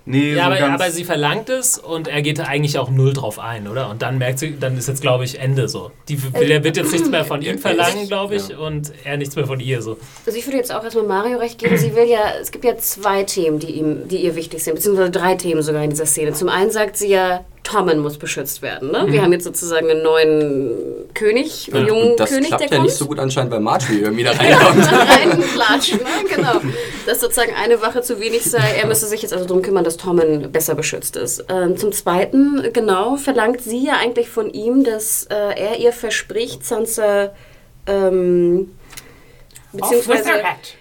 Nee, 0.09 0.32
ja, 0.32 0.46
so 0.46 0.64
aber, 0.64 0.72
aber, 0.72 0.90
sie 0.90 1.04
verlangt 1.04 1.50
es 1.50 1.76
und 1.76 2.09
er 2.09 2.22
geht 2.22 2.40
eigentlich 2.40 2.78
auch 2.78 2.88
null 2.88 3.12
drauf 3.12 3.38
ein, 3.38 3.68
oder? 3.68 3.90
Und 3.90 4.00
dann 4.00 4.16
merkt 4.16 4.38
sie, 4.38 4.59
dann 4.59 4.78
ist 4.78 4.88
jetzt, 4.88 5.02
glaube 5.02 5.24
ich, 5.24 5.38
Ende 5.38 5.68
so. 5.68 5.90
Die, 6.09 6.16
der 6.16 6.64
wird 6.64 6.78
jetzt 6.78 6.92
nichts 6.92 7.11
mehr 7.11 7.26
von 7.26 7.42
ihm 7.42 7.59
verlangen, 7.59 8.09
glaube 8.09 8.36
ich, 8.36 8.48
ja. 8.48 8.56
und 8.59 8.90
er 9.04 9.18
nichts 9.18 9.36
mehr 9.36 9.46
von 9.46 9.61
ihr 9.61 9.82
so. 9.82 9.98
Also 10.24 10.38
ich 10.38 10.46
würde 10.46 10.56
jetzt 10.56 10.72
auch 10.72 10.82
erstmal 10.82 11.04
Mario 11.04 11.36
recht 11.36 11.59
geben. 11.59 11.76
Sie 11.76 11.94
will 11.94 12.09
ja, 12.09 12.32
es 12.40 12.50
gibt 12.50 12.64
ja 12.64 12.78
zwei 12.78 13.24
Themen, 13.24 13.59
die 13.59 13.72
ihm, 13.72 14.09
die 14.09 14.16
ihr 14.16 14.34
wichtig 14.34 14.64
sind, 14.64 14.76
beziehungsweise 14.76 15.11
drei 15.11 15.34
Themen 15.34 15.61
sogar 15.61 15.84
in 15.84 15.90
dieser 15.90 16.06
Szene. 16.06 16.32
Zum 16.32 16.48
einen 16.48 16.70
sagt 16.70 16.96
sie 16.96 17.09
ja, 17.09 17.44
Tommen 17.68 17.98
muss 17.98 18.16
beschützt 18.16 18.62
werden. 18.62 18.90
Ne? 18.90 19.04
Mhm. 19.04 19.12
Wir 19.12 19.22
haben 19.22 19.32
jetzt 19.32 19.44
sozusagen 19.44 19.90
einen 19.90 20.02
neuen 20.02 20.72
König, 21.12 21.70
einen 21.74 21.86
ja, 21.86 21.92
jungen 21.92 22.16
das 22.16 22.30
König, 22.30 22.48
klappt 22.48 22.70
ja 22.70 22.82
nicht 22.82 22.94
so 22.94 23.06
gut 23.06 23.18
anscheinend 23.18 23.50
bei 23.50 23.60
Marjorie 23.60 24.00
irgendwie 24.02 24.24
da 24.24 24.32
reinkommt. 24.32 24.86
Reinlatschen, 24.90 25.98
ne? 25.98 26.34
genau. 26.34 26.60
Dass 27.06 27.20
sozusagen 27.20 27.52
eine 27.54 27.82
Wache 27.82 28.00
zu 28.00 28.20
wenig 28.20 28.44
sei. 28.44 28.76
Er 28.80 28.86
müsste 28.86 29.06
sich 29.06 29.20
jetzt 29.20 29.34
also 29.34 29.44
darum 29.44 29.62
kümmern, 29.62 29.84
dass 29.84 29.98
Tommen 29.98 30.50
besser 30.50 30.74
beschützt 30.74 31.16
ist. 31.16 31.44
Ähm, 31.50 31.76
zum 31.76 31.92
Zweiten, 31.92 32.72
genau, 32.72 33.16
verlangt 33.16 33.60
sie 33.60 33.84
ja 33.84 33.98
eigentlich 34.00 34.30
von 34.30 34.48
ihm, 34.50 34.82
dass 34.82 35.24
äh, 35.24 35.34
er 35.34 35.78
ihr 35.78 35.92
verspricht, 35.92 36.64
Sansa 36.64 37.32
ähm, 37.86 38.70
Beziehungsweise, 39.72 40.30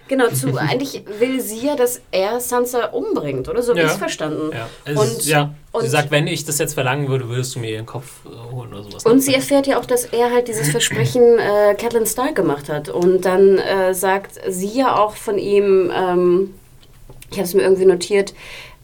genau, 0.07 0.29
zu, 0.29 0.55
eigentlich 0.55 1.03
will 1.19 1.41
sie 1.41 1.65
ja, 1.65 1.75
dass 1.75 2.01
er 2.11 2.39
Sansa 2.39 2.85
umbringt, 2.85 3.49
oder? 3.49 3.61
So 3.61 3.71
habe 3.71 3.81
ja. 3.81 3.85
ich 3.87 3.91
es 3.91 3.97
verstanden. 3.97 4.51
Ja. 4.53 4.69
Also 4.85 5.01
und, 5.01 5.25
ja. 5.25 5.53
Und 5.73 5.81
sie 5.83 5.89
sagt, 5.89 6.09
wenn 6.09 6.25
ich 6.25 6.45
das 6.45 6.57
jetzt 6.57 6.73
verlangen 6.73 7.09
würde, 7.09 7.27
würdest 7.27 7.53
du 7.55 7.59
mir 7.59 7.71
ihren 7.71 7.85
Kopf 7.85 8.25
äh, 8.25 8.53
holen 8.53 8.73
oder 8.73 8.83
sowas. 8.83 9.05
Und 9.05 9.19
sie 9.19 9.33
erfährt 9.33 9.67
ja 9.67 9.77
auch, 9.77 9.85
dass 9.85 10.05
er 10.05 10.31
halt 10.31 10.47
dieses 10.47 10.69
Versprechen 10.69 11.21
äh, 11.39 11.75
Catelyn 11.75 12.05
Stark 12.05 12.35
gemacht 12.35 12.69
hat. 12.69 12.87
Und 12.87 13.25
dann 13.25 13.57
äh, 13.57 13.93
sagt 13.93 14.39
sie 14.47 14.79
ja 14.79 14.95
auch 14.95 15.15
von 15.15 15.37
ihm, 15.37 15.91
ähm, 15.93 16.53
ich 17.29 17.37
habe 17.37 17.47
es 17.47 17.53
mir 17.53 17.63
irgendwie 17.63 17.85
notiert, 17.85 18.33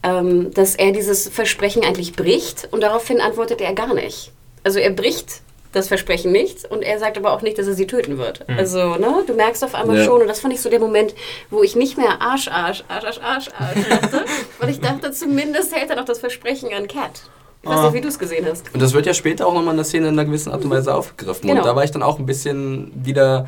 ähm, 0.04 0.52
dass 0.54 0.76
er 0.76 0.92
dieses 0.92 1.30
Versprechen 1.30 1.84
eigentlich 1.84 2.14
bricht 2.14 2.68
und 2.72 2.82
daraufhin 2.82 3.22
antwortet 3.22 3.62
er 3.62 3.74
gar 3.74 3.94
nicht. 3.94 4.32
Also 4.64 4.80
er 4.80 4.92
bricht 4.92 5.42
das 5.74 5.90
Versprechen 5.90 6.32
nicht. 6.32 6.66
Und 6.72 6.82
er 6.82 7.00
sagt 7.00 7.18
aber 7.18 7.34
auch 7.34 7.42
nicht, 7.42 7.58
dass 7.58 7.68
er 7.68 7.74
sie 7.74 7.88
töten 7.88 8.18
wird. 8.18 8.48
Mhm. 8.48 8.58
Also, 8.58 8.96
ne, 8.96 9.24
du 9.28 9.34
merkst 9.34 9.64
auf 9.64 9.76
einmal 9.76 9.98
ja. 9.98 10.06
schon, 10.06 10.22
und 10.22 10.28
das 10.28 10.40
fand 10.40 10.54
ich 10.54 10.62
so 10.62 10.70
der 10.70 10.80
Moment, 10.80 11.14
wo 11.50 11.62
ich 11.62 11.76
nicht 11.76 11.98
mehr 11.98 12.22
Arsch, 12.22 12.48
Arsch, 12.48 12.84
Arsch, 12.88 13.06
Arsch, 13.06 13.20
Arsch, 13.22 13.50
Arsch 13.60 13.90
dachte, 13.90 14.26
weil 14.60 14.70
ich 14.70 14.80
dachte, 14.80 15.12
zumindest 15.12 15.76
hält 15.76 15.90
er 15.90 15.98
noch 15.98 16.06
das 16.06 16.20
Versprechen 16.20 16.74
an 16.74 16.88
Cat. 16.88 17.24
Ich 17.64 17.70
weiß 17.70 17.78
ah. 17.78 17.84
nicht, 17.86 17.94
wie 17.94 18.02
du 18.02 18.08
es 18.10 18.20
gesehen 18.20 18.46
hast. 18.50 18.74
Und 18.74 18.82
das 18.82 18.94
wird 18.94 19.06
ja 19.06 19.14
später 19.14 19.48
auch 19.48 19.54
nochmal 19.54 19.74
in 19.74 19.78
der 19.78 19.86
Szene 19.86 20.08
in 20.10 20.14
einer 20.14 20.26
gewissen 20.26 20.52
Art 20.52 20.64
und 20.64 20.70
Weise 20.70 20.94
aufgegriffen. 20.94 21.48
Genau. 21.48 21.62
Und 21.62 21.66
da 21.68 21.76
war 21.76 21.84
ich 21.84 21.92
dann 21.92 22.04
auch 22.04 22.20
ein 22.20 22.26
bisschen 22.26 22.92
wieder 22.94 23.48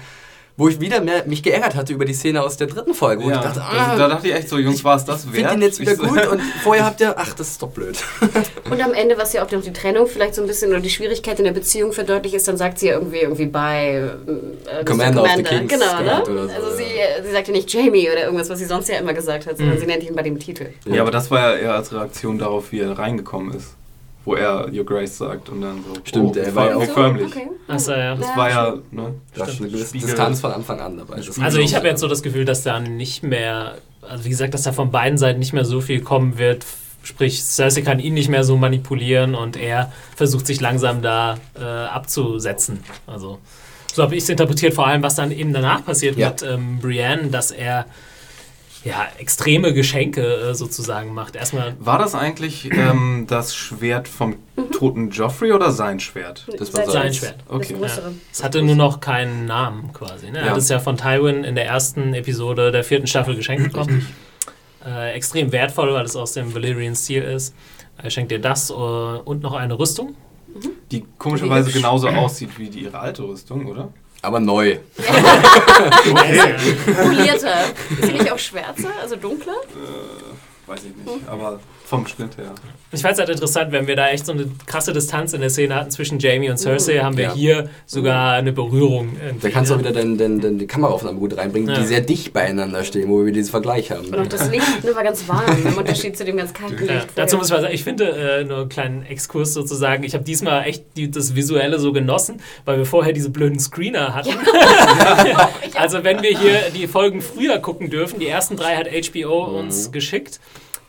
wo 0.57 0.69
ich 0.69 0.79
wieder 0.79 1.01
mehr 1.01 1.25
mich 1.25 1.43
geärgert 1.43 1.75
hatte 1.75 1.91
über 1.91 2.05
die 2.05 2.13
Szene 2.13 2.41
aus 2.41 2.55
der 2.55 2.67
dritten 2.67 2.93
Folge. 2.93 3.23
Ja, 3.23 3.35
ich 3.35 3.41
dachte, 3.41 3.61
ah, 3.61 3.95
da 3.97 4.07
dachte 4.07 4.27
ich 4.27 4.33
echt 4.33 4.47
so, 4.47 4.57
Jungs, 4.57 4.83
war 4.85 4.95
es 4.95 5.03
das 5.03 5.25
wert? 5.25 5.35
Ich 5.35 5.39
finde 5.41 5.53
ihn 5.53 5.61
jetzt 5.61 5.79
wieder 5.79 5.95
gut 5.95 6.25
und 6.31 6.41
vorher 6.63 6.85
habt 6.85 7.01
ihr, 7.01 7.13
ach, 7.17 7.33
das 7.33 7.49
ist 7.49 7.61
doch 7.61 7.69
blöd. 7.69 7.97
und 8.69 8.81
am 8.81 8.93
Ende, 8.93 9.17
was 9.17 9.33
ja 9.33 9.43
auch 9.43 9.47
die 9.47 9.73
Trennung 9.73 10.07
vielleicht 10.07 10.35
so 10.35 10.41
ein 10.41 10.47
bisschen 10.47 10.71
oder 10.71 10.79
die 10.79 10.89
Schwierigkeit 10.89 11.39
in 11.39 11.45
der 11.45 11.51
Beziehung 11.51 11.91
verdeutlicht 11.91 12.35
ist, 12.35 12.47
dann 12.47 12.55
sagt 12.55 12.79
sie 12.79 12.87
ja 12.87 12.93
irgendwie, 12.93 13.19
irgendwie 13.19 13.47
bei 13.47 14.11
äh, 14.67 14.85
Commander, 14.85 15.21
Commander 15.21 15.23
of 15.23 15.35
the 15.35 15.43
Kings. 15.43 15.73
Genau, 15.73 16.01
ne? 16.01 16.23
So, 16.25 16.31
also 16.53 16.77
sie, 16.77 16.85
sie 17.25 17.31
sagt 17.31 17.47
ja 17.47 17.53
nicht 17.53 17.71
Jamie 17.73 18.09
oder 18.09 18.23
irgendwas, 18.23 18.49
was 18.49 18.59
sie 18.59 18.65
sonst 18.65 18.87
ja 18.87 18.97
immer 18.97 19.13
gesagt 19.13 19.47
hat, 19.47 19.57
sondern 19.57 19.75
mhm. 19.75 19.79
sie 19.81 19.87
nennt 19.87 20.03
ihn 20.03 20.15
bei 20.15 20.23
dem 20.23 20.39
Titel. 20.39 20.67
Ja, 20.85 21.01
aber 21.01 21.11
das 21.11 21.29
war 21.31 21.39
ja 21.39 21.55
eher 21.57 21.73
als 21.75 21.91
Reaktion 21.91 22.37
darauf, 22.37 22.71
wie 22.71 22.79
er 22.79 22.97
reingekommen 22.97 23.55
ist 23.55 23.75
wo 24.25 24.35
er 24.35 24.67
Your 24.73 24.85
Grace 24.85 25.17
sagt 25.17 25.49
und 25.49 25.61
dann 25.61 25.83
so. 25.83 25.99
Stimmt, 26.03 26.35
oh, 26.35 26.39
er 26.39 26.55
war 26.55 26.69
ja 26.71 26.75
auch 26.77 26.83
förmlich. 26.83 27.27
Okay. 27.27 27.47
Achso, 27.67 27.91
ja. 27.91 28.15
Das 28.15 28.35
war 28.35 28.49
ja, 28.49 28.75
ne? 28.91 29.13
Das 29.35 29.49
ist 29.49 29.61
eine 29.61 29.69
gewisse 29.69 29.97
Distanz 29.97 30.41
von 30.41 30.51
Anfang 30.51 30.79
an 30.79 30.97
dabei. 30.97 31.21
Also 31.41 31.59
ich 31.59 31.75
habe 31.75 31.87
jetzt 31.87 32.01
so 32.01 32.07
das 32.07 32.23
Gefühl, 32.23 32.45
dass 32.45 32.63
da 32.63 32.79
nicht 32.79 33.23
mehr, 33.23 33.75
also 34.01 34.25
wie 34.25 34.29
gesagt, 34.29 34.53
dass 34.53 34.63
da 34.63 34.71
von 34.71 34.91
beiden 34.91 35.17
Seiten 35.17 35.39
nicht 35.39 35.53
mehr 35.53 35.65
so 35.65 35.79
viel 35.79 36.01
kommen 36.01 36.37
wird, 36.37 36.65
sprich, 37.03 37.43
Cersei 37.43 37.81
kann 37.81 37.99
ihn 37.99 38.15
nicht 38.15 38.29
mehr 38.29 38.43
so 38.43 38.57
manipulieren 38.57 39.35
und 39.35 39.57
er 39.57 39.91
versucht 40.15 40.47
sich 40.47 40.59
langsam 40.59 41.01
da 41.01 41.37
äh, 41.59 41.63
abzusetzen. 41.63 42.83
Also 43.05 43.39
so 43.93 44.03
habe 44.03 44.15
ich 44.15 44.23
es 44.23 44.29
interpretiert, 44.29 44.73
vor 44.73 44.87
allem 44.87 45.03
was 45.03 45.15
dann 45.15 45.31
eben 45.31 45.53
danach 45.53 45.85
passiert 45.85 46.17
ja. 46.17 46.29
mit 46.29 46.43
ähm, 46.43 46.79
Brienne, 46.81 47.27
dass 47.27 47.51
er 47.51 47.85
ja, 48.85 49.07
extreme 49.17 49.73
Geschenke 49.73 50.21
äh, 50.21 50.53
sozusagen 50.53 51.13
macht. 51.13 51.35
Erstmal 51.35 51.75
war 51.79 51.97
das 51.97 52.13
eigentlich 52.13 52.69
ähm, 52.71 53.25
das 53.27 53.55
Schwert 53.55 54.07
vom 54.07 54.35
toten 54.71 55.09
Joffrey 55.09 55.51
oder 55.53 55.71
sein 55.71 55.99
Schwert? 55.99 56.47
Das 56.59 56.71
war 56.73 56.85
sein, 56.89 57.11
Schwert. 57.11 57.37
Okay. 57.49 57.75
Ja. 57.81 57.87
Es 58.31 58.43
hatte 58.43 58.61
nur 58.61 58.75
noch 58.75 58.99
keinen 58.99 59.45
Namen 59.45 59.91
quasi. 59.91 60.29
Ne? 60.29 60.37
Er 60.37 60.45
ja. 60.45 60.51
hat 60.51 60.57
es 60.57 60.69
ja 60.69 60.79
von 60.79 60.97
Tywin 60.97 61.43
in 61.43 61.55
der 61.55 61.65
ersten 61.65 62.13
Episode 62.13 62.71
der 62.71 62.83
vierten 62.83 63.07
Staffel 63.07 63.35
geschenkt 63.35 63.63
bekommen. 63.63 64.07
Äh, 64.85 65.13
extrem 65.13 65.51
wertvoll, 65.51 65.91
weil 65.91 66.05
es 66.05 66.15
aus 66.15 66.33
dem 66.33 66.53
Valyrian-Stil 66.53 67.23
ist. 67.23 67.55
Er 67.97 68.11
schenkt 68.11 68.29
dir 68.29 68.39
das 68.39 68.69
äh, 68.69 68.73
und 68.73 69.41
noch 69.41 69.53
eine 69.53 69.79
Rüstung. 69.79 70.15
Die 70.91 71.03
komischerweise 71.17 71.71
genauso 71.71 72.07
aussieht 72.07 72.59
wie 72.59 72.69
die, 72.69 72.81
ihre 72.81 72.99
alte 72.99 73.23
Rüstung, 73.23 73.65
oder? 73.65 73.91
Aber 74.25 74.39
neu. 74.39 74.77
Polierter. 77.03 77.65
Ist 77.99 78.05
sie 78.05 78.13
nicht 78.13 78.31
auch 78.31 78.39
schwärzer, 78.39 78.89
also 79.01 79.15
dunkler? 79.15 79.53
Äh, 79.53 80.69
weiß 80.69 80.81
ich 80.85 80.95
nicht, 80.95 81.27
aber 81.27 81.59
vom 81.85 82.07
Schnitt 82.07 82.37
her. 82.37 82.51
Ich 82.91 83.01
fand 83.01 83.13
es 83.13 83.19
halt 83.19 83.29
interessant, 83.29 83.71
wenn 83.71 83.87
wir 83.87 83.95
da 83.95 84.09
echt 84.09 84.25
so 84.25 84.31
eine 84.31 84.47
krasse 84.65 84.91
Distanz 84.91 85.33
in 85.33 85.41
der 85.41 85.49
Szene 85.49 85.75
hatten 85.75 85.91
zwischen 85.91 86.17
Jamie 86.17 86.49
und 86.49 86.57
Cersei, 86.57 86.99
haben 86.99 87.17
wir 87.17 87.25
ja. 87.25 87.33
hier 87.33 87.69
sogar 87.85 88.33
eine 88.33 88.51
Berührung. 88.53 89.15
Da 89.41 89.49
kannst 89.49 89.69
du 89.69 89.75
auch 89.75 89.79
wieder 89.79 89.91
den, 89.91 90.17
den, 90.17 90.39
den, 90.39 90.57
die 90.57 90.65
Kameraaufnahme 90.65 91.19
gut 91.19 91.37
reinbringen, 91.37 91.69
ja. 91.69 91.79
die 91.79 91.85
sehr 91.85 92.01
dicht 92.01 92.33
beieinander 92.33 92.83
stehen, 92.83 93.09
wo 93.09 93.23
wir 93.23 93.31
diesen 93.31 93.51
Vergleich 93.51 93.91
haben. 93.91 94.07
Und 94.07 94.17
auch 94.17 94.27
das 94.27 94.49
Licht 94.49 94.83
nur 94.83 94.95
war 94.95 95.03
ganz 95.03 95.27
warm, 95.27 95.45
im 95.63 95.77
Unterschied 95.77 96.17
zu 96.17 96.25
dem 96.25 96.37
ganz 96.37 96.53
kalten 96.53 96.79
Licht. 96.79 96.89
Ja. 96.89 97.05
Dazu 97.15 97.37
muss 97.37 97.49
ich 97.49 97.55
sagen, 97.55 97.67
ich 97.71 97.83
finde, 97.83 98.05
äh, 98.05 98.43
nur 98.43 98.61
einen 98.61 98.69
kleinen 98.69 99.05
Exkurs 99.05 99.53
sozusagen, 99.53 100.03
ich 100.03 100.13
habe 100.13 100.23
diesmal 100.23 100.65
echt 100.65 100.85
die, 100.95 101.11
das 101.11 101.35
Visuelle 101.35 101.79
so 101.79 101.93
genossen, 101.93 102.41
weil 102.65 102.77
wir 102.77 102.85
vorher 102.85 103.13
diese 103.13 103.29
blöden 103.29 103.59
Screener 103.59 104.15
hatten. 104.15 104.33
also 105.75 106.03
wenn 106.03 106.23
wir 106.23 106.37
hier 106.37 106.71
die 106.73 106.87
Folgen 106.87 107.21
früher 107.21 107.59
gucken 107.59 107.89
dürfen, 107.89 108.19
die 108.19 108.27
ersten 108.27 108.55
drei 108.55 108.75
hat 108.75 108.87
HBO 108.87 109.47
mhm. 109.47 109.55
uns 109.55 109.91
geschickt 109.91 110.39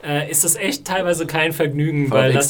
äh, 0.06 0.30
ist 0.30 0.44
das 0.44 0.54
echt 0.54 0.84
teilweise 0.84 1.26
kein 1.26 1.52
Vergnügen, 1.52 2.10
weil 2.10 2.32
das, 2.32 2.48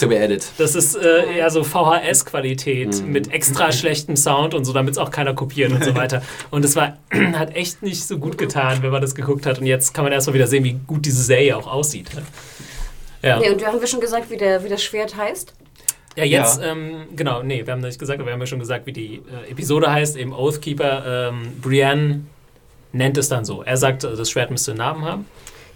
das 0.59 0.75
ist 0.75 0.95
äh, 0.95 1.37
eher 1.37 1.51
so 1.51 1.65
VHS-Qualität 1.65 3.03
mhm. 3.03 3.13
mit 3.13 3.33
extra 3.33 3.73
schlechtem 3.73 4.17
Sound 4.17 4.55
und 4.55 4.65
so, 4.65 4.73
damit 4.73 4.93
es 4.93 4.99
auch 4.99 5.11
keiner 5.11 5.35
kopiert 5.35 5.73
und 5.73 5.83
so 5.83 5.95
weiter. 5.95 6.23
Und 6.51 6.65
es 6.65 6.77
war 6.77 6.99
hat 7.33 7.55
echt 7.57 7.83
nicht 7.83 8.05
so 8.05 8.19
gut 8.19 8.37
getan, 8.37 8.83
wenn 8.83 8.91
man 8.91 9.01
das 9.01 9.15
geguckt 9.15 9.47
hat. 9.47 9.59
Und 9.59 9.67
jetzt 9.67 9.95
kann 9.95 10.05
man 10.05 10.13
erstmal 10.13 10.35
wieder 10.35 10.47
sehen, 10.47 10.65
wie 10.65 10.79
gut 10.87 11.07
diese 11.07 11.23
Serie 11.23 11.57
auch 11.57 11.67
aussieht. 11.67 12.11
Ja. 13.23 13.39
Nee, 13.39 13.51
und 13.51 13.61
wir 13.61 13.69
haben 13.69 13.81
wir 13.81 13.87
schon 13.87 14.01
gesagt, 14.01 14.31
wie, 14.31 14.37
der, 14.37 14.63
wie 14.63 14.69
das 14.69 14.85
Schwert 14.85 15.17
heißt? 15.17 15.55
Ja, 16.17 16.25
jetzt, 16.25 16.61
ja. 16.61 16.73
Ähm, 16.73 17.05
genau, 17.15 17.43
nee, 17.43 17.65
wir 17.67 17.73
haben 17.73 17.81
nicht 17.81 17.99
gesagt, 17.99 18.19
aber 18.21 18.29
wir 18.29 18.33
haben 18.33 18.41
ja 18.41 18.47
schon 18.47 18.59
gesagt, 18.59 18.87
wie 18.87 18.93
die 18.93 19.23
äh, 19.47 19.51
Episode 19.51 19.91
heißt, 19.91 20.17
eben 20.17 20.33
Oathkeeper. 20.33 21.31
Ähm, 21.31 21.53
Brienne 21.61 22.23
nennt 22.93 23.19
es 23.19 23.29
dann 23.29 23.45
so. 23.45 23.63
Er 23.63 23.77
sagt, 23.77 24.05
das 24.05 24.31
Schwert 24.31 24.51
müsste 24.51 24.73
einen 24.73 24.79
Namen 24.79 25.05
haben. 25.05 25.27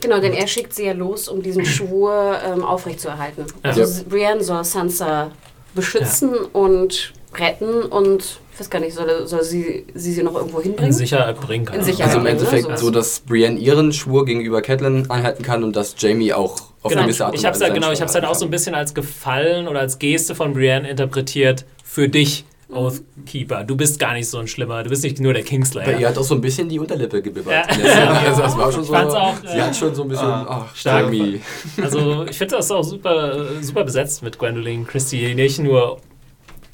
Genau, 0.00 0.18
denn 0.20 0.32
er 0.32 0.46
schickt 0.46 0.74
sie 0.74 0.86
ja 0.86 0.92
los, 0.92 1.28
um 1.28 1.42
diesen 1.42 1.64
Schwur 1.64 2.38
ähm, 2.44 2.64
aufrechtzuerhalten. 2.64 3.46
Ja. 3.64 3.70
Also 3.70 4.04
Brienne 4.04 4.42
soll 4.42 4.64
Sansa 4.64 5.30
beschützen 5.74 6.30
ja. 6.34 6.40
und 6.52 7.12
retten 7.34 7.82
und 7.82 8.40
ich 8.52 8.60
weiß 8.60 8.70
gar 8.70 8.80
nicht, 8.80 8.94
soll, 8.94 9.26
soll 9.26 9.42
sie, 9.42 9.86
sie 9.94 10.12
sie 10.12 10.22
noch 10.22 10.34
irgendwo 10.34 10.60
hinbringen? 10.60 10.90
In 10.90 10.92
Sicherheit 10.92 11.40
bringen 11.40 11.64
kann. 11.64 11.78
In 11.78 11.84
Sicherheit 11.84 12.08
also 12.08 12.20
im 12.20 12.26
Endeffekt 12.26 12.78
so, 12.78 12.86
so, 12.86 12.90
dass 12.90 13.20
Brienne 13.20 13.58
ihren 13.58 13.92
Schwur 13.92 14.26
gegenüber 14.26 14.60
Catelyn 14.60 15.08
einhalten 15.10 15.42
kann 15.42 15.64
und 15.64 15.76
dass 15.76 15.94
Jamie 15.96 16.34
auch 16.34 16.56
auf 16.82 16.90
genau. 16.90 17.04
gewisse 17.04 17.24
Art 17.24 17.32
und 17.32 17.38
Weise. 17.38 17.40
Ich 17.40 17.46
habe 17.46 17.56
es 17.56 17.62
halt, 17.62 17.74
genau, 17.74 17.92
ich 17.92 18.02
hab's 18.02 18.14
halt 18.14 18.24
auch 18.24 18.34
so 18.34 18.44
ein 18.44 18.50
bisschen 18.50 18.74
als 18.74 18.92
Gefallen 18.92 19.66
oder 19.66 19.80
als 19.80 19.98
Geste 19.98 20.34
von 20.34 20.52
Brienne 20.52 20.88
interpretiert 20.90 21.64
für 21.84 22.08
dich 22.08 22.44
Oathkeeper. 22.72 23.64
Du 23.64 23.76
bist 23.76 23.98
gar 23.98 24.14
nicht 24.14 24.28
so 24.28 24.38
ein 24.38 24.46
Schlimmer. 24.46 24.82
Du 24.82 24.90
bist 24.90 25.02
nicht 25.02 25.20
nur 25.20 25.32
der 25.32 25.42
Kingslayer. 25.42 25.98
Ihr 25.98 26.08
hat 26.08 26.18
auch 26.18 26.24
so 26.24 26.34
ein 26.34 26.40
bisschen 26.40 26.68
die 26.68 26.78
Unterlippe 26.78 27.22
gebibbert. 27.22 27.66
Ja. 27.76 28.10
also 28.26 28.42
das 28.42 28.56
war 28.56 28.72
schon 28.72 28.84
so. 28.84 28.94
Auch, 28.94 29.36
sie 29.40 29.58
äh, 29.58 29.62
hat 29.62 29.76
schon 29.76 29.94
so 29.94 30.02
ein 30.02 30.08
bisschen. 30.08 30.26
Ah, 30.26 30.66
ach, 30.66 30.76
stark. 30.76 31.12
Also 31.82 32.26
ich 32.28 32.38
finde 32.38 32.56
das 32.56 32.70
auch 32.70 32.84
super, 32.84 33.46
super 33.60 33.84
besetzt 33.84 34.22
mit 34.22 34.38
Gwendolyn 34.38 34.86
Christie, 34.86 35.28
die 35.28 35.34
nicht 35.34 35.58
nur 35.58 36.00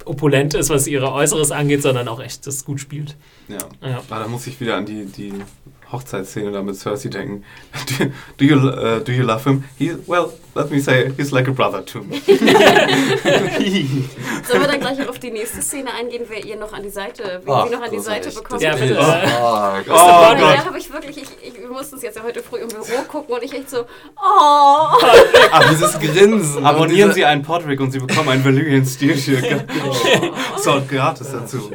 opulent 0.05 0.55
ist, 0.55 0.71
was 0.71 0.87
ihre 0.87 1.13
Äußeres 1.13 1.51
angeht, 1.51 1.83
sondern 1.83 2.09
auch 2.09 2.21
echt 2.21 2.47
das 2.47 2.65
gut 2.65 2.81
spielt. 2.81 3.17
Ja. 3.49 3.59
ja. 3.83 4.03
Ah, 4.11 4.21
da 4.21 4.29
muss 4.29 4.47
ich 4.47 4.61
wieder 4.61 4.77
an 4.77 4.87
die, 4.87 5.07
die 5.07 5.33
Hochzeitsszene 5.91 6.53
da 6.53 6.63
mit 6.63 6.77
Cersei 6.77 7.09
denken. 7.09 7.45
Do, 7.99 8.05
do 8.39 8.45
you, 8.45 8.57
uh, 8.57 9.01
do 9.01 9.13
you 9.13 9.25
love 9.25 9.49
him? 9.49 9.65
He, 9.79 9.93
well, 10.07 10.33
let 10.57 10.71
me 10.71 10.81
say, 10.81 11.13
he's 11.17 11.33
like 11.33 11.47
a 11.49 11.53
brother 11.53 11.83
to 11.83 12.03
me. 12.03 12.21
Sollen 14.47 14.61
wir 14.61 14.69
dann 14.69 14.81
gleich 14.81 15.07
auf 15.07 15.19
die 15.19 15.31
nächste 15.31 15.61
Szene 15.61 15.93
eingehen, 15.93 16.25
wer 16.29 16.43
ihr 16.45 16.57
noch 16.57 16.73
an 16.73 16.83
die 16.83 16.91
Seite, 16.91 17.43
wen 17.45 17.53
oh, 17.53 17.67
sie 17.67 17.75
noch 17.75 17.83
an 17.83 17.91
die 17.91 17.99
Seite 17.99 18.31
bekommt? 18.31 18.63
Ja, 18.63 18.75
bitte. 18.75 18.97
Oh, 18.99 19.03
oh, 19.03 19.13
oh, 19.43 19.83
oh 19.83 19.83
Gott. 19.87 20.39
Ja, 20.41 20.65
habe 20.65 20.79
ich 20.79 20.91
wirklich, 20.93 21.19
ich, 21.19 21.29
ich, 21.43 21.61
wir 21.61 21.69
mussten 21.69 21.97
es 21.97 22.03
jetzt 22.03 22.17
ja 22.17 22.23
heute 22.23 22.43
früh 22.43 22.59
im 22.59 22.69
Büro 22.69 23.03
gucken 23.07 23.35
und 23.35 23.43
ich 23.43 23.53
echt 23.53 23.69
so, 23.69 23.85
oh. 24.17 24.97
Aber 25.53 25.69
dieses 25.71 25.99
Grinsen. 25.99 26.65
Abonnieren 26.65 27.13
Sie 27.13 27.25
einen 27.25 27.43
Podrick 27.43 27.79
und 27.81 27.91
Sie 27.91 27.99
bekommen 27.99 28.31
ein 28.31 28.45
Valyrian 28.45 28.87
Steel 28.87 29.17
Shirt. 29.17 29.45
Oh. 29.87 29.95
So, 30.59 30.83
gratis 30.89 31.29
dazu. 31.33 31.71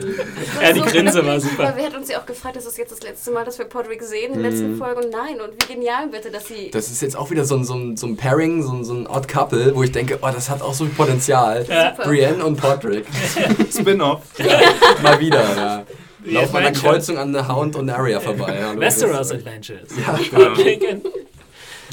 Ja, 0.61 0.73
die 0.73 0.81
Grinse 0.81 1.25
war 1.25 1.39
super. 1.39 1.63
Weil 1.63 1.77
wir 1.77 1.85
hatten 1.85 1.97
uns 1.97 2.09
ja 2.09 2.19
auch 2.19 2.25
gefragt, 2.25 2.57
ist 2.57 2.65
das 2.65 2.77
jetzt 2.77 2.91
das 2.91 3.03
letzte 3.03 3.31
Mal, 3.31 3.45
dass 3.45 3.59
wir 3.59 3.65
Podrick 3.65 4.01
sehen 4.01 4.33
in 4.33 4.41
der 4.41 4.51
letzten 4.51 4.73
mhm. 4.73 4.77
Folge? 4.77 5.01
Und 5.01 5.11
nein, 5.11 5.39
und 5.39 5.53
wie 5.53 5.73
genial 5.73 6.07
bitte, 6.07 6.31
dass 6.31 6.47
sie... 6.47 6.71
Das 6.71 6.89
ist 6.89 7.01
jetzt 7.01 7.15
auch 7.15 7.29
wieder 7.29 7.45
so 7.45 7.55
ein, 7.55 7.63
so 7.63 7.75
ein, 7.75 7.95
so 7.95 8.07
ein 8.07 8.17
Pairing, 8.17 8.63
so 8.63 8.70
ein, 8.71 8.83
so 8.83 8.93
ein 8.93 9.07
Odd 9.07 9.27
Couple, 9.27 9.75
wo 9.75 9.83
ich 9.83 9.91
denke, 9.91 10.19
oh, 10.21 10.29
das 10.33 10.49
hat 10.49 10.61
auch 10.61 10.73
so 10.73 10.85
viel 10.85 10.93
Potenzial. 10.93 11.65
Ja. 11.67 11.91
Brienne 11.91 12.43
und 12.45 12.57
Podrick. 12.57 13.05
Spin-off. 13.71 14.21
Ja, 14.37 14.59
mal 15.01 15.19
wieder, 15.19 15.43
ja. 15.55 15.83
Lauf 16.23 16.51
mal 16.51 16.59
einer 16.59 16.71
Kreuzung 16.71 17.17
an 17.17 17.33
der 17.33 17.47
Hound 17.47 17.75
und 17.75 17.89
Arya 17.89 18.19
vorbei. 18.19 18.57
Ja, 18.59 18.79
Westeros 18.79 19.31
Adventures. 19.31 19.89
Ja, 19.97 20.17
genau. 20.29 21.01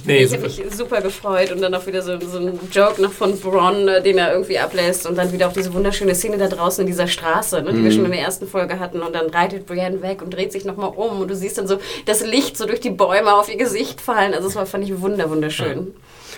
Nee, 0.05 0.25
ich 0.25 0.33
habe 0.33 0.43
mich 0.43 0.63
super 0.71 1.01
gefreut 1.01 1.53
und 1.53 1.61
dann 1.61 1.75
auch 1.75 1.87
wieder 1.87 2.03
so, 2.03 2.19
so 2.21 2.39
ein 2.39 2.59
Joke 2.73 3.01
noch 3.03 3.13
von 3.13 3.39
Bronn, 3.39 3.89
äh, 3.89 4.03
den 4.03 4.19
er 4.19 4.33
irgendwie 4.33 4.59
ablässt 4.59 5.07
und 5.07 5.17
dann 5.17 5.33
wieder 5.33 5.49
auch 5.49 5.53
diese 5.53 5.73
wunderschöne 5.75 6.15
Szene 6.15 6.39
da 6.39 6.49
draußen 6.49 6.83
in 6.83 6.87
dieser 6.87 7.09
Straße, 7.09 7.63
ne, 7.63 7.73
die 7.73 7.81
mm. 7.81 7.85
wir 7.85 7.91
mhm. 7.91 7.95
schon 7.95 8.05
in 8.07 8.13
der 8.13 8.21
ersten 8.21 8.47
Folge 8.47 8.79
hatten 8.79 9.03
und 9.03 9.15
dann 9.15 9.29
reitet 9.29 9.67
Brienne 9.67 10.01
weg 10.03 10.23
und 10.23 10.31
dreht 10.33 10.53
sich 10.53 10.65
nochmal 10.65 10.93
um 10.95 11.21
und 11.21 11.29
du 11.29 11.35
siehst 11.35 11.59
dann 11.59 11.67
so 11.67 11.79
das 12.07 12.25
Licht 12.25 12.57
so 12.57 12.67
durch 12.67 12.81
die 12.81 12.91
Bäume 12.91 13.35
auf 13.35 13.49
ihr 13.49 13.57
Gesicht 13.57 14.01
fallen. 14.01 14.35
Also 14.35 14.49
das 14.49 14.57
war, 14.57 14.67
fand 14.67 14.85
ich 14.85 15.01
wunder, 15.01 15.31
wunderschön. 15.31 15.79
Ja. 15.79 15.85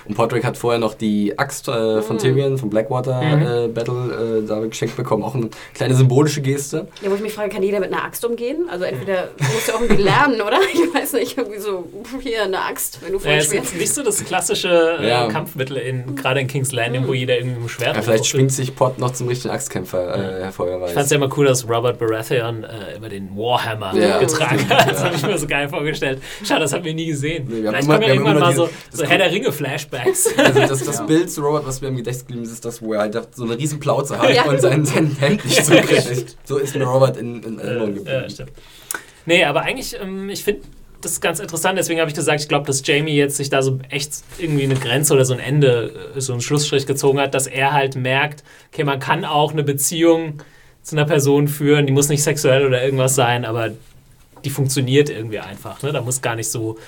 Und 0.06 0.14
Podrick 0.14 0.44
hat 0.44 0.56
vorher 0.56 0.78
noch 0.78 0.94
die 0.94 1.38
Axt 1.38 1.68
äh, 1.68 2.02
von 2.02 2.16
mhm. 2.16 2.20
Tyrion, 2.20 2.58
vom 2.58 2.70
Blackwater 2.70 3.20
mhm. 3.20 3.42
äh, 3.42 3.68
Battle, 3.68 4.42
äh, 4.44 4.46
da 4.46 4.60
geschenkt 4.60 4.96
bekommen. 4.96 5.22
Auch 5.22 5.34
eine 5.34 5.50
kleine 5.74 5.94
symbolische 5.94 6.40
Geste. 6.40 6.88
Ja, 7.02 7.10
wo 7.10 7.14
ich 7.14 7.20
mich 7.20 7.32
frage, 7.32 7.50
kann 7.50 7.62
jeder 7.62 7.80
mit 7.80 7.92
einer 7.92 8.04
Axt 8.04 8.24
umgehen? 8.24 8.68
Also 8.70 8.84
entweder 8.84 9.28
musst 9.38 9.68
du 9.68 9.72
auch 9.72 9.80
irgendwie 9.80 10.02
lernen, 10.02 10.40
oder? 10.40 10.58
Ich 10.72 10.94
weiß 10.94 11.14
nicht, 11.14 11.36
irgendwie 11.36 11.58
so, 11.58 11.84
hier 12.20 12.44
eine 12.44 12.60
Axt, 12.60 13.00
wenn 13.02 13.12
du 13.12 13.18
voll 13.18 13.32
ja, 13.32 13.38
Es 13.38 13.52
ist 13.52 13.76
nicht 13.76 13.92
so 13.92 14.02
das 14.02 14.24
klassische 14.24 14.98
äh, 15.00 15.08
ja. 15.08 15.28
Kampfmittel, 15.28 15.76
in, 15.76 16.16
gerade 16.16 16.40
in 16.40 16.46
King's 16.46 16.72
Landing, 16.72 17.02
mhm. 17.02 17.08
wo 17.08 17.14
jeder 17.14 17.36
irgendwie 17.36 17.60
mit 17.60 17.62
dem 17.64 17.68
Schwert 17.68 17.96
ja, 17.96 18.02
Vielleicht 18.02 18.26
schwingt 18.26 18.52
sich 18.52 18.74
Pod 18.74 18.98
noch 18.98 19.12
zum 19.12 19.28
richtigen 19.28 19.52
Axtkämpfer 19.52 20.38
äh, 20.38 20.42
hervor, 20.44 20.68
Ich 20.86 20.92
fand 20.92 21.04
es 21.04 21.10
ja 21.10 21.16
immer 21.16 21.28
cool, 21.36 21.46
dass 21.46 21.68
Robert 21.68 21.98
Baratheon 21.98 22.64
äh, 22.64 22.96
immer 22.96 23.08
den 23.08 23.36
Warhammer 23.36 23.92
getragen 24.20 24.68
hat. 24.68 24.90
Das 24.90 25.04
habe 25.04 25.14
ich 25.14 25.22
mir 25.22 25.38
so 25.38 25.46
geil 25.46 25.68
vorgestellt. 25.68 26.22
Schade, 26.44 26.60
das 26.60 26.72
haben 26.72 26.84
wir 26.84 26.94
nie 26.94 27.06
gesehen. 27.06 27.46
Nee, 27.48 27.62
Vielleicht 27.68 27.88
kommen 27.88 28.02
ja 28.02 28.08
irgendwann 28.08 28.38
mal 28.38 28.54
so, 28.54 28.68
so 28.90 29.04
Herr 29.04 29.18
der 29.18 29.30
Ringe-Flashbacks. 29.80 30.34
Also 30.36 30.60
das, 30.60 30.84
das 30.84 30.98
ja. 30.98 31.04
Bild 31.04 31.30
zu 31.30 31.42
Robert, 31.42 31.66
was 31.66 31.80
mir 31.80 31.88
im 31.88 31.96
Gedächtnis 31.96 32.26
geblieben 32.26 32.44
ist, 32.44 32.52
ist 32.52 32.64
das, 32.64 32.82
wo 32.82 32.94
er 32.94 33.00
halt 33.00 33.34
so 33.34 33.44
eine 33.44 33.56
riesen 33.56 33.80
Plauze 33.80 34.18
hat 34.18 34.34
ja. 34.34 34.44
und 34.44 34.60
sein, 34.60 34.84
sein 34.84 35.16
Hemd 35.18 35.44
nicht 35.44 35.64
zukriegt. 35.64 36.36
so 36.44 36.58
ist 36.58 36.74
mir 36.74 36.84
Robert 36.84 37.16
in, 37.16 37.42
in 37.42 37.58
Erinnerung 37.58 37.94
geblieben. 37.94 38.22
Ja, 38.22 38.28
stimmt. 38.28 38.52
Nee, 39.26 39.44
aber 39.44 39.62
eigentlich, 39.62 39.96
ähm, 40.00 40.28
ich 40.30 40.44
finde 40.44 40.62
das 41.00 41.12
ist 41.12 41.20
ganz 41.22 41.40
interessant, 41.40 41.78
deswegen 41.78 41.98
habe 42.00 42.10
ich 42.10 42.14
gesagt, 42.14 42.42
ich 42.42 42.48
glaube, 42.48 42.66
dass 42.66 42.86
Jamie 42.86 43.16
jetzt 43.16 43.38
sich 43.38 43.48
da 43.48 43.62
so 43.62 43.78
echt 43.88 44.12
irgendwie 44.38 44.64
eine 44.64 44.74
Grenze 44.74 45.14
oder 45.14 45.24
so 45.24 45.32
ein 45.32 45.40
Ende, 45.40 46.12
äh, 46.14 46.20
so 46.20 46.32
einen 46.32 46.42
Schlussstrich 46.42 46.86
gezogen 46.86 47.18
hat, 47.18 47.34
dass 47.34 47.46
er 47.46 47.72
halt 47.72 47.96
merkt, 47.96 48.44
okay, 48.70 48.84
man 48.84 48.98
kann 49.00 49.24
auch 49.24 49.52
eine 49.52 49.62
Beziehung 49.62 50.42
zu 50.82 50.96
einer 50.96 51.06
Person 51.06 51.48
führen, 51.48 51.86
die 51.86 51.92
muss 51.92 52.08
nicht 52.08 52.22
sexuell 52.22 52.66
oder 52.66 52.82
irgendwas 52.82 53.14
sein, 53.14 53.44
aber 53.44 53.70
die 54.44 54.50
funktioniert 54.50 55.10
irgendwie 55.10 55.38
einfach. 55.38 55.82
Ne? 55.82 55.92
Da 55.92 56.00
muss 56.00 56.22
gar 56.22 56.36
nicht 56.36 56.50
so 56.50 56.78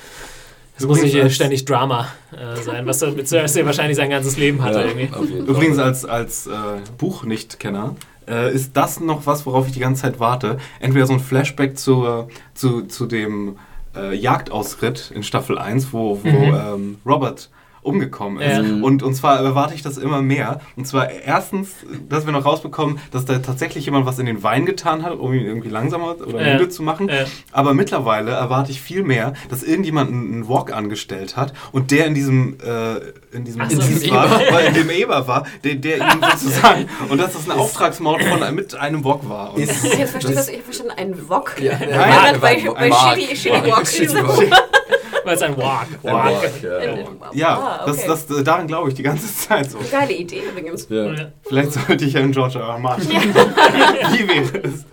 es 0.79 0.87
muss 0.87 1.03
nicht 1.03 1.35
ständig 1.35 1.65
Drama 1.65 2.09
äh, 2.33 2.61
sein, 2.61 2.87
was 2.87 3.01
mit 3.03 3.29
Cersei 3.29 3.65
wahrscheinlich 3.65 3.97
sein 3.97 4.11
ganzes 4.11 4.37
Leben 4.37 4.63
hatte. 4.63 4.87
Ja, 4.87 5.19
Übrigens 5.21 5.79
als, 5.79 6.05
als 6.05 6.47
äh, 6.47 6.51
Buch-Nicht-Kenner 6.99 7.97
äh, 8.29 8.55
ist 8.55 8.77
das 8.77 9.01
noch 9.01 9.27
was, 9.27 9.47
worauf 9.47 9.67
ich 9.67 9.75
die 9.75 9.81
ganze 9.81 10.03
Zeit 10.03 10.19
warte. 10.19 10.59
Entweder 10.81 11.07
so 11.07 11.13
ein 11.15 11.21
Flashback 11.21 11.79
zu, 11.79 12.27
zu, 12.55 12.83
zu 12.83 13.07
dem 13.07 13.57
äh, 13.95 14.15
Jagdausritt 14.15 15.13
in 15.15 15.23
Staffel 15.23 15.59
1, 15.59 15.93
wo, 15.93 16.19
wo 16.23 16.29
mhm. 16.29 16.55
ähm, 16.55 16.99
Robert 17.05 17.51
umgekommen 17.83 18.41
ist. 18.41 18.57
Ja. 18.57 18.83
Und, 18.83 19.03
und 19.03 19.15
zwar 19.15 19.41
erwarte 19.41 19.75
ich 19.75 19.83
das 19.83 19.99
immer 19.99 20.23
mehr. 20.23 20.61
Und 20.77 20.87
zwar 20.87 21.11
erstens, 21.11 21.71
dass 22.09 22.27
wir 22.27 22.33
noch 22.33 22.45
rausbekommen, 22.45 22.99
dass 23.11 23.25
da 23.25 23.39
tatsächlich 23.41 23.85
jemand 23.85 24.07
was 24.07 24.19
in 24.19 24.27
den 24.27 24.43
Wein 24.43 24.67
getan 24.67 25.03
hat, 25.03 25.19
um 25.19 25.33
ihn 25.33 25.45
irgendwie 25.45 25.69
langsamer 25.69 26.17
oder 26.21 26.47
ja. 26.47 26.55
müde 26.55 26.69
zu 26.69 26.83
machen. 26.83 27.09
Ja. 27.09 27.25
Aber 27.51 27.75
mittlerweile 27.75 28.31
erwarte 28.31 28.71
ich 28.71 28.81
viel 28.81 29.03
mehr, 29.03 29.35
dass 29.51 29.63
irgendjemand 29.63 30.11
einen 30.11 30.49
Walk 30.49 30.73
angestellt 30.73 31.37
hat 31.37 31.53
und 31.73 31.91
der 31.91 32.07
in 32.07 32.15
diesem, 32.15 32.57
äh, 32.65 33.37
in 33.37 33.45
diesem 33.45 33.69
so, 33.69 34.11
war, 34.11 34.31
weil 34.51 34.67
in 34.67 34.75
dem 34.75 34.91
Eber 34.91 35.27
war, 35.27 35.47
der, 35.65 35.75
der 35.75 35.97
ihn 35.99 36.21
sozusagen, 36.37 36.89
und 37.09 37.19
dass 37.19 37.33
das 37.33 37.49
ein 37.49 37.59
Auftragsmord 37.59 38.23
von, 38.23 38.55
mit 38.55 38.75
einem 38.75 39.03
Wok 39.05 39.29
war. 39.29 39.55
Und 39.55 39.63
ist, 39.63 39.85
jetzt 39.85 40.11
verstehe 40.11 40.41
ich, 40.41 40.59
ich 40.59 40.63
verstanden, 40.63 40.93
ein 40.97 41.29
Wok. 41.29 41.57
Ja, 41.61 41.73
ja, 41.73 41.89
ja, 41.89 42.33
ja, 42.33 42.39
bei, 42.39 42.63
bei, 42.65 42.91
bei 42.91 43.17
Shitty, 43.17 43.37
Shitty 43.37 44.15
Walk. 44.15 44.53
Weil 45.25 45.37
es 45.37 45.43
ein 45.43 45.57
Walk. 45.57 45.89
Walk. 46.03 46.43
Walk 46.43 46.63
ja, 46.63 47.33
ja 47.33 47.49
ah, 47.57 47.87
okay. 47.87 48.03
das, 48.07 48.27
das, 48.27 48.45
daran 48.45 48.67
glaube 48.67 48.89
ich 48.89 48.95
die 48.95 49.03
ganze 49.03 49.33
Zeit 49.35 49.71
so. 49.71 49.79
Geile 49.91 50.13
Idee 50.13 50.43
übrigens. 50.51 50.87
Ja. 50.89 51.15
Vielleicht 51.45 51.73
sollte 51.73 52.05
ich 52.05 52.13
ja 52.13 52.21
in 52.21 52.33
Georgia 52.33 52.61
R. 52.61 52.79
Martin. 52.79 53.11
Wie 53.11 54.29
wäre 54.29 54.63
es? 54.63 54.85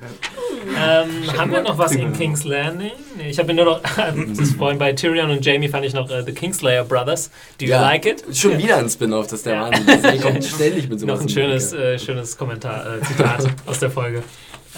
Ähm, 0.77 1.37
haben 1.37 1.51
wir 1.51 1.61
noch 1.61 1.77
was 1.77 1.93
in 1.93 2.13
King's 2.13 2.43
Landing? 2.43 2.91
Nee, 3.17 3.29
ich 3.29 3.39
habe 3.39 3.53
nur 3.53 3.65
noch, 3.65 3.81
das 4.37 4.51
vorhin 4.51 4.77
bei 4.77 4.93
Tyrion 4.93 5.29
und 5.29 5.45
Jamie 5.45 5.67
fand 5.67 5.85
ich 5.85 5.93
noch 5.93 6.09
uh, 6.09 6.21
The 6.25 6.31
Kingslayer 6.31 6.83
Brothers. 6.83 7.31
Do 7.57 7.65
you 7.65 7.71
ja, 7.71 7.81
like 7.81 8.05
it? 8.05 8.23
Schon 8.33 8.57
wieder 8.57 8.77
ein 8.77 8.89
Spin-off, 8.89 9.27
das 9.27 9.43
der 9.43 9.59
Mann. 9.59 9.85
Der 9.85 10.17
kommt 10.21 10.43
ständig 10.43 10.89
mit 10.89 10.99
sowas. 10.99 11.15
Noch 11.15 11.21
ein 11.21 11.29
schönes, 11.29 11.73
äh, 11.73 11.97
schönes 11.97 12.37
Kommentar, 12.37 12.97
äh, 12.97 13.01
Zitat 13.01 13.47
aus 13.65 13.79
der 13.79 13.91
Folge. 13.91 14.23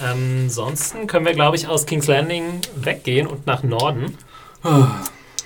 Ähm, 0.02 0.44
ansonsten 0.44 1.06
können 1.06 1.26
wir, 1.26 1.34
glaube 1.34 1.56
ich, 1.56 1.68
aus 1.68 1.86
King's 1.86 2.06
Landing 2.06 2.60
weggehen 2.76 3.26
und 3.26 3.46
nach 3.46 3.62
Norden. 3.62 4.16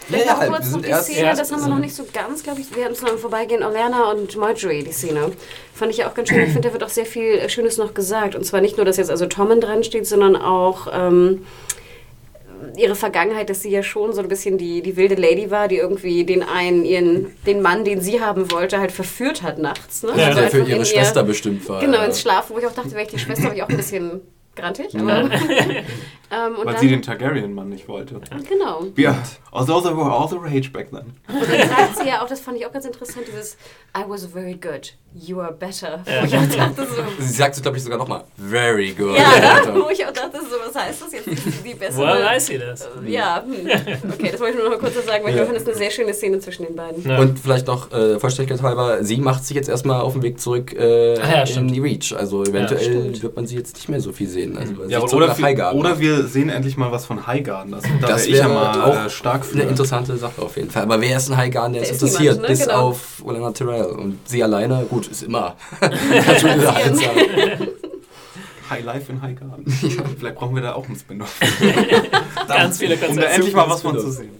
Vielleicht 0.06 0.26
ja, 0.26 0.34
noch 0.34 0.46
kurz 0.46 0.70
noch 0.70 0.82
die 0.82 0.92
Szene, 0.92 1.34
das 1.36 1.50
haben 1.50 1.62
wir 1.62 1.68
noch 1.68 1.78
nicht 1.78 1.94
so 1.94 2.04
ganz, 2.12 2.42
glaube 2.42 2.60
ich, 2.60 2.74
wir 2.76 2.84
hatten 2.84 2.94
es 2.94 3.02
noch 3.02 3.10
im 3.10 3.18
Vorbeigehen, 3.18 3.62
Orlana 3.62 4.10
und 4.12 4.36
Marjorie, 4.36 4.84
die 4.84 4.92
Szene. 4.92 5.32
Fand 5.74 5.92
ich 5.92 6.04
auch 6.04 6.14
ganz 6.14 6.28
schön. 6.28 6.38
Ich 6.44 6.52
finde, 6.52 6.68
da 6.68 6.72
wird 6.72 6.84
auch 6.84 6.88
sehr 6.88 7.06
viel 7.06 7.48
Schönes 7.48 7.76
noch 7.76 7.92
gesagt. 7.92 8.34
Und 8.34 8.44
zwar 8.44 8.60
nicht 8.60 8.76
nur, 8.76 8.86
dass 8.86 8.96
jetzt 8.96 9.10
also 9.10 9.26
Tommen 9.26 9.60
dran 9.60 9.82
steht, 9.82 10.06
sondern 10.06 10.36
auch 10.36 10.86
ähm, 10.92 11.44
ihre 12.76 12.94
Vergangenheit, 12.94 13.50
dass 13.50 13.62
sie 13.62 13.70
ja 13.70 13.82
schon 13.82 14.12
so 14.12 14.20
ein 14.20 14.28
bisschen 14.28 14.58
die, 14.58 14.82
die 14.82 14.96
wilde 14.96 15.14
Lady 15.14 15.50
war, 15.50 15.68
die 15.68 15.76
irgendwie 15.76 16.24
den 16.24 16.42
einen, 16.42 16.84
ihren, 16.84 17.34
den 17.46 17.62
Mann, 17.62 17.84
den 17.84 18.00
sie 18.00 18.20
haben 18.20 18.50
wollte, 18.52 18.78
halt 18.78 18.92
verführt 18.92 19.42
hat 19.42 19.58
nachts. 19.58 20.02
Ne? 20.02 20.12
Ja, 20.16 20.26
also 20.28 20.40
der 20.40 20.50
für 20.50 20.62
ihre 20.62 20.84
Schwester 20.84 21.20
ihr, 21.20 21.26
bestimmt 21.26 21.68
war. 21.68 21.80
Genau, 21.80 22.02
ins 22.04 22.20
Schlafen, 22.20 22.54
wo 22.54 22.58
ich 22.58 22.66
auch 22.66 22.74
dachte, 22.74 22.92
wäre 22.92 23.02
ich 23.02 23.08
die 23.08 23.18
Schwester, 23.18 23.44
habe 23.44 23.56
ich 23.56 23.62
auch 23.62 23.68
ein 23.68 23.76
bisschen 23.76 24.20
grantig. 24.54 24.94
Aber, 24.98 25.28
ähm, 26.30 26.56
Weil 26.58 26.74
dann, 26.74 26.78
sie 26.78 26.88
den 26.88 27.02
Targaryen-Mann 27.02 27.68
nicht 27.68 27.88
wollte. 27.88 28.20
Genau. 28.48 28.86
Ja, 28.96 29.16
although 29.52 29.80
they 29.80 29.96
were 29.96 30.10
all 30.10 30.28
the 30.28 30.36
rage 30.36 30.70
back 30.70 30.90
then. 30.90 31.14
Und 31.28 31.50
dann 31.50 31.68
sagt 31.68 31.98
sie 31.98 32.08
ja 32.08 32.22
auch, 32.22 32.28
das 32.28 32.40
fand 32.40 32.58
ich 32.58 32.66
auch 32.66 32.72
ganz 32.72 32.84
interessant, 32.84 33.26
dieses 33.28 33.56
I 33.96 34.02
was 34.06 34.26
very 34.26 34.54
good, 34.54 34.92
you 35.14 35.40
are 35.40 35.52
better. 35.52 36.00
Ja. 36.06 36.22
Wo 36.22 36.26
ich 36.26 36.36
auch 36.36 36.56
dachte 36.56 36.86
so... 36.86 37.02
Sie 37.24 37.32
sagt 37.32 37.56
es, 37.56 37.62
glaube 37.62 37.76
ich, 37.78 37.82
sogar 37.82 37.98
nochmal, 37.98 38.24
very 38.36 38.92
good. 38.92 39.16
Ja, 39.16 39.62
wo 39.74 39.88
ich 39.88 40.04
auch 40.04 40.12
dachte 40.12 40.38
so, 40.40 40.56
was 40.66 40.74
heißt 40.74 41.02
das 41.02 41.12
jetzt? 41.12 41.26
Die, 41.64 41.74
bessere... 41.74 41.98
Woher 41.98 42.24
weiß 42.24 42.46
sie 42.46 42.58
das? 42.58 42.88
Ja, 43.06 43.42
hm. 43.42 44.10
okay, 44.12 44.30
das 44.32 44.40
wollte 44.40 44.56
ich 44.56 44.62
nur 44.62 44.70
noch 44.70 44.70
mal 44.70 44.78
kurz 44.78 44.94
sagen, 45.06 45.24
weil 45.24 45.34
ja. 45.34 45.42
ich 45.42 45.48
fand, 45.48 45.56
das 45.56 45.62
ist 45.62 45.68
eine 45.68 45.78
sehr 45.78 45.90
schöne 45.90 46.12
Szene 46.12 46.38
zwischen 46.40 46.66
den 46.66 46.76
beiden. 46.76 47.08
Ja. 47.08 47.18
Und 47.18 47.38
vielleicht 47.38 47.66
noch, 47.66 47.92
äh, 47.92 48.18
Vollständigkeit 48.18 48.62
halber, 48.62 49.02
sie 49.04 49.18
macht 49.18 49.44
sich 49.44 49.56
jetzt 49.56 49.68
erstmal 49.68 50.00
auf 50.00 50.12
den 50.12 50.22
Weg 50.22 50.40
zurück 50.40 50.74
äh, 50.74 51.18
ja, 51.18 51.44
in 51.44 51.68
die 51.68 51.80
Reach. 51.80 52.14
Also 52.16 52.42
eventuell 52.42 53.22
wird 53.22 53.36
man 53.36 53.46
sie 53.46 53.56
jetzt 53.56 53.76
nicht 53.76 53.88
mehr 53.88 54.00
so 54.00 54.12
viel 54.12 54.28
sehen. 54.28 54.58
Also, 54.58 54.84
ja, 54.88 55.00
oder, 55.00 55.74
oder 55.74 55.98
wir 55.98 56.15
sehen 56.24 56.48
endlich 56.48 56.76
mal 56.76 56.92
was 56.92 57.06
von 57.06 57.26
Highgarden. 57.26 57.74
Also, 57.74 57.88
da 58.00 58.08
das 58.08 58.26
wäre 58.26 58.50
ja 58.50 58.84
auch 58.84 59.06
äh, 59.06 59.10
stark 59.10 59.44
für. 59.44 59.54
eine 59.54 59.70
interessante 59.70 60.16
Sache 60.16 60.42
auf 60.42 60.56
jeden 60.56 60.70
Fall. 60.70 60.82
Aber 60.82 61.00
wer 61.00 61.16
ist 61.16 61.30
ein 61.30 61.36
Highgarden, 61.36 61.74
der, 61.74 61.82
der 61.82 61.90
ist 61.90 62.02
interessiert? 62.02 62.34
Niemand, 62.34 62.42
ne? 62.42 62.48
Bis 62.48 62.60
genau. 62.60 62.88
auf 62.88 63.22
Olenna 63.24 63.52
Tyrell. 63.52 63.86
Und 63.86 64.28
sie 64.28 64.42
alleine, 64.42 64.86
gut, 64.88 65.08
ist 65.08 65.22
immer. 65.22 65.56
High 68.70 68.84
Life 68.84 69.12
in 69.12 69.22
High 69.22 69.38
Garden. 69.38 69.64
Ja. 69.82 70.02
Vielleicht 70.18 70.36
brauchen 70.36 70.54
wir 70.54 70.62
da 70.62 70.74
auch 70.74 70.86
einen 70.86 70.96
Spin-off. 70.96 71.38
Ganz 72.48 72.78
viele 72.78 72.96
Konzepte. 72.96 73.14
Um 73.14 73.20
da 73.20 73.28
endlich 73.28 73.54
mal 73.54 73.68
was 73.68 73.82
von 73.82 73.98
zu 73.98 74.10
sehen. 74.10 74.30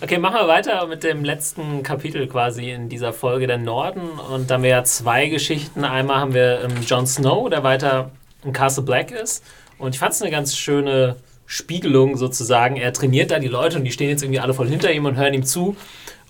Okay, 0.00 0.18
machen 0.18 0.36
wir 0.36 0.48
weiter 0.48 0.86
mit 0.86 1.04
dem 1.04 1.24
letzten 1.24 1.82
Kapitel 1.82 2.26
quasi 2.26 2.70
in 2.70 2.88
dieser 2.88 3.12
Folge, 3.12 3.46
der 3.46 3.58
Norden. 3.58 4.00
Und 4.00 4.50
da 4.50 4.54
haben 4.54 4.62
wir 4.62 4.70
ja 4.70 4.84
zwei 4.84 5.28
Geschichten. 5.28 5.84
Einmal 5.84 6.16
haben 6.16 6.34
wir 6.34 6.62
ähm, 6.64 6.82
Jon 6.86 7.06
Snow, 7.06 7.48
der 7.48 7.62
weiter 7.62 8.10
in 8.44 8.52
Castle 8.52 8.82
Black 8.82 9.10
ist. 9.10 9.44
Und 9.84 9.94
ich 9.94 9.98
fand 9.98 10.12
es 10.12 10.22
eine 10.22 10.30
ganz 10.30 10.56
schöne 10.56 11.16
Spiegelung 11.46 12.16
sozusagen. 12.16 12.76
Er 12.76 12.92
trainiert 12.92 13.30
da 13.30 13.38
die 13.38 13.48
Leute 13.48 13.78
und 13.78 13.84
die 13.84 13.92
stehen 13.92 14.08
jetzt 14.08 14.22
irgendwie 14.22 14.40
alle 14.40 14.54
voll 14.54 14.68
hinter 14.68 14.92
ihm 14.92 15.04
und 15.04 15.16
hören 15.16 15.34
ihm 15.34 15.44
zu. 15.44 15.76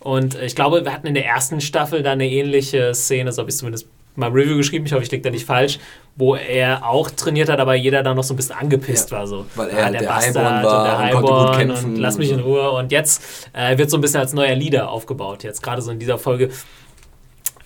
Und 0.00 0.34
ich 0.34 0.55
glaube, 0.55 0.84
wir 0.84 0.92
hatten 0.92 1.07
in 1.07 1.14
der 1.14 1.24
ersten 1.24 1.61
Staffel 1.61 2.02
da 2.02 2.12
eine 2.12 2.28
ähnliche 2.28 2.94
Szene, 2.94 3.32
so 3.32 3.40
habe 3.40 3.50
ich 3.50 3.57
zumindest 3.57 3.86
mal 4.16 4.30
Review 4.30 4.57
geschrieben, 4.57 4.86
ich 4.86 4.92
hoffe, 4.92 5.02
ich 5.02 5.11
liege 5.11 5.22
da 5.22 5.30
nicht 5.30 5.46
falsch, 5.46 5.78
wo 6.16 6.36
er 6.36 6.86
auch 6.86 7.11
trainiert 7.11 7.48
hat, 7.48 7.59
aber 7.59 7.74
jeder 7.74 8.02
da 8.02 8.14
noch 8.14 8.22
so 8.22 8.34
ein 8.34 8.36
bisschen 8.36 8.55
angepisst 8.55 9.11
ja, 9.11 9.18
war. 9.18 9.26
So. 9.26 9.46
Weil 9.55 9.70
er 9.70 9.86
ah, 9.86 9.90
der, 9.90 10.00
der 10.00 10.09
Bastard 10.09 10.64
war 10.64 10.78
und 10.78 10.84
der 10.84 10.98
Highborn 10.98 11.70
und, 11.70 11.84
und, 11.84 11.96
lass 11.96 12.18
mich 12.18 12.30
in 12.30 12.40
Ruhe. 12.40 12.70
Und 12.70 12.92
jetzt 12.92 13.48
äh, 13.52 13.76
wird 13.78 13.90
so 13.90 13.96
ein 13.96 14.00
bisschen 14.00 14.20
als 14.20 14.32
neuer 14.32 14.55
Leader 14.55 14.90
aufgebaut, 14.90 15.42
jetzt 15.42 15.62
gerade 15.62 15.82
so 15.82 15.90
in 15.90 15.98
dieser 15.98 16.18
Folge. 16.18 16.50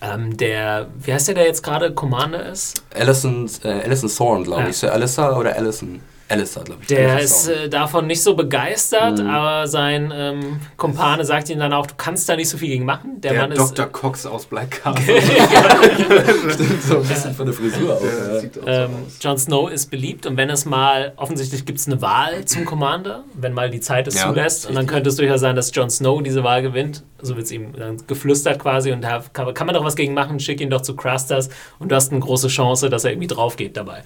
Ähm, 0.01 0.37
der, 0.37 0.87
wie 0.97 1.13
heißt 1.13 1.27
der, 1.27 1.35
der 1.35 1.45
jetzt 1.45 1.61
gerade 1.61 1.93
Commander 1.93 2.45
ist? 2.45 2.81
Alison, 2.93 3.49
äh, 3.63 3.81
Alison 3.83 4.09
Thorne, 4.09 4.43
glaube 4.45 4.63
ja. 4.63 4.69
ich. 4.69 4.77
Sir 4.77 4.93
Alyssa 4.93 5.37
oder 5.37 5.55
Alison? 5.55 6.01
Alistair, 6.29 6.63
glaube 6.63 6.81
ich. 6.81 6.87
Der 6.87 7.19
ist 7.19 7.47
äh, 7.47 7.69
davon 7.69 8.05
nicht 8.05 8.21
so 8.21 8.35
begeistert, 8.35 9.19
mhm. 9.19 9.27
aber 9.27 9.67
sein 9.67 10.13
ähm, 10.15 10.59
Kumpane 10.77 11.25
sagt 11.25 11.49
ihm 11.49 11.57
dann 11.59 11.73
auch, 11.73 11.87
du 11.87 11.95
kannst 11.97 12.29
da 12.29 12.35
nicht 12.35 12.49
so 12.49 12.57
viel 12.57 12.69
gegen 12.69 12.85
machen. 12.85 13.19
Der, 13.21 13.33
der 13.33 13.41
Mann 13.41 13.57
Dr. 13.57 13.85
ist, 13.87 13.93
Cox 13.93 14.25
aus 14.27 14.45
Black 14.45 14.81
Castle. 14.83 15.21
Stimmt, 16.53 16.83
so 16.83 16.97
ein 16.97 17.03
bisschen 17.03 17.33
von 17.33 17.45
der 17.47 17.55
Frisur 17.55 17.95
auch. 17.95 18.01
Ja. 18.03 18.85
Ähm, 18.85 18.91
Jon 19.19 19.37
Snow 19.37 19.71
ist 19.71 19.89
beliebt 19.89 20.27
und 20.27 20.37
wenn 20.37 20.51
es 20.51 20.65
mal, 20.65 21.13
offensichtlich 21.15 21.65
gibt 21.65 21.79
es 21.79 21.87
eine 21.87 22.01
Wahl 22.01 22.45
zum 22.45 22.63
Commander, 22.63 23.23
wenn 23.33 23.53
mal 23.53 23.71
die 23.71 23.79
Zeit 23.79 24.07
es 24.07 24.15
ja, 24.15 24.27
zulässt. 24.27 24.67
Und 24.69 24.75
dann 24.75 24.85
könnte 24.85 25.09
es 25.09 25.15
durchaus 25.15 25.39
sein, 25.39 25.55
dass 25.55 25.73
Jon 25.73 25.89
Snow 25.89 26.21
diese 26.21 26.43
Wahl 26.43 26.61
gewinnt. 26.61 27.03
So 27.21 27.35
wird 27.35 27.47
es 27.47 27.51
ihm 27.51 27.73
dann 27.73 27.97
geflüstert 28.05 28.59
quasi 28.59 28.91
und 28.91 29.01
da 29.01 29.23
kann, 29.33 29.53
kann 29.53 29.65
man 29.65 29.73
doch 29.73 29.83
was 29.83 29.95
gegen 29.95 30.13
machen, 30.13 30.39
schick 30.39 30.61
ihn 30.61 30.69
doch 30.69 30.81
zu 30.81 30.95
Crusters 30.95 31.49
und 31.79 31.91
du 31.91 31.95
hast 31.95 32.11
eine 32.11 32.21
große 32.21 32.47
Chance, 32.47 32.89
dass 32.89 33.03
er 33.03 33.11
irgendwie 33.11 33.27
drauf 33.27 33.57
geht 33.57 33.75
dabei. 33.75 34.03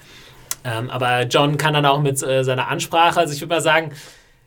Ähm, 0.64 0.90
aber 0.90 1.22
John 1.22 1.58
kann 1.58 1.74
dann 1.74 1.86
auch 1.86 2.00
mit 2.00 2.22
äh, 2.22 2.42
seiner 2.42 2.68
Ansprache, 2.68 3.20
also 3.20 3.32
ich 3.32 3.40
würde 3.40 3.54
mal 3.54 3.60
sagen, 3.60 3.92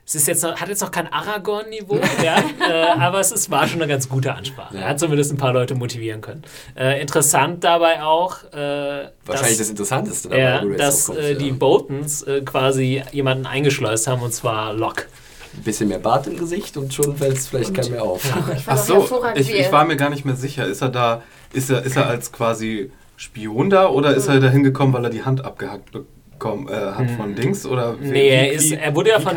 es 0.07 0.15
ist 0.15 0.28
jetzt 0.28 0.41
noch, 0.41 0.55
hat 0.55 0.70
jetzt 0.70 0.82
noch 0.82 0.91
kein 0.91 1.11
Aragorn-Niveau, 1.11 1.99
ja, 2.24 2.38
äh, 2.38 2.97
aber 2.97 3.20
es 3.20 3.34
ist, 3.34 3.51
war 3.51 3.68
schon 3.68 3.82
eine 3.82 3.91
ganz 3.91 4.07
gute 4.07 4.34
Ansprache. 4.34 4.76
Ja. 4.76 4.84
Er 4.84 4.89
hat 4.89 4.99
zumindest 5.01 5.34
ein 5.34 5.38
paar 5.38 5.51
Leute 5.51 5.76
motivieren 5.76 6.22
können. 6.22 6.43
Äh, 6.78 7.01
interessant 7.01 7.63
dabei 7.65 8.01
auch, 8.01 8.41
äh, 8.53 9.09
wahrscheinlich 9.26 9.57
dass, 9.57 9.57
das 9.57 9.70
Interessanteste, 9.70 10.30
dabei, 10.30 10.41
ja, 10.41 10.65
dass 10.78 11.07
kommst, 11.07 11.22
äh, 11.22 11.36
die 11.36 11.51
Boltons 11.51 12.24
äh, 12.24 12.41
quasi 12.41 13.03
jemanden 13.11 13.45
eingeschleust 13.45 14.07
haben 14.07 14.22
und 14.22 14.34
zwar 14.34 14.74
Locke. 14.74 15.07
Ein 15.53 15.63
bisschen 15.63 15.89
mehr 15.89 15.99
Bart 15.99 16.26
im 16.28 16.38
Gesicht 16.38 16.78
und 16.78 16.93
schon 16.93 17.18
fällt 17.18 17.36
es 17.38 17.47
vielleicht 17.47 17.74
kein 17.74 17.91
mehr 17.91 18.03
auf. 18.03 18.22
Ach 18.65 18.78
so, 18.78 19.09
ich, 19.36 19.53
ich, 19.53 19.72
war 19.74 19.84
mir 19.84 19.97
gar 19.97 20.09
nicht 20.09 20.24
mehr 20.24 20.36
sicher. 20.36 20.65
Ist 20.65 20.82
er 20.82 20.89
da, 20.89 21.24
ist 21.51 21.70
er, 21.70 21.84
ist 21.84 21.97
er 21.97 22.07
als 22.07 22.32
quasi 22.32 22.91
Spion 23.18 23.70
da 23.70 23.89
oder 23.89 24.15
ist 24.15 24.28
er 24.28 24.39
da 24.39 24.47
hingekommen, 24.47 24.93
weil 24.93 25.03
er 25.03 25.09
die 25.09 25.24
Hand 25.24 25.43
abgehackt 25.43 25.91
bekommen 26.38 26.68
äh, 26.70 26.74
hat 26.74 27.09
von 27.11 27.30
hm. 27.30 27.36
Dings? 27.36 27.65
Oder 27.65 27.99
wie, 27.99 28.11
nee, 28.11 28.30
er, 28.30 28.51
ist, 28.51 28.72
er 28.72 28.95
wurde 28.95 29.09
ja 29.09 29.20
von, 29.20 29.36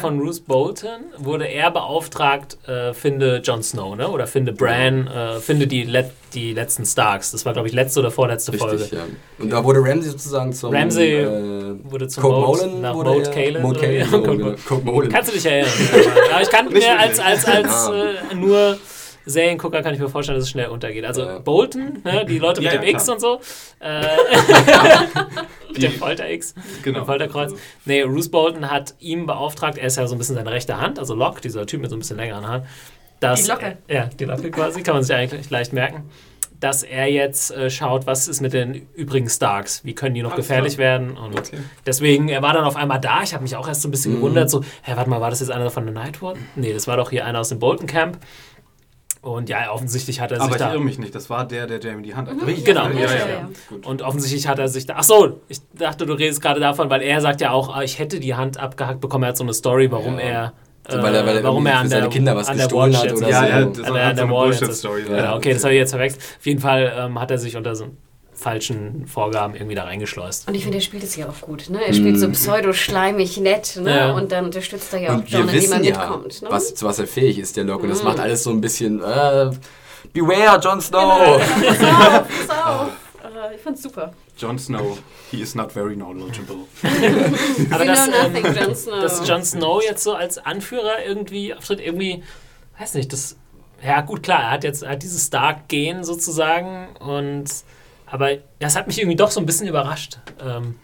von 0.00 0.18
Bruce 0.18 0.40
Bolton, 0.40 1.00
wurde 1.16 1.46
er 1.46 1.70
beauftragt, 1.70 2.58
äh, 2.68 2.92
finde 2.92 3.40
Jon 3.42 3.62
Snow, 3.62 3.96
ne? 3.96 4.08
oder 4.08 4.26
finde 4.26 4.52
Bran, 4.52 5.06
äh, 5.06 5.40
finde 5.40 5.66
die, 5.66 5.84
Let 5.84 6.10
die 6.34 6.52
letzten 6.52 6.84
Starks. 6.84 7.32
Das 7.32 7.44
war, 7.46 7.54
glaube 7.54 7.68
ich, 7.68 7.74
letzte 7.74 8.00
oder 8.00 8.10
vorletzte 8.10 8.52
Richtig, 8.52 8.68
Folge. 8.68 8.88
Ja. 8.92 9.02
Und 9.38 9.50
da 9.50 9.64
wurde 9.64 9.80
Ramsey 9.82 10.10
sozusagen 10.10 10.52
zum... 10.52 10.74
Ramsey 10.74 11.20
äh, 11.20 11.74
wurde 11.84 12.08
zum 12.08 12.22
Coke 12.22 12.66
Molen, 12.66 12.80
nach 12.80 12.94
Moat 12.94 13.32
Kalen. 13.32 13.62
Moat 13.62 13.80
Kalen, 13.80 14.56
Kannst 15.10 15.30
du 15.30 15.34
dich 15.34 15.46
erinnern? 15.46 15.70
Aber 16.32 16.42
ich 16.42 16.50
kann 16.50 16.72
mir 16.72 16.98
als, 16.98 17.18
als, 17.18 17.44
als 17.46 17.88
äh, 17.88 18.34
nur 18.34 18.78
Seriengucker 19.24 19.82
kann 19.82 19.94
ich 19.94 20.00
mir 20.00 20.08
vorstellen, 20.08 20.36
dass 20.36 20.44
es 20.44 20.50
schnell 20.50 20.68
untergeht. 20.68 21.04
Also 21.04 21.22
ja. 21.22 21.38
Bolton, 21.38 22.02
ne, 22.04 22.24
die 22.24 22.38
Leute 22.38 22.60
mit 22.60 22.72
ja, 22.72 22.78
dem 22.78 22.84
ja, 22.84 22.90
X 22.90 23.08
und 23.08 23.20
so. 23.20 23.40
Äh, 23.80 24.02
mit 25.72 25.82
dem 25.82 25.92
Folter-X, 25.92 26.54
genau. 26.82 27.00
dem 27.00 27.06
Folterkreuz. 27.06 27.54
Nee, 27.84 28.04
Bruce 28.04 28.30
Bolton 28.30 28.70
hat 28.70 28.94
ihm 29.00 29.26
beauftragt, 29.26 29.78
er 29.78 29.86
ist 29.86 29.96
ja 29.96 30.06
so 30.06 30.14
ein 30.14 30.18
bisschen 30.18 30.36
seine 30.36 30.50
rechte 30.50 30.80
Hand, 30.80 30.98
also 30.98 31.14
Locke, 31.14 31.40
dieser 31.40 31.66
Typ 31.66 31.80
mit 31.80 31.90
so 31.90 31.96
ein 31.96 32.00
bisschen 32.00 32.16
längeren 32.16 32.46
Haaren. 32.46 32.66
Dass, 33.20 33.42
die 33.42 33.48
Locke. 33.48 33.78
Äh, 33.86 33.94
ja, 33.94 34.06
die 34.06 34.24
Locke 34.24 34.50
quasi, 34.50 34.82
kann 34.82 34.94
man 34.94 35.04
sich 35.04 35.14
eigentlich 35.14 35.48
leicht 35.48 35.72
merken. 35.72 36.10
Dass 36.58 36.84
er 36.84 37.10
jetzt 37.10 37.50
äh, 37.50 37.70
schaut, 37.70 38.06
was 38.06 38.28
ist 38.28 38.40
mit 38.40 38.52
den 38.52 38.86
übrigen 38.94 39.28
Starks, 39.28 39.84
wie 39.84 39.94
können 39.94 40.14
die 40.14 40.22
noch 40.22 40.32
Alles 40.32 40.46
gefährlich 40.46 40.74
klar. 40.74 41.00
werden. 41.00 41.16
Und 41.16 41.36
okay. 41.36 41.58
deswegen, 41.86 42.28
er 42.28 42.42
war 42.42 42.52
dann 42.52 42.64
auf 42.64 42.76
einmal 42.76 43.00
da. 43.00 43.22
Ich 43.22 43.34
habe 43.34 43.42
mich 43.42 43.56
auch 43.56 43.66
erst 43.66 43.82
so 43.82 43.88
ein 43.88 43.90
bisschen 43.90 44.12
mhm. 44.12 44.16
gewundert, 44.16 44.50
so, 44.50 44.62
hä, 44.82 44.92
warte 44.94 45.10
mal, 45.10 45.20
war 45.20 45.30
das 45.30 45.40
jetzt 45.40 45.50
einer 45.50 45.70
von 45.70 45.84
der 45.84 45.94
Nightwatch? 45.94 46.38
Nee, 46.54 46.72
das 46.72 46.86
war 46.86 46.96
doch 46.96 47.10
hier 47.10 47.26
einer 47.26 47.40
aus 47.40 47.48
dem 47.48 47.58
Bolton 47.58 47.86
Camp. 47.86 48.18
Und 49.22 49.48
ja, 49.48 49.70
offensichtlich 49.70 50.20
hat 50.20 50.32
er 50.32 50.40
sich 50.40 50.48
da... 50.48 50.54
Aber 50.54 50.66
ich 50.66 50.74
irre 50.74 50.84
mich 50.84 50.98
nicht, 50.98 51.14
das 51.14 51.30
war 51.30 51.46
der, 51.46 51.68
der 51.68 51.78
Jamie 51.80 52.02
die 52.02 52.14
Hand 52.16 52.28
hat. 52.28 52.36
Mhm. 52.36 52.64
Genau. 52.64 52.88
Ja, 52.88 53.00
ja, 53.00 53.06
ja, 53.06 53.48
Und 53.84 54.02
offensichtlich 54.02 54.48
hat 54.48 54.58
er 54.58 54.66
sich 54.66 54.84
da... 54.84 54.96
Ach 54.98 55.04
so, 55.04 55.40
ich 55.46 55.60
dachte, 55.74 56.06
du 56.06 56.14
redest 56.14 56.42
gerade 56.42 56.58
davon, 56.58 56.90
weil 56.90 57.02
er 57.02 57.20
sagt 57.20 57.40
ja 57.40 57.52
auch, 57.52 57.74
ah, 57.74 57.84
ich 57.84 58.00
hätte 58.00 58.18
die 58.18 58.34
Hand 58.34 58.58
abgehackt 58.58 59.00
bekommen. 59.00 59.22
Er 59.22 59.28
hat 59.28 59.36
so 59.36 59.44
eine 59.44 59.54
Story, 59.54 59.92
warum 59.92 60.18
er 60.18 60.52
weil 60.88 61.14
er, 61.14 61.24
weil 61.24 61.36
er 61.36 61.44
warum 61.44 61.64
er 61.66 61.78
an 61.78 61.88
seine 61.88 62.02
der, 62.02 62.10
Kinder 62.10 62.34
was 62.34 62.50
gestohlen 62.50 62.96
hat 62.96 63.12
oder 63.12 63.28
ja, 63.28 63.38
so. 63.38 63.46
Ja, 63.46 63.60
ja, 63.60 63.64
das 63.66 63.84
an 63.84 63.94
der, 63.94 64.06
an 64.06 64.16
der 64.16 64.30
Wall 64.30 64.52
Story. 64.52 65.02
Ja, 65.08 65.36
okay, 65.36 65.52
das 65.52 65.62
habe 65.62 65.74
ich 65.74 65.78
jetzt 65.78 65.90
verwechselt. 65.90 66.22
Auf 66.38 66.46
jeden 66.46 66.60
Fall 66.60 66.92
ähm, 66.96 67.20
hat 67.20 67.30
er 67.30 67.38
sich 67.38 67.56
unter 67.56 67.76
so 67.76 67.86
falschen 68.42 69.06
Vorgaben 69.06 69.54
irgendwie 69.54 69.74
da 69.74 69.84
reingeschleust. 69.84 70.48
Und 70.48 70.54
ich 70.54 70.64
finde, 70.64 70.78
er 70.78 70.82
spielt 70.82 71.02
es 71.02 71.16
ja 71.16 71.28
auch 71.28 71.40
gut. 71.40 71.70
Ne? 71.70 71.80
Er 71.84 71.94
spielt 71.94 72.16
mm. 72.16 72.18
so 72.18 72.28
pseudo-schleimig 72.30 73.38
nett 73.38 73.76
ne? 73.80 73.96
ja. 73.96 74.12
und 74.12 74.32
dann 74.32 74.46
unterstützt 74.46 74.92
er 74.92 75.00
ja 75.00 75.14
und 75.14 75.24
auch 75.24 75.28
John, 75.28 75.48
indem 75.48 75.72
er 75.72 75.82
ja, 75.82 75.98
mitkommt. 75.98 76.42
Ne? 76.42 76.48
Was, 76.50 76.74
zu 76.74 76.84
was 76.86 76.98
er 76.98 77.06
fähig 77.06 77.38
ist, 77.38 77.56
der. 77.56 77.64
Und 77.64 77.86
mm. 77.86 77.88
das 77.88 78.02
macht 78.02 78.18
alles 78.18 78.42
so 78.42 78.50
ein 78.50 78.60
bisschen 78.60 79.00
äh, 79.00 79.50
Beware, 80.12 80.60
Jon 80.60 80.80
Snow! 80.80 81.40
Genau. 81.60 81.68
pass 81.68 81.80
auf, 81.80 82.28
pass 82.46 82.66
auf. 82.66 82.88
Uh, 83.24 83.54
ich 83.54 83.60
fand's 83.62 83.82
super. 83.82 84.12
Jon 84.36 84.58
Snow, 84.58 84.98
he 85.30 85.40
is 85.40 85.54
not 85.54 85.72
very 85.72 85.94
knowledgeable. 85.94 86.66
Aber 87.70 87.84
das, 87.84 88.08
ähm, 88.08 88.54
Jon 88.54 88.74
Snow. 88.74 89.00
dass 89.00 89.26
Jon 89.26 89.44
Snow 89.44 89.82
jetzt 89.82 90.02
so 90.02 90.14
als 90.14 90.38
Anführer 90.38 91.04
irgendwie 91.06 91.54
auftritt, 91.54 91.80
irgendwie, 91.80 92.22
weiß 92.78 92.94
nicht, 92.94 93.12
das, 93.12 93.36
ja 93.82 94.00
gut, 94.02 94.22
klar, 94.22 94.42
er 94.42 94.50
hat 94.50 94.64
jetzt 94.64 94.86
hat 94.86 95.02
dieses 95.02 95.26
Stark-Gen 95.26 96.04
sozusagen 96.04 96.88
und 96.96 97.46
aber 98.12 98.36
das 98.58 98.76
hat 98.76 98.88
mich 98.88 98.98
irgendwie 98.98 99.16
doch 99.16 99.30
so 99.30 99.40
ein 99.40 99.46
bisschen 99.46 99.66
überrascht. 99.66 100.18
Ähm, 100.46 100.74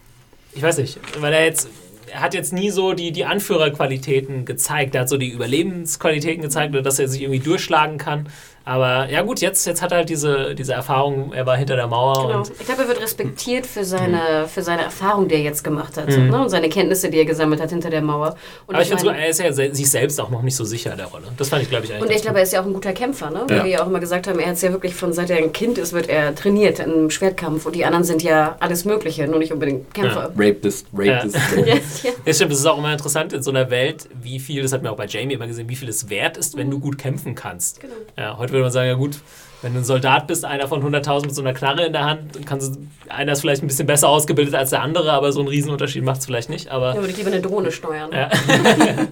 ich 0.54 0.62
weiß 0.62 0.78
nicht, 0.78 0.98
weil 1.20 1.34
er 1.34 1.44
jetzt, 1.44 1.68
er 2.10 2.22
hat 2.22 2.32
jetzt 2.32 2.54
nie 2.54 2.70
so 2.70 2.94
die, 2.94 3.12
die 3.12 3.26
Anführerqualitäten 3.26 4.46
gezeigt. 4.46 4.94
Er 4.94 5.02
hat 5.02 5.10
so 5.10 5.18
die 5.18 5.28
Überlebensqualitäten 5.28 6.40
gezeigt, 6.40 6.74
dass 6.74 6.98
er 6.98 7.06
sich 7.06 7.20
irgendwie 7.20 7.40
durchschlagen 7.40 7.98
kann. 7.98 8.30
Aber 8.68 9.08
ja 9.10 9.22
gut, 9.22 9.40
jetzt, 9.40 9.66
jetzt 9.66 9.80
hat 9.80 9.92
er 9.92 9.98
halt 9.98 10.10
diese, 10.10 10.54
diese 10.54 10.74
Erfahrung, 10.74 11.32
er 11.32 11.46
war 11.46 11.56
hinter 11.56 11.74
der 11.74 11.86
Mauer. 11.86 12.28
Genau. 12.28 12.42
ich 12.42 12.66
glaube, 12.66 12.82
er 12.82 12.88
wird 12.88 13.00
respektiert 13.00 13.64
für 13.64 13.82
seine, 13.82 14.46
für 14.46 14.60
seine 14.60 14.82
Erfahrung, 14.82 15.26
die 15.26 15.36
er 15.36 15.40
jetzt 15.40 15.64
gemacht 15.64 15.96
hat. 15.96 16.10
Mhm. 16.10 16.28
Ne? 16.28 16.42
Und 16.42 16.50
seine 16.50 16.68
Kenntnisse, 16.68 17.08
die 17.08 17.16
er 17.16 17.24
gesammelt 17.24 17.62
hat 17.62 17.70
hinter 17.70 17.88
der 17.88 18.02
Mauer. 18.02 18.36
Und 18.66 18.74
Aber 18.74 18.84
ich, 18.84 18.92
ich 18.92 19.00
finde, 19.00 19.16
er 19.16 19.28
ist 19.30 19.40
ja 19.40 19.50
sich 19.50 19.90
selbst 19.90 20.20
auch 20.20 20.28
noch 20.28 20.42
nicht 20.42 20.54
so 20.54 20.64
sicher 20.64 20.94
der 20.96 21.06
Rolle. 21.06 21.28
Das 21.38 21.48
fand 21.48 21.62
ich, 21.62 21.70
glaube 21.70 21.86
ich, 21.86 21.94
eigentlich. 21.94 22.10
Und 22.10 22.14
ich 22.14 22.20
glaube, 22.20 22.36
er 22.36 22.42
ist 22.42 22.52
ja 22.52 22.60
auch 22.60 22.66
ein 22.66 22.74
guter 22.74 22.92
Kämpfer. 22.92 23.30
Ne? 23.30 23.44
Weil 23.48 23.64
wir 23.64 23.70
ja 23.70 23.82
auch 23.82 23.86
immer 23.86 24.00
gesagt 24.00 24.26
haben, 24.26 24.38
er 24.38 24.48
hat 24.48 24.56
es 24.56 24.60
ja 24.60 24.70
wirklich 24.70 24.94
von 24.94 25.14
seit 25.14 25.30
er 25.30 25.38
ein 25.38 25.54
Kind 25.54 25.78
ist, 25.78 25.94
wird 25.94 26.10
er 26.10 26.34
trainiert 26.34 26.78
im 26.78 27.08
Schwertkampf. 27.08 27.64
Und 27.64 27.74
die 27.74 27.86
anderen 27.86 28.04
sind 28.04 28.22
ja 28.22 28.56
alles 28.60 28.84
Mögliche, 28.84 29.26
nur 29.26 29.38
nicht 29.38 29.52
unbedingt 29.52 29.94
Kämpfer. 29.94 30.30
Ja. 30.36 30.46
Rapist, 30.46 30.88
Rapist. 30.92 31.36
Ja. 31.36 31.56
Rapist. 31.56 32.04
ja. 32.04 32.10
ja, 32.26 32.34
stimmt. 32.34 32.52
Das 32.52 32.58
ist 32.58 32.66
auch 32.66 32.76
immer 32.76 32.92
interessant 32.92 33.32
in 33.32 33.42
so 33.42 33.50
einer 33.50 33.70
Welt, 33.70 34.10
wie 34.22 34.38
viel, 34.38 34.60
das 34.60 34.74
hat 34.74 34.82
man 34.82 34.92
auch 34.92 34.96
bei 34.98 35.06
Jamie 35.06 35.32
immer 35.32 35.46
gesehen, 35.46 35.70
wie 35.70 35.76
viel 35.76 35.88
es 35.88 36.10
wert 36.10 36.36
ist, 36.36 36.58
wenn 36.58 36.66
mhm. 36.66 36.72
du 36.72 36.80
gut 36.80 36.98
kämpfen 36.98 37.34
kannst. 37.34 37.80
Genau. 37.80 37.94
Ja, 38.18 38.36
heute 38.36 38.57
würde 38.59 38.64
man 38.64 38.72
sagen, 38.72 38.88
ja 38.88 38.94
gut, 38.94 39.18
wenn 39.62 39.74
du 39.74 39.80
ein 39.80 39.84
Soldat 39.84 40.26
bist, 40.26 40.44
einer 40.44 40.68
von 40.68 40.82
100.000 40.82 41.26
mit 41.26 41.34
so 41.34 41.42
einer 41.42 41.52
Knarre 41.52 41.86
in 41.86 41.92
der 41.92 42.04
Hand, 42.04 42.46
kannst 42.46 42.74
du, 42.74 42.78
einer 43.09 43.32
ist 43.32 43.40
vielleicht 43.40 43.62
ein 43.62 43.66
bisschen 43.66 43.86
besser 43.86 44.09
ausgebildet 44.09 44.54
als 44.54 44.70
der 44.70 44.82
andere, 44.82 45.12
aber 45.12 45.32
so 45.32 45.40
einen 45.40 45.48
Riesenunterschied 45.48 46.04
macht 46.04 46.20
es 46.20 46.26
vielleicht 46.26 46.48
nicht. 46.48 46.68
Aber, 46.68 46.94
ja, 46.94 47.00
würde 47.00 47.11
ich 47.11 47.16
lieber 47.16 47.30
eine 47.30 47.40
Drohne 47.40 47.72
steuern. 47.72 48.11
Ja. 48.12 48.30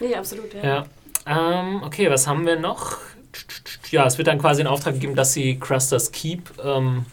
nee, 0.00 0.14
absolut, 0.14 0.54
ja. 0.54 0.62
ja. 0.62 0.86
Ähm, 1.26 1.82
okay, 1.84 2.10
was 2.10 2.26
haben 2.26 2.46
wir 2.46 2.58
noch? 2.58 2.98
Ja, 3.90 4.06
es 4.06 4.18
wird 4.18 4.28
dann 4.28 4.38
quasi 4.38 4.60
in 4.60 4.66
Auftrag 4.66 4.94
gegeben, 4.94 5.16
dass 5.16 5.32
sie 5.32 5.58
Crusters 5.58 6.12
Keep 6.12 6.50
ähm, 6.64 7.06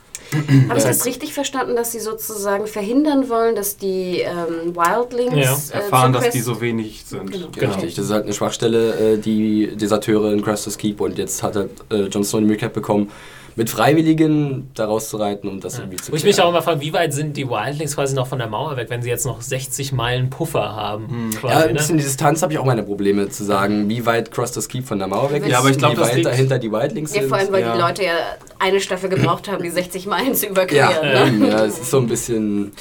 habe 0.70 0.80
ich 0.80 0.86
das 0.86 1.06
richtig 1.06 1.34
verstanden, 1.34 1.76
dass 1.76 1.92
sie 1.92 2.00
sozusagen 2.00 2.68
verhindern 2.68 3.30
wollen, 3.30 3.56
dass 3.56 3.78
die 3.78 4.20
ähm, 4.20 4.76
Wildlings 4.76 5.70
ja. 5.70 5.80
äh, 5.80 5.84
erfahren, 5.84 6.14
dass 6.14 6.30
die 6.30 6.42
so 6.42 6.60
wenig 6.62 7.04
sind? 7.06 7.32
Genau. 7.32 7.48
genau. 7.54 7.74
Richtig, 7.74 7.96
das 7.96 8.06
ist 8.06 8.12
halt 8.12 8.26
eine 8.26 8.34
Schwachstelle, 8.34 9.14
äh, 9.14 9.18
die 9.18 9.76
Deserteure 9.76 10.32
in 10.32 10.42
Crestus 10.44 10.78
Keep 10.78 11.02
und 11.02 11.18
jetzt 11.18 11.44
hat 11.44 11.56
halt, 11.56 11.72
äh, 11.90 12.08
Jon 12.08 12.24
Snow 12.24 12.40
die 12.40 12.46
Möglichkeit 12.46 12.74
bekommen, 12.74 13.12
mit 13.58 13.72
Freiwilligen 13.72 14.70
daraus 14.76 15.10
zu 15.10 15.18
reiten, 15.18 15.47
um 15.47 15.60
das 15.60 15.74
ja. 15.74 15.80
irgendwie 15.84 15.97
zu 15.97 16.12
Wo 16.12 16.16
ich 16.16 16.24
mich 16.24 16.39
auch 16.39 16.49
immer 16.49 16.62
frage, 16.62 16.80
wie 16.80 16.93
weit 16.93 17.12
sind 17.12 17.36
die 17.36 17.49
Wildlings 17.49 17.95
quasi 17.95 18.16
noch 18.16 18.28
von 18.28 18.38
der 18.38 18.47
Mauer 18.47 18.78
weg, 18.78 18.91
wenn 18.91 19.01
sie 19.01 19.10
jetzt 19.10 19.26
noch 19.26 19.41
60 19.41 19.93
Meilen 19.93 20.30
Puffer 20.30 20.76
haben? 20.76 21.10
Hm. 21.10 21.32
Quasi, 21.32 21.53
ja, 21.53 21.62
ein 21.62 21.68
ne? 21.70 21.74
bisschen 21.74 21.95
ne? 21.95 22.01
die 22.03 22.08
Distanz 22.08 22.43
habe 22.43 22.53
ich 22.53 22.60
auch 22.60 22.66
meine 22.66 22.84
Probleme 22.84 23.30
zu 23.30 23.43
sagen, 23.43 23.89
wie 23.89 24.05
weit 24.05 24.32
Cross 24.32 24.53
the 24.53 24.62
Keep 24.62 24.86
von 24.86 24.99
der 24.99 25.08
Mauer 25.08 25.32
weg 25.32 25.43
ist, 25.43 25.49
ja, 25.49 25.58
aber 25.58 25.72
ich 25.72 25.78
glaub, 25.80 25.93
wie 25.93 26.01
weit 26.01 26.24
dahinter 26.24 26.60
die 26.60 26.72
Wildlings 26.72 27.16
ja, 27.16 27.22
sind. 27.22 27.30
Vor 27.30 27.39
allem, 27.39 27.51
weil 27.51 27.62
ja. 27.64 27.74
die 27.74 27.82
Leute 27.82 28.03
ja 28.03 28.14
eine 28.60 28.80
Staffel 28.80 29.10
gebraucht 29.10 29.49
haben, 29.49 29.64
die 29.64 29.72
60 29.72 30.05
Meilen 30.05 30.36
zu 30.36 30.45
überqueren. 30.45 30.93
Ja, 31.03 31.26
ne? 31.26 31.47
ja 31.49 31.66
es 31.66 31.80
ist 31.80 31.89
so 31.89 31.97
ein 31.97 32.08
bisschen 32.08 32.74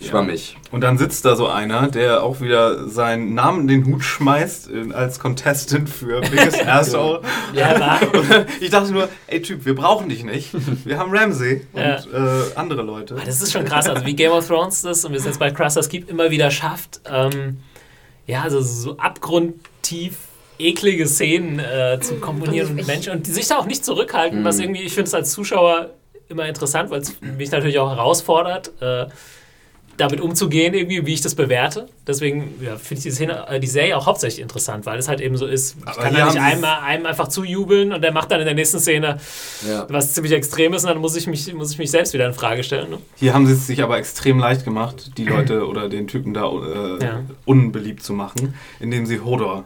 schwammig. 0.00 0.52
Ja. 0.52 0.72
Und 0.72 0.80
dann 0.82 0.98
sitzt 0.98 1.24
da 1.24 1.36
so 1.36 1.46
einer, 1.46 1.88
der 1.88 2.22
auch 2.22 2.40
wieder 2.40 2.88
seinen 2.88 3.34
Namen 3.34 3.62
in 3.62 3.68
den 3.68 3.86
Hut 3.86 4.02
schmeißt 4.02 4.70
äh, 4.70 4.92
als 4.92 5.18
Contestant 5.18 5.88
für 5.88 6.20
Biggest 6.20 6.62
Asshole. 6.66 7.22
ja, 7.54 8.00
ich 8.60 8.70
dachte 8.70 8.92
nur, 8.92 9.08
ey 9.26 9.40
Typ, 9.42 9.64
wir 9.64 9.74
brauchen 9.74 10.08
dich 10.08 10.24
nicht. 10.24 10.50
Wir 10.84 10.98
haben 10.98 11.14
Ramsey 11.14 11.66
und 11.72 11.80
ja. 11.80 11.96
äh, 11.96 12.42
andere 12.56 12.82
Leute. 12.82 13.16
Ah, 13.20 13.24
das 13.24 13.40
ist 13.40 13.52
schon 13.52 13.64
krass, 13.64 13.88
also 13.88 14.04
wie 14.04 14.14
Game 14.14 14.32
of 14.32 14.46
Thrones 14.46 14.82
das 14.82 15.04
und 15.04 15.12
wir 15.12 15.18
es 15.18 15.24
jetzt 15.24 15.38
bei 15.38 15.50
Cruster's 15.50 15.88
Keep 15.88 16.08
immer 16.08 16.30
wieder 16.30 16.50
schafft, 16.50 17.00
ähm, 17.10 17.58
ja, 18.26 18.42
also 18.42 18.60
so 18.60 18.96
abgrundtief 18.96 20.16
eklige 20.58 21.06
Szenen 21.06 21.58
äh, 21.58 21.98
zu 22.00 22.16
komponieren 22.16 22.78
und 22.78 22.86
Menschen 22.86 23.12
und 23.12 23.26
die 23.26 23.30
sich 23.30 23.46
da 23.46 23.58
auch 23.58 23.66
nicht 23.66 23.84
zurückhalten, 23.84 24.40
mhm. 24.40 24.44
was 24.44 24.58
irgendwie, 24.58 24.82
ich 24.82 24.94
finde 24.94 25.08
es 25.08 25.14
als 25.14 25.32
Zuschauer 25.32 25.90
immer 26.28 26.46
interessant, 26.46 26.90
weil 26.90 27.00
es 27.00 27.20
mich 27.20 27.50
natürlich 27.50 27.78
auch 27.78 27.90
herausfordert. 27.90 28.72
Äh, 28.80 29.06
damit 29.96 30.20
umzugehen, 30.20 30.74
irgendwie, 30.74 31.06
wie 31.06 31.14
ich 31.14 31.20
das 31.20 31.34
bewerte. 31.34 31.88
Deswegen 32.06 32.54
ja, 32.60 32.76
finde 32.76 32.98
ich 32.98 33.02
die, 33.04 33.10
Szene, 33.10 33.46
äh, 33.48 33.60
die 33.60 33.66
Serie 33.66 33.96
auch 33.96 34.06
hauptsächlich 34.06 34.42
interessant, 34.42 34.86
weil 34.86 34.98
es 34.98 35.08
halt 35.08 35.20
eben 35.20 35.36
so 35.36 35.46
ist, 35.46 35.76
ich 35.78 35.86
Aber 35.86 36.02
kann 36.02 36.14
da 36.14 36.26
nicht 36.26 36.38
einem, 36.38 36.64
einem 36.64 37.06
einfach 37.06 37.28
zujubeln 37.28 37.92
und 37.92 38.02
der 38.02 38.12
macht 38.12 38.30
dann 38.30 38.40
in 38.40 38.46
der 38.46 38.54
nächsten 38.54 38.78
Szene 38.78 39.18
ja. 39.66 39.86
was 39.88 40.12
ziemlich 40.12 40.32
Extremes 40.32 40.84
und 40.84 40.90
dann 40.90 40.98
muss 40.98 41.16
ich 41.16 41.26
mich, 41.26 41.52
muss 41.54 41.72
ich 41.72 41.78
mich 41.78 41.90
selbst 41.90 42.12
wieder 42.12 42.26
in 42.26 42.34
Frage 42.34 42.62
stellen. 42.62 42.90
Ne? 42.90 42.98
Hier 43.16 43.34
haben 43.34 43.46
sie 43.46 43.54
es 43.54 43.66
sich 43.66 43.82
aber 43.82 43.98
extrem 43.98 44.38
leicht 44.38 44.64
gemacht, 44.64 45.12
die 45.16 45.24
Leute 45.24 45.66
oder 45.68 45.88
den 45.88 46.06
Typen 46.06 46.34
da 46.34 46.46
äh, 46.46 47.04
ja. 47.04 47.22
unbeliebt 47.44 48.02
zu 48.02 48.12
machen, 48.12 48.54
indem 48.80 49.06
sie 49.06 49.20
Hodor 49.20 49.64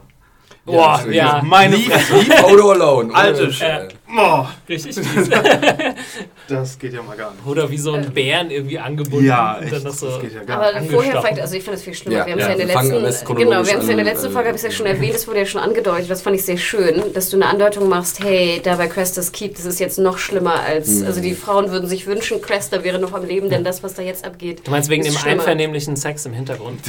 Boah, 0.63 1.03
ja. 1.07 1.11
ja. 1.11 1.43
Meine 1.43 1.75
Leave, 1.75 1.93
leave 2.13 2.45
Odo 2.45 2.71
alone. 2.71 3.13
Alte 3.13 3.45
äh, 3.59 3.87
oh. 4.17 4.45
Richtig 4.67 4.95
Das 6.47 6.77
geht 6.77 6.93
ja 6.93 7.01
mal 7.01 7.15
gar 7.15 7.31
nicht. 7.31 7.45
Oder 7.45 7.69
wie 7.69 7.77
so 7.77 7.93
ein 7.93 8.11
Bären 8.13 8.51
irgendwie 8.51 8.77
angebunden. 8.77 9.25
Ja, 9.25 9.59
echt, 9.59 9.71
dann 9.71 9.83
noch 9.83 9.93
so 9.93 10.07
das 10.07 10.19
geht 10.19 10.33
ja 10.33 10.43
gar 10.43 10.73
nicht. 10.73 10.77
Aber 10.77 10.85
vorher 10.85 11.21
vielleicht, 11.21 11.41
also 11.41 11.55
ich 11.55 11.63
finde 11.63 11.77
das 11.77 11.83
viel 11.83 11.93
schlimmer. 11.93 12.17
Ja. 12.17 12.25
Wir 12.25 12.33
haben 12.33 12.39
es 12.39 12.45
ja, 12.45 12.51
in 12.51 12.57
der 12.89 12.99
letzten, 12.99 13.35
genau, 13.35 13.49
wir 13.49 13.57
haben 13.57 13.79
es 13.79 13.85
ja 13.85 13.91
in 13.91 13.97
der 13.97 14.05
letzten 14.05 14.31
Folge, 14.31 14.49
habe 14.49 14.57
ich 14.57 14.63
ja 14.63 14.71
schon 14.71 14.85
erwähnt, 14.85 15.13
das 15.13 15.27
wurde 15.27 15.39
ja 15.39 15.45
schon 15.45 15.61
angedeutet, 15.61 16.09
das 16.09 16.21
fand 16.21 16.35
ich 16.35 16.43
sehr 16.43 16.57
schön, 16.57 17.13
dass 17.13 17.29
du 17.29 17.37
eine 17.37 17.45
Andeutung 17.45 17.87
machst, 17.87 18.21
hey, 18.23 18.59
da 18.63 18.75
bei 18.75 18.87
Crestas 18.87 19.31
Keep, 19.31 19.55
das 19.55 19.65
ist 19.65 19.79
jetzt 19.79 19.97
noch 19.97 20.17
schlimmer 20.17 20.59
als, 20.59 20.89
mhm. 20.89 21.05
also 21.05 21.21
die 21.21 21.33
Frauen 21.33 21.71
würden 21.71 21.87
sich 21.87 22.05
wünschen, 22.05 22.41
Cresta 22.41 22.83
wäre 22.83 22.99
noch 22.99 23.13
am 23.13 23.25
Leben, 23.25 23.49
denn 23.49 23.63
das, 23.63 23.81
was 23.83 23.93
da 23.93 24.01
jetzt 24.01 24.25
abgeht. 24.25 24.61
Du 24.65 24.71
meinst 24.71 24.89
wegen 24.89 25.03
dem 25.03 25.13
schlimmer. 25.13 25.41
einvernehmlichen 25.41 25.95
Sex 25.95 26.25
im 26.25 26.33
Hintergrund? 26.33 26.81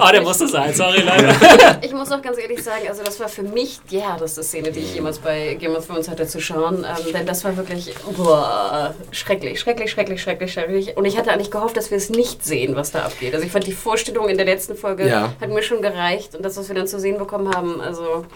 oh, 0.00 0.08
der 0.12 0.22
musste 0.22 0.46
sein, 0.46 0.72
sorry, 0.74 1.02
leider. 1.02 1.34
Ich 1.82 1.92
muss 1.92 2.12
auch 2.12 2.22
ganz 2.22 2.38
ehrlich 2.38 2.62
sagen, 2.62 2.86
also 2.88 3.02
das 3.02 3.18
war 3.18 3.28
für 3.28 3.42
mich 3.42 3.80
die 3.90 4.00
härteste 4.00 4.42
Szene, 4.42 4.70
die 4.70 4.80
ich 4.80 4.94
jemals 4.94 5.18
bei 5.18 5.54
Game 5.64 5.74
of 5.74 5.86
Thrones 5.86 6.08
hatte 6.08 6.26
zu 6.26 6.40
schauen. 6.40 6.84
Ähm, 6.84 7.12
denn 7.12 7.26
das 7.26 7.44
war 7.44 7.56
wirklich 7.56 7.94
boah, 8.16 8.94
schrecklich, 9.10 9.58
schrecklich, 9.60 9.90
schrecklich, 9.90 10.20
schrecklich, 10.20 10.52
schrecklich. 10.52 10.96
Und 10.96 11.04
ich 11.06 11.16
hatte 11.16 11.32
eigentlich 11.32 11.50
gehofft, 11.50 11.76
dass 11.76 11.90
wir 11.90 11.98
es 11.98 12.10
nicht 12.10 12.44
sehen, 12.44 12.76
was 12.76 12.90
da 12.90 13.00
abgeht. 13.00 13.34
Also 13.34 13.46
ich 13.46 13.52
fand 13.52 13.66
die 13.66 13.72
Vorstellung 13.72 14.28
in 14.28 14.36
der 14.36 14.46
letzten 14.46 14.76
Folge 14.76 15.08
ja. 15.08 15.32
hat 15.40 15.48
mir 15.48 15.62
schon 15.62 15.80
gereicht. 15.80 16.34
Und 16.34 16.44
das, 16.44 16.56
was 16.56 16.68
wir 16.68 16.74
dann 16.74 16.86
zu 16.86 17.00
sehen 17.00 17.18
bekommen 17.18 17.54
haben, 17.54 17.80
also 17.80 18.26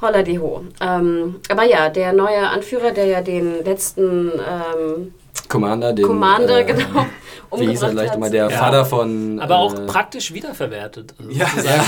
holla 0.00 0.22
die 0.22 0.38
ho. 0.38 0.64
Ähm, 0.80 1.40
aber 1.48 1.64
ja, 1.64 1.88
der 1.88 2.12
neue 2.12 2.48
Anführer, 2.48 2.90
der 2.90 3.06
ja 3.06 3.20
den 3.20 3.64
letzten 3.64 4.32
ähm, 4.32 5.14
Commander, 5.48 5.92
den, 5.92 6.06
Commander, 6.06 6.60
äh, 6.60 6.64
genau 6.64 7.06
wie 7.56 7.68
hieß 7.68 7.82
er 7.82 7.92
leicht 7.92 8.18
mal, 8.18 8.30
der 8.30 8.50
ja. 8.50 8.58
Vater 8.58 8.84
von... 8.84 9.38
Aber 9.40 9.58
auch 9.58 9.74
äh, 9.74 9.86
praktisch 9.86 10.32
wiederverwertet. 10.32 11.14
Also 11.18 11.30
ja, 11.30 11.46
ja. 11.62 11.84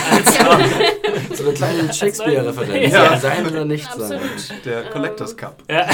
so 1.34 1.44
eine 1.44 1.54
kleine 1.54 1.92
Shakespeare-Referenz. 1.92 2.92
Ja. 2.92 3.16
Sein 3.16 3.46
oder 3.46 3.64
nicht 3.64 3.86
Absolut. 3.86 4.20
sein. 4.38 4.56
Der 4.64 4.84
Collectors 4.84 5.36
Cup. 5.36 5.62
Ja, 5.70 5.86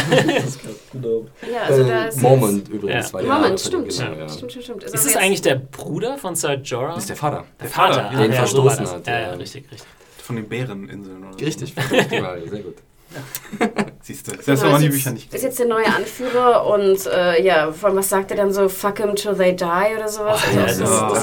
genau. 0.92 1.26
ja 1.50 1.62
also 1.68 1.82
äh, 1.82 2.10
Moment 2.16 2.68
übrigens. 2.68 3.12
Ja. 3.12 3.22
Moment, 3.22 3.60
stimmt. 3.60 3.88
Genau, 3.88 4.28
stimmt, 4.28 4.52
stimmt, 4.52 4.64
stimmt. 4.64 4.84
Ist, 4.84 4.94
ist 4.94 5.06
es 5.06 5.16
eigentlich 5.16 5.42
der 5.42 5.56
Bruder 5.56 6.18
von 6.18 6.34
Sir 6.34 6.54
Jorah? 6.54 6.96
Ist 6.96 7.08
der 7.08 7.16
Vater. 7.16 7.44
Der, 7.58 7.66
der 7.66 7.68
Vater, 7.68 8.02
Vater. 8.02 8.16
den 8.16 8.32
verstoßen 8.32 8.88
hat. 8.88 9.06
Ja, 9.06 9.20
ja, 9.20 9.30
richtig, 9.32 9.70
richtig. 9.70 9.88
Von 10.22 10.36
den 10.36 10.48
Bäreninseln. 10.48 11.24
Oder 11.28 11.46
richtig, 11.46 11.74
sehr 11.74 12.62
gut. 12.62 12.76
Siehst 14.02 14.28
du, 14.28 14.32
selbst 14.40 14.62
wenn 14.62 14.72
man 14.72 14.80
die 14.80 14.88
Bücher 14.88 15.10
nicht 15.10 15.30
kennt. 15.30 15.34
Ist 15.34 15.42
jetzt 15.42 15.58
der 15.58 15.66
neue 15.66 15.86
Anführer 15.86 16.66
und 16.66 17.06
äh, 17.06 17.42
ja, 17.44 17.72
von 17.72 17.96
was 17.96 18.08
sagt 18.08 18.30
er 18.30 18.36
dann 18.36 18.52
so, 18.52 18.68
fuck 18.68 18.98
him 18.98 19.14
till 19.14 19.34
they 19.34 19.54
die 19.54 19.64
oder 19.64 20.08
sowas? 20.08 20.40
Oh, 20.54 20.60
also, 20.60 20.84
ja, 20.84 21.10
das, 21.10 21.22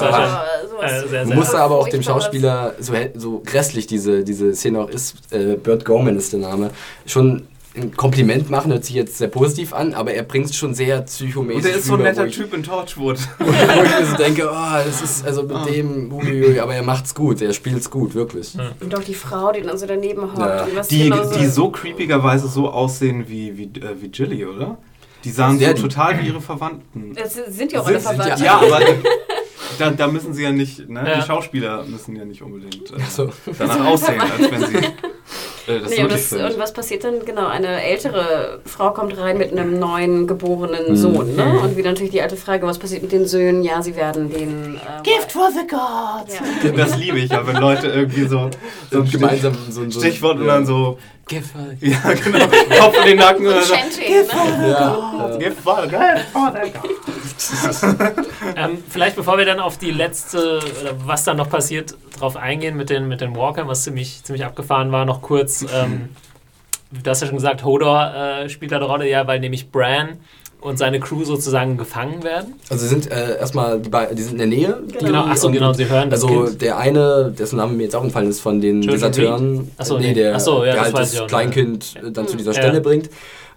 das, 0.80 1.10
das, 1.10 1.28
musste 1.28 1.58
aber 1.58 1.78
auch 1.78 1.88
dem 1.88 2.02
Schauspieler, 2.02 2.74
so, 2.78 2.92
so 3.14 3.42
grässlich 3.44 3.86
diese, 3.86 4.22
diese 4.22 4.54
Szene 4.54 4.80
auch 4.80 4.90
ist, 4.90 5.16
äh, 5.30 5.56
Burt 5.56 5.84
Goman 5.84 6.16
ist 6.16 6.32
der 6.32 6.40
Name, 6.40 6.70
schon 7.06 7.46
ein 7.78 7.96
Kompliment 7.96 8.50
machen, 8.50 8.72
hört 8.72 8.84
sich 8.84 8.94
jetzt 8.94 9.18
sehr 9.18 9.28
positiv 9.28 9.72
an, 9.72 9.94
aber 9.94 10.12
er 10.12 10.22
bringt 10.22 10.46
es 10.46 10.56
schon 10.56 10.74
sehr 10.74 11.02
psychomäßig. 11.02 11.64
Und 11.64 11.70
er 11.70 11.76
ist 11.78 11.86
so 11.86 11.94
ein 11.94 12.02
netter 12.02 12.28
Typ 12.28 12.52
in 12.54 12.62
Torchwood. 12.62 13.18
Wo 13.38 13.44
ich, 13.44 13.50
wo 13.50 13.82
ich 13.82 14.00
mir 14.00 14.06
so 14.06 14.16
denke, 14.16 14.48
oh, 14.52 14.84
das 14.84 15.02
ist 15.02 15.24
also 15.24 15.42
mit 15.42 15.56
oh. 15.56 15.64
dem, 15.64 16.12
uiuiui, 16.12 16.60
aber 16.60 16.74
er 16.74 16.82
macht's 16.82 17.14
gut, 17.14 17.40
er 17.40 17.52
spielt's 17.52 17.90
gut, 17.90 18.14
wirklich. 18.14 18.54
Ja. 18.54 18.72
Und 18.80 18.94
auch 18.94 19.02
die 19.02 19.14
Frau, 19.14 19.52
die 19.52 19.62
dann 19.62 19.78
so 19.78 19.86
daneben 19.86 20.22
hockt. 20.22 20.38
Ja. 20.38 20.82
Die, 20.90 21.12
die 21.38 21.46
so 21.46 21.70
creepigerweise 21.70 22.48
so 22.48 22.68
aussehen 22.70 23.28
wie, 23.28 23.56
wie, 23.56 23.64
äh, 23.64 24.00
wie 24.00 24.06
Jilly, 24.06 24.44
oder? 24.44 24.78
Die 25.24 25.30
sahen 25.30 25.58
so 25.58 25.72
total 25.72 26.20
wie 26.20 26.28
ihre 26.28 26.40
Verwandten. 26.40 27.14
Das 27.14 27.34
sind 27.34 27.72
ja 27.72 27.80
auch 27.80 27.86
alle 27.86 28.00
Verwandte. 28.00 28.44
Ja, 28.44 28.58
aber 28.58 28.80
da, 29.78 29.90
da, 29.90 30.06
müssen 30.06 30.32
sie 30.32 30.44
ja 30.44 30.52
nicht, 30.52 30.88
ne? 30.88 31.04
Ja. 31.06 31.20
die 31.20 31.26
Schauspieler 31.26 31.84
müssen 31.84 32.14
ja 32.14 32.24
nicht 32.24 32.42
unbedingt 32.42 32.92
äh, 32.92 33.00
so. 33.10 33.30
danach 33.58 33.84
aussehen, 33.84 34.20
als 34.20 34.50
wenn 34.50 34.66
sie 34.66 34.88
äh, 35.68 35.80
das 35.80 35.90
nee, 35.90 36.02
und, 36.02 36.12
das, 36.12 36.32
und, 36.32 36.58
was 36.58 36.72
passiert 36.72 37.04
dann? 37.04 37.24
Genau, 37.24 37.46
eine 37.46 37.82
ältere 37.82 38.60
Frau 38.64 38.90
kommt 38.92 39.16
rein 39.18 39.38
mit 39.38 39.52
einem 39.52 39.78
neuen 39.78 40.26
geborenen 40.26 40.90
mhm. 40.90 40.96
Sohn. 40.96 41.36
Ne? 41.36 41.44
Mhm. 41.44 41.58
Und 41.58 41.76
wieder 41.76 41.90
natürlich 41.90 42.12
die 42.12 42.22
alte 42.22 42.36
Frage, 42.36 42.66
was 42.66 42.78
passiert 42.78 43.02
mit 43.02 43.12
den 43.12 43.26
Söhnen? 43.26 43.62
Ja, 43.62 43.82
sie 43.82 43.96
werden 43.96 44.30
den... 44.30 44.76
Äh, 44.76 45.02
Gift 45.02 45.32
for 45.32 45.50
the 45.50 45.66
gods! 45.66 46.38
Ja. 46.64 46.70
Das 46.70 46.96
liebe 46.96 47.18
ich 47.18 47.30
ja, 47.30 47.46
wenn 47.46 47.56
Leute 47.56 47.88
irgendwie 47.88 48.26
so, 48.26 48.50
so 48.90 49.00
ein 49.00 49.10
gemeinsam 49.10 49.56
so 49.68 49.82
ein 49.82 49.92
Stichwort 49.92 50.36
ja. 50.36 50.40
und 50.40 50.46
dann 50.46 50.66
so... 50.66 50.98
Gift 51.26 51.50
for 51.52 51.60
the 51.78 51.90
Ja, 51.90 52.12
genau. 52.12 52.46
Kopf 52.80 52.96
in 53.00 53.06
den 53.06 53.18
Nacken. 53.18 53.46
und 53.46 53.62
so. 53.62 53.74
Gift 53.74 54.32
for 54.32 54.46
the 54.46 54.72
gods! 54.72 55.38
Gift 55.38 55.60
for 55.60 55.82
the 55.82 55.90
gods! 55.90 57.08
ähm, 58.56 58.78
vielleicht 58.88 59.16
bevor 59.16 59.38
wir 59.38 59.44
dann 59.44 59.60
auf 59.60 59.78
die 59.78 59.90
letzte, 59.90 60.58
oder 60.80 60.94
was 61.04 61.24
dann 61.24 61.36
noch 61.36 61.48
passiert, 61.48 61.94
drauf 62.18 62.36
eingehen 62.36 62.76
mit 62.76 62.90
den, 62.90 63.08
mit 63.08 63.20
den 63.20 63.36
Walkern, 63.36 63.68
was 63.68 63.84
ziemlich, 63.84 64.22
ziemlich 64.24 64.44
abgefahren 64.44 64.92
war, 64.92 65.04
noch 65.04 65.22
kurz, 65.22 65.64
ähm, 65.74 66.08
du 66.90 67.10
hast 67.10 67.20
ja 67.20 67.26
schon 67.26 67.36
gesagt, 67.36 67.64
Hodor 67.64 68.14
äh, 68.14 68.48
spielt 68.48 68.72
da 68.72 68.76
eine 68.76 68.86
Rolle, 68.86 69.08
ja, 69.08 69.26
weil 69.26 69.40
nämlich 69.40 69.70
Bran 69.70 70.18
und 70.60 70.76
seine 70.76 70.98
Crew 70.98 71.24
sozusagen 71.24 71.76
gefangen 71.76 72.24
werden. 72.24 72.54
Also 72.68 72.82
sie 72.82 72.88
sind 72.88 73.10
äh, 73.10 73.38
erstmal, 73.38 73.80
die, 73.80 73.90
die, 74.14 74.22
sind 74.22 74.32
in 74.32 74.38
der 74.38 74.46
Nähe. 74.48 74.82
Genau, 74.98 75.24
achso, 75.24 75.50
genau, 75.50 75.72
sie 75.72 75.88
hören 75.88 76.10
das 76.10 76.22
Also 76.22 76.44
kind. 76.44 76.62
der 76.62 76.78
eine, 76.78 77.32
dessen 77.36 77.56
Name 77.56 77.74
mir 77.74 77.84
jetzt 77.84 77.94
auch 77.94 78.02
entfallen 78.02 78.28
ist, 78.28 78.40
von 78.40 78.60
den 78.60 78.82
Deserteuren, 78.82 79.70
achso, 79.76 79.98
nee, 79.98 80.14
der, 80.14 80.34
achso, 80.34 80.64
ja, 80.64 80.72
der 80.72 80.82
halt 80.82 80.98
das, 80.98 81.12
das 81.12 81.26
Kleinkind 81.28 81.94
ja. 81.94 82.10
dann 82.10 82.26
zu 82.26 82.36
dieser 82.36 82.52
Stelle 82.52 82.74
ja. 82.74 82.80
bringt. 82.80 83.08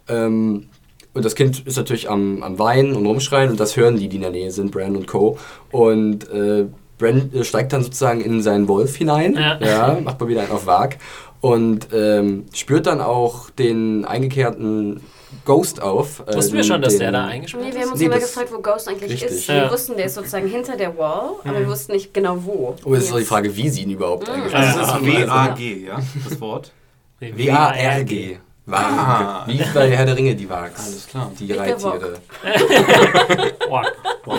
Ähm, 0.08 0.68
und 1.14 1.26
das 1.26 1.36
Kind 1.36 1.66
ist 1.66 1.78
natürlich 1.78 2.10
am, 2.10 2.42
am 2.44 2.58
Weinen 2.58 2.96
und 2.96 3.06
rumschreien 3.06 3.52
und 3.52 3.60
das 3.60 3.76
hören 3.76 3.98
die, 3.98 4.08
die 4.08 4.16
in 4.16 4.22
der 4.22 4.32
Nähe 4.32 4.52
sind, 4.52 4.72
Bran 4.72 4.96
und 4.96 5.08
Co. 5.08 5.38
Und 5.72 6.30
äh, 6.30 6.66
Bran 6.98 7.32
äh, 7.34 7.44
steigt 7.44 7.74
dann 7.74 7.84
sozusagen 7.84 8.22
in 8.22 8.42
seinen 8.42 8.68
Wolf 8.68 8.96
hinein, 8.96 9.36
ja. 9.36 9.60
ja 9.60 10.00
macht 10.02 10.20
mal 10.22 10.28
wieder 10.28 10.42
einen 10.42 10.52
auf 10.52 10.66
Wag 10.66 10.98
und 11.42 11.88
ähm, 11.92 12.46
spürt 12.54 12.86
dann 12.86 13.02
auch 13.02 13.50
den 13.50 14.06
eingekehrten 14.06 15.02
Ghost 15.44 15.82
auf. 15.82 16.24
Äh, 16.28 16.36
Wussten 16.36 16.56
wir 16.56 16.64
schon, 16.64 16.82
dass 16.82 16.98
der 16.98 17.12
da 17.12 17.26
eingesperrt 17.26 17.64
ist? 17.64 17.70
Nee, 17.70 17.76
wir 17.76 17.82
haben 17.82 17.92
uns 17.92 18.00
nee, 18.00 18.06
immer 18.06 18.20
gefragt, 18.20 18.50
wo 18.54 18.62
Ghost 18.62 18.88
eigentlich 18.88 19.12
richtig. 19.12 19.32
ist. 19.32 19.48
Wir 19.48 19.72
wussten, 19.72 19.98
der 19.98 20.06
ist 20.06 20.16
sozusagen 20.16 20.48
hinter 20.48 20.78
der 20.78 20.98
Wall, 20.98 21.32
aber 21.44 21.54
mhm. 21.54 21.64
wir 21.64 21.68
wussten 21.68 21.94
nicht 21.94 22.14
genau 22.14 22.38
wo. 22.44 22.76
Oh, 22.86 22.94
es 22.94 23.06
ist 23.06 23.12
doch 23.12 23.18
die 23.18 23.26
Frage, 23.26 23.56
wie 23.56 23.70
sie 23.70 23.82
ihn 23.82 23.92
überhaupt 23.92 24.28
mhm. 24.28 24.36
eingesperrt 24.36 24.66
haben. 24.66 24.80
Also 24.80 24.94
das 24.94 25.02
ist 25.02 25.28
W-A-G, 25.28 25.86
ja, 25.88 26.00
das 26.30 26.40
Wort? 26.40 26.72
W-A-R-G. 27.20 28.38
Ah. 28.72 29.44
Wie 29.48 29.62
bei 29.74 29.90
Herr 29.90 30.06
der 30.06 30.16
Ringe, 30.16 30.36
die 30.36 30.50
Wags. 30.50 30.86
Alles 30.86 31.08
klar. 31.08 31.32
Die 31.40 31.52
Reittiere. 31.52 32.14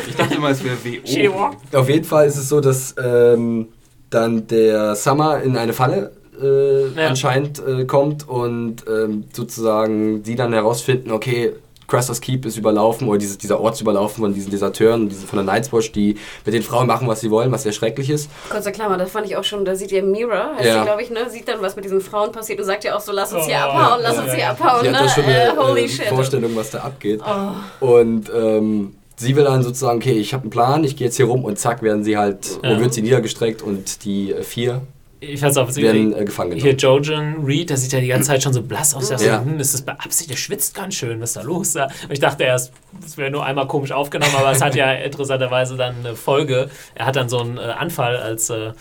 ich 0.09 0.16
dachte 0.16 0.35
immer, 0.35 0.51
es 0.51 0.64
wäre 0.64 0.76
W-O. 0.83 1.51
Auf 1.76 1.89
jeden 1.89 2.05
Fall 2.05 2.26
ist 2.26 2.37
es 2.37 2.49
so, 2.49 2.61
dass 2.61 2.95
ähm, 3.03 3.68
dann 4.11 4.47
der 4.47 4.95
Summer 4.95 5.43
in 5.43 5.57
eine 5.57 5.72
Falle 5.72 6.12
äh, 6.41 6.89
ja. 6.89 7.09
anscheinend 7.09 7.62
äh, 7.66 7.85
kommt 7.85 8.28
und 8.28 8.85
ähm, 8.89 9.24
sozusagen 9.33 10.22
die 10.22 10.35
dann 10.35 10.53
herausfinden, 10.53 11.11
okay, 11.11 11.53
Cresters 11.93 12.22
Keep 12.22 12.47
ist 12.47 12.57
überlaufen 12.57 13.07
oder 13.07 13.18
dieses, 13.18 13.36
dieser 13.36 13.61
Ort 13.61 13.74
ist 13.74 13.82
überlaufen 13.82 14.22
von 14.22 14.32
diesen 14.32 14.51
Deserteuren, 14.51 15.11
diese, 15.11 15.26
von 15.26 15.36
der 15.36 15.45
Night's 15.45 15.70
Watch, 15.74 15.93
die 15.93 16.16
mit 16.47 16.55
den 16.55 16.62
Frauen 16.62 16.86
machen, 16.86 17.07
was 17.07 17.20
sie 17.20 17.30
wollen, 17.30 17.53
was 17.53 17.64
sehr 17.64 17.72
schrecklich 17.72 18.09
ist. 18.09 18.30
Kurzer 18.49 18.72
Klammer, 18.72 18.97
das 18.97 19.11
fand 19.11 19.26
ich 19.26 19.36
auch 19.36 19.45
schon, 19.45 19.66
da 19.66 19.74
sieht 19.74 19.93
ihr 19.93 20.03
Mira, 20.03 20.53
heißt 20.57 20.64
ja. 20.64 20.84
glaube 20.84 21.03
ich, 21.03 21.11
ne, 21.11 21.28
sieht 21.28 21.49
dann, 21.49 21.61
was 21.61 21.76
mit 21.76 21.84
diesen 21.84 22.01
Frauen 22.01 22.32
passiert 22.32 22.59
und 22.61 22.64
sagt 22.64 22.84
ja 22.84 22.97
auch 22.97 23.01
so, 23.01 23.12
lass 23.12 23.34
uns 23.34 23.45
hier 23.45 23.57
oh, 23.59 23.72
abhauen, 23.72 24.01
lass 24.03 24.16
ja, 24.16 24.22
uns 24.22 24.32
hier 24.32 24.49
abhauen. 24.49 24.84
Sie 24.84 24.90
ne? 24.90 24.99
hat 24.99 25.05
da 25.05 25.09
schon 25.11 25.24
eine 25.24 25.80
äh, 25.80 25.84
äh, 25.84 26.09
Vorstellung, 26.09 26.57
was 26.57 26.70
da 26.70 26.78
abgeht. 26.78 27.20
Oh. 27.20 27.86
Und 27.86 28.32
ähm, 28.34 28.95
sie 29.16 29.36
will 29.36 29.45
dann 29.45 29.62
sozusagen, 29.62 29.99
okay, 29.99 30.12
ich 30.14 30.32
habe 30.32 30.45
einen 30.45 30.51
Plan, 30.51 30.84
ich 30.84 30.97
gehe 30.97 31.09
jetzt 31.09 31.16
hier 31.16 31.26
rum 31.26 31.45
und 31.45 31.59
zack, 31.59 31.82
werden 31.82 32.05
sie 32.05 32.16
halt, 32.16 32.59
ja. 32.62 32.80
wird 32.80 32.95
sie 32.95 33.03
niedergestreckt 33.03 33.61
und 33.61 34.07
die 34.07 34.32
äh, 34.32 34.43
vier 34.43 34.80
ich 35.23 35.41
fand's 35.41 35.57
auch 35.57 35.75
werden 35.77 36.14
äh, 36.14 36.25
gefangen 36.25 36.59
Hier 36.59 36.75
Jojen 36.75 37.45
Reed, 37.45 37.70
der 37.70 37.77
sieht 37.77 37.93
ja 37.93 38.01
die 38.01 38.09
ganze 38.09 38.29
Zeit 38.29 38.43
schon 38.43 38.53
so 38.53 38.62
blass 38.62 38.95
aus. 38.95 39.11
Ja. 39.11 39.18
So, 39.18 39.27
hm, 39.27 39.61
ist 39.61 39.73
das 39.73 39.83
beabsichtigt? 39.83 40.31
Der 40.31 40.37
schwitzt 40.37 40.75
ganz 40.75 40.95
schön. 40.95 41.20
Was 41.20 41.31
ist 41.31 41.37
da 41.37 41.43
los? 41.43 41.77
Und 41.77 41.91
ich 42.11 42.20
dachte 42.20 42.45
erst, 42.45 42.73
es 43.05 43.16
wäre 43.16 43.31
nur 43.31 43.45
einmal 43.45 43.66
komisch 43.68 43.93
aufgenommen, 43.93 44.35
aber 44.37 44.51
es 44.51 44.61
hat 44.61 44.75
ja 44.75 44.93
interessanterweise 45.05 45.77
dann 45.77 45.97
eine 46.01 46.16
Folge. 46.16 46.70
Er 46.95 47.07
hat 47.07 47.16
dann 47.16 47.29
so 47.29 47.39
einen 47.39 47.57
äh, 47.57 47.61
Anfall, 47.61 48.16
als 48.16 48.51
äh, 48.51 48.73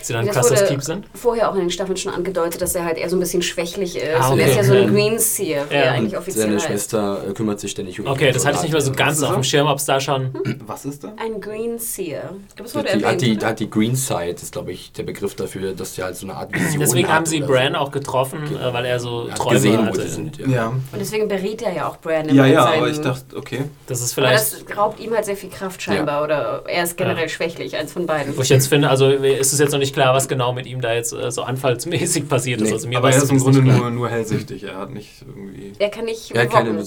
sie 0.00 0.12
dann 0.12 0.28
Clusters 0.28 0.68
Keep 0.68 0.82
sind. 0.82 1.06
Vorher 1.14 1.50
auch 1.50 1.54
in 1.54 1.60
den 1.60 1.70
Staffeln 1.70 1.96
schon 1.96 2.12
angedeutet, 2.12 2.60
dass 2.60 2.74
er 2.74 2.84
halt 2.84 2.98
eher 2.98 3.08
so 3.08 3.16
ein 3.16 3.20
bisschen 3.20 3.42
schwächlich 3.42 3.96
ist. 3.96 4.04
Ah, 4.18 4.26
okay. 4.26 4.32
Und 4.32 4.38
er 4.40 4.48
ist 4.48 4.56
ja 4.56 4.64
so 4.64 4.74
ein 4.74 4.88
Greenseer, 4.88 5.70
wie 5.70 5.74
ja. 5.74 5.80
er 5.80 5.92
eigentlich 5.92 6.16
offiziell 6.16 6.46
Seine 6.46 6.60
Schwester 6.60 7.24
äh, 7.28 7.32
kümmert 7.32 7.60
sich 7.60 7.70
ständig 7.70 8.00
um 8.00 8.06
Okay, 8.06 8.32
das 8.32 8.44
hatte 8.44 8.56
ich 8.56 8.62
nicht 8.62 8.72
mehr 8.72 8.80
so 8.80 8.92
ganz 8.92 9.22
auf 9.22 9.34
dem 9.34 9.44
Schirm, 9.44 9.66
ob 9.66 9.78
es 9.78 9.84
da 9.84 10.00
schon... 10.00 10.32
Hm? 10.32 10.60
Was 10.66 10.84
ist 10.84 11.04
da? 11.04 11.12
Ein 11.16 11.40
Greenseer. 11.40 12.34
Ich 12.48 12.72
die, 12.72 13.04
hat, 13.04 13.20
die, 13.20 13.38
hat 13.38 13.60
die 13.60 13.70
Green 13.70 13.94
Side, 13.94 14.36
ist 14.42 14.52
glaube 14.52 14.72
ich 14.72 14.92
der 14.92 15.02
Begriff 15.02 15.34
dafür, 15.34 15.74
dass 15.82 15.94
der 15.94 16.06
halt 16.06 16.16
so 16.16 16.26
eine 16.26 16.36
Art 16.36 16.52
Vision 16.54 16.80
Deswegen 16.80 17.08
haben 17.08 17.26
sie 17.26 17.40
Bran 17.40 17.72
so. 17.72 17.78
auch 17.78 17.90
getroffen, 17.90 18.40
okay. 18.44 18.68
Äh, 18.68 18.72
weil 18.72 18.84
er 18.86 19.00
so 19.00 19.26
er 19.28 19.34
Träume 19.34 19.54
gesehen, 19.56 19.84
hatte. 19.84 20.08
Sind, 20.08 20.38
ja. 20.38 20.46
ja. 20.48 20.68
Und 20.68 20.98
deswegen 20.98 21.28
berät 21.28 21.60
er 21.62 21.74
ja 21.74 21.88
auch 21.88 21.96
Bran. 21.98 22.34
Ja, 22.34 22.46
ja, 22.46 22.64
aber 22.64 22.88
ich 22.88 23.00
dachte, 23.00 23.36
okay. 23.36 23.64
Das 23.86 24.00
ist 24.00 24.14
vielleicht... 24.14 24.54
Aber 24.54 24.64
das 24.64 24.76
raubt 24.76 25.00
ihm 25.00 25.12
halt 25.12 25.24
sehr 25.24 25.36
viel 25.36 25.50
Kraft 25.50 25.82
scheinbar, 25.82 26.18
ja. 26.18 26.24
oder 26.24 26.62
er 26.66 26.84
ist 26.84 26.96
generell 26.96 27.28
schwächlich, 27.28 27.76
eins 27.76 27.92
von 27.92 28.06
beiden. 28.06 28.36
Wo 28.36 28.42
ich 28.42 28.48
jetzt 28.48 28.68
finde, 28.68 28.88
also 28.88 29.10
ist 29.10 29.52
es 29.52 29.58
jetzt 29.58 29.72
noch 29.72 29.78
nicht 29.78 29.92
klar, 29.92 30.14
was 30.14 30.28
genau 30.28 30.52
mit 30.52 30.66
ihm 30.66 30.80
da 30.80 30.94
jetzt 30.94 31.12
äh, 31.12 31.30
so 31.30 31.42
anfallsmäßig 31.42 32.28
passiert 32.28 32.60
ist. 32.60 32.68
Nee, 32.68 32.74
also 32.74 32.88
mir 32.88 32.98
aber 32.98 33.10
er 33.10 33.16
ist 33.16 33.30
im 33.30 33.38
Grunde 33.38 33.62
nur, 33.62 33.90
nur 33.90 34.08
hellsichtig, 34.08 34.64
er 34.64 34.78
hat 34.78 34.90
nicht 34.90 35.10
irgendwie... 35.26 35.72
Er 35.78 35.90
kann 35.90 36.04
nicht 36.04 36.30
Er 36.30 36.42
hat 36.42 36.50
keine 36.52 36.70
er 36.78 36.84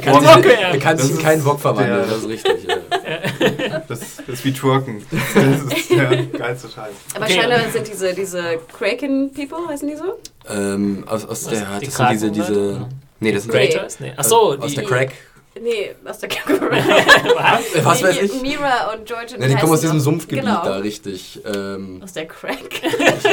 kann, 0.00 0.20
sich, 0.20 0.58
er 0.60 0.78
kann 0.78 0.98
sich 0.98 1.10
in 1.10 1.18
keinen 1.18 1.42
Bock 1.42 1.60
verwandeln, 1.60 2.04
das 2.08 2.18
ist 2.18 2.28
richtig. 2.28 2.54
Das, 3.88 4.00
das, 4.16 4.28
ist 4.28 4.44
wie 4.44 4.52
Twerken. 4.52 5.04
Das 5.10 5.78
ist 5.78 5.90
der 5.90 6.16
geilste 6.38 6.68
Scheiß. 6.68 6.92
Aber 7.14 7.24
okay. 7.24 7.34
scheinbar 7.34 7.60
sind 7.72 7.88
diese, 7.88 8.14
diese 8.14 8.58
Kraken-People, 8.76 9.68
heißen 9.68 9.88
die 9.88 9.96
so? 9.96 10.18
Ähm, 10.48 11.04
aus, 11.06 11.24
aus 11.24 11.44
der, 11.44 11.78
die 11.80 11.86
das 11.86 11.96
sind 11.96 12.10
diese, 12.10 12.30
diese... 12.30 12.88
Nee, 13.20 13.32
das 13.32 13.44
sind 13.44 13.52
Creators? 13.52 14.00
Nee. 14.00 14.12
Achso, 14.16 14.54
aus 14.54 14.74
der 14.74 14.84
Crack... 14.84 15.12
Nee, 15.60 15.94
aus 16.04 16.18
der 16.18 16.28
Was? 16.48 17.84
Was 17.84 18.02
weiß 18.02 18.22
ich? 18.22 18.42
Mira 18.42 18.92
und 18.92 19.06
George 19.06 19.36
und 19.36 19.42
ja, 19.42 19.48
Die 19.48 19.54
kommen 19.54 19.72
aus 19.72 19.82
diesem 19.82 20.00
Sumpfgebiet 20.00 20.44
genau. 20.44 20.64
da, 20.64 20.78
richtig. 20.78 21.40
Ähm, 21.46 22.00
aus 22.02 22.12
der 22.12 22.26
Crack. 22.26 22.82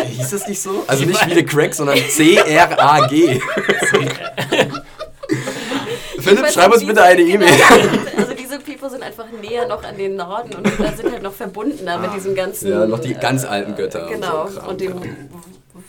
Hieß 0.07 0.29
das 0.29 0.47
nicht 0.47 0.61
so? 0.61 0.83
Also 0.85 1.05
nicht 1.05 1.25
wie 1.25 1.33
der 1.33 1.45
Crack, 1.45 1.73
sondern 1.73 1.97
C-R-A-G. 2.09 3.41
Philipp, 6.19 6.47
schreib 6.51 6.71
uns 6.71 6.85
bitte 6.85 7.01
eine 7.01 7.21
E-Mail. 7.21 7.49
Also 8.17 8.35
People 8.81 8.89
sind 8.89 9.03
einfach 9.03 9.25
näher 9.41 9.67
noch 9.67 9.83
an 9.83 9.95
den 9.95 10.15
Norden 10.15 10.55
und 10.55 10.67
sind 10.67 11.11
halt 11.11 11.21
noch 11.21 11.33
verbundener 11.33 11.99
mit 11.99 12.15
diesem 12.15 12.33
ganzen... 12.33 12.71
Ja, 12.71 12.87
noch 12.87 12.97
die 12.97 13.13
ganz 13.13 13.45
alten 13.45 13.75
Götter. 13.75 14.07
Genau, 14.07 14.45
und, 14.45 14.53
so 14.53 14.61
und 14.61 14.81
dem 14.81 14.95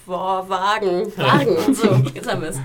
Wagen. 0.04 1.10
Wagen, 1.16 1.74
so, 1.74 2.02
jetzt 2.14 2.30
haben 2.30 2.42
wir 2.42 2.50
es. 2.50 2.60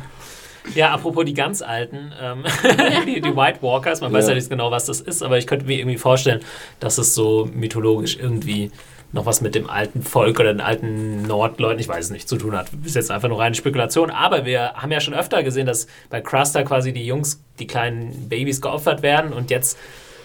Ja, 0.75 0.91
apropos 0.91 1.23
die 1.23 1.33
ganz 1.33 1.61
alten, 1.61 2.11
ähm, 2.21 2.43
die, 3.07 3.21
die, 3.21 3.35
White 3.37 3.59
Walkers, 3.61 4.01
man 4.01 4.11
ja. 4.11 4.17
weiß 4.17 4.27
ja 4.27 4.35
nicht 4.35 4.49
genau, 4.49 4.69
was 4.69 4.85
das 4.85 4.99
ist, 4.99 5.23
aber 5.23 5.37
ich 5.37 5.47
könnte 5.47 5.65
mir 5.65 5.79
irgendwie 5.79 5.97
vorstellen, 5.97 6.41
dass 6.81 6.97
es 6.97 7.15
so 7.15 7.47
mythologisch 7.53 8.17
irgendwie 8.17 8.69
noch 9.13 9.25
was 9.25 9.39
mit 9.39 9.55
dem 9.55 9.69
alten 9.69 10.03
Volk 10.03 10.41
oder 10.41 10.53
den 10.53 10.59
alten 10.59 11.21
Nordleuten, 11.21 11.79
ich 11.79 11.87
weiß 11.87 12.05
es 12.05 12.11
nicht, 12.11 12.27
zu 12.27 12.35
tun 12.35 12.53
hat. 12.57 12.67
Ist 12.83 12.95
jetzt 12.95 13.11
einfach 13.11 13.29
nur 13.29 13.39
reine 13.39 13.55
Spekulation. 13.55 14.11
Aber 14.11 14.43
wir 14.43 14.73
haben 14.73 14.91
ja 14.91 14.99
schon 14.99 15.13
öfter 15.13 15.41
gesehen, 15.43 15.65
dass 15.65 15.87
bei 16.09 16.19
Cruster 16.19 16.65
quasi 16.65 16.91
die 16.91 17.05
Jungs, 17.05 17.41
die 17.59 17.67
kleinen 17.67 18.27
Babys 18.27 18.59
geopfert 18.59 19.03
werden 19.03 19.31
und 19.31 19.49
jetzt 19.49 19.77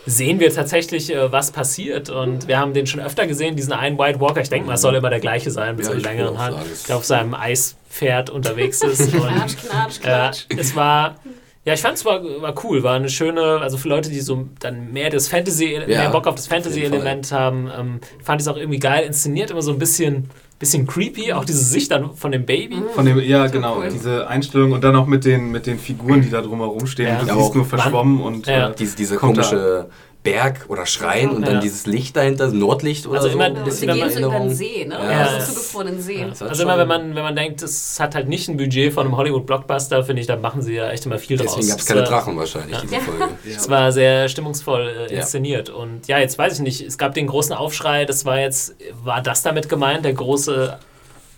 sehen 0.06 0.40
wir 0.40 0.52
tatsächlich, 0.52 1.12
äh, 1.12 1.30
was 1.30 1.50
passiert. 1.50 2.10
Und 2.10 2.48
wir 2.48 2.58
haben 2.58 2.74
den 2.74 2.86
schon 2.86 3.00
öfter 3.00 3.26
gesehen, 3.26 3.56
diesen 3.56 3.72
einen 3.72 3.98
White 3.98 4.20
Walker. 4.20 4.40
Ich 4.40 4.48
denke 4.48 4.66
mal, 4.66 4.74
es 4.74 4.80
soll 4.80 4.94
immer 4.94 5.10
der 5.10 5.20
gleiche 5.20 5.50
sein 5.50 5.76
mit 5.76 5.84
ja, 5.84 5.90
so 5.90 5.92
einem 5.92 6.02
längeren 6.02 6.38
Haaren, 6.38 6.66
der 6.88 6.96
auf 6.96 7.04
seinem 7.04 7.34
Eispferd 7.34 8.30
unterwegs 8.30 8.82
ist. 8.82 9.14
Und, 9.14 9.20
knatsch, 9.20 9.56
knatsch, 9.58 10.00
knatsch. 10.00 10.44
Äh, 10.48 10.60
es 10.60 10.74
war. 10.76 11.16
Ja, 11.64 11.74
ich 11.74 11.80
fand 11.80 11.96
es 11.96 12.04
war, 12.04 12.20
war 12.24 12.54
cool, 12.64 12.82
war 12.82 12.96
eine 12.96 13.08
schöne, 13.08 13.60
also 13.60 13.76
für 13.76 13.88
Leute, 13.88 14.10
die 14.10 14.20
so 14.20 14.48
dann 14.58 14.92
mehr 14.92 15.10
das 15.10 15.28
Fantasy, 15.28 15.74
ja, 15.74 15.86
mehr 15.86 16.10
Bock 16.10 16.26
auf 16.26 16.34
das 16.34 16.48
Fantasy-Element 16.48 17.30
haben, 17.30 17.70
ähm, 17.78 18.00
fand 18.20 18.40
ich 18.40 18.48
es 18.48 18.52
auch 18.52 18.56
irgendwie 18.56 18.80
geil 18.80 19.04
inszeniert, 19.06 19.52
immer 19.52 19.62
so 19.62 19.70
ein 19.70 19.78
bisschen 19.78 20.28
bisschen 20.62 20.86
creepy, 20.86 21.32
auch 21.32 21.44
diese 21.44 21.62
Sicht 21.62 21.90
dann 21.90 22.14
von 22.14 22.30
dem 22.30 22.46
Baby. 22.46 22.76
Mhm. 22.76 22.90
Von 22.94 23.04
dem, 23.04 23.18
ja, 23.18 23.48
genau, 23.48 23.78
cool. 23.78 23.88
diese 23.92 24.28
Einstellung 24.28 24.70
und 24.70 24.84
dann 24.84 24.94
auch 24.94 25.06
mit 25.06 25.24
den, 25.24 25.50
mit 25.50 25.66
den 25.66 25.76
Figuren, 25.76 26.22
die 26.22 26.30
da 26.30 26.40
drumherum 26.40 26.86
stehen. 26.86 27.08
Ja. 27.08 27.20
Du 27.20 27.26
ja, 27.26 27.34
siehst 27.34 27.54
nur 27.56 27.64
verschwommen 27.64 28.20
und 28.20 28.46
ja. 28.46 28.70
äh, 28.70 28.74
diese, 28.78 28.96
diese 28.96 29.16
komische 29.16 29.88
Berg 30.22 30.66
oder 30.68 30.86
Schrein 30.86 31.30
und 31.30 31.46
dann 31.46 31.60
dieses 31.60 31.86
Licht 31.86 32.16
dahinter, 32.16 32.48
Nordlicht 32.48 33.06
oder 33.06 33.16
also 33.16 33.28
so. 33.28 33.34
Immer, 33.34 33.44
ein 33.46 33.64
bisschen 33.64 33.92
Sie 33.92 33.98
gehen 33.98 34.10
so 34.10 34.18
über 34.20 34.38
den 34.38 34.54
See, 34.54 34.84
ne? 34.84 34.94
Ja. 34.94 35.10
Ja. 35.10 35.40
So 35.40 35.52
zugefrorenen 35.52 36.00
See. 36.00 36.20
Ja, 36.20 36.46
also 36.46 36.62
immer, 36.62 36.78
wenn 36.78 36.86
man, 36.86 37.14
wenn 37.14 37.22
man 37.24 37.34
denkt, 37.34 37.62
es 37.62 37.98
hat 37.98 38.14
halt 38.14 38.28
nicht 38.28 38.48
ein 38.48 38.56
Budget 38.56 38.92
von 38.92 39.06
einem 39.06 39.16
Hollywood-Blockbuster, 39.16 40.04
finde 40.04 40.20
ich, 40.20 40.28
da 40.28 40.36
machen 40.36 40.62
sie 40.62 40.74
ja 40.74 40.90
echt 40.90 41.06
immer 41.06 41.18
viel 41.18 41.36
draus. 41.36 41.56
Deswegen 41.56 41.68
gab 41.68 41.78
es 41.80 41.86
keine 41.86 42.04
Drachen 42.04 42.36
wahrscheinlich, 42.36 42.78
diese 42.82 43.00
Folge. 43.00 43.28
Es 43.44 43.68
war 43.68 43.90
sehr 43.92 44.28
stimmungsvoll 44.28 45.08
äh, 45.10 45.14
inszeniert. 45.14 45.70
Und 45.70 46.06
ja, 46.06 46.18
jetzt 46.18 46.38
weiß 46.38 46.54
ich 46.54 46.60
nicht, 46.60 46.80
es 46.80 46.98
gab 46.98 47.14
den 47.14 47.26
großen 47.26 47.54
Aufschrei, 47.54 48.04
das 48.04 48.24
war 48.24 48.38
jetzt, 48.38 48.76
war 49.02 49.22
das 49.22 49.42
damit 49.42 49.68
gemeint, 49.68 50.04
der 50.04 50.12
große 50.12 50.78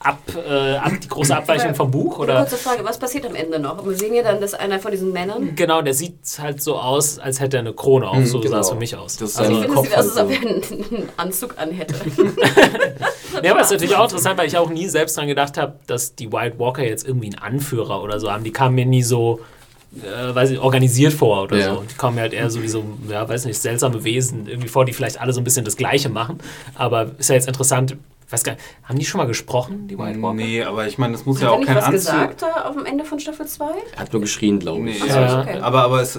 ab, 0.05 0.19
äh, 0.37 0.77
ab 0.77 0.93
die 1.03 1.09
große 1.09 1.35
Abweichung 1.35 1.75
vom 1.75 1.91
Buch? 1.91 2.19
Oder? 2.19 2.37
Eine 2.37 2.47
kurze 2.47 2.63
Frage, 2.63 2.85
was 2.85 2.99
passiert 2.99 3.27
am 3.27 3.35
Ende 3.35 3.59
noch? 3.59 3.85
Wir 3.85 3.97
sehen 3.97 4.15
ja 4.15 4.23
dann, 4.23 4.41
dass 4.41 4.55
einer 4.55 4.79
von 4.79 4.91
diesen 4.91 5.13
Männern. 5.13 5.55
Genau, 5.57 5.83
der 5.83 5.95
sieht 5.95 6.19
halt 6.39 6.63
so 6.63 6.77
aus, 6.77 7.19
als 7.19 7.41
hätte 7.41 7.57
er 7.57 7.61
eine 7.61 7.73
Krone 7.73 8.09
auf. 8.09 8.17
Mhm, 8.17 8.27
so 8.27 8.41
genau. 8.41 8.53
sah 8.53 8.61
es 8.61 8.71
für 8.71 8.77
mich 8.77 8.97
aus. 8.97 9.17
Das 9.17 9.37
also, 9.37 9.53
ich 9.53 9.59
finde, 9.59 9.75
es 9.75 9.83
sieht 9.83 9.97
aus, 9.97 10.17
als 10.17 10.17
ob 10.19 10.31
er 10.31 10.41
einen 10.41 11.09
Anzug 11.17 11.59
anhätte. 11.59 11.95
ja, 13.43 13.53
aber 13.53 13.61
es 13.61 13.67
ist 13.67 13.73
natürlich 13.73 13.97
auch 13.97 14.05
interessant, 14.05 14.39
weil 14.39 14.47
ich 14.47 14.57
auch 14.57 14.71
nie 14.71 14.89
selbst 14.89 15.17
daran 15.17 15.29
gedacht 15.29 15.57
habe, 15.57 15.75
dass 15.87 16.15
die 16.15 16.31
White 16.31 16.59
Walker 16.59 16.85
jetzt 16.85 17.07
irgendwie 17.07 17.27
einen 17.27 17.39
Anführer 17.39 18.03
oder 18.03 18.21
so 18.21 18.31
haben. 18.31 18.45
Die 18.45 18.53
kamen 18.53 18.75
mir 18.75 18.87
nie 18.87 19.03
so 19.03 19.41
äh, 20.03 20.35
weiß 20.35 20.51
ich, 20.51 20.59
organisiert 20.59 21.13
vor 21.13 21.45
oder 21.45 21.57
ja. 21.57 21.75
so. 21.75 21.85
Die 21.89 21.95
kommen 21.95 22.17
mir 22.17 22.23
halt 22.23 22.33
eher 22.33 22.51
so 22.51 22.63
wie 22.63 22.69
so, 22.69 22.85
ja, 23.09 23.29
weiß 23.29 23.45
nicht, 23.45 23.59
seltsame 23.59 24.03
Wesen 24.05 24.49
irgendwie 24.49 24.69
vor, 24.69 24.85
die 24.85 24.93
vielleicht 24.93 25.21
alle 25.21 25.33
so 25.33 25.41
ein 25.41 25.45
bisschen 25.45 25.65
das 25.65 25.77
Gleiche 25.77 26.09
machen. 26.09 26.39
Aber 26.75 27.13
ist 27.19 27.29
ja 27.29 27.37
jetzt 27.37 27.47
interessant, 27.47 27.97
weiß 28.35 28.45
gar 28.45 28.53
nicht, 28.53 28.65
haben 28.83 28.99
die 28.99 29.05
schon 29.05 29.19
mal 29.19 29.27
gesprochen, 29.27 29.89
die 29.89 29.99
White 29.99 30.21
Walker? 30.21 30.35
Nee, 30.35 30.63
aber 30.63 30.87
ich 30.87 30.99
meine, 30.99 31.13
das 31.13 31.25
muss 31.25 31.37
Hat 31.39 31.45
ja 31.45 31.51
auch 31.51 31.65
kein 31.65 31.77
Anzug... 31.79 32.13
Hat 32.13 32.39
gesagt 32.39 32.43
da 32.43 32.63
auf 32.69 32.77
dem 32.77 32.85
Ende 32.85 33.05
von 33.05 33.21
Staffel 33.21 33.47
2? 33.47 33.65
Er 33.95 34.01
hat 34.01 34.13
nur 34.13 34.21
geschrien, 34.21 34.59
glaube 34.59 34.91
ich. 34.91 35.03
Nee, 35.03 35.09
ja. 35.09 35.41
okay. 35.41 35.59
aber, 35.61 35.83
aber 35.83 36.03
es 36.03 36.19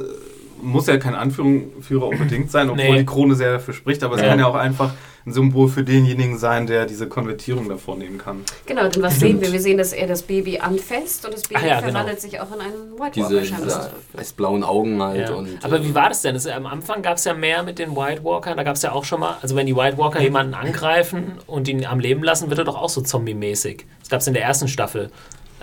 muss 0.61 0.87
ja 0.87 0.97
kein 0.97 1.15
Anführer 1.15 2.07
unbedingt 2.07 2.51
sein, 2.51 2.69
obwohl 2.69 2.85
nee. 2.85 2.97
die 2.99 3.05
Krone 3.05 3.35
sehr 3.35 3.53
dafür 3.53 3.73
spricht, 3.73 4.03
aber 4.03 4.15
es 4.15 4.21
ja. 4.21 4.29
kann 4.29 4.39
ja 4.39 4.47
auch 4.47 4.55
einfach 4.55 4.93
ein 5.25 5.33
Symbol 5.33 5.67
für 5.69 5.83
denjenigen 5.83 6.37
sein, 6.37 6.67
der 6.67 6.85
diese 6.85 7.07
Konvertierung 7.07 7.67
da 7.67 7.77
vornehmen 7.77 8.19
kann. 8.19 8.43
Genau, 8.67 8.87
denn 8.87 9.01
was 9.01 9.19
sehen 9.19 9.41
wir? 9.41 9.51
Wir 9.51 9.59
sehen, 9.59 9.77
dass 9.77 9.91
er 9.91 10.05
das 10.05 10.21
Baby 10.21 10.59
anfasst 10.59 11.25
und 11.25 11.33
das 11.33 11.43
Baby 11.43 11.65
ja, 11.65 11.79
genau. 11.79 11.91
verwandelt 11.91 12.21
genau. 12.21 12.31
sich 12.31 12.39
auch 12.39 12.53
in 12.53 12.61
einen 12.61 12.91
White 12.99 13.19
Walker. 13.21 13.39
Diese, 13.41 13.63
diese 13.63 13.91
weiß-blauen 14.13 14.63
Augen 14.63 15.01
halt. 15.01 15.29
Ja. 15.29 15.35
Und, 15.35 15.63
Aber 15.63 15.83
wie 15.83 15.95
war 15.95 16.09
das 16.09 16.21
denn? 16.21 16.35
Das, 16.35 16.45
am 16.45 16.67
Anfang 16.67 17.01
gab 17.01 17.17
es 17.17 17.23
ja 17.23 17.33
mehr 17.33 17.63
mit 17.63 17.79
den 17.79 17.95
White 17.95 18.23
Walkern. 18.23 18.55
Da 18.55 18.63
gab 18.63 18.75
es 18.75 18.83
ja 18.83 18.91
auch 18.91 19.03
schon 19.03 19.19
mal, 19.19 19.37
also 19.41 19.55
wenn 19.55 19.65
die 19.65 19.75
White 19.75 19.97
Walker 19.97 20.21
jemanden 20.21 20.53
angreifen 20.53 21.33
und 21.47 21.67
ihn 21.67 21.85
am 21.85 21.99
Leben 21.99 22.23
lassen, 22.23 22.49
wird 22.49 22.59
er 22.59 22.65
doch 22.65 22.79
auch 22.79 22.89
so 22.89 23.01
zombie-mäßig. 23.01 23.85
Das 24.01 24.09
gab 24.09 24.21
es 24.21 24.27
in 24.27 24.35
der 24.35 24.43
ersten 24.43 24.67
Staffel 24.67 25.09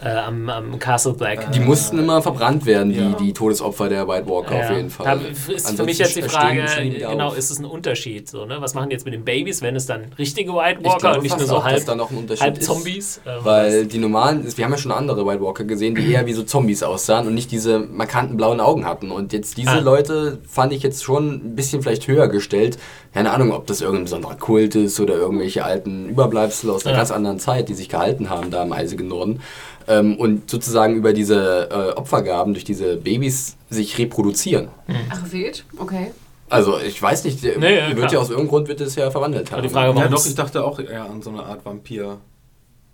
äh, 0.03 0.09
am, 0.09 0.49
am, 0.49 0.79
Castle 0.79 1.13
Black. 1.13 1.53
Die 1.53 1.61
mussten 1.61 1.99
immer 1.99 2.23
verbrannt 2.23 2.67
werden, 2.67 2.93
ja. 2.93 3.11
die, 3.11 3.27
die 3.27 3.33
Todesopfer 3.33 3.89
der 3.89 4.09
White 4.09 4.29
Walker 4.29 4.57
ja. 4.57 4.65
auf 4.65 4.77
jeden 4.77 4.91
Fall. 4.91 5.07
Da 5.07 5.13
ist 5.13 5.49
Ansonsten 5.49 5.77
für 5.77 5.85
mich 5.85 5.99
jetzt 5.99 6.17
die 6.17 6.23
Frage, 6.23 6.65
genau, 6.99 7.29
auf. 7.29 7.39
ist 7.39 7.51
es 7.51 7.59
ein 7.59 7.65
Unterschied? 7.65 8.29
So, 8.29 8.45
ne? 8.45 8.57
Was 8.61 8.75
machen 8.75 8.91
die 8.91 8.95
jetzt 8.95 9.05
mit 9.05 9.15
den 9.15 9.25
Babys, 9.25 9.63
wenn 9.63 9.77
es 9.77 9.87
dann 9.87 10.13
richtige 10.19 10.53
White 10.55 10.85
Walker 10.85 10.99
glaube, 10.99 11.17
und 11.19 11.23
nicht 11.23 11.39
nur 11.39 11.47
so 11.47 11.57
auch, 11.57 11.65
halb, 11.65 11.87
halb 11.87 12.63
Zombies? 12.63 13.21
Äh, 13.25 13.45
weil 13.45 13.87
die 13.87 13.99
normalen, 13.99 14.45
wir 14.57 14.65
haben 14.65 14.73
ja 14.73 14.79
schon 14.79 14.93
andere 14.93 15.27
White 15.27 15.43
Walker 15.43 15.65
gesehen, 15.65 15.95
die 15.95 16.13
eher 16.13 16.27
wie 16.27 16.33
so 16.33 16.43
Zombies 16.43 16.83
aussahen 16.83 17.27
und 17.27 17.35
nicht 17.35 17.51
diese 17.51 17.79
markanten 17.79 18.37
blauen 18.37 18.61
Augen 18.61 18.85
hatten. 18.85 19.11
Und 19.11 19.33
jetzt 19.33 19.57
diese 19.57 19.71
ah. 19.71 19.81
Leute 19.81 20.39
fand 20.49 20.73
ich 20.73 20.83
jetzt 20.83 21.05
schon 21.05 21.35
ein 21.35 21.55
bisschen 21.55 21.83
vielleicht 21.83 22.09
höher 22.09 22.29
gestellt. 22.29 22.79
Keine 23.15 23.31
Ahnung, 23.31 23.53
ob 23.53 23.67
das 23.67 23.83
irgendein 23.83 24.05
besonderer 24.05 24.37
Kult 24.37 24.75
ist 24.75 24.99
oder 24.99 25.15
irgendwelche 25.15 25.65
alten 25.65 26.09
Überbleibsel 26.09 26.71
aus 26.71 26.87
einer 26.87 26.95
ja. 26.95 26.99
ganz 26.99 27.11
anderen 27.11 27.39
Zeit, 27.39 27.69
die 27.69 27.75
sich 27.75 27.89
gehalten 27.89 28.31
haben 28.31 28.51
da 28.51 28.63
im 28.63 28.73
eisigen 28.73 29.09
Norden 29.09 29.41
ähm, 29.89 30.17
und 30.17 30.51
sozusagen 30.51 30.97
über 30.97 31.13
diese 31.13 31.69
äh, 31.71 31.99
Opfergaben 31.99 32.55
durch 32.55 32.65
diese 32.65 32.97
Babys 32.97 33.57
sich 33.71 33.99
reproduzieren. 33.99 34.69
Mhm. 34.87 34.97
Ach, 35.11 35.33
wild? 35.33 35.65
Okay. 35.79 36.13
Also 36.49 36.79
ich 36.79 37.01
weiß 37.01 37.25
nicht, 37.25 37.43
nee, 37.43 37.79
ja, 37.79 37.97
wird 37.97 38.13
ja 38.13 38.19
aus 38.19 38.29
irgendeinem 38.29 38.51
Grund 38.51 38.69
wird 38.69 38.81
es 38.83 38.95
ja 38.95 39.11
verwandelt 39.11 39.51
haben. 39.51 39.63
Die 39.63 39.71
Frage, 39.71 39.99
ja, 39.99 40.09
doch, 40.09 40.27
ich 40.27 40.35
dachte 40.35 40.63
auch 40.63 40.79
eher 40.79 41.05
an 41.05 41.23
so 41.23 41.31
eine 41.31 41.45
Art 41.45 41.65
Vampir. 41.65 42.19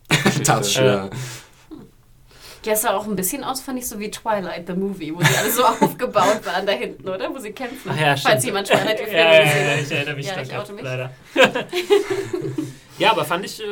das, 0.44 0.74
ja. 0.76 1.10
Ja, 2.68 2.74
es 2.74 2.82
sah 2.82 2.94
auch 2.94 3.06
ein 3.06 3.16
bisschen 3.16 3.44
aus, 3.44 3.62
fand 3.62 3.78
ich, 3.78 3.88
so 3.88 3.98
wie 3.98 4.10
Twilight, 4.10 4.66
the 4.66 4.74
Movie, 4.74 5.14
wo 5.14 5.22
sie 5.22 5.36
alle 5.36 5.50
so 5.50 5.64
aufgebaut 5.86 6.44
waren 6.44 6.66
da 6.66 6.72
hinten, 6.72 7.08
oder? 7.08 7.34
Wo 7.34 7.38
sie 7.38 7.52
kämpfen. 7.52 7.90
Ach 7.94 7.98
ja, 7.98 8.14
Falls 8.14 8.44
jemand 8.44 8.66
Twilight 8.66 8.98
die 9.00 9.04
ja, 9.10 9.18
ja, 9.18 9.42
ja, 9.42 9.74
ich 9.82 9.90
erinnere 9.90 10.16
mich 10.16 10.26
ja, 10.26 10.40
ich 10.42 10.72
mich. 10.72 10.82
leider. 10.82 11.10
ja, 12.98 13.10
aber 13.10 13.24
fand 13.24 13.46
ich... 13.46 13.60
Äh, 13.60 13.64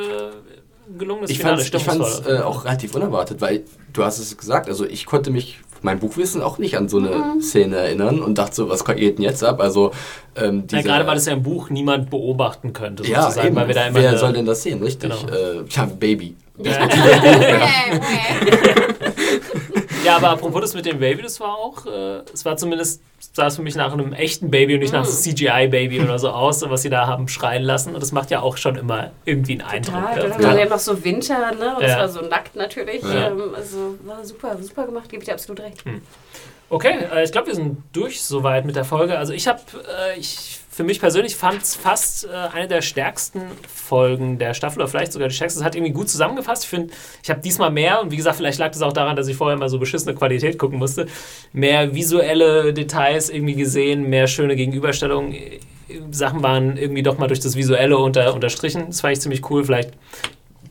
gelungenes 0.99 1.31
ich 1.31 1.39
Finale. 1.39 1.63
ich 1.63 1.85
fand 1.85 2.01
es 2.01 2.27
äh, 2.27 2.41
auch 2.41 2.65
relativ 2.65 2.95
unerwartet, 2.95 3.41
weil 3.41 3.65
du 3.93 4.05
hast 4.05 4.19
es 4.19 4.37
gesagt, 4.37 4.69
also 4.69 4.85
ich 4.85 5.07
konnte 5.07 5.31
mich 5.31 5.61
mein 5.83 5.99
Buchwissen 5.99 6.43
auch 6.43 6.59
nicht 6.59 6.77
an 6.77 6.89
so 6.89 6.99
eine 6.99 7.11
mhm. 7.11 7.41
Szene 7.41 7.77
erinnern 7.77 8.21
und 8.21 8.39
dachte 8.39 8.57
so, 8.57 8.69
was 8.69 8.85
geht 8.85 9.19
denn 9.19 9.25
jetzt 9.25 9.45
ab? 9.45 9.61
Also 9.61 9.93
ähm, 10.35 10.67
diese, 10.67 10.77
ja, 10.77 10.83
gerade 10.83 11.07
weil 11.07 11.15
das 11.15 11.27
ja 11.27 11.33
im 11.33 11.43
Buch 11.43 11.71
niemand 11.71 12.11
beobachten 12.11 12.73
könnte, 12.73 13.05
sozusagen, 13.05 13.37
ja, 13.37 13.47
eben. 13.47 13.57
weil 13.57 13.69
wir 13.69 13.75
da 13.75 13.87
immer 13.87 14.01
Wer 14.01 14.19
soll 14.19 14.33
denn 14.33 14.47
das 14.47 14.63
sehen, 14.63 14.83
richtig? 14.83 15.13
Genau. 15.27 15.35
Äh, 15.35 15.65
ja, 15.69 15.87
Baby. 15.87 16.37
Ja. 16.59 16.73
ja, 20.07 20.17
aber 20.17 20.31
apropos 20.31 20.61
das 20.61 20.75
mit 20.75 20.87
dem 20.87 20.99
Baby, 20.99 21.23
das 21.23 21.41
war 21.41 21.57
auch, 21.57 21.87
äh, 21.87 22.21
es 22.33 22.45
war 22.45 22.57
zumindest, 22.57 23.03
sah 23.33 23.47
es 23.47 23.57
für 23.57 23.63
mich 23.63 23.75
nach 23.75 23.93
einem 23.93 24.13
echten 24.13 24.51
Baby 24.51 24.75
und 24.75 24.81
nicht 24.81 24.93
nach 24.93 25.05
einem 25.05 25.13
mm. 25.13 25.17
CGI-Baby 25.17 26.01
oder 26.01 26.19
so 26.19 26.31
aus, 26.31 26.63
was 26.63 26.83
sie 26.83 26.91
da 26.91 27.07
haben 27.07 27.29
schreien 27.29 27.63
lassen. 27.63 27.95
Und 27.95 28.03
das 28.03 28.13
macht 28.13 28.31
ja 28.31 28.41
auch 28.41 28.57
schon 28.57 28.77
immer 28.77 29.11
irgendwie 29.25 29.53
einen 29.53 29.63
Eindruck. 29.63 29.95
Total, 29.95 30.23
ja. 30.23 30.29
Dann 30.29 30.43
war 30.43 30.59
ja 30.59 30.67
noch 30.67 30.79
so 30.79 31.05
Winter, 31.05 31.53
ne? 31.53 31.77
Und 31.77 31.83
es 31.83 31.97
war 31.97 32.09
so 32.09 32.21
nackt 32.23 32.57
natürlich. 32.57 33.03
Ähm, 33.05 33.55
also 33.55 33.97
war 34.05 34.25
super, 34.25 34.57
super 34.63 34.87
gemacht, 34.87 35.09
gebe 35.09 35.23
ich 35.23 35.27
dir 35.27 35.35
absolut 35.35 35.61
recht. 35.61 35.85
Hm. 35.85 36.03
Okay, 36.69 36.95
äh, 37.13 37.25
ich 37.25 37.33
glaube, 37.33 37.49
wir 37.49 37.55
sind 37.55 37.83
durch 37.93 38.23
soweit 38.23 38.65
mit 38.65 38.77
der 38.77 38.85
Folge. 38.85 39.19
Also 39.19 39.33
ich 39.33 39.47
habe, 39.47 39.61
äh, 40.09 40.19
ich 40.19 40.61
für 40.77 40.85
mich 40.85 41.01
persönlich 41.01 41.37
fand 41.37 41.63
es 41.63 41.75
fast 41.75 42.27
äh, 42.27 42.29
eine 42.29 42.69
der 42.69 42.83
stärksten 42.83 43.41
Folgen 43.67 44.39
der 44.39 44.53
Staffel 44.53 44.81
oder 44.81 44.89
vielleicht 44.89 45.11
sogar 45.11 45.27
die 45.27 45.35
stärkste. 45.35 45.61
Es 45.61 45.65
hat 45.65 45.75
irgendwie 45.75 45.95
gut 45.95 46.11
zusammengefasst. 46.11 46.65
Ich 46.65 46.69
finde, 46.69 46.93
ich 47.23 47.31
habe 47.31 47.41
diesmal 47.41 47.71
mehr 47.71 48.03
und 48.03 48.11
wie 48.11 48.17
gesagt, 48.17 48.37
vielleicht 48.37 48.59
lag 48.59 48.73
es 48.73 48.83
auch 48.83 48.93
daran, 48.93 49.17
dass 49.17 49.27
ich 49.27 49.37
vorher 49.37 49.57
mal 49.57 49.71
so 49.71 49.79
beschissene 49.79 50.15
Qualität 50.15 50.59
gucken 50.59 50.79
musste. 50.79 51.07
Mehr 51.55 51.95
visuelle 51.95 52.75
Details 52.75 53.31
irgendwie 53.31 53.55
gesehen, 53.55 54.11
mehr 54.11 54.27
schöne 54.27 54.55
Gegenüberstellungen. 54.55 55.35
Sachen 56.11 56.43
waren 56.43 56.77
irgendwie 56.77 57.03
doch 57.03 57.17
mal 57.17 57.29
durch 57.29 57.41
das 57.41 57.57
Visuelle 57.57 57.97
unter, 57.97 58.35
unterstrichen. 58.35 58.85
Das 58.89 59.01
fand 59.01 59.15
ich 59.15 59.23
ziemlich 59.23 59.49
cool. 59.49 59.65
Vielleicht 59.65 59.93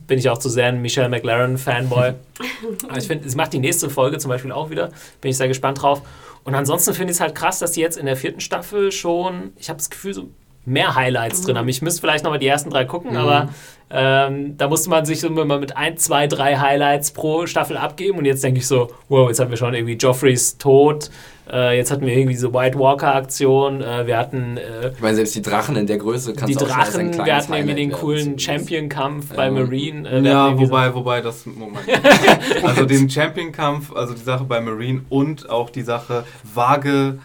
bin 0.06 0.20
ich 0.20 0.30
auch 0.30 0.38
zu 0.38 0.48
sehr 0.48 0.66
ein 0.66 0.80
Michelle 0.82 1.08
McLaren-Fanboy. 1.08 2.14
Aber 2.88 2.96
ich 2.96 3.08
finde, 3.08 3.26
es 3.26 3.34
macht 3.34 3.52
die 3.54 3.58
nächste 3.58 3.90
Folge 3.90 4.18
zum 4.18 4.28
Beispiel 4.28 4.52
auch 4.52 4.70
wieder. 4.70 4.90
Bin 5.20 5.32
ich 5.32 5.36
sehr 5.36 5.48
gespannt 5.48 5.82
drauf. 5.82 6.02
Und 6.46 6.54
ansonsten 6.54 6.94
finde 6.94 7.10
ich 7.10 7.16
es 7.16 7.20
halt 7.20 7.34
krass, 7.34 7.58
dass 7.58 7.72
die 7.72 7.80
jetzt 7.80 7.98
in 7.98 8.06
der 8.06 8.16
vierten 8.16 8.40
Staffel 8.40 8.92
schon, 8.92 9.52
ich 9.56 9.68
habe 9.68 9.78
das 9.78 9.90
Gefühl, 9.90 10.14
so 10.14 10.28
mehr 10.64 10.94
Highlights 10.94 11.40
mhm. 11.40 11.44
drin 11.46 11.58
haben. 11.58 11.68
Ich 11.68 11.82
müsste 11.82 12.00
vielleicht 12.00 12.22
nochmal 12.22 12.38
die 12.38 12.46
ersten 12.46 12.70
drei 12.70 12.84
gucken, 12.84 13.12
mhm. 13.12 13.16
aber 13.16 13.48
ähm, 13.90 14.56
da 14.56 14.68
musste 14.68 14.88
man 14.88 15.04
sich 15.04 15.20
so 15.20 15.26
immer 15.26 15.58
mit 15.58 15.76
ein, 15.76 15.96
zwei, 15.96 16.28
drei 16.28 16.56
Highlights 16.56 17.10
pro 17.10 17.46
Staffel 17.46 17.76
abgeben. 17.76 18.18
Und 18.18 18.26
jetzt 18.26 18.44
denke 18.44 18.60
ich 18.60 18.66
so, 18.66 18.90
wow, 19.08 19.28
jetzt 19.28 19.40
haben 19.40 19.50
wir 19.50 19.56
schon 19.56 19.74
irgendwie 19.74 19.94
Joffreys 19.94 20.56
Tod. 20.56 21.10
Äh, 21.50 21.76
jetzt 21.76 21.90
hatten 21.90 22.04
wir 22.04 22.12
irgendwie 22.12 22.32
diese 22.34 22.52
White 22.52 22.78
Walker-Aktion. 22.78 23.80
Äh, 23.80 24.06
wir 24.06 24.18
hatten. 24.18 24.56
Äh, 24.56 24.88
ich 24.88 25.00
meine, 25.00 25.14
selbst 25.16 25.34
die 25.34 25.42
Drachen 25.42 25.76
in 25.76 25.86
der 25.86 25.98
Größe 25.98 26.34
kannst 26.34 26.48
Die 26.48 26.64
Drachen, 26.64 27.24
wir 27.24 27.36
hatten 27.36 27.52
irgendwie 27.52 27.74
den 27.74 27.92
coolen 27.92 28.38
Champion-Kampf 28.38 29.34
bei 29.34 29.50
Marine. 29.50 30.08
Äh, 30.08 30.20
ja, 30.22 30.58
wobei, 30.58 30.92
wobei 30.94 31.20
das. 31.20 31.46
Moment. 31.46 31.86
also 32.62 32.84
den 32.84 33.08
Champion-Kampf, 33.08 33.94
also 33.94 34.14
die 34.14 34.22
Sache 34.22 34.44
bei 34.44 34.60
Marine 34.60 35.02
und 35.08 35.48
auch 35.48 35.70
die 35.70 35.82
Sache 35.82 36.24
vage 36.42 37.18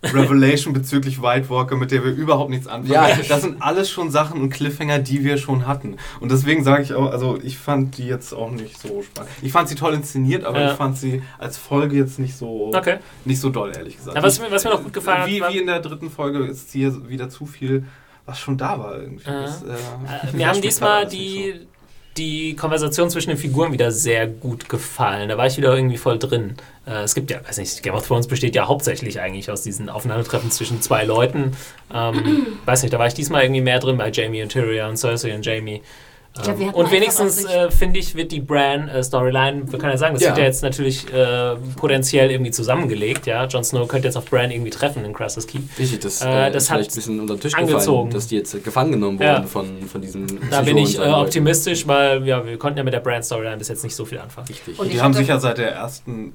Revelation 0.02 0.72
bezüglich 0.72 1.20
White 1.20 1.50
Walker, 1.50 1.76
mit 1.76 1.90
der 1.90 2.04
wir 2.04 2.12
überhaupt 2.12 2.50
nichts 2.50 2.68
anfangen. 2.68 2.92
Ja. 2.92 3.08
Das 3.28 3.42
sind 3.42 3.60
alles 3.60 3.90
schon 3.90 4.10
Sachen 4.10 4.40
und 4.40 4.50
Cliffhanger, 4.50 5.00
die 5.00 5.24
wir 5.24 5.38
schon 5.38 5.66
hatten. 5.66 5.96
Und 6.20 6.30
deswegen 6.30 6.62
sage 6.62 6.84
ich 6.84 6.94
auch, 6.94 7.10
also 7.10 7.38
ich 7.42 7.58
fand 7.58 7.98
die 7.98 8.06
jetzt 8.06 8.32
auch 8.32 8.50
nicht 8.50 8.80
so 8.80 9.02
spannend. 9.02 9.30
Ich 9.42 9.50
fand 9.50 9.68
sie 9.68 9.74
toll 9.74 9.94
inszeniert, 9.94 10.44
aber 10.44 10.60
ja. 10.60 10.70
ich 10.70 10.76
fand 10.76 10.96
sie 10.96 11.22
als 11.38 11.56
Folge 11.56 11.96
jetzt 11.96 12.20
nicht 12.20 12.36
so, 12.36 12.72
okay. 12.74 12.98
nicht 13.24 13.40
so 13.40 13.50
doll, 13.50 13.72
ehrlich 13.74 13.96
gesagt. 13.96 14.16
Ja, 14.16 14.22
was, 14.22 14.38
mir, 14.38 14.50
was 14.50 14.62
mir 14.62 14.70
noch 14.70 14.84
gut 14.84 14.92
gefallen 14.92 15.28
wie, 15.28 15.42
hat. 15.42 15.52
Wie 15.52 15.58
in 15.58 15.66
der 15.66 15.80
dritten 15.80 16.10
Folge 16.10 16.44
ist 16.44 16.70
hier 16.70 17.08
wieder 17.08 17.28
zu 17.28 17.46
viel, 17.46 17.84
was 18.24 18.38
schon 18.38 18.56
da 18.56 18.78
war 18.78 19.00
irgendwie. 19.00 19.24
Das, 19.24 19.62
äh, 19.62 19.74
wir 20.32 20.48
haben 20.48 20.62
diesmal 20.62 21.06
die. 21.06 21.54
So 21.54 21.77
die 22.18 22.56
Konversation 22.56 23.08
zwischen 23.10 23.30
den 23.30 23.38
Figuren 23.38 23.72
wieder 23.72 23.92
sehr 23.92 24.26
gut 24.26 24.68
gefallen. 24.68 25.28
Da 25.28 25.38
war 25.38 25.46
ich 25.46 25.56
wieder 25.56 25.74
irgendwie 25.74 25.96
voll 25.96 26.18
drin. 26.18 26.56
Äh, 26.86 27.02
es 27.02 27.14
gibt 27.14 27.30
ja, 27.30 27.38
weiß 27.46 27.58
nicht, 27.58 27.82
Game 27.82 27.94
of 27.94 28.06
Thrones 28.06 28.26
besteht 28.26 28.54
ja 28.54 28.66
hauptsächlich 28.66 29.20
eigentlich 29.20 29.50
aus 29.50 29.62
diesen 29.62 29.88
Aufeinandertreffen 29.88 30.50
zwischen 30.50 30.82
zwei 30.82 31.04
Leuten. 31.04 31.52
Ähm, 31.94 32.46
weiß 32.66 32.82
nicht, 32.82 32.92
da 32.92 32.98
war 32.98 33.06
ich 33.06 33.14
diesmal 33.14 33.44
irgendwie 33.44 33.60
mehr 33.60 33.78
drin 33.78 33.96
bei 33.96 34.10
Jamie 34.10 34.42
und 34.42 34.50
Tyrion, 34.50 34.96
Cersei 34.96 35.34
und 35.34 35.46
Jamie. 35.46 35.82
Glaub, 36.42 36.74
und 36.74 36.92
wenigstens 36.92 37.44
äh, 37.44 37.70
finde 37.70 37.98
ich, 37.98 38.14
wird 38.14 38.30
die 38.30 38.40
Bran-Storyline, 38.40 39.62
äh, 39.62 39.72
wir 39.72 39.78
können 39.78 39.92
ja 39.92 39.98
sagen, 39.98 40.14
das 40.14 40.22
ja. 40.22 40.28
wird 40.28 40.38
ja 40.38 40.44
jetzt 40.44 40.62
natürlich 40.62 41.12
äh, 41.12 41.56
potenziell 41.76 42.30
irgendwie 42.30 42.52
zusammengelegt. 42.52 43.26
Ja, 43.26 43.44
Jon 43.46 43.64
Snow 43.64 43.88
könnte 43.88 44.06
jetzt 44.06 44.16
auf 44.16 44.26
Bran 44.26 44.50
irgendwie 44.50 44.70
treffen 44.70 45.04
in 45.04 45.12
Crassus 45.12 45.46
Key. 45.46 45.58
Richtig, 45.78 46.00
das, 46.00 46.22
äh, 46.22 46.50
das 46.50 46.70
hat 46.70 46.78
ein 46.78 46.86
bisschen 46.86 47.18
unter 47.18 47.34
den 47.34 47.40
Tisch 47.40 47.54
angezogen. 47.54 47.80
gefallen, 47.80 48.10
dass 48.10 48.28
die 48.28 48.36
jetzt 48.36 48.62
gefangen 48.62 48.92
genommen 48.92 49.18
wurden 49.18 49.26
ja. 49.28 49.42
von, 49.42 49.82
von 49.88 50.00
diesem 50.00 50.26
Da 50.50 50.62
bin 50.62 50.78
ich 50.78 50.98
äh, 50.98 51.02
optimistisch, 51.02 51.86
weil 51.88 52.24
ja, 52.26 52.44
wir 52.46 52.56
konnten 52.56 52.78
ja 52.78 52.84
mit 52.84 52.94
der 52.94 53.00
Bran-Storyline 53.00 53.56
bis 53.56 53.68
jetzt 53.68 53.82
nicht 53.82 53.96
so 53.96 54.04
viel 54.04 54.18
anfangen. 54.18 54.46
Richtig. 54.48 54.78
Und 54.78 54.92
die 54.92 55.00
haben 55.00 55.14
sicher 55.14 55.40
seit 55.40 55.58
der 55.58 55.72
ersten 55.72 56.34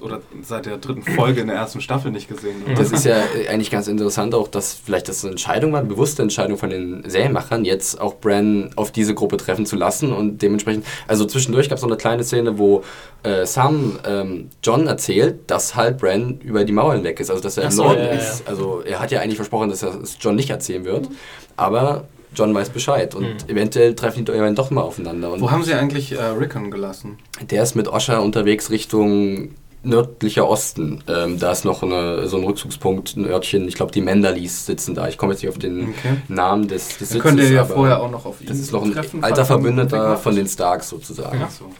oder 0.00 0.20
seit 0.42 0.66
der 0.66 0.78
dritten 0.78 1.02
Folge 1.02 1.40
in 1.40 1.48
der 1.48 1.56
ersten 1.56 1.80
Staffel 1.80 2.10
nicht 2.10 2.28
gesehen. 2.28 2.62
Oder? 2.64 2.74
Das 2.74 2.92
ist 2.92 3.04
ja 3.04 3.16
eigentlich 3.48 3.70
ganz 3.70 3.88
interessant 3.88 4.34
auch, 4.34 4.48
dass 4.48 4.74
vielleicht 4.74 5.08
das 5.08 5.24
eine 5.24 5.32
Entscheidung 5.32 5.72
war, 5.72 5.80
eine 5.80 5.88
bewusste 5.88 6.22
Entscheidung 6.22 6.56
von 6.56 6.70
den 6.70 7.08
Serienmachern, 7.08 7.64
jetzt 7.64 8.00
auch 8.00 8.14
Bran 8.16 8.70
auf 8.76 8.92
diese 8.92 9.14
Gruppe 9.14 9.36
treffen 9.36 9.66
zu 9.66 9.76
lassen 9.76 10.12
und 10.12 10.40
dementsprechend, 10.42 10.86
also 11.06 11.24
zwischendurch 11.24 11.68
gab 11.68 11.78
es 11.78 11.82
noch 11.82 11.90
eine 11.90 11.96
kleine 11.96 12.24
Szene, 12.24 12.58
wo 12.58 12.84
äh, 13.22 13.44
Sam 13.44 13.98
ähm, 14.06 14.50
John 14.62 14.86
erzählt, 14.86 15.50
dass 15.50 15.74
halt 15.74 15.98
Bran 15.98 16.38
über 16.40 16.64
die 16.64 16.72
Mauern 16.72 17.02
weg 17.02 17.18
ist, 17.20 17.30
also 17.30 17.42
dass 17.42 17.56
er 17.56 17.68
im 17.70 17.76
Norden 17.76 18.04
ja, 18.04 18.10
ist. 18.12 18.46
Also 18.46 18.82
er 18.82 19.00
hat 19.00 19.10
ja 19.10 19.20
eigentlich 19.20 19.36
versprochen, 19.36 19.68
dass 19.68 19.82
er 19.82 20.00
es 20.00 20.16
John 20.20 20.36
nicht 20.36 20.50
erzählen 20.50 20.84
wird, 20.84 21.10
mhm. 21.10 21.16
aber 21.56 22.04
John 22.34 22.54
weiß 22.54 22.70
Bescheid 22.70 23.14
und 23.14 23.24
mhm. 23.24 23.48
eventuell 23.50 23.94
treffen 23.94 24.24
die 24.24 24.32
dann 24.32 24.54
doch 24.54 24.70
mal 24.70 24.82
aufeinander. 24.82 25.32
Und 25.32 25.40
Wo 25.40 25.50
haben 25.50 25.64
sie 25.64 25.74
eigentlich 25.74 26.12
äh, 26.12 26.22
Rickon 26.22 26.70
gelassen? 26.70 27.18
Der 27.50 27.62
ist 27.62 27.74
mit 27.74 27.88
Osha 27.88 28.18
unterwegs 28.18 28.70
Richtung 28.70 29.50
nördlicher 29.82 30.48
Osten. 30.48 31.02
Ähm, 31.08 31.38
da 31.38 31.52
ist 31.52 31.64
noch 31.64 31.82
eine, 31.82 32.26
so 32.28 32.36
ein 32.36 32.44
Rückzugspunkt, 32.44 33.16
ein 33.16 33.26
Örtchen, 33.26 33.66
ich 33.68 33.74
glaube 33.74 33.92
die 33.92 34.00
Mendalis 34.00 34.66
sitzen 34.66 34.94
da. 34.94 35.08
Ich 35.08 35.18
komme 35.18 35.32
jetzt 35.32 35.42
nicht 35.42 35.50
auf 35.50 35.58
den 35.58 35.90
okay. 35.90 36.16
Namen 36.28 36.68
des, 36.68 36.98
des 36.98 37.10
Sitzes. 37.10 37.22
Könnt 37.22 37.40
ihr 37.40 37.50
ja 37.50 37.64
vorher 37.64 38.00
auch 38.00 38.10
noch 38.10 38.24
auf 38.26 38.40
ihn 38.40 38.46
Das 38.46 38.58
ist 38.58 38.72
noch 38.72 38.82
ein 38.82 39.22
alter 39.22 39.44
Verbündeter 39.44 40.16
von 40.16 40.34
den 40.34 40.46
Starks 40.46 40.88
sozusagen. 40.88 41.40
Ach 41.42 41.50
so. 41.50 41.70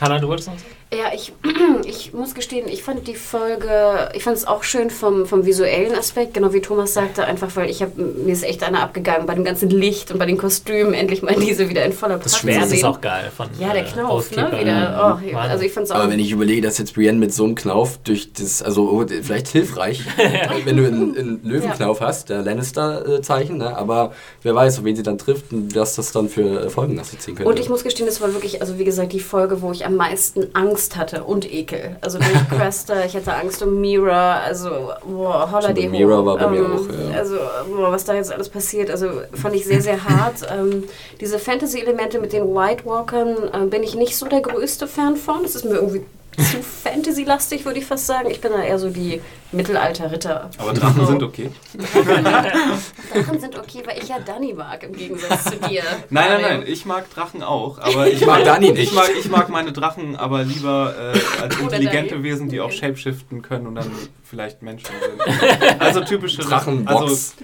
Hanna, 0.00 0.18
du 0.18 0.28
wolltest 0.28 0.48
noch 0.48 0.58
sagen? 0.58 0.81
Ja, 0.92 1.10
ich, 1.14 1.32
ich 1.86 2.12
muss 2.12 2.34
gestehen, 2.34 2.68
ich 2.68 2.82
fand 2.82 3.08
die 3.08 3.14
Folge, 3.14 4.10
ich 4.12 4.22
fand 4.22 4.36
es 4.36 4.46
auch 4.46 4.62
schön 4.62 4.90
vom, 4.90 5.24
vom 5.24 5.46
visuellen 5.46 5.94
Aspekt, 5.94 6.34
genau 6.34 6.52
wie 6.52 6.60
Thomas 6.60 6.92
sagte, 6.92 7.24
einfach 7.24 7.56
weil 7.56 7.70
ich 7.70 7.80
habe 7.80 8.02
mir 8.02 8.32
ist 8.32 8.44
echt 8.44 8.62
einer 8.62 8.82
abgegangen 8.82 9.26
bei 9.26 9.34
dem 9.34 9.44
ganzen 9.44 9.70
Licht 9.70 10.10
und 10.12 10.18
bei 10.18 10.26
den 10.26 10.36
Kostümen, 10.36 10.92
endlich 10.92 11.22
mal 11.22 11.34
diese 11.40 11.70
wieder 11.70 11.84
in 11.86 11.92
voller 11.92 12.16
Pracht 12.16 12.26
Das 12.26 12.38
Schwert 12.38 12.70
ist 12.70 12.84
auch 12.84 13.00
geil. 13.00 13.32
Von, 13.34 13.48
ja, 13.58 13.72
der 13.72 13.86
äh, 13.86 13.90
Knauf, 13.90 14.30
ne? 14.32 14.52
Wieder, 14.60 15.18
oh, 15.18 15.36
also 15.36 15.64
ich 15.64 15.72
fand's 15.72 15.90
auch 15.90 15.96
Aber 15.96 16.10
wenn 16.10 16.20
ich 16.20 16.30
überlege, 16.30 16.60
dass 16.60 16.76
jetzt 16.76 16.94
Brienne 16.94 17.18
mit 17.18 17.32
so 17.32 17.44
einem 17.44 17.54
Knauf 17.54 17.98
durch 18.04 18.30
das, 18.34 18.62
also 18.62 18.90
oh, 18.90 19.06
vielleicht 19.06 19.48
hilfreich, 19.48 20.02
wenn 20.64 20.76
du 20.76 20.86
einen, 20.86 21.16
einen 21.16 21.40
Löwenknauf 21.42 22.00
ja. 22.00 22.06
hast, 22.06 22.28
der 22.28 22.42
Lannister-Zeichen, 22.42 23.56
ne? 23.56 23.76
aber 23.78 24.12
wer 24.42 24.54
weiß, 24.54 24.84
wen 24.84 24.94
sie 24.94 25.02
dann 25.02 25.16
trifft 25.16 25.52
und 25.52 25.74
was 25.74 25.96
das 25.96 26.12
dann 26.12 26.28
für 26.28 26.68
Folgen 26.68 26.96
nach 26.96 27.04
sich 27.04 27.18
ziehen 27.18 27.34
könnte. 27.34 27.48
Und 27.48 27.58
ich 27.58 27.70
muss 27.70 27.82
gestehen, 27.82 28.06
das 28.06 28.20
war 28.20 28.34
wirklich, 28.34 28.60
also 28.60 28.78
wie 28.78 28.84
gesagt, 28.84 29.14
die 29.14 29.20
Folge, 29.20 29.62
wo 29.62 29.72
ich 29.72 29.86
am 29.86 29.96
meisten 29.96 30.54
Angst 30.54 30.81
Angst 30.82 30.96
hatte 30.96 31.22
und 31.22 31.50
Ekel. 31.50 31.96
Also 32.00 32.18
durch 32.18 32.48
Cresta, 32.50 33.04
ich 33.04 33.14
hatte 33.14 33.34
Angst 33.34 33.62
um 33.62 33.80
Mira, 33.80 34.40
also 34.40 34.90
boah, 35.06 35.48
Holiday 35.52 35.84
Home. 35.84 35.90
Mira 35.90 36.26
war 36.26 36.36
bei 36.36 36.44
ähm, 36.44 36.50
mir 36.50 36.64
auch, 36.64 37.10
ja. 37.12 37.18
Also 37.18 37.36
boah, 37.72 37.92
was 37.92 38.04
da 38.04 38.14
jetzt 38.14 38.32
alles 38.32 38.48
passiert, 38.48 38.90
also 38.90 39.06
fand 39.32 39.54
ich 39.54 39.64
sehr, 39.64 39.80
sehr 39.80 40.02
hart. 40.04 40.42
ähm, 40.50 40.84
diese 41.20 41.38
Fantasy-Elemente 41.38 42.18
mit 42.18 42.32
den 42.32 42.52
White 42.52 42.84
Walkern 42.84 43.36
äh, 43.52 43.66
bin 43.66 43.84
ich 43.84 43.94
nicht 43.94 44.16
so 44.16 44.26
der 44.26 44.40
größte 44.40 44.88
Fan 44.88 45.16
von. 45.16 45.42
Das 45.42 45.54
ist 45.54 45.64
mir 45.64 45.74
irgendwie 45.74 46.04
zu 46.36 46.62
Fantasy-lastig, 46.62 47.64
würde 47.64 47.78
ich 47.78 47.86
fast 47.86 48.06
sagen. 48.06 48.30
Ich 48.30 48.40
bin 48.40 48.52
da 48.52 48.62
eher 48.62 48.78
so 48.78 48.90
die 48.90 49.20
Mittelalter-Ritter. 49.52 50.50
Aber 50.58 50.72
Drachen 50.72 51.06
sind 51.06 51.22
okay. 51.22 51.50
Drachen 53.12 53.40
sind 53.40 53.58
okay, 53.58 53.82
weil 53.84 54.02
ich 54.02 54.08
ja 54.08 54.18
Danny 54.18 54.54
mag, 54.54 54.82
im 54.82 54.92
Gegensatz 54.92 55.44
zu 55.44 55.56
dir. 55.56 55.82
Nein, 56.10 56.24
nein, 56.28 56.42
nein, 56.42 56.64
ich 56.66 56.86
mag 56.86 57.10
Drachen 57.10 57.42
auch, 57.42 57.78
aber 57.78 58.06
ich 58.06 58.24
mag 58.24 58.44
Danny 58.44 58.72
nicht. 58.72 58.84
Ich 58.84 58.92
mag, 58.92 59.10
ich 59.18 59.28
mag 59.28 59.48
meine 59.50 59.72
Drachen 59.72 60.16
aber 60.16 60.42
lieber 60.44 60.94
äh, 61.14 61.42
als 61.42 61.56
intelligente 61.60 62.22
Wesen, 62.22 62.48
die 62.48 62.60
auch 62.60 62.72
shapeshiften 62.72 63.42
können 63.42 63.66
und 63.66 63.74
dann 63.74 63.90
vielleicht 64.24 64.62
Menschen 64.62 64.90
sind. 65.00 65.52
Also 65.78 66.00
typische 66.00 66.42
Drachenbox. 66.42 67.34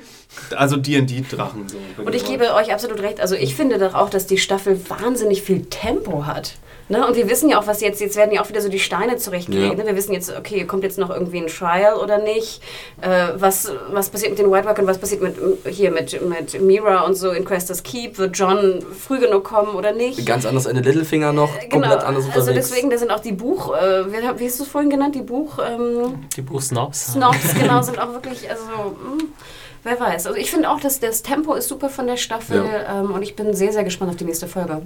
Also, 0.51 0.57
also 0.57 0.77
D&D-Drachen. 0.77 1.69
So, 1.69 1.79
und 2.03 2.15
ich 2.15 2.25
gebe 2.25 2.55
euch 2.55 2.73
absolut 2.73 3.01
recht. 3.01 3.21
Also 3.21 3.35
ich 3.35 3.55
finde 3.55 3.79
doch 3.79 3.95
auch, 3.95 4.11
dass 4.11 4.27
die 4.27 4.39
Staffel 4.39 4.81
wahnsinnig 4.89 5.43
viel 5.43 5.67
Tempo 5.67 6.27
hat. 6.27 6.57
Ne? 6.89 7.07
Und 7.07 7.17
wir 7.17 7.29
wissen 7.29 7.51
ja 7.51 7.61
auch, 7.61 7.67
was 7.67 7.81
jetzt, 7.81 8.01
jetzt 8.01 8.17
werden 8.17 8.33
ja 8.33 8.43
auch 8.43 8.49
wieder 8.49 8.61
so 8.61 8.69
die 8.69 8.79
Steine 8.79 9.17
zurechtgelegt. 9.17 9.79
Ja. 9.79 9.85
Ne? 9.85 9.87
Wir 9.87 9.97
wissen 9.97 10.13
jetzt, 10.13 10.35
okay, 10.37 10.65
kommt 10.65 10.85
jetzt 10.85 10.99
noch 10.99 11.11
irgendwie 11.11 11.39
ein 11.39 11.47
Trial 11.47 11.97
oder 11.97 12.19
nicht? 12.19 12.63
Äh, 13.01 13.29
was, 13.37 13.71
was 13.91 14.09
passiert 14.09 14.31
mit 14.31 14.39
den 14.39 14.51
White 14.51 14.67
Walkern, 14.67 14.87
was 14.87 14.99
passiert 14.99 15.21
mit, 15.21 15.37
hier 15.69 15.91
mit, 15.91 16.21
mit 16.27 16.61
Mira 16.61 17.03
und 17.03 17.15
so 17.15 17.31
in 17.31 17.45
Crestas 17.45 17.83
Keep? 17.83 18.19
Wird 18.19 18.39
John 18.39 18.81
früh 18.99 19.19
genug 19.19 19.45
kommen 19.45 19.75
oder 19.75 19.93
nicht? 19.93 20.25
Ganz 20.25 20.47
anders 20.47 20.67
eine 20.67 20.81
Littlefinger 20.81 21.33
noch, 21.33 21.55
äh, 21.57 21.69
genau. 21.69 21.89
komplett 21.89 22.05
anders 22.05 22.25
unterwegs. 22.25 22.49
Also 22.49 22.53
deswegen, 22.53 22.91
da 22.91 22.99
sind 22.99 23.11
auch 23.11 23.21
die 23.21 23.33
Buch, 23.33 23.77
äh, 23.77 24.07
wie, 24.07 24.41
wie 24.41 24.47
hast 24.47 24.59
du 24.59 24.65
es 24.65 24.69
vorhin 24.69 24.91
genannt, 24.91 25.15
die 25.15 25.23
Buch... 25.23 25.59
Ähm, 25.59 26.27
die 26.37 26.43
Buch-Snobs. 26.43 27.13
Snobs, 27.13 27.55
genau, 27.59 27.83
sind 27.83 27.99
auch 27.99 28.13
wirklich, 28.13 28.51
also... 28.51 28.65
Mh, 28.65 29.21
hm, 29.21 29.29
wer 29.85 30.01
weiß. 30.01 30.27
Also 30.27 30.39
ich 30.39 30.51
finde 30.51 30.71
auch, 30.71 30.81
dass 30.81 31.01
das 31.01 31.23
Tempo 31.23 31.55
ist 31.55 31.69
super 31.69 31.89
von 31.89 32.07
der 32.07 32.17
Staffel 32.17 32.65
ja. 32.65 33.01
ähm, 33.01 33.13
und 33.13 33.23
ich 33.23 33.37
bin 33.37 33.55
sehr, 33.55 33.73
sehr 33.73 33.85
gespannt 33.85 34.11
auf 34.11 34.17
die 34.17 34.25
nächste 34.25 34.49
Folge. 34.49 34.83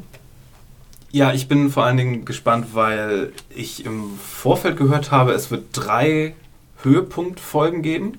Ja, 1.13 1.33
ich 1.35 1.47
bin 1.47 1.71
vor 1.71 1.85
allen 1.85 1.99
Dingen 1.99 2.25
gespannt, 2.25 2.69
weil 2.73 3.33
ich 3.55 3.85
im 3.85 4.19
Vorfeld 4.19 4.79
gehört 4.79 5.11
habe, 5.11 5.33
es 5.33 5.51
wird 5.51 5.67
drei 5.73 6.35
Höhepunktfolgen 6.83 7.83
geben. 7.83 8.19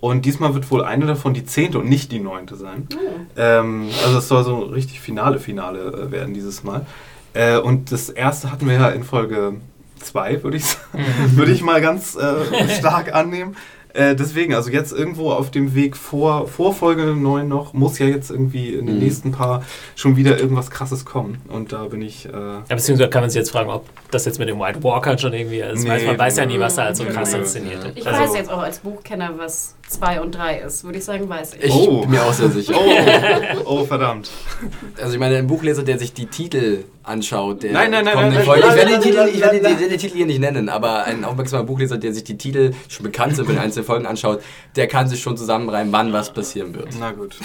Und 0.00 0.24
diesmal 0.24 0.52
wird 0.54 0.70
wohl 0.70 0.84
eine 0.84 1.06
davon 1.06 1.34
die 1.34 1.46
zehnte 1.46 1.78
und 1.78 1.88
nicht 1.88 2.12
die 2.12 2.18
neunte 2.18 2.56
sein. 2.56 2.88
Oh. 2.92 3.40
Ähm, 3.40 3.88
also 4.04 4.18
es 4.18 4.28
soll 4.28 4.44
so 4.44 4.58
richtig 4.58 5.00
Finale, 5.00 5.38
Finale 5.38 5.80
äh, 5.80 6.10
werden 6.10 6.34
dieses 6.34 6.64
Mal. 6.64 6.84
Äh, 7.32 7.58
und 7.58 7.92
das 7.92 8.10
erste 8.10 8.52
hatten 8.52 8.68
wir 8.68 8.74
ja 8.74 8.88
in 8.88 9.04
Folge 9.04 9.54
zwei, 10.00 10.42
würde 10.42 10.56
ich, 10.56 10.64
mhm. 10.92 11.36
würd 11.36 11.48
ich 11.48 11.62
mal 11.62 11.80
ganz 11.80 12.16
äh, 12.16 12.68
stark 12.68 13.14
annehmen. 13.14 13.56
Äh, 13.96 14.14
deswegen, 14.14 14.54
also 14.54 14.70
jetzt 14.70 14.92
irgendwo 14.92 15.30
auf 15.30 15.50
dem 15.50 15.74
Weg 15.74 15.96
vor, 15.96 16.48
vor 16.48 16.74
Folge 16.74 17.06
9 17.06 17.48
noch, 17.48 17.72
muss 17.72 17.98
ja 17.98 18.06
jetzt 18.06 18.30
irgendwie 18.30 18.74
in 18.74 18.86
den 18.86 18.96
mhm. 18.96 19.02
nächsten 19.02 19.32
paar 19.32 19.64
schon 19.94 20.16
wieder 20.16 20.38
irgendwas 20.38 20.70
krasses 20.70 21.06
kommen. 21.06 21.38
Und 21.48 21.72
da 21.72 21.84
bin 21.84 22.02
ich. 22.02 22.26
Äh 22.26 22.30
ja, 22.32 22.62
beziehungsweise 22.68 23.08
kann 23.08 23.22
man 23.22 23.30
sich 23.30 23.38
jetzt 23.38 23.50
fragen, 23.50 23.70
ob 23.70 23.86
das 24.10 24.26
jetzt 24.26 24.38
mit 24.38 24.48
dem 24.48 24.58
White 24.58 24.82
Walker 24.82 25.16
schon 25.16 25.32
irgendwie 25.32 25.60
ist. 25.60 25.84
Nee, 25.84 26.04
man 26.04 26.18
weiß 26.18 26.36
ja 26.36 26.44
nie, 26.44 26.60
was 26.60 26.74
da 26.74 26.84
halt 26.84 26.96
so 26.96 27.04
krass 27.04 27.32
inszeniert 27.32 27.92
Ich 27.94 28.06
also, 28.06 28.20
weiß 28.20 28.34
jetzt 28.34 28.50
auch 28.50 28.60
als 28.60 28.80
Buchkenner, 28.80 29.32
was 29.38 29.75
2 29.88 30.20
und 30.20 30.34
3 30.34 30.58
ist, 30.58 30.84
würde 30.84 30.98
ich 30.98 31.04
sagen, 31.04 31.28
weiß 31.28 31.54
ich. 31.54 31.64
Ich 31.64 31.72
oh. 31.72 32.00
bin 32.00 32.10
mir 32.10 32.22
auch 32.22 32.32
sehr 32.32 32.50
sicher. 32.50 32.74
Oh, 32.76 33.62
oh 33.64 33.84
verdammt. 33.84 34.30
Also 35.00 35.14
ich 35.14 35.20
meine, 35.20 35.36
ein 35.36 35.46
Buchleser, 35.46 35.82
der 35.82 35.98
sich 35.98 36.12
die 36.12 36.26
Titel 36.26 36.84
anschaut, 37.06 37.62
der 37.62 37.72
nein, 37.72 37.92
nein, 37.92 38.04
nein, 38.04 38.16
nein, 38.16 38.34
nein, 38.34 38.42
Ich 38.42 38.48
werde 38.74 38.90
den 38.90 39.00
Titel, 39.00 39.30
ich 39.32 39.40
werde 39.40 39.60
den, 39.60 39.78
den, 39.78 39.98
Titel 39.98 40.16
hier 40.16 40.26
nicht 40.26 40.40
nennen, 40.40 40.68
aber 40.68 41.04
ein 41.04 41.24
aufmerksamer 41.24 41.62
Buchleser, 41.62 41.98
der 41.98 42.12
sich 42.12 42.24
die 42.24 42.36
Titel 42.36 42.72
schon 42.88 43.04
bekannt 43.04 43.36
sind, 43.36 43.46
wenn 43.48 43.56
er 43.56 43.62
einzelne 43.62 43.84
Folgen 43.84 44.06
anschaut, 44.06 44.42
der 44.74 44.88
kann 44.88 45.06
sich 45.08 45.22
schon 45.22 45.36
zusammenreimen, 45.36 45.92
wann 45.92 46.12
was 46.12 46.32
passieren 46.32 46.74
wird. 46.74 46.88
Na 46.98 47.12
gut. 47.12 47.36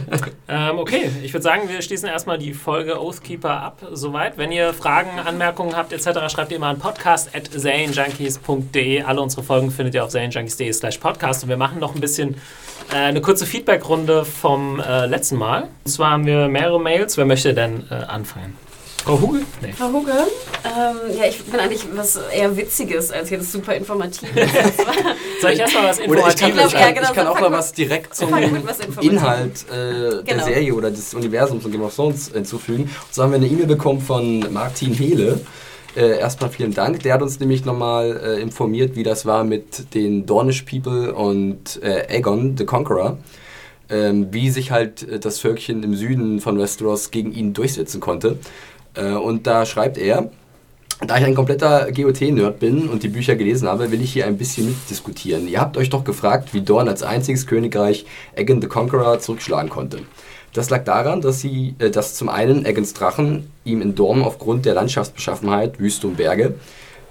ähm, 0.48 0.78
okay, 0.78 1.10
ich 1.22 1.34
würde 1.34 1.42
sagen, 1.42 1.68
wir 1.68 1.82
schließen 1.82 2.08
erstmal 2.08 2.38
die 2.38 2.54
Folge 2.54 2.98
Oathkeeper 2.98 3.60
ab. 3.60 3.82
Soweit. 3.92 4.38
Wenn 4.38 4.52
ihr 4.52 4.72
Fragen, 4.72 5.18
Anmerkungen 5.18 5.76
habt 5.76 5.92
etc., 5.92 6.32
schreibt 6.32 6.50
ihr 6.50 6.56
immer 6.56 6.68
an 6.68 6.78
podcast.zanejunkies.de. 6.78 9.02
Alle 9.02 9.20
unsere 9.20 9.42
Folgen 9.42 9.70
findet 9.70 9.94
ihr 9.94 10.04
auf 10.04 10.10
zanejunkies.de 10.10 10.72
slash 10.72 10.96
podcast 10.96 11.42
und 11.42 11.50
wir 11.50 11.58
machen 11.58 11.78
noch 11.78 11.89
noch 11.90 11.96
ein 11.96 12.00
bisschen 12.00 12.36
äh, 12.92 12.96
eine 12.96 13.20
kurze 13.20 13.46
Feedbackrunde 13.46 14.24
vom 14.24 14.80
äh, 14.80 15.06
letzten 15.06 15.36
Mal. 15.36 15.68
Und 15.84 15.90
zwar 15.90 16.12
haben 16.12 16.26
wir 16.26 16.48
mehrere 16.48 16.80
Mails. 16.80 17.16
Wer 17.16 17.24
möchte 17.24 17.52
denn 17.52 17.84
äh, 17.90 17.94
anfangen? 17.94 18.56
Frau 19.04 19.18
Huge? 19.18 19.40
Nee. 19.62 19.72
Frau 19.72 19.88
Huge? 19.88 20.12
Ähm, 20.12 21.16
ja, 21.18 21.24
ich 21.24 21.42
bin 21.42 21.58
eigentlich 21.58 21.86
was 21.94 22.16
eher 22.16 22.54
Witziges 22.54 23.10
als 23.10 23.30
jetzt 23.30 23.50
super 23.50 23.74
Informatives. 23.74 24.30
Soll 25.40 25.52
ich 25.52 25.58
erstmal 25.58 25.84
was 25.84 25.98
Informatives 25.98 26.58
ich, 26.58 26.64
ich, 26.66 26.72
ja, 26.72 26.90
genau, 26.90 27.08
ich 27.08 27.14
kann 27.14 27.26
auch 27.26 27.40
mal 27.40 27.50
was 27.50 27.72
direkt 27.72 28.14
zum 28.14 28.36
Inhalt 29.00 29.64
äh, 29.70 29.72
der 29.72 30.22
genau. 30.22 30.44
Serie 30.44 30.74
oder 30.74 30.90
des 30.90 31.14
Universums 31.14 31.62
von 31.62 31.72
Game 31.72 31.82
of 31.82 31.94
Thrones 31.94 32.30
hinzufügen. 32.32 32.82
Und 32.82 33.14
so 33.14 33.22
haben 33.22 33.30
wir 33.30 33.36
eine 33.36 33.46
E-Mail 33.46 33.66
bekommen 33.66 34.02
von 34.02 34.52
Martin 34.52 34.92
Hehle. 34.92 35.40
Äh, 35.96 36.18
erstmal 36.18 36.50
vielen 36.50 36.72
Dank. 36.72 37.02
Der 37.02 37.14
hat 37.14 37.22
uns 37.22 37.40
nämlich 37.40 37.64
nochmal 37.64 38.20
äh, 38.22 38.40
informiert, 38.40 38.94
wie 38.94 39.02
das 39.02 39.26
war 39.26 39.44
mit 39.44 39.94
den 39.94 40.24
Dornish 40.24 40.62
People 40.62 41.12
und 41.12 41.82
äh, 41.82 42.06
Aegon, 42.08 42.56
the 42.56 42.64
Conqueror. 42.64 43.18
Ähm, 43.88 44.28
wie 44.30 44.50
sich 44.50 44.70
halt 44.70 45.02
äh, 45.02 45.18
das 45.18 45.40
Völkchen 45.40 45.82
im 45.82 45.96
Süden 45.96 46.40
von 46.40 46.58
Westeros 46.58 47.10
gegen 47.10 47.32
ihn 47.32 47.54
durchsetzen 47.54 48.00
konnte. 48.00 48.38
Äh, 48.94 49.14
und 49.14 49.48
da 49.48 49.66
schreibt 49.66 49.98
er, 49.98 50.30
da 51.04 51.18
ich 51.18 51.24
ein 51.24 51.34
kompletter 51.34 51.90
GOT-Nerd 51.90 52.60
bin 52.60 52.88
und 52.88 53.02
die 53.02 53.08
Bücher 53.08 53.34
gelesen 53.34 53.66
habe, 53.66 53.90
will 53.90 54.02
ich 54.02 54.12
hier 54.12 54.26
ein 54.26 54.36
bisschen 54.36 54.66
mitdiskutieren. 54.66 55.48
Ihr 55.48 55.60
habt 55.60 55.76
euch 55.76 55.90
doch 55.90 56.04
gefragt, 56.04 56.54
wie 56.54 56.60
Dorn 56.60 56.88
als 56.88 57.02
einziges 57.02 57.46
Königreich 57.46 58.06
Aegon 58.36 58.60
the 58.60 58.68
Conqueror 58.68 59.18
zurückschlagen 59.18 59.70
konnte. 59.70 60.00
Das 60.52 60.70
lag 60.70 60.84
daran, 60.84 61.20
dass, 61.20 61.40
sie, 61.40 61.74
äh, 61.78 61.90
dass 61.90 62.14
zum 62.14 62.28
einen 62.28 62.64
Eggens 62.64 62.94
Drachen 62.94 63.50
ihm 63.64 63.82
in 63.82 63.94
Dorn 63.94 64.22
aufgrund 64.22 64.66
der 64.66 64.74
Landschaftsbeschaffenheit, 64.74 65.78
Wüste 65.78 66.08
und 66.08 66.16
Berge, 66.16 66.54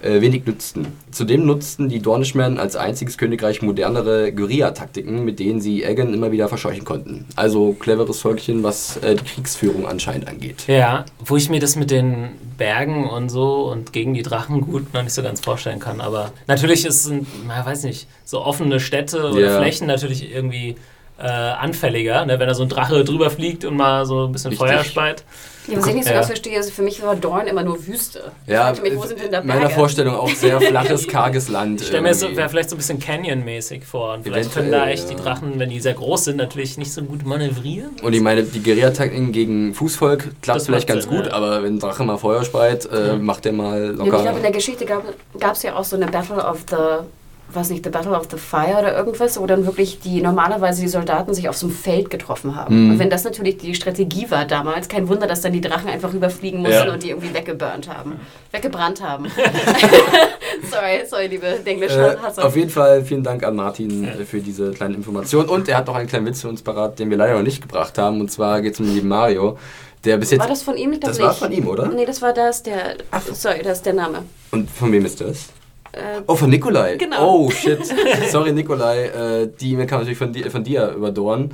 äh, 0.02 0.22
wenig 0.22 0.46
nützten. 0.46 0.88
Zudem 1.12 1.46
nutzten 1.46 1.90
die 1.90 2.00
Dornishmen 2.00 2.58
als 2.58 2.76
einziges 2.76 3.18
Königreich 3.18 3.62
modernere 3.62 4.32
Guerilla-Taktiken, 4.32 5.26
mit 5.26 5.40
denen 5.40 5.60
sie 5.60 5.84
Eggen 5.84 6.14
immer 6.14 6.32
wieder 6.32 6.48
verscheuchen 6.48 6.86
konnten. 6.86 7.26
Also 7.36 7.74
cleveres 7.74 8.22
Völkchen, 8.22 8.64
was 8.64 8.98
äh, 8.98 9.16
die 9.16 9.24
Kriegsführung 9.26 9.86
anscheinend 9.88 10.28
angeht. 10.28 10.64
Ja, 10.68 11.06
wo 11.20 11.36
ich 11.36 11.50
mir 11.50 11.60
das 11.60 11.76
mit 11.76 11.92
den 11.92 12.30
Bergen 12.58 13.10
und 13.10 13.30
so 13.30 13.70
und 13.70 13.92
gegen 13.92 14.14
die 14.14 14.24
Drachen 14.24 14.62
gut 14.62 14.94
noch 14.94 15.04
nicht 15.04 15.14
so 15.14 15.22
ganz 15.22 15.42
vorstellen 15.42 15.80
kann. 15.80 16.00
Aber 16.00 16.32
natürlich 16.48 16.86
ist 16.86 17.06
es, 17.06 17.12
man 17.46 17.66
weiß 17.66 17.84
nicht, 17.84 18.08
so 18.24 18.42
offene 18.42 18.80
Städte 18.80 19.32
oder 19.32 19.40
ja. 19.40 19.58
Flächen 19.60 19.88
natürlich 19.88 20.34
irgendwie 20.34 20.76
äh, 21.20 21.28
anfälliger, 21.28 22.26
ne? 22.26 22.40
wenn 22.40 22.48
da 22.48 22.54
so 22.54 22.64
ein 22.64 22.70
Drache 22.70 23.04
drüber 23.04 23.30
fliegt 23.30 23.66
und 23.66 23.76
mal 23.76 24.06
so 24.06 24.26
ein 24.26 24.32
bisschen 24.32 24.52
Richtig. 24.52 24.68
Feuer 24.68 24.84
speit. 24.84 25.24
Ja, 25.68 25.78
was 25.78 25.88
ich 25.88 25.96
nicht 25.96 26.08
so 26.08 26.14
ganz 26.14 26.28
verstehe, 26.28 26.58
also 26.58 26.72
für 26.72 26.82
mich 26.82 27.02
war 27.04 27.16
Dorn 27.16 27.46
immer 27.46 27.64
nur 27.64 27.86
Wüste. 27.86 28.32
Ja, 28.48 28.74
mich, 28.82 28.96
wo 28.96 29.06
sind 29.06 29.22
denn 29.22 29.32
da 29.32 29.44
meiner 29.44 29.70
Vorstellung 29.70 30.16
auch 30.16 30.30
sehr 30.30 30.60
flaches, 30.62 31.08
karges 31.08 31.48
Land. 31.48 31.82
Ich 31.82 31.88
stelle 31.88 32.02
mir 32.02 32.14
so, 32.16 32.28
vielleicht 32.30 32.70
so 32.70 32.76
ein 32.76 32.78
bisschen 32.78 33.00
Canyon-mäßig 33.00 33.86
vor. 33.86 34.16
Und 34.16 34.24
vielleicht 34.24 34.54
können 34.54 34.72
da 34.72 34.88
echt 34.88 35.10
die 35.10 35.16
Drachen, 35.16 35.60
wenn 35.60 35.70
die 35.70 35.80
sehr 35.80 35.94
groß 35.94 36.26
sind, 36.26 36.38
natürlich 36.38 36.78
nicht 36.78 36.92
so 36.92 37.04
gut 37.04 37.26
manövrieren. 37.26 37.92
Und 38.02 38.14
ich 38.14 38.22
meine, 38.22 38.44
die 38.44 38.64
Guerilla-Taktiken 38.64 39.32
gegen 39.32 39.74
Fußvolk 39.74 40.42
klappt 40.42 40.64
vielleicht 40.64 40.88
ganz 40.88 41.04
Sinn, 41.04 41.16
gut, 41.16 41.28
ja. 41.28 41.34
aber 41.34 41.62
wenn 41.62 41.76
ein 41.76 41.80
Drache 41.80 42.04
mal 42.04 42.18
Feuer 42.18 42.44
speit, 42.44 42.88
äh, 42.92 43.18
macht 43.18 43.46
der 43.46 43.54
mal 43.54 43.90
locker. 43.90 44.10
Ja, 44.10 44.16
ich 44.16 44.22
glaube, 44.24 44.38
in 44.38 44.44
der 44.44 44.52
Geschichte 44.52 44.86
gab 44.86 45.56
es 45.56 45.64
ja 45.64 45.76
auch 45.76 45.84
so 45.84 45.96
eine 45.96 46.08
Battle 46.08 46.44
of 46.44 46.66
the 46.70 47.06
was 47.54 47.70
nicht, 47.70 47.84
The 47.84 47.90
Battle 47.90 48.12
of 48.12 48.28
the 48.32 48.38
Fire 48.38 48.78
oder 48.80 48.96
irgendwas, 48.96 49.40
wo 49.40 49.46
dann 49.46 49.66
wirklich 49.66 50.00
die 50.00 50.22
normalerweise 50.22 50.82
die 50.82 50.88
Soldaten 50.88 51.34
sich 51.34 51.50
auf 51.50 51.58
so 51.58 51.68
einem 51.68 51.76
Feld 51.76 52.10
getroffen 52.10 52.56
haben. 52.56 52.86
Mhm. 52.86 52.92
Und 52.92 53.00
wenn 53.00 53.10
das 53.10 53.24
natürlich 53.24 53.58
die 53.58 53.76
Strategie 53.76 54.30
war 54.30 54.46
damals, 54.46 54.88
kein 54.88 55.08
Wunder, 55.08 55.28
dass 55.28 55.42
dann 55.42 55.54
die 55.54 55.62
Drachen 55.62 55.90
einfach 55.90 56.14
rüberfliegen 56.14 56.62
mussten 56.62 56.88
ja. 56.88 56.94
und 56.94 57.04
die 57.04 57.10
irgendwie 57.10 57.34
weggeburnt 57.34 57.90
haben. 57.90 58.20
Weggebrannt 58.52 59.02
haben. 59.02 59.26
sorry, 60.70 61.02
sorry, 61.08 61.28
liebe 61.28 61.60
englische 61.66 62.18
äh, 62.18 62.42
Auf 62.42 62.56
jeden 62.56 62.70
Fall 62.70 63.04
vielen 63.04 63.24
Dank 63.24 63.44
an 63.44 63.56
Martin 63.56 64.06
äh, 64.06 64.26
für 64.26 64.40
diese 64.40 64.72
kleine 64.72 64.96
Information. 64.96 65.48
Und 65.48 65.68
er 65.68 65.78
hat 65.78 65.88
noch 65.88 65.96
einen 65.96 66.08
kleinen 66.08 66.26
Witz 66.26 66.42
für 66.42 66.50
uns 66.50 66.62
parat, 66.62 67.00
den 67.00 67.10
wir 67.10 67.18
leider 67.18 67.36
noch 67.36 67.44
nicht 67.44 67.62
gebracht 67.62 67.98
haben. 67.98 68.22
Und 68.22 68.32
zwar 68.32 68.62
geht 68.62 68.74
es 68.74 68.80
um 68.80 68.86
den 68.86 68.96
lieben 68.96 69.08
Mario. 69.08 69.58
Der 70.06 70.18
bis 70.18 70.32
jetzt 70.32 70.40
war 70.40 70.48
das 70.48 70.64
von 70.64 70.78
ihm? 70.78 70.98
Das 71.00 71.18
nicht. 71.18 71.26
war 71.26 71.34
von 71.34 71.52
ihm, 71.52 71.68
oder? 71.68 71.88
Nee, 71.88 72.06
das 72.06 72.22
war 72.22 72.34
das, 72.34 72.64
der. 72.64 72.96
Ach. 73.12 73.22
Sorry, 73.22 73.62
das 73.64 73.80
ist 73.80 73.86
der 73.86 73.94
Name. 73.94 74.24
Und 74.52 74.70
von 74.70 74.92
wem 74.92 75.06
ist 75.06 75.20
das? 75.20 75.50
Äh, 75.92 76.22
oh, 76.28 76.36
von 76.36 76.50
Nikolai. 76.50 76.98
Genau. 76.98 77.46
Oh, 77.46 77.50
shit. 77.50 77.80
Sorry, 78.30 78.52
Nikolai. 78.52 79.06
Äh, 79.06 79.52
die 79.60 79.74
E-Mail 79.74 79.88
kam 79.88 80.00
natürlich 80.00 80.18
von, 80.18 80.32
di 80.32 80.44
von 80.50 80.64
dir 80.64 80.90
überdorn. 80.92 81.52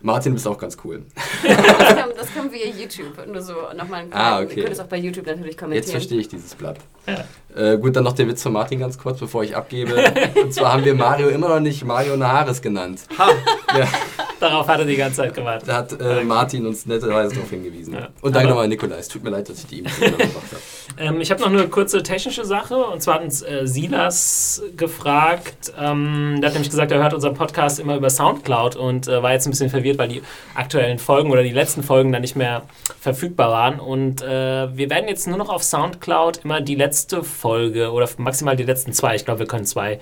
Martin, 0.00 0.32
du 0.32 0.34
bist 0.34 0.46
auch 0.46 0.58
ganz 0.58 0.76
cool. 0.84 1.04
das, 1.42 1.96
kam, 1.96 2.10
das 2.18 2.34
kam 2.34 2.50
via 2.52 2.66
YouTube. 2.66 3.26
Nur 3.26 3.40
so 3.40 3.54
nochmal 3.76 4.02
ein 4.02 4.12
Ah, 4.12 4.40
okay. 4.40 4.54
Ihr 4.56 4.62
könnt 4.64 4.74
es 4.74 4.80
auch 4.80 4.86
bei 4.86 4.98
YouTube 4.98 5.26
natürlich 5.26 5.56
kommentieren. 5.56 5.84
Jetzt 5.84 5.90
verstehe 5.92 6.20
ich 6.20 6.28
dieses 6.28 6.54
Blatt. 6.54 6.78
Ja. 7.06 7.24
Äh, 7.56 7.78
gut, 7.78 7.96
dann 7.96 8.04
noch 8.04 8.12
der 8.12 8.28
Witz 8.28 8.42
von 8.42 8.52
Martin 8.52 8.80
ganz 8.80 8.98
kurz, 8.98 9.18
bevor 9.18 9.42
ich 9.44 9.56
abgebe. 9.56 9.94
Und 10.42 10.52
zwar 10.52 10.72
haben 10.72 10.84
wir 10.84 10.94
Mario 10.94 11.28
immer 11.28 11.48
noch 11.48 11.60
nicht 11.60 11.84
Mario 11.84 12.16
Naharis 12.16 12.60
genannt. 12.60 13.02
Ha! 13.18 13.30
Ja. 13.78 13.88
Darauf 14.40 14.68
hat 14.68 14.78
er 14.78 14.84
die 14.84 14.96
ganze 14.96 15.16
Zeit 15.16 15.34
gewartet. 15.34 15.68
Da 15.68 15.76
hat 15.78 16.00
äh, 16.00 16.22
Martin 16.22 16.66
uns 16.66 16.86
netterweise 16.86 17.34
darauf 17.34 17.50
hingewiesen. 17.50 17.94
Ja. 17.94 18.08
Und 18.20 18.36
danke 18.36 18.48
nochmal, 18.48 18.68
Nikolai. 18.68 18.98
Es 18.98 19.08
tut 19.08 19.24
mir 19.24 19.30
leid, 19.30 19.48
dass 19.48 19.58
ich 19.58 19.66
die 19.66 19.78
E-Mail 19.80 19.92
gemacht 20.12 20.32
habe. 20.52 20.62
Ähm, 20.98 21.20
ich 21.20 21.30
habe 21.30 21.40
noch 21.40 21.48
eine 21.48 21.68
kurze 21.68 22.02
technische 22.02 22.44
Sache. 22.44 22.76
Und 22.76 23.02
zwar 23.02 23.16
hat 23.16 23.22
uns 23.22 23.42
äh, 23.42 23.66
Silas 23.66 24.62
gefragt. 24.76 25.72
Ähm, 25.78 26.36
der 26.40 26.48
hat 26.48 26.54
nämlich 26.54 26.70
gesagt, 26.70 26.92
er 26.92 27.02
hört 27.02 27.14
unseren 27.14 27.34
Podcast 27.34 27.80
immer 27.80 27.96
über 27.96 28.10
Soundcloud 28.10 28.76
und 28.76 29.08
äh, 29.08 29.22
war 29.22 29.32
jetzt 29.32 29.46
ein 29.46 29.50
bisschen 29.50 29.70
verwirrt, 29.70 29.98
weil 29.98 30.08
die 30.08 30.22
aktuellen 30.54 30.98
Folgen 30.98 31.30
oder 31.30 31.42
die 31.42 31.50
letzten 31.50 31.82
Folgen 31.82 32.07
dann 32.12 32.22
nicht 32.22 32.36
mehr 32.36 32.62
verfügbar 33.00 33.50
waren. 33.50 33.80
Und 33.80 34.22
äh, 34.22 34.76
wir 34.76 34.90
werden 34.90 35.08
jetzt 35.08 35.26
nur 35.26 35.38
noch 35.38 35.48
auf 35.48 35.62
Soundcloud 35.62 36.44
immer 36.44 36.60
die 36.60 36.74
letzte 36.74 37.22
Folge 37.22 37.92
oder 37.92 38.08
maximal 38.18 38.56
die 38.56 38.64
letzten 38.64 38.92
zwei. 38.92 39.16
Ich 39.16 39.24
glaube, 39.24 39.40
wir 39.40 39.46
können 39.46 39.64
zwei 39.64 40.00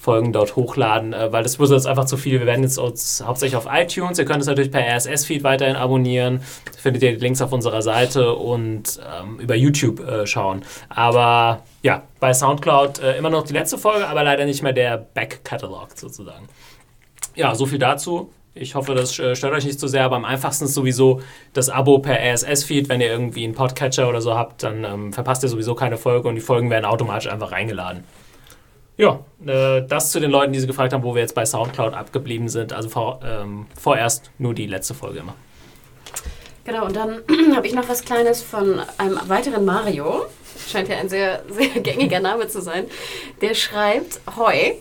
Folgen 0.00 0.32
dort 0.32 0.56
hochladen, 0.56 1.12
äh, 1.12 1.30
weil 1.30 1.42
das 1.42 1.58
wurde 1.58 1.74
jetzt 1.74 1.86
einfach 1.86 2.06
zu 2.06 2.16
viel. 2.16 2.38
Wir 2.40 2.46
werden 2.46 2.62
jetzt 2.62 2.78
uns 2.78 3.22
hauptsächlich 3.24 3.56
auf 3.56 3.68
iTunes, 3.70 4.18
ihr 4.18 4.24
könnt 4.24 4.40
es 4.40 4.46
natürlich 4.46 4.70
per 4.70 4.82
RSS-Feed 4.82 5.44
weiterhin 5.44 5.76
abonnieren, 5.76 6.40
findet 6.78 7.02
ihr 7.02 7.12
die 7.12 7.18
Links 7.18 7.42
auf 7.42 7.52
unserer 7.52 7.82
Seite 7.82 8.34
und 8.34 8.98
ähm, 9.20 9.38
über 9.38 9.54
YouTube 9.54 10.00
äh, 10.00 10.26
schauen. 10.26 10.62
Aber 10.88 11.62
ja, 11.82 12.02
bei 12.18 12.32
Soundcloud 12.32 13.00
äh, 13.00 13.18
immer 13.18 13.28
noch 13.28 13.42
die 13.42 13.52
letzte 13.52 13.76
Folge, 13.76 14.08
aber 14.08 14.24
leider 14.24 14.46
nicht 14.46 14.62
mehr 14.62 14.72
der 14.72 14.96
Back-Catalog 14.96 15.88
sozusagen. 15.94 16.48
Ja, 17.34 17.54
so 17.54 17.66
viel 17.66 17.78
dazu. 17.78 18.32
Ich 18.60 18.74
hoffe, 18.74 18.94
das 18.94 19.18
äh, 19.18 19.34
stört 19.34 19.54
euch 19.54 19.64
nicht 19.64 19.80
so 19.80 19.86
sehr, 19.86 20.04
aber 20.04 20.16
am 20.16 20.26
einfachsten 20.26 20.66
ist 20.66 20.74
sowieso 20.74 21.22
das 21.54 21.70
Abo 21.70 21.98
per 21.98 22.20
RSS-Feed. 22.20 22.90
Wenn 22.90 23.00
ihr 23.00 23.06
irgendwie 23.06 23.42
einen 23.44 23.54
Podcatcher 23.54 24.06
oder 24.06 24.20
so 24.20 24.34
habt, 24.34 24.62
dann 24.62 24.84
ähm, 24.84 25.12
verpasst 25.14 25.42
ihr 25.42 25.48
sowieso 25.48 25.74
keine 25.74 25.96
Folge 25.96 26.28
und 26.28 26.34
die 26.34 26.42
Folgen 26.42 26.68
werden 26.68 26.84
automatisch 26.84 27.32
einfach 27.32 27.52
reingeladen. 27.52 28.04
Ja, 28.98 29.20
äh, 29.46 29.86
das 29.88 30.10
zu 30.10 30.20
den 30.20 30.30
Leuten, 30.30 30.52
die 30.52 30.60
sie 30.60 30.66
gefragt 30.66 30.92
haben, 30.92 31.02
wo 31.02 31.14
wir 31.14 31.22
jetzt 31.22 31.34
bei 31.34 31.46
Soundcloud 31.46 31.94
abgeblieben 31.94 32.50
sind. 32.50 32.74
Also 32.74 32.90
vor, 32.90 33.20
ähm, 33.24 33.66
vorerst 33.80 34.30
nur 34.36 34.52
die 34.52 34.66
letzte 34.66 34.92
Folge 34.92 35.20
immer. 35.20 35.34
Genau, 36.64 36.84
und 36.84 36.94
dann 36.94 37.22
habe 37.56 37.66
ich 37.66 37.72
noch 37.72 37.88
was 37.88 38.04
Kleines 38.04 38.42
von 38.42 38.78
einem 38.98 39.18
weiteren 39.26 39.64
Mario. 39.64 40.26
Scheint 40.68 40.90
ja 40.90 40.98
ein 40.98 41.08
sehr, 41.08 41.44
sehr 41.50 41.80
gängiger 41.80 42.20
Name 42.20 42.46
zu 42.48 42.60
sein. 42.60 42.84
Der 43.40 43.54
schreibt, 43.54 44.20
Hoi, 44.36 44.76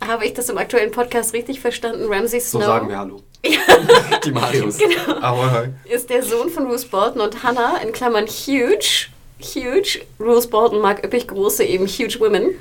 habe 0.00 0.24
ich 0.26 0.34
das 0.34 0.48
im 0.48 0.58
aktuellen 0.58 0.90
Podcast 0.90 1.32
richtig 1.32 1.60
verstanden? 1.60 2.06
Ramsey 2.08 2.40
Snow. 2.40 2.62
So 2.62 2.66
sagen 2.66 2.88
wir 2.88 2.98
Hallo. 2.98 3.22
die 4.24 4.32
Marios. 4.32 4.78
Genau. 4.78 5.18
Ahoi. 5.20 5.68
Ist 5.84 6.10
der 6.10 6.22
Sohn 6.22 6.50
von 6.50 6.66
Bruce 6.66 6.86
Bolton 6.86 7.20
und 7.20 7.42
Hannah, 7.42 7.78
in 7.78 7.92
Klammern 7.92 8.26
huge. 8.26 9.08
Huge. 9.40 10.00
Bruce 10.18 10.46
Bolton 10.46 10.80
mag 10.80 11.04
üppig 11.04 11.28
große, 11.28 11.64
eben 11.64 11.86
huge 11.86 12.18
women. 12.20 12.54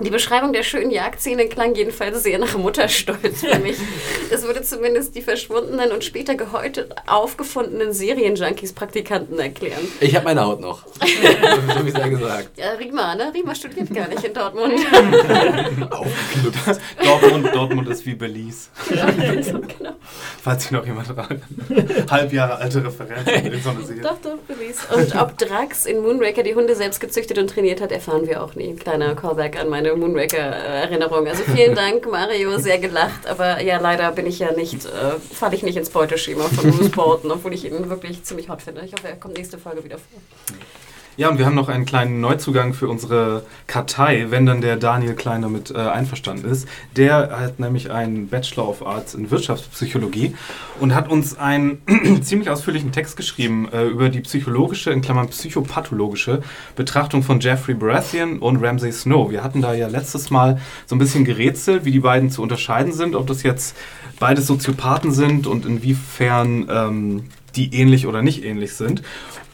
Die 0.00 0.10
Beschreibung 0.10 0.52
der 0.52 0.64
schönen 0.64 0.90
Jagdszene 0.90 1.46
klang 1.46 1.76
jedenfalls 1.76 2.24
sehr 2.24 2.38
nach 2.40 2.56
Mutterstolz 2.56 3.40
für 3.40 3.58
mich. 3.58 3.76
Das 4.30 4.42
würde 4.42 4.62
zumindest 4.62 5.14
die 5.14 5.22
verschwundenen 5.22 5.92
und 5.92 6.02
später 6.02 6.34
gehäutet 6.34 6.92
aufgefundenen 7.06 7.92
Serienjunkies-Praktikanten 7.92 9.38
erklären. 9.38 9.86
Ich 10.00 10.16
habe 10.16 10.24
meine 10.24 10.44
Haut 10.44 10.60
noch. 10.60 10.86
so 10.96 11.84
wie 11.84 11.88
es 11.88 11.94
ja 11.96 12.08
gesagt. 12.08 12.58
Ja, 12.58 12.72
Rima, 12.72 13.14
ne? 13.14 13.30
Rima 13.32 13.54
studiert 13.54 13.94
gar 13.94 14.08
nicht 14.08 14.24
in 14.24 14.34
Dortmund. 14.34 14.72
Aufgeknüpft. 15.90 16.80
Dortmund, 17.04 17.54
Dortmund 17.54 17.88
ist 17.88 18.04
wie 18.06 18.14
Belize. 18.14 18.70
Ja, 18.90 19.06
so, 19.42 19.60
genau. 19.60 19.92
Falls 20.42 20.62
sich 20.62 20.72
noch 20.72 20.84
jemand 20.84 21.08
dran 21.08 21.42
Halb 22.10 22.32
Jahre 22.32 22.56
alte 22.56 22.84
Referenz 22.84 23.30
in 23.30 23.62
so 23.62 23.86
Serie. 23.86 24.02
Doch, 24.02 24.18
doch, 24.22 24.38
Belize. 24.48 24.80
Und 24.94 25.14
ob 25.14 25.38
Drax 25.38 25.86
in 25.86 26.00
Moonraker 26.00 26.42
die 26.42 26.54
Hunde 26.54 26.74
selbst 26.74 26.98
gezüchtet 26.98 27.38
und 27.38 27.50
trainiert 27.50 27.80
hat, 27.80 27.92
erfahren 27.92 28.26
wir 28.26 28.42
auch 28.42 28.54
nie. 28.54 28.74
Kleiner 28.74 29.14
Callback 29.14 29.60
an 29.60 29.68
meine 29.68 29.83
meine 29.84 29.96
Moonraker-Erinnerung. 29.96 31.26
Also 31.26 31.42
vielen 31.44 31.74
Dank, 31.76 32.10
Mario, 32.10 32.58
sehr 32.58 32.78
gelacht. 32.78 33.26
Aber 33.26 33.60
ja, 33.62 33.78
leider 33.78 34.10
bin 34.12 34.26
ich 34.26 34.38
ja 34.38 34.52
nicht, 34.52 34.84
äh, 34.86 35.18
falle 35.32 35.54
ich 35.54 35.62
nicht 35.62 35.76
ins 35.76 35.90
Beuteschema 35.90 36.44
von 36.44 36.70
Bruce 36.70 36.90
Bolton, 36.90 37.30
obwohl 37.30 37.52
ich 37.54 37.64
ihn 37.64 37.90
wirklich 37.90 38.24
ziemlich 38.24 38.48
hot 38.48 38.62
finde. 38.62 38.82
Ich 38.84 38.92
hoffe, 38.92 39.08
er 39.08 39.16
kommt 39.16 39.36
nächste 39.36 39.58
Folge 39.58 39.84
wieder 39.84 39.98
vor. 39.98 40.20
Ja, 41.16 41.28
und 41.28 41.38
wir 41.38 41.46
haben 41.46 41.54
noch 41.54 41.68
einen 41.68 41.84
kleinen 41.84 42.20
Neuzugang 42.20 42.74
für 42.74 42.88
unsere 42.88 43.44
Kartei, 43.68 44.26
wenn 44.30 44.46
dann 44.46 44.60
der 44.60 44.76
Daniel 44.76 45.14
Klein 45.14 45.42
damit 45.42 45.70
äh, 45.70 45.78
einverstanden 45.78 46.50
ist. 46.50 46.66
Der 46.96 47.38
hat 47.38 47.60
nämlich 47.60 47.92
einen 47.92 48.26
Bachelor 48.26 48.68
of 48.68 48.84
Arts 48.84 49.14
in 49.14 49.30
Wirtschaftspsychologie 49.30 50.34
und 50.80 50.92
hat 50.92 51.08
uns 51.08 51.38
einen 51.38 51.82
ziemlich 52.22 52.50
ausführlichen 52.50 52.90
Text 52.90 53.16
geschrieben 53.16 53.68
äh, 53.72 53.84
über 53.84 54.08
die 54.08 54.22
psychologische, 54.22 54.90
in 54.90 55.02
Klammern 55.02 55.28
psychopathologische 55.28 56.42
Betrachtung 56.74 57.22
von 57.22 57.38
Jeffrey 57.38 57.74
Baratheon 57.74 58.40
und 58.40 58.56
Ramsay 58.56 58.90
Snow. 58.90 59.30
Wir 59.30 59.44
hatten 59.44 59.62
da 59.62 59.72
ja 59.72 59.86
letztes 59.86 60.30
Mal 60.30 60.60
so 60.86 60.96
ein 60.96 60.98
bisschen 60.98 61.24
gerätselt, 61.24 61.84
wie 61.84 61.92
die 61.92 62.00
beiden 62.00 62.30
zu 62.30 62.42
unterscheiden 62.42 62.92
sind, 62.92 63.14
ob 63.14 63.28
das 63.28 63.44
jetzt 63.44 63.76
beides 64.18 64.48
Soziopathen 64.48 65.12
sind 65.12 65.46
und 65.46 65.64
inwiefern 65.64 66.66
ähm, 66.68 67.24
die 67.56 67.74
ähnlich 67.74 68.06
oder 68.06 68.22
nicht 68.22 68.44
ähnlich 68.44 68.74
sind. 68.74 69.02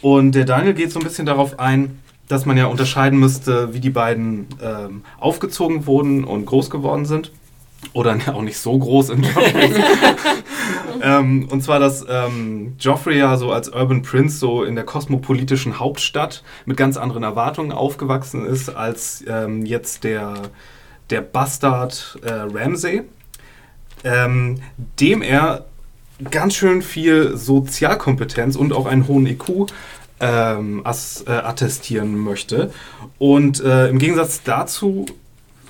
Und 0.01 0.35
der 0.35 0.45
Daniel 0.45 0.75
geht 0.75 0.93
so 0.93 0.99
ein 0.99 1.05
bisschen 1.05 1.27
darauf 1.27 1.59
ein, 1.59 1.99
dass 2.29 2.47
man 2.47 2.57
ja 2.57 2.67
unterscheiden 2.67 3.19
müsste, 3.19 3.75
wie 3.75 3.81
die 3.81 3.91
beiden 3.91 4.47
ähm, 4.63 5.03
aufgezogen 5.19 5.87
wurden 5.87 6.25
und 6.25 6.47
groß 6.47 6.71
geworden 6.71 7.05
sind. 7.05 7.33
Oder 7.93 8.17
auch 8.33 8.43
nicht 8.43 8.59
so 8.59 8.79
groß 8.79 9.11
in 9.11 9.23
Joffrey. 9.25 9.73
ähm, 11.03 11.49
und 11.51 11.63
zwar, 11.63 11.81
dass 11.81 12.05
ähm, 12.09 12.77
Joffrey 12.79 13.19
ja 13.19 13.37
so 13.37 13.51
als 13.51 13.69
Urban 13.69 14.03
Prince 14.03 14.39
so 14.39 14.63
in 14.63 14.77
der 14.77 14.85
kosmopolitischen 14.85 15.81
Hauptstadt 15.81 16.45
mit 16.67 16.77
ganz 16.77 16.97
anderen 16.97 17.25
Erwartungen 17.25 17.73
aufgewachsen 17.73 18.47
ist 18.47 18.69
als 18.69 19.25
ähm, 19.27 19.67
jetzt 19.67 20.05
der, 20.05 20.35
der 21.11 21.23
Bastard 21.23 22.19
äh, 22.23 22.31
Ramsay, 22.31 23.03
ähm, 24.05 24.61
dem 25.01 25.23
er 25.23 25.67
ganz 26.31 26.55
schön 26.55 26.83
viel 26.83 27.37
Sozialkompetenz 27.37 28.57
und 28.57 28.73
auch 28.73 28.87
einen 28.87 29.09
hohen 29.09 29.27
IQ 29.27 29.71
ähm, 30.21 30.83
äh, 30.85 31.31
attestieren 31.31 32.19
möchte. 32.19 32.73
Und 33.19 33.61
äh, 33.61 33.89
im 33.89 33.99
Gegensatz 33.99 34.43
dazu 34.43 35.07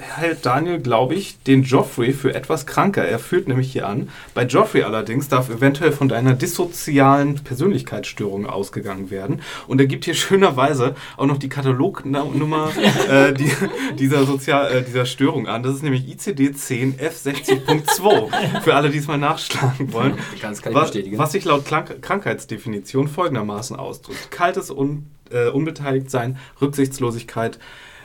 hält 0.01 0.47
Daniel, 0.47 0.81
glaube 0.81 1.15
ich, 1.15 1.43
den 1.43 1.63
Joffrey 1.63 2.13
für 2.13 2.35
etwas 2.35 2.67
kranker. 2.67 3.05
Er 3.05 3.19
führt 3.19 3.49
nämlich 3.49 3.73
hier 3.73 3.87
an. 3.87 4.09
Bei 4.35 4.45
Joffrey 4.45 4.83
allerdings 4.83 5.29
darf 5.29 5.51
eventuell 5.51 5.93
von 5.93 6.09
deiner 6.09 6.35
dissozialen 6.35 7.37
Persönlichkeitsstörung 7.37 8.47
ausgegangen 8.47 9.11
werden. 9.11 9.43
Und 9.67 9.81
er 9.81 9.87
gibt 9.87 10.05
hier 10.05 10.15
schönerweise 10.15 10.95
auch 11.17 11.27
noch 11.27 11.39
die 11.39 11.49
Katalognummer 11.49 12.71
äh, 13.11 13.33
die, 13.33 13.51
dieser, 13.99 14.25
Sozial, 14.25 14.73
äh, 14.73 14.83
dieser 14.83 15.07
Störung 15.07 15.47
an. 15.47 15.63
Das 15.63 15.75
ist 15.75 15.83
nämlich 15.83 16.05
ICD-10 16.05 16.99
F60.2. 16.99 18.63
Für 18.63 18.75
alle, 18.75 18.91
die 18.91 18.99
es 18.99 19.07
mal 19.07 19.19
nachschlagen 19.19 19.93
wollen. 19.93 20.15
Ganz 20.41 20.63
kann 20.63 20.73
ich 20.73 20.79
bestätigen. 20.79 21.19
Was 21.19 21.33
sich 21.33 21.45
laut 21.45 21.65
Krank 21.65 22.03
Krankheitsdefinition 22.03 23.09
folgendermaßen 23.09 23.77
ausdrückt. 23.77 24.31
Kaltes 24.31 24.71
Un 24.71 25.07
äh, 25.31 25.49
Unbeteiligtsein, 25.49 26.39
Rücksichtslosigkeit, 26.61 27.59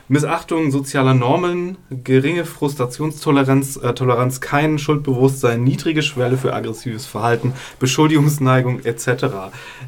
Missachtung 0.07 0.72
sozialer 0.72 1.14
Normen, 1.14 1.77
geringe 1.90 2.45
Frustrationstoleranz, 2.45 3.77
äh, 3.77 3.94
Toleranz, 3.94 4.40
kein 4.40 4.77
Schuldbewusstsein, 4.77 5.64
niedrige 5.64 6.03
Schwelle 6.03 6.38
für 6.38 6.53
aggressives 6.53 7.06
Verhalten, 7.06 7.53
Beschuldigungsneigung 7.80 8.82
etc. 8.86 9.26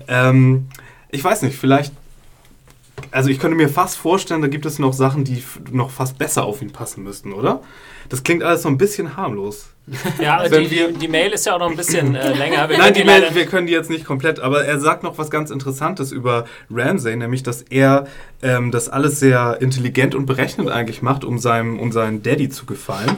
Ähm, 0.07 0.67
ich 1.09 1.23
weiß 1.23 1.43
nicht, 1.43 1.57
vielleicht 1.57 1.93
also 3.11 3.29
ich 3.29 3.39
könnte 3.39 3.55
mir 3.55 3.69
fast 3.69 3.97
vorstellen, 3.97 4.41
da 4.41 4.47
gibt 4.47 4.65
es 4.65 4.79
noch 4.79 4.93
Sachen, 4.93 5.23
die 5.23 5.43
noch 5.71 5.91
fast 5.91 6.17
besser 6.17 6.45
auf 6.45 6.61
ihn 6.61 6.71
passen 6.71 7.03
müssten, 7.03 7.33
oder? 7.33 7.61
Das 8.09 8.23
klingt 8.23 8.43
alles 8.43 8.61
so 8.61 8.69
ein 8.69 8.77
bisschen 8.77 9.17
harmlos. 9.17 9.67
Ja, 10.19 10.37
aber 10.37 10.59
die, 10.59 10.71
wir, 10.71 10.91
die, 10.91 11.07
Mail 11.07 11.31
ist 11.31 11.45
ja 11.45 11.55
auch 11.55 11.59
noch 11.59 11.69
ein 11.69 11.77
bisschen 11.77 12.15
äh, 12.15 12.33
länger. 12.37 12.69
Wir 12.69 12.77
Nein, 12.77 12.93
die 12.93 13.03
Mail, 13.03 13.23
wir 13.33 13.45
können 13.45 13.67
die 13.67 13.73
jetzt 13.73 13.89
nicht 13.89 14.05
komplett, 14.05 14.39
aber 14.39 14.65
er 14.65 14.79
sagt 14.79 15.03
noch 15.03 15.17
was 15.17 15.29
ganz 15.29 15.49
Interessantes 15.49 16.11
über 16.11 16.45
Ramsey, 16.69 17.15
nämlich, 17.15 17.43
dass 17.43 17.61
er 17.61 18.07
ähm, 18.41 18.71
das 18.71 18.89
alles 18.89 19.19
sehr 19.19 19.57
intelligent 19.61 20.13
und 20.13 20.25
berechnend 20.25 20.69
eigentlich 20.69 21.01
macht, 21.01 21.23
um 21.23 21.37
seinem, 21.37 21.79
um 21.79 21.91
seinen 21.91 22.21
Daddy 22.21 22.49
zu 22.49 22.65
gefallen. 22.65 23.17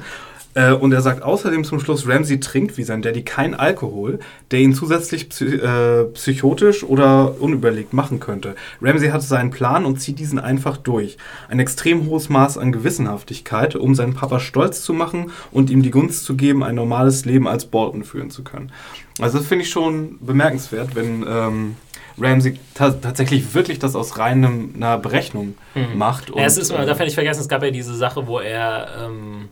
Äh, 0.55 0.73
und 0.73 0.91
er 0.91 1.01
sagt 1.01 1.21
außerdem 1.21 1.63
zum 1.63 1.80
Schluss, 1.80 2.07
Ramsey 2.07 2.39
trinkt 2.39 2.77
wie 2.77 2.84
sein 2.84 3.01
Daddy 3.01 3.23
kein 3.23 3.53
Alkohol, 3.53 4.19
der 4.51 4.59
ihn 4.59 4.73
zusätzlich 4.73 5.30
psy 5.30 5.55
äh, 5.55 6.05
psychotisch 6.13 6.84
oder 6.84 7.39
unüberlegt 7.39 7.93
machen 7.93 8.19
könnte. 8.19 8.55
Ramsey 8.81 9.09
hat 9.09 9.21
seinen 9.21 9.51
Plan 9.51 9.85
und 9.85 10.01
zieht 10.01 10.19
diesen 10.19 10.39
einfach 10.39 10.77
durch. 10.77 11.17
Ein 11.49 11.59
extrem 11.59 12.07
hohes 12.07 12.30
Maß 12.30 12.57
an 12.57 12.71
Gewissenhaftigkeit, 12.71 13.76
um 13.76 13.93
seinen 13.95 14.15
Papa 14.15 14.39
stolz 14.39 14.81
zu 14.81 14.93
machen 14.93 15.31
und 15.51 15.69
ihm 15.69 15.84
die 15.84 15.91
Gunst 15.91 16.26
zu 16.26 16.35
geben, 16.35 16.63
ein 16.63 16.76
normales 16.76 17.26
Leben 17.26 17.47
als 17.47 17.65
Bolton 17.65 18.03
führen 18.03 18.31
zu 18.31 18.43
können. 18.43 18.71
Also 19.19 19.38
das 19.38 19.47
finde 19.47 19.65
ich 19.65 19.69
schon 19.69 20.17
bemerkenswert, 20.19 20.95
wenn 20.95 21.26
ähm, 21.27 21.76
Ramsey 22.17 22.57
ta 22.73 22.91
tatsächlich 22.91 23.53
wirklich 23.53 23.80
das 23.80 23.95
aus 23.95 24.17
reiner 24.17 24.97
Berechnung 24.97 25.55
mhm. 25.76 25.97
macht. 25.97 26.30
ja, 26.35 26.43
es 26.43 26.57
ist, 26.57 26.71
äh, 26.71 26.85
darf 26.85 26.99
ich 26.99 27.05
nicht 27.05 27.15
vergessen, 27.15 27.41
es 27.41 27.49
gab 27.49 27.63
ja 27.63 27.71
diese 27.71 27.93
Sache, 27.95 28.27
wo 28.27 28.39
er 28.39 28.88
ähm, 29.05 29.49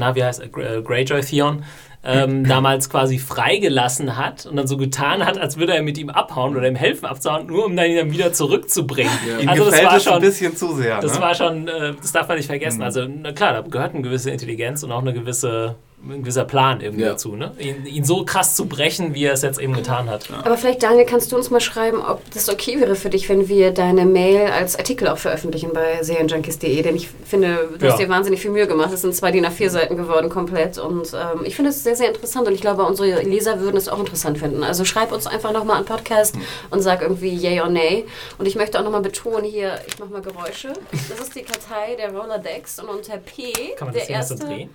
na, 0.00 0.14
wie 0.14 0.24
heißt 0.24 0.40
er, 0.40 0.76
äh, 0.78 0.82
Greyjoy 0.82 1.20
Theon, 1.20 1.64
ähm, 2.02 2.44
damals 2.48 2.90
quasi 2.90 3.18
freigelassen 3.18 4.16
hat 4.16 4.46
und 4.46 4.56
dann 4.56 4.66
so 4.66 4.76
getan 4.76 5.24
hat, 5.24 5.38
als 5.38 5.56
würde 5.56 5.74
er 5.74 5.82
mit 5.82 5.98
ihm 5.98 6.10
abhauen 6.10 6.56
oder 6.56 6.66
ihm 6.66 6.74
helfen 6.74 7.06
abzuhauen, 7.06 7.46
nur 7.46 7.66
um 7.66 7.76
dann 7.76 7.86
ihn 7.86 7.96
dann 7.96 8.12
wieder 8.12 8.32
zurückzubringen. 8.32 9.12
Ja. 9.42 9.48
Also 9.50 9.66
das 9.66 9.84
war 9.84 10.00
schon 10.00 10.12
ein 10.14 10.20
bisschen 10.20 10.56
zu 10.56 10.74
sehr. 10.74 11.00
Das 11.00 11.14
ne? 11.14 11.20
war 11.20 11.34
schon, 11.34 11.68
äh, 11.68 11.94
das 12.00 12.12
darf 12.12 12.28
man 12.28 12.36
nicht 12.36 12.46
vergessen. 12.46 12.78
Mhm. 12.78 12.84
Also 12.84 13.06
na 13.06 13.32
klar, 13.32 13.52
da 13.52 13.60
gehört 13.60 13.94
eine 13.94 14.02
gewisse 14.02 14.30
Intelligenz 14.30 14.82
und 14.82 14.92
auch 14.92 15.02
eine 15.02 15.12
gewisse 15.12 15.76
ein 16.08 16.22
gewisser 16.22 16.44
Plan 16.44 16.80
irgendwie 16.80 17.02
ja. 17.02 17.10
dazu, 17.10 17.36
ne? 17.36 17.52
Ihn, 17.58 17.84
ihn, 17.84 18.04
so 18.04 18.24
krass 18.24 18.56
zu 18.56 18.66
brechen, 18.66 19.14
wie 19.14 19.24
er 19.24 19.34
es 19.34 19.42
jetzt 19.42 19.60
eben 19.60 19.74
getan 19.74 20.08
hat. 20.08 20.28
Ja. 20.30 20.38
Aber 20.44 20.56
vielleicht, 20.56 20.82
Daniel, 20.82 21.04
kannst 21.04 21.30
du 21.30 21.36
uns 21.36 21.50
mal 21.50 21.60
schreiben, 21.60 22.00
ob 22.00 22.22
das 22.32 22.48
okay 22.48 22.80
wäre 22.80 22.96
für 22.96 23.10
dich, 23.10 23.28
wenn 23.28 23.48
wir 23.48 23.70
deine 23.70 24.06
Mail 24.06 24.50
als 24.50 24.76
Artikel 24.76 25.08
auch 25.08 25.18
veröffentlichen 25.18 25.72
bei 25.74 26.02
serienjunkies.de, 26.02 26.82
denn 26.82 26.96
ich 26.96 27.08
finde, 27.08 27.68
du 27.78 27.84
ja. 27.84 27.92
hast 27.92 28.00
dir 28.00 28.08
wahnsinnig 28.08 28.40
viel 28.40 28.50
Mühe 28.50 28.66
gemacht. 28.66 28.92
Es 28.92 29.02
sind 29.02 29.14
zwei 29.14 29.30
DIN 29.30 29.44
A4 29.44 29.68
Seiten 29.68 29.96
geworden 29.96 30.30
komplett 30.30 30.78
und 30.78 31.12
ähm, 31.12 31.44
ich 31.44 31.54
finde 31.54 31.70
es 31.70 31.82
sehr, 31.82 31.96
sehr 31.96 32.08
interessant 32.08 32.48
und 32.48 32.54
ich 32.54 32.62
glaube, 32.62 32.84
unsere 32.84 33.22
Leser 33.22 33.60
würden 33.60 33.76
es 33.76 33.88
auch 33.88 34.00
interessant 34.00 34.38
finden. 34.38 34.64
Also 34.64 34.86
schreib 34.86 35.12
uns 35.12 35.26
einfach 35.26 35.52
nochmal 35.52 35.76
an 35.76 35.84
Podcast 35.84 36.34
mhm. 36.36 36.42
und 36.70 36.80
sag 36.80 37.02
irgendwie 37.02 37.34
yay 37.34 37.60
or 37.60 37.68
nay. 37.68 38.06
Und 38.38 38.46
ich 38.46 38.56
möchte 38.56 38.78
auch 38.78 38.84
nochmal 38.84 39.02
betonen 39.02 39.44
hier, 39.44 39.78
ich 39.86 39.98
mache 39.98 40.10
mal 40.10 40.22
Geräusche. 40.22 40.72
Das 40.90 41.20
ist 41.20 41.34
die 41.34 41.42
Kartei 41.42 41.94
der 41.96 42.14
Roller 42.14 42.38
Decks 42.38 42.78
und 42.78 42.88
unter 42.88 43.18
P, 43.18 43.52
Kann 43.76 43.88
man 43.88 43.94
der 43.94 44.02
das 44.02 44.10
erste... 44.10 44.36
Drehen? 44.36 44.70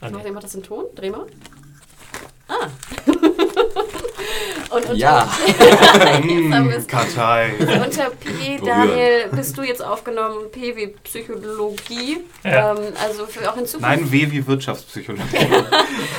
Ah, 0.00 0.10
nee. 0.10 0.30
Macht 0.30 0.44
das 0.44 0.54
in 0.54 0.62
Ton? 0.62 0.86
Dreh 0.94 1.10
mal. 1.10 1.26
Ah. 2.48 2.68
und 4.70 4.82
unter 4.86 4.94
ja. 4.94 5.28
hm, 6.20 6.86
Kartei. 6.86 7.52
unter 7.58 8.10
P, 8.10 8.58
Daniel, 8.64 9.28
bist 9.32 9.56
du 9.56 9.62
jetzt 9.62 9.82
aufgenommen, 9.84 10.50
P 10.50 10.76
wie 10.76 10.88
Psychologie. 11.04 12.18
Ja. 12.44 12.72
Ähm, 12.72 12.78
also 13.02 13.26
für 13.26 13.50
auch 13.50 13.56
in 13.56 13.66
Zukunft. 13.66 13.88
Nein, 13.88 14.10
W 14.10 14.30
wie 14.30 14.46
Wirtschaftspsychologie. 14.46 15.22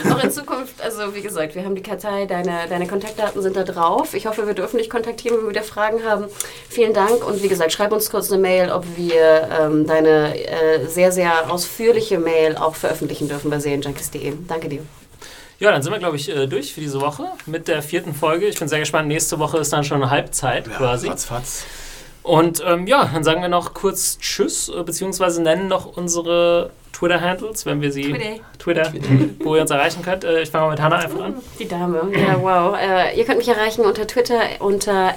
auch 0.11 0.23
in 0.23 0.31
Zukunft, 0.31 0.81
also 0.81 1.13
wie 1.13 1.21
gesagt, 1.21 1.55
wir 1.55 1.63
haben 1.63 1.75
die 1.75 1.83
Kartei, 1.83 2.25
deine, 2.25 2.67
deine 2.69 2.87
Kontaktdaten 2.87 3.41
sind 3.41 3.55
da 3.55 3.63
drauf. 3.63 4.13
Ich 4.13 4.25
hoffe, 4.27 4.47
wir 4.47 4.53
dürfen 4.53 4.77
dich 4.77 4.89
kontaktieren, 4.89 5.37
wenn 5.37 5.45
wir 5.45 5.49
wieder 5.51 5.63
Fragen 5.63 6.03
haben. 6.03 6.25
Vielen 6.69 6.93
Dank 6.93 7.25
und 7.25 7.43
wie 7.43 7.47
gesagt, 7.47 7.71
schreib 7.73 7.91
uns 7.91 8.09
kurz 8.09 8.31
eine 8.31 8.41
Mail, 8.41 8.71
ob 8.71 8.85
wir 8.95 9.49
ähm, 9.59 9.85
deine 9.85 10.35
äh, 10.35 10.85
sehr, 10.87 11.11
sehr 11.11 11.51
ausführliche 11.51 12.19
Mail 12.19 12.55
auch 12.57 12.75
veröffentlichen 12.75 13.27
dürfen 13.27 13.49
bei 13.49 13.59
serienjunkies.de. 13.59 14.33
Danke 14.47 14.69
dir. 14.69 14.81
Ja, 15.59 15.71
dann 15.71 15.81
sind 15.81 15.91
wir, 15.91 15.99
glaube 15.99 16.17
ich, 16.17 16.29
äh, 16.29 16.45
durch 16.45 16.73
für 16.73 16.81
diese 16.81 17.01
Woche 17.01 17.25
mit 17.47 17.67
der 17.67 17.81
vierten 17.81 18.13
Folge. 18.13 18.47
Ich 18.47 18.59
bin 18.59 18.67
sehr 18.67 18.79
gespannt. 18.79 19.07
Nächste 19.07 19.39
Woche 19.39 19.57
ist 19.57 19.73
dann 19.73 19.83
schon 19.83 20.01
eine 20.01 20.11
Halbzeit 20.11 20.67
ja, 20.67 20.73
quasi. 20.73 21.07
Fatz, 21.07 21.25
fatz. 21.25 21.65
Und 22.21 22.61
ähm, 22.65 22.87
ja, 22.87 23.09
dann 23.11 23.23
sagen 23.23 23.41
wir 23.41 23.49
noch 23.49 23.73
kurz 23.73 24.19
Tschüss, 24.19 24.69
äh, 24.69 24.83
beziehungsweise 24.83 25.41
nennen 25.41 25.67
noch 25.67 25.97
unsere 25.97 26.71
Twitter-Handles, 26.93 27.65
wenn 27.65 27.81
wir 27.81 27.91
sie. 27.91 28.13
Twitter. 28.59 28.91
Twitter, 28.91 29.09
wo 29.39 29.55
ihr 29.55 29.61
uns 29.61 29.71
erreichen 29.71 30.03
könnt. 30.03 30.23
Äh, 30.23 30.41
ich 30.41 30.49
fange 30.49 30.65
mal 30.65 30.71
mit 30.71 30.81
Hanna 30.81 30.97
einfach 30.97 31.21
an. 31.21 31.35
Die 31.57 31.67
Dame, 31.67 32.01
ja, 32.13 32.39
wow. 32.39 32.77
Äh, 32.77 33.17
ihr 33.17 33.25
könnt 33.25 33.37
mich 33.37 33.47
erreichen 33.47 33.85
unter 33.85 34.05
Twitter 34.05 34.41
unter 34.59 35.13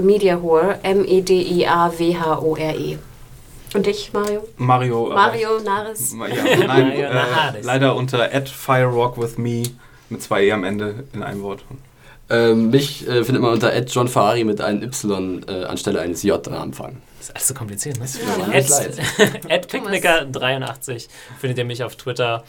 mediahore, 0.00 0.78
M-E-D-I-A-W-H-O-R-E. 0.82 2.92
E. 2.94 2.98
Und 3.74 3.86
dich, 3.86 4.12
Mario? 4.12 4.44
Mario. 4.56 5.08
Mario 5.08 5.58
Naris. 5.58 6.14
Ja, 6.14 6.66
nein, 6.66 6.92
äh, 6.92 7.60
leider 7.60 7.96
unter 7.96 8.30
@firewalkwithme 8.30 9.64
mit 10.10 10.22
zwei 10.22 10.44
E 10.44 10.52
am 10.52 10.64
Ende 10.64 11.04
in 11.12 11.22
einem 11.22 11.42
Wort. 11.42 11.64
Ähm, 12.30 12.70
mich 12.70 13.06
äh, 13.06 13.22
findet 13.22 13.42
man 13.42 13.52
unter 13.52 13.76
John 13.82 14.08
Ferrari 14.08 14.44
mit 14.44 14.60
einem 14.60 14.82
Y 14.82 15.42
äh, 15.46 15.64
anstelle 15.64 16.00
eines 16.00 16.22
J 16.22 16.46
am 16.48 16.54
Anfang. 16.54 17.02
Das 17.18 17.28
ist 17.28 17.34
alles 17.34 17.48
so 17.48 17.54
kompliziert, 17.54 17.98
ne? 17.98 18.06
Ja, 19.48 19.56
Picknicker83 19.56 21.08
findet 21.38 21.58
ihr 21.58 21.64
mich 21.64 21.84
auf 21.84 21.96
Twitter. 21.96 22.44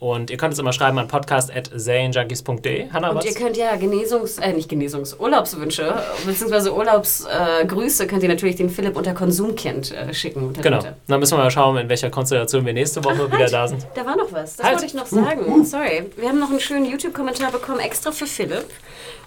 Und 0.00 0.30
ihr 0.30 0.36
könnt 0.36 0.52
es 0.52 0.60
immer 0.60 0.72
schreiben 0.72 0.96
an 0.98 1.08
podcast.zanejunkies.de. 1.08 2.90
Hanna, 2.92 3.10
Und 3.10 3.16
was? 3.16 3.24
ihr 3.24 3.34
könnt 3.34 3.56
ja 3.56 3.72
Genesungs-, 3.72 4.40
äh, 4.40 4.52
nicht 4.52 4.70
Genesungs-, 4.70 5.18
Urlaubswünsche, 5.18 5.92
beziehungsweise 6.24 6.72
Urlaubsgrüße 6.72 8.04
äh, 8.04 8.06
könnt 8.06 8.22
ihr 8.22 8.28
natürlich 8.28 8.54
den 8.54 8.70
Philipp 8.70 8.96
unter 8.96 9.12
Konsumkind 9.12 9.90
äh, 9.90 10.14
schicken. 10.14 10.52
genau. 10.52 10.78
Dann 11.08 11.18
müssen 11.20 11.36
wir 11.36 11.42
mal 11.42 11.50
schauen, 11.50 11.76
in 11.78 11.88
welcher 11.88 12.10
Konstellation 12.10 12.64
wir 12.64 12.72
nächste 12.72 13.02
Woche 13.04 13.22
Ach, 13.24 13.26
wieder 13.26 13.38
halt. 13.38 13.52
da 13.52 13.66
sind. 13.68 13.86
Da 13.94 14.06
war 14.06 14.16
noch 14.16 14.30
was. 14.30 14.54
Das 14.56 14.66
halt. 14.66 14.76
wollte 14.76 14.86
ich 14.86 14.94
noch 14.94 15.06
sagen. 15.06 15.46
Uh, 15.46 15.56
uh. 15.60 15.64
Sorry. 15.64 16.04
Wir 16.16 16.28
haben 16.28 16.38
noch 16.38 16.50
einen 16.50 16.60
schönen 16.60 16.84
YouTube-Kommentar 16.84 17.50
bekommen, 17.50 17.80
extra 17.80 18.12
für 18.12 18.26
Philipp. 18.26 18.66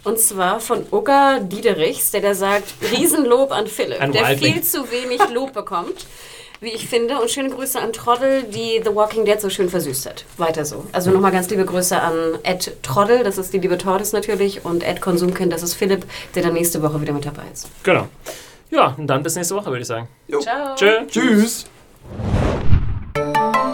Und 0.04 0.20
zwar 0.20 0.60
von 0.62 0.86
Uga 0.92 1.40
Diederichs, 1.40 2.12
der 2.12 2.22
da 2.22 2.34
sagt, 2.34 2.74
Riesenlob 2.92 3.52
an 3.52 3.68
Philipp, 3.68 4.02
Ein 4.02 4.14
der 4.14 4.28
Wildling. 4.30 4.54
viel 4.54 4.64
zu 4.64 4.90
wenig 4.90 5.20
Lob 5.34 5.54
bekommt 5.54 6.06
wie 6.62 6.70
ich 6.70 6.88
finde. 6.88 7.20
Und 7.20 7.30
schöne 7.30 7.50
Grüße 7.50 7.80
an 7.80 7.92
Troddel, 7.92 8.44
die 8.44 8.82
The 8.84 8.96
Walking 8.96 9.26
Dead 9.26 9.42
so 9.42 9.50
schön 9.50 9.70
versüßt 9.70 10.06
hat. 10.06 10.26
Weiter 10.38 10.64
so. 10.64 10.86
Also 10.94 11.12
nochmal 11.12 11.32
ganz 11.32 11.50
liebe 11.50 11.66
Grüße 11.66 12.00
an 12.00 12.40
Ed 12.44 12.78
Troddel, 12.84 13.24
das 13.24 13.38
ist 13.38 13.52
die 13.52 13.58
liebe 13.58 13.78
Tordes 13.78 14.14
natürlich, 14.14 14.64
und 14.64 14.84
Ed 14.84 15.02
Konsumkind, 15.02 15.52
das 15.52 15.64
ist 15.64 15.74
Philipp, 15.74 16.06
der 16.36 16.44
dann 16.44 16.54
nächste 16.54 16.82
Woche 16.82 17.02
wieder 17.02 17.14
mit 17.14 17.26
dabei 17.26 17.44
ist. 17.52 17.68
Genau. 17.84 18.08
Ja, 18.70 18.96
und 18.98 19.08
dann 19.08 19.22
bis 19.24 19.36
nächste 19.36 19.56
Woche, 19.56 19.66
würde 19.66 19.82
ich 19.82 19.88
sagen. 19.88 20.08
Jo. 20.28 20.40
Ciao. 20.40 20.76
Tschö. 20.76 21.06
Tschüss. 21.08 21.66
Tschüss. 23.14 23.72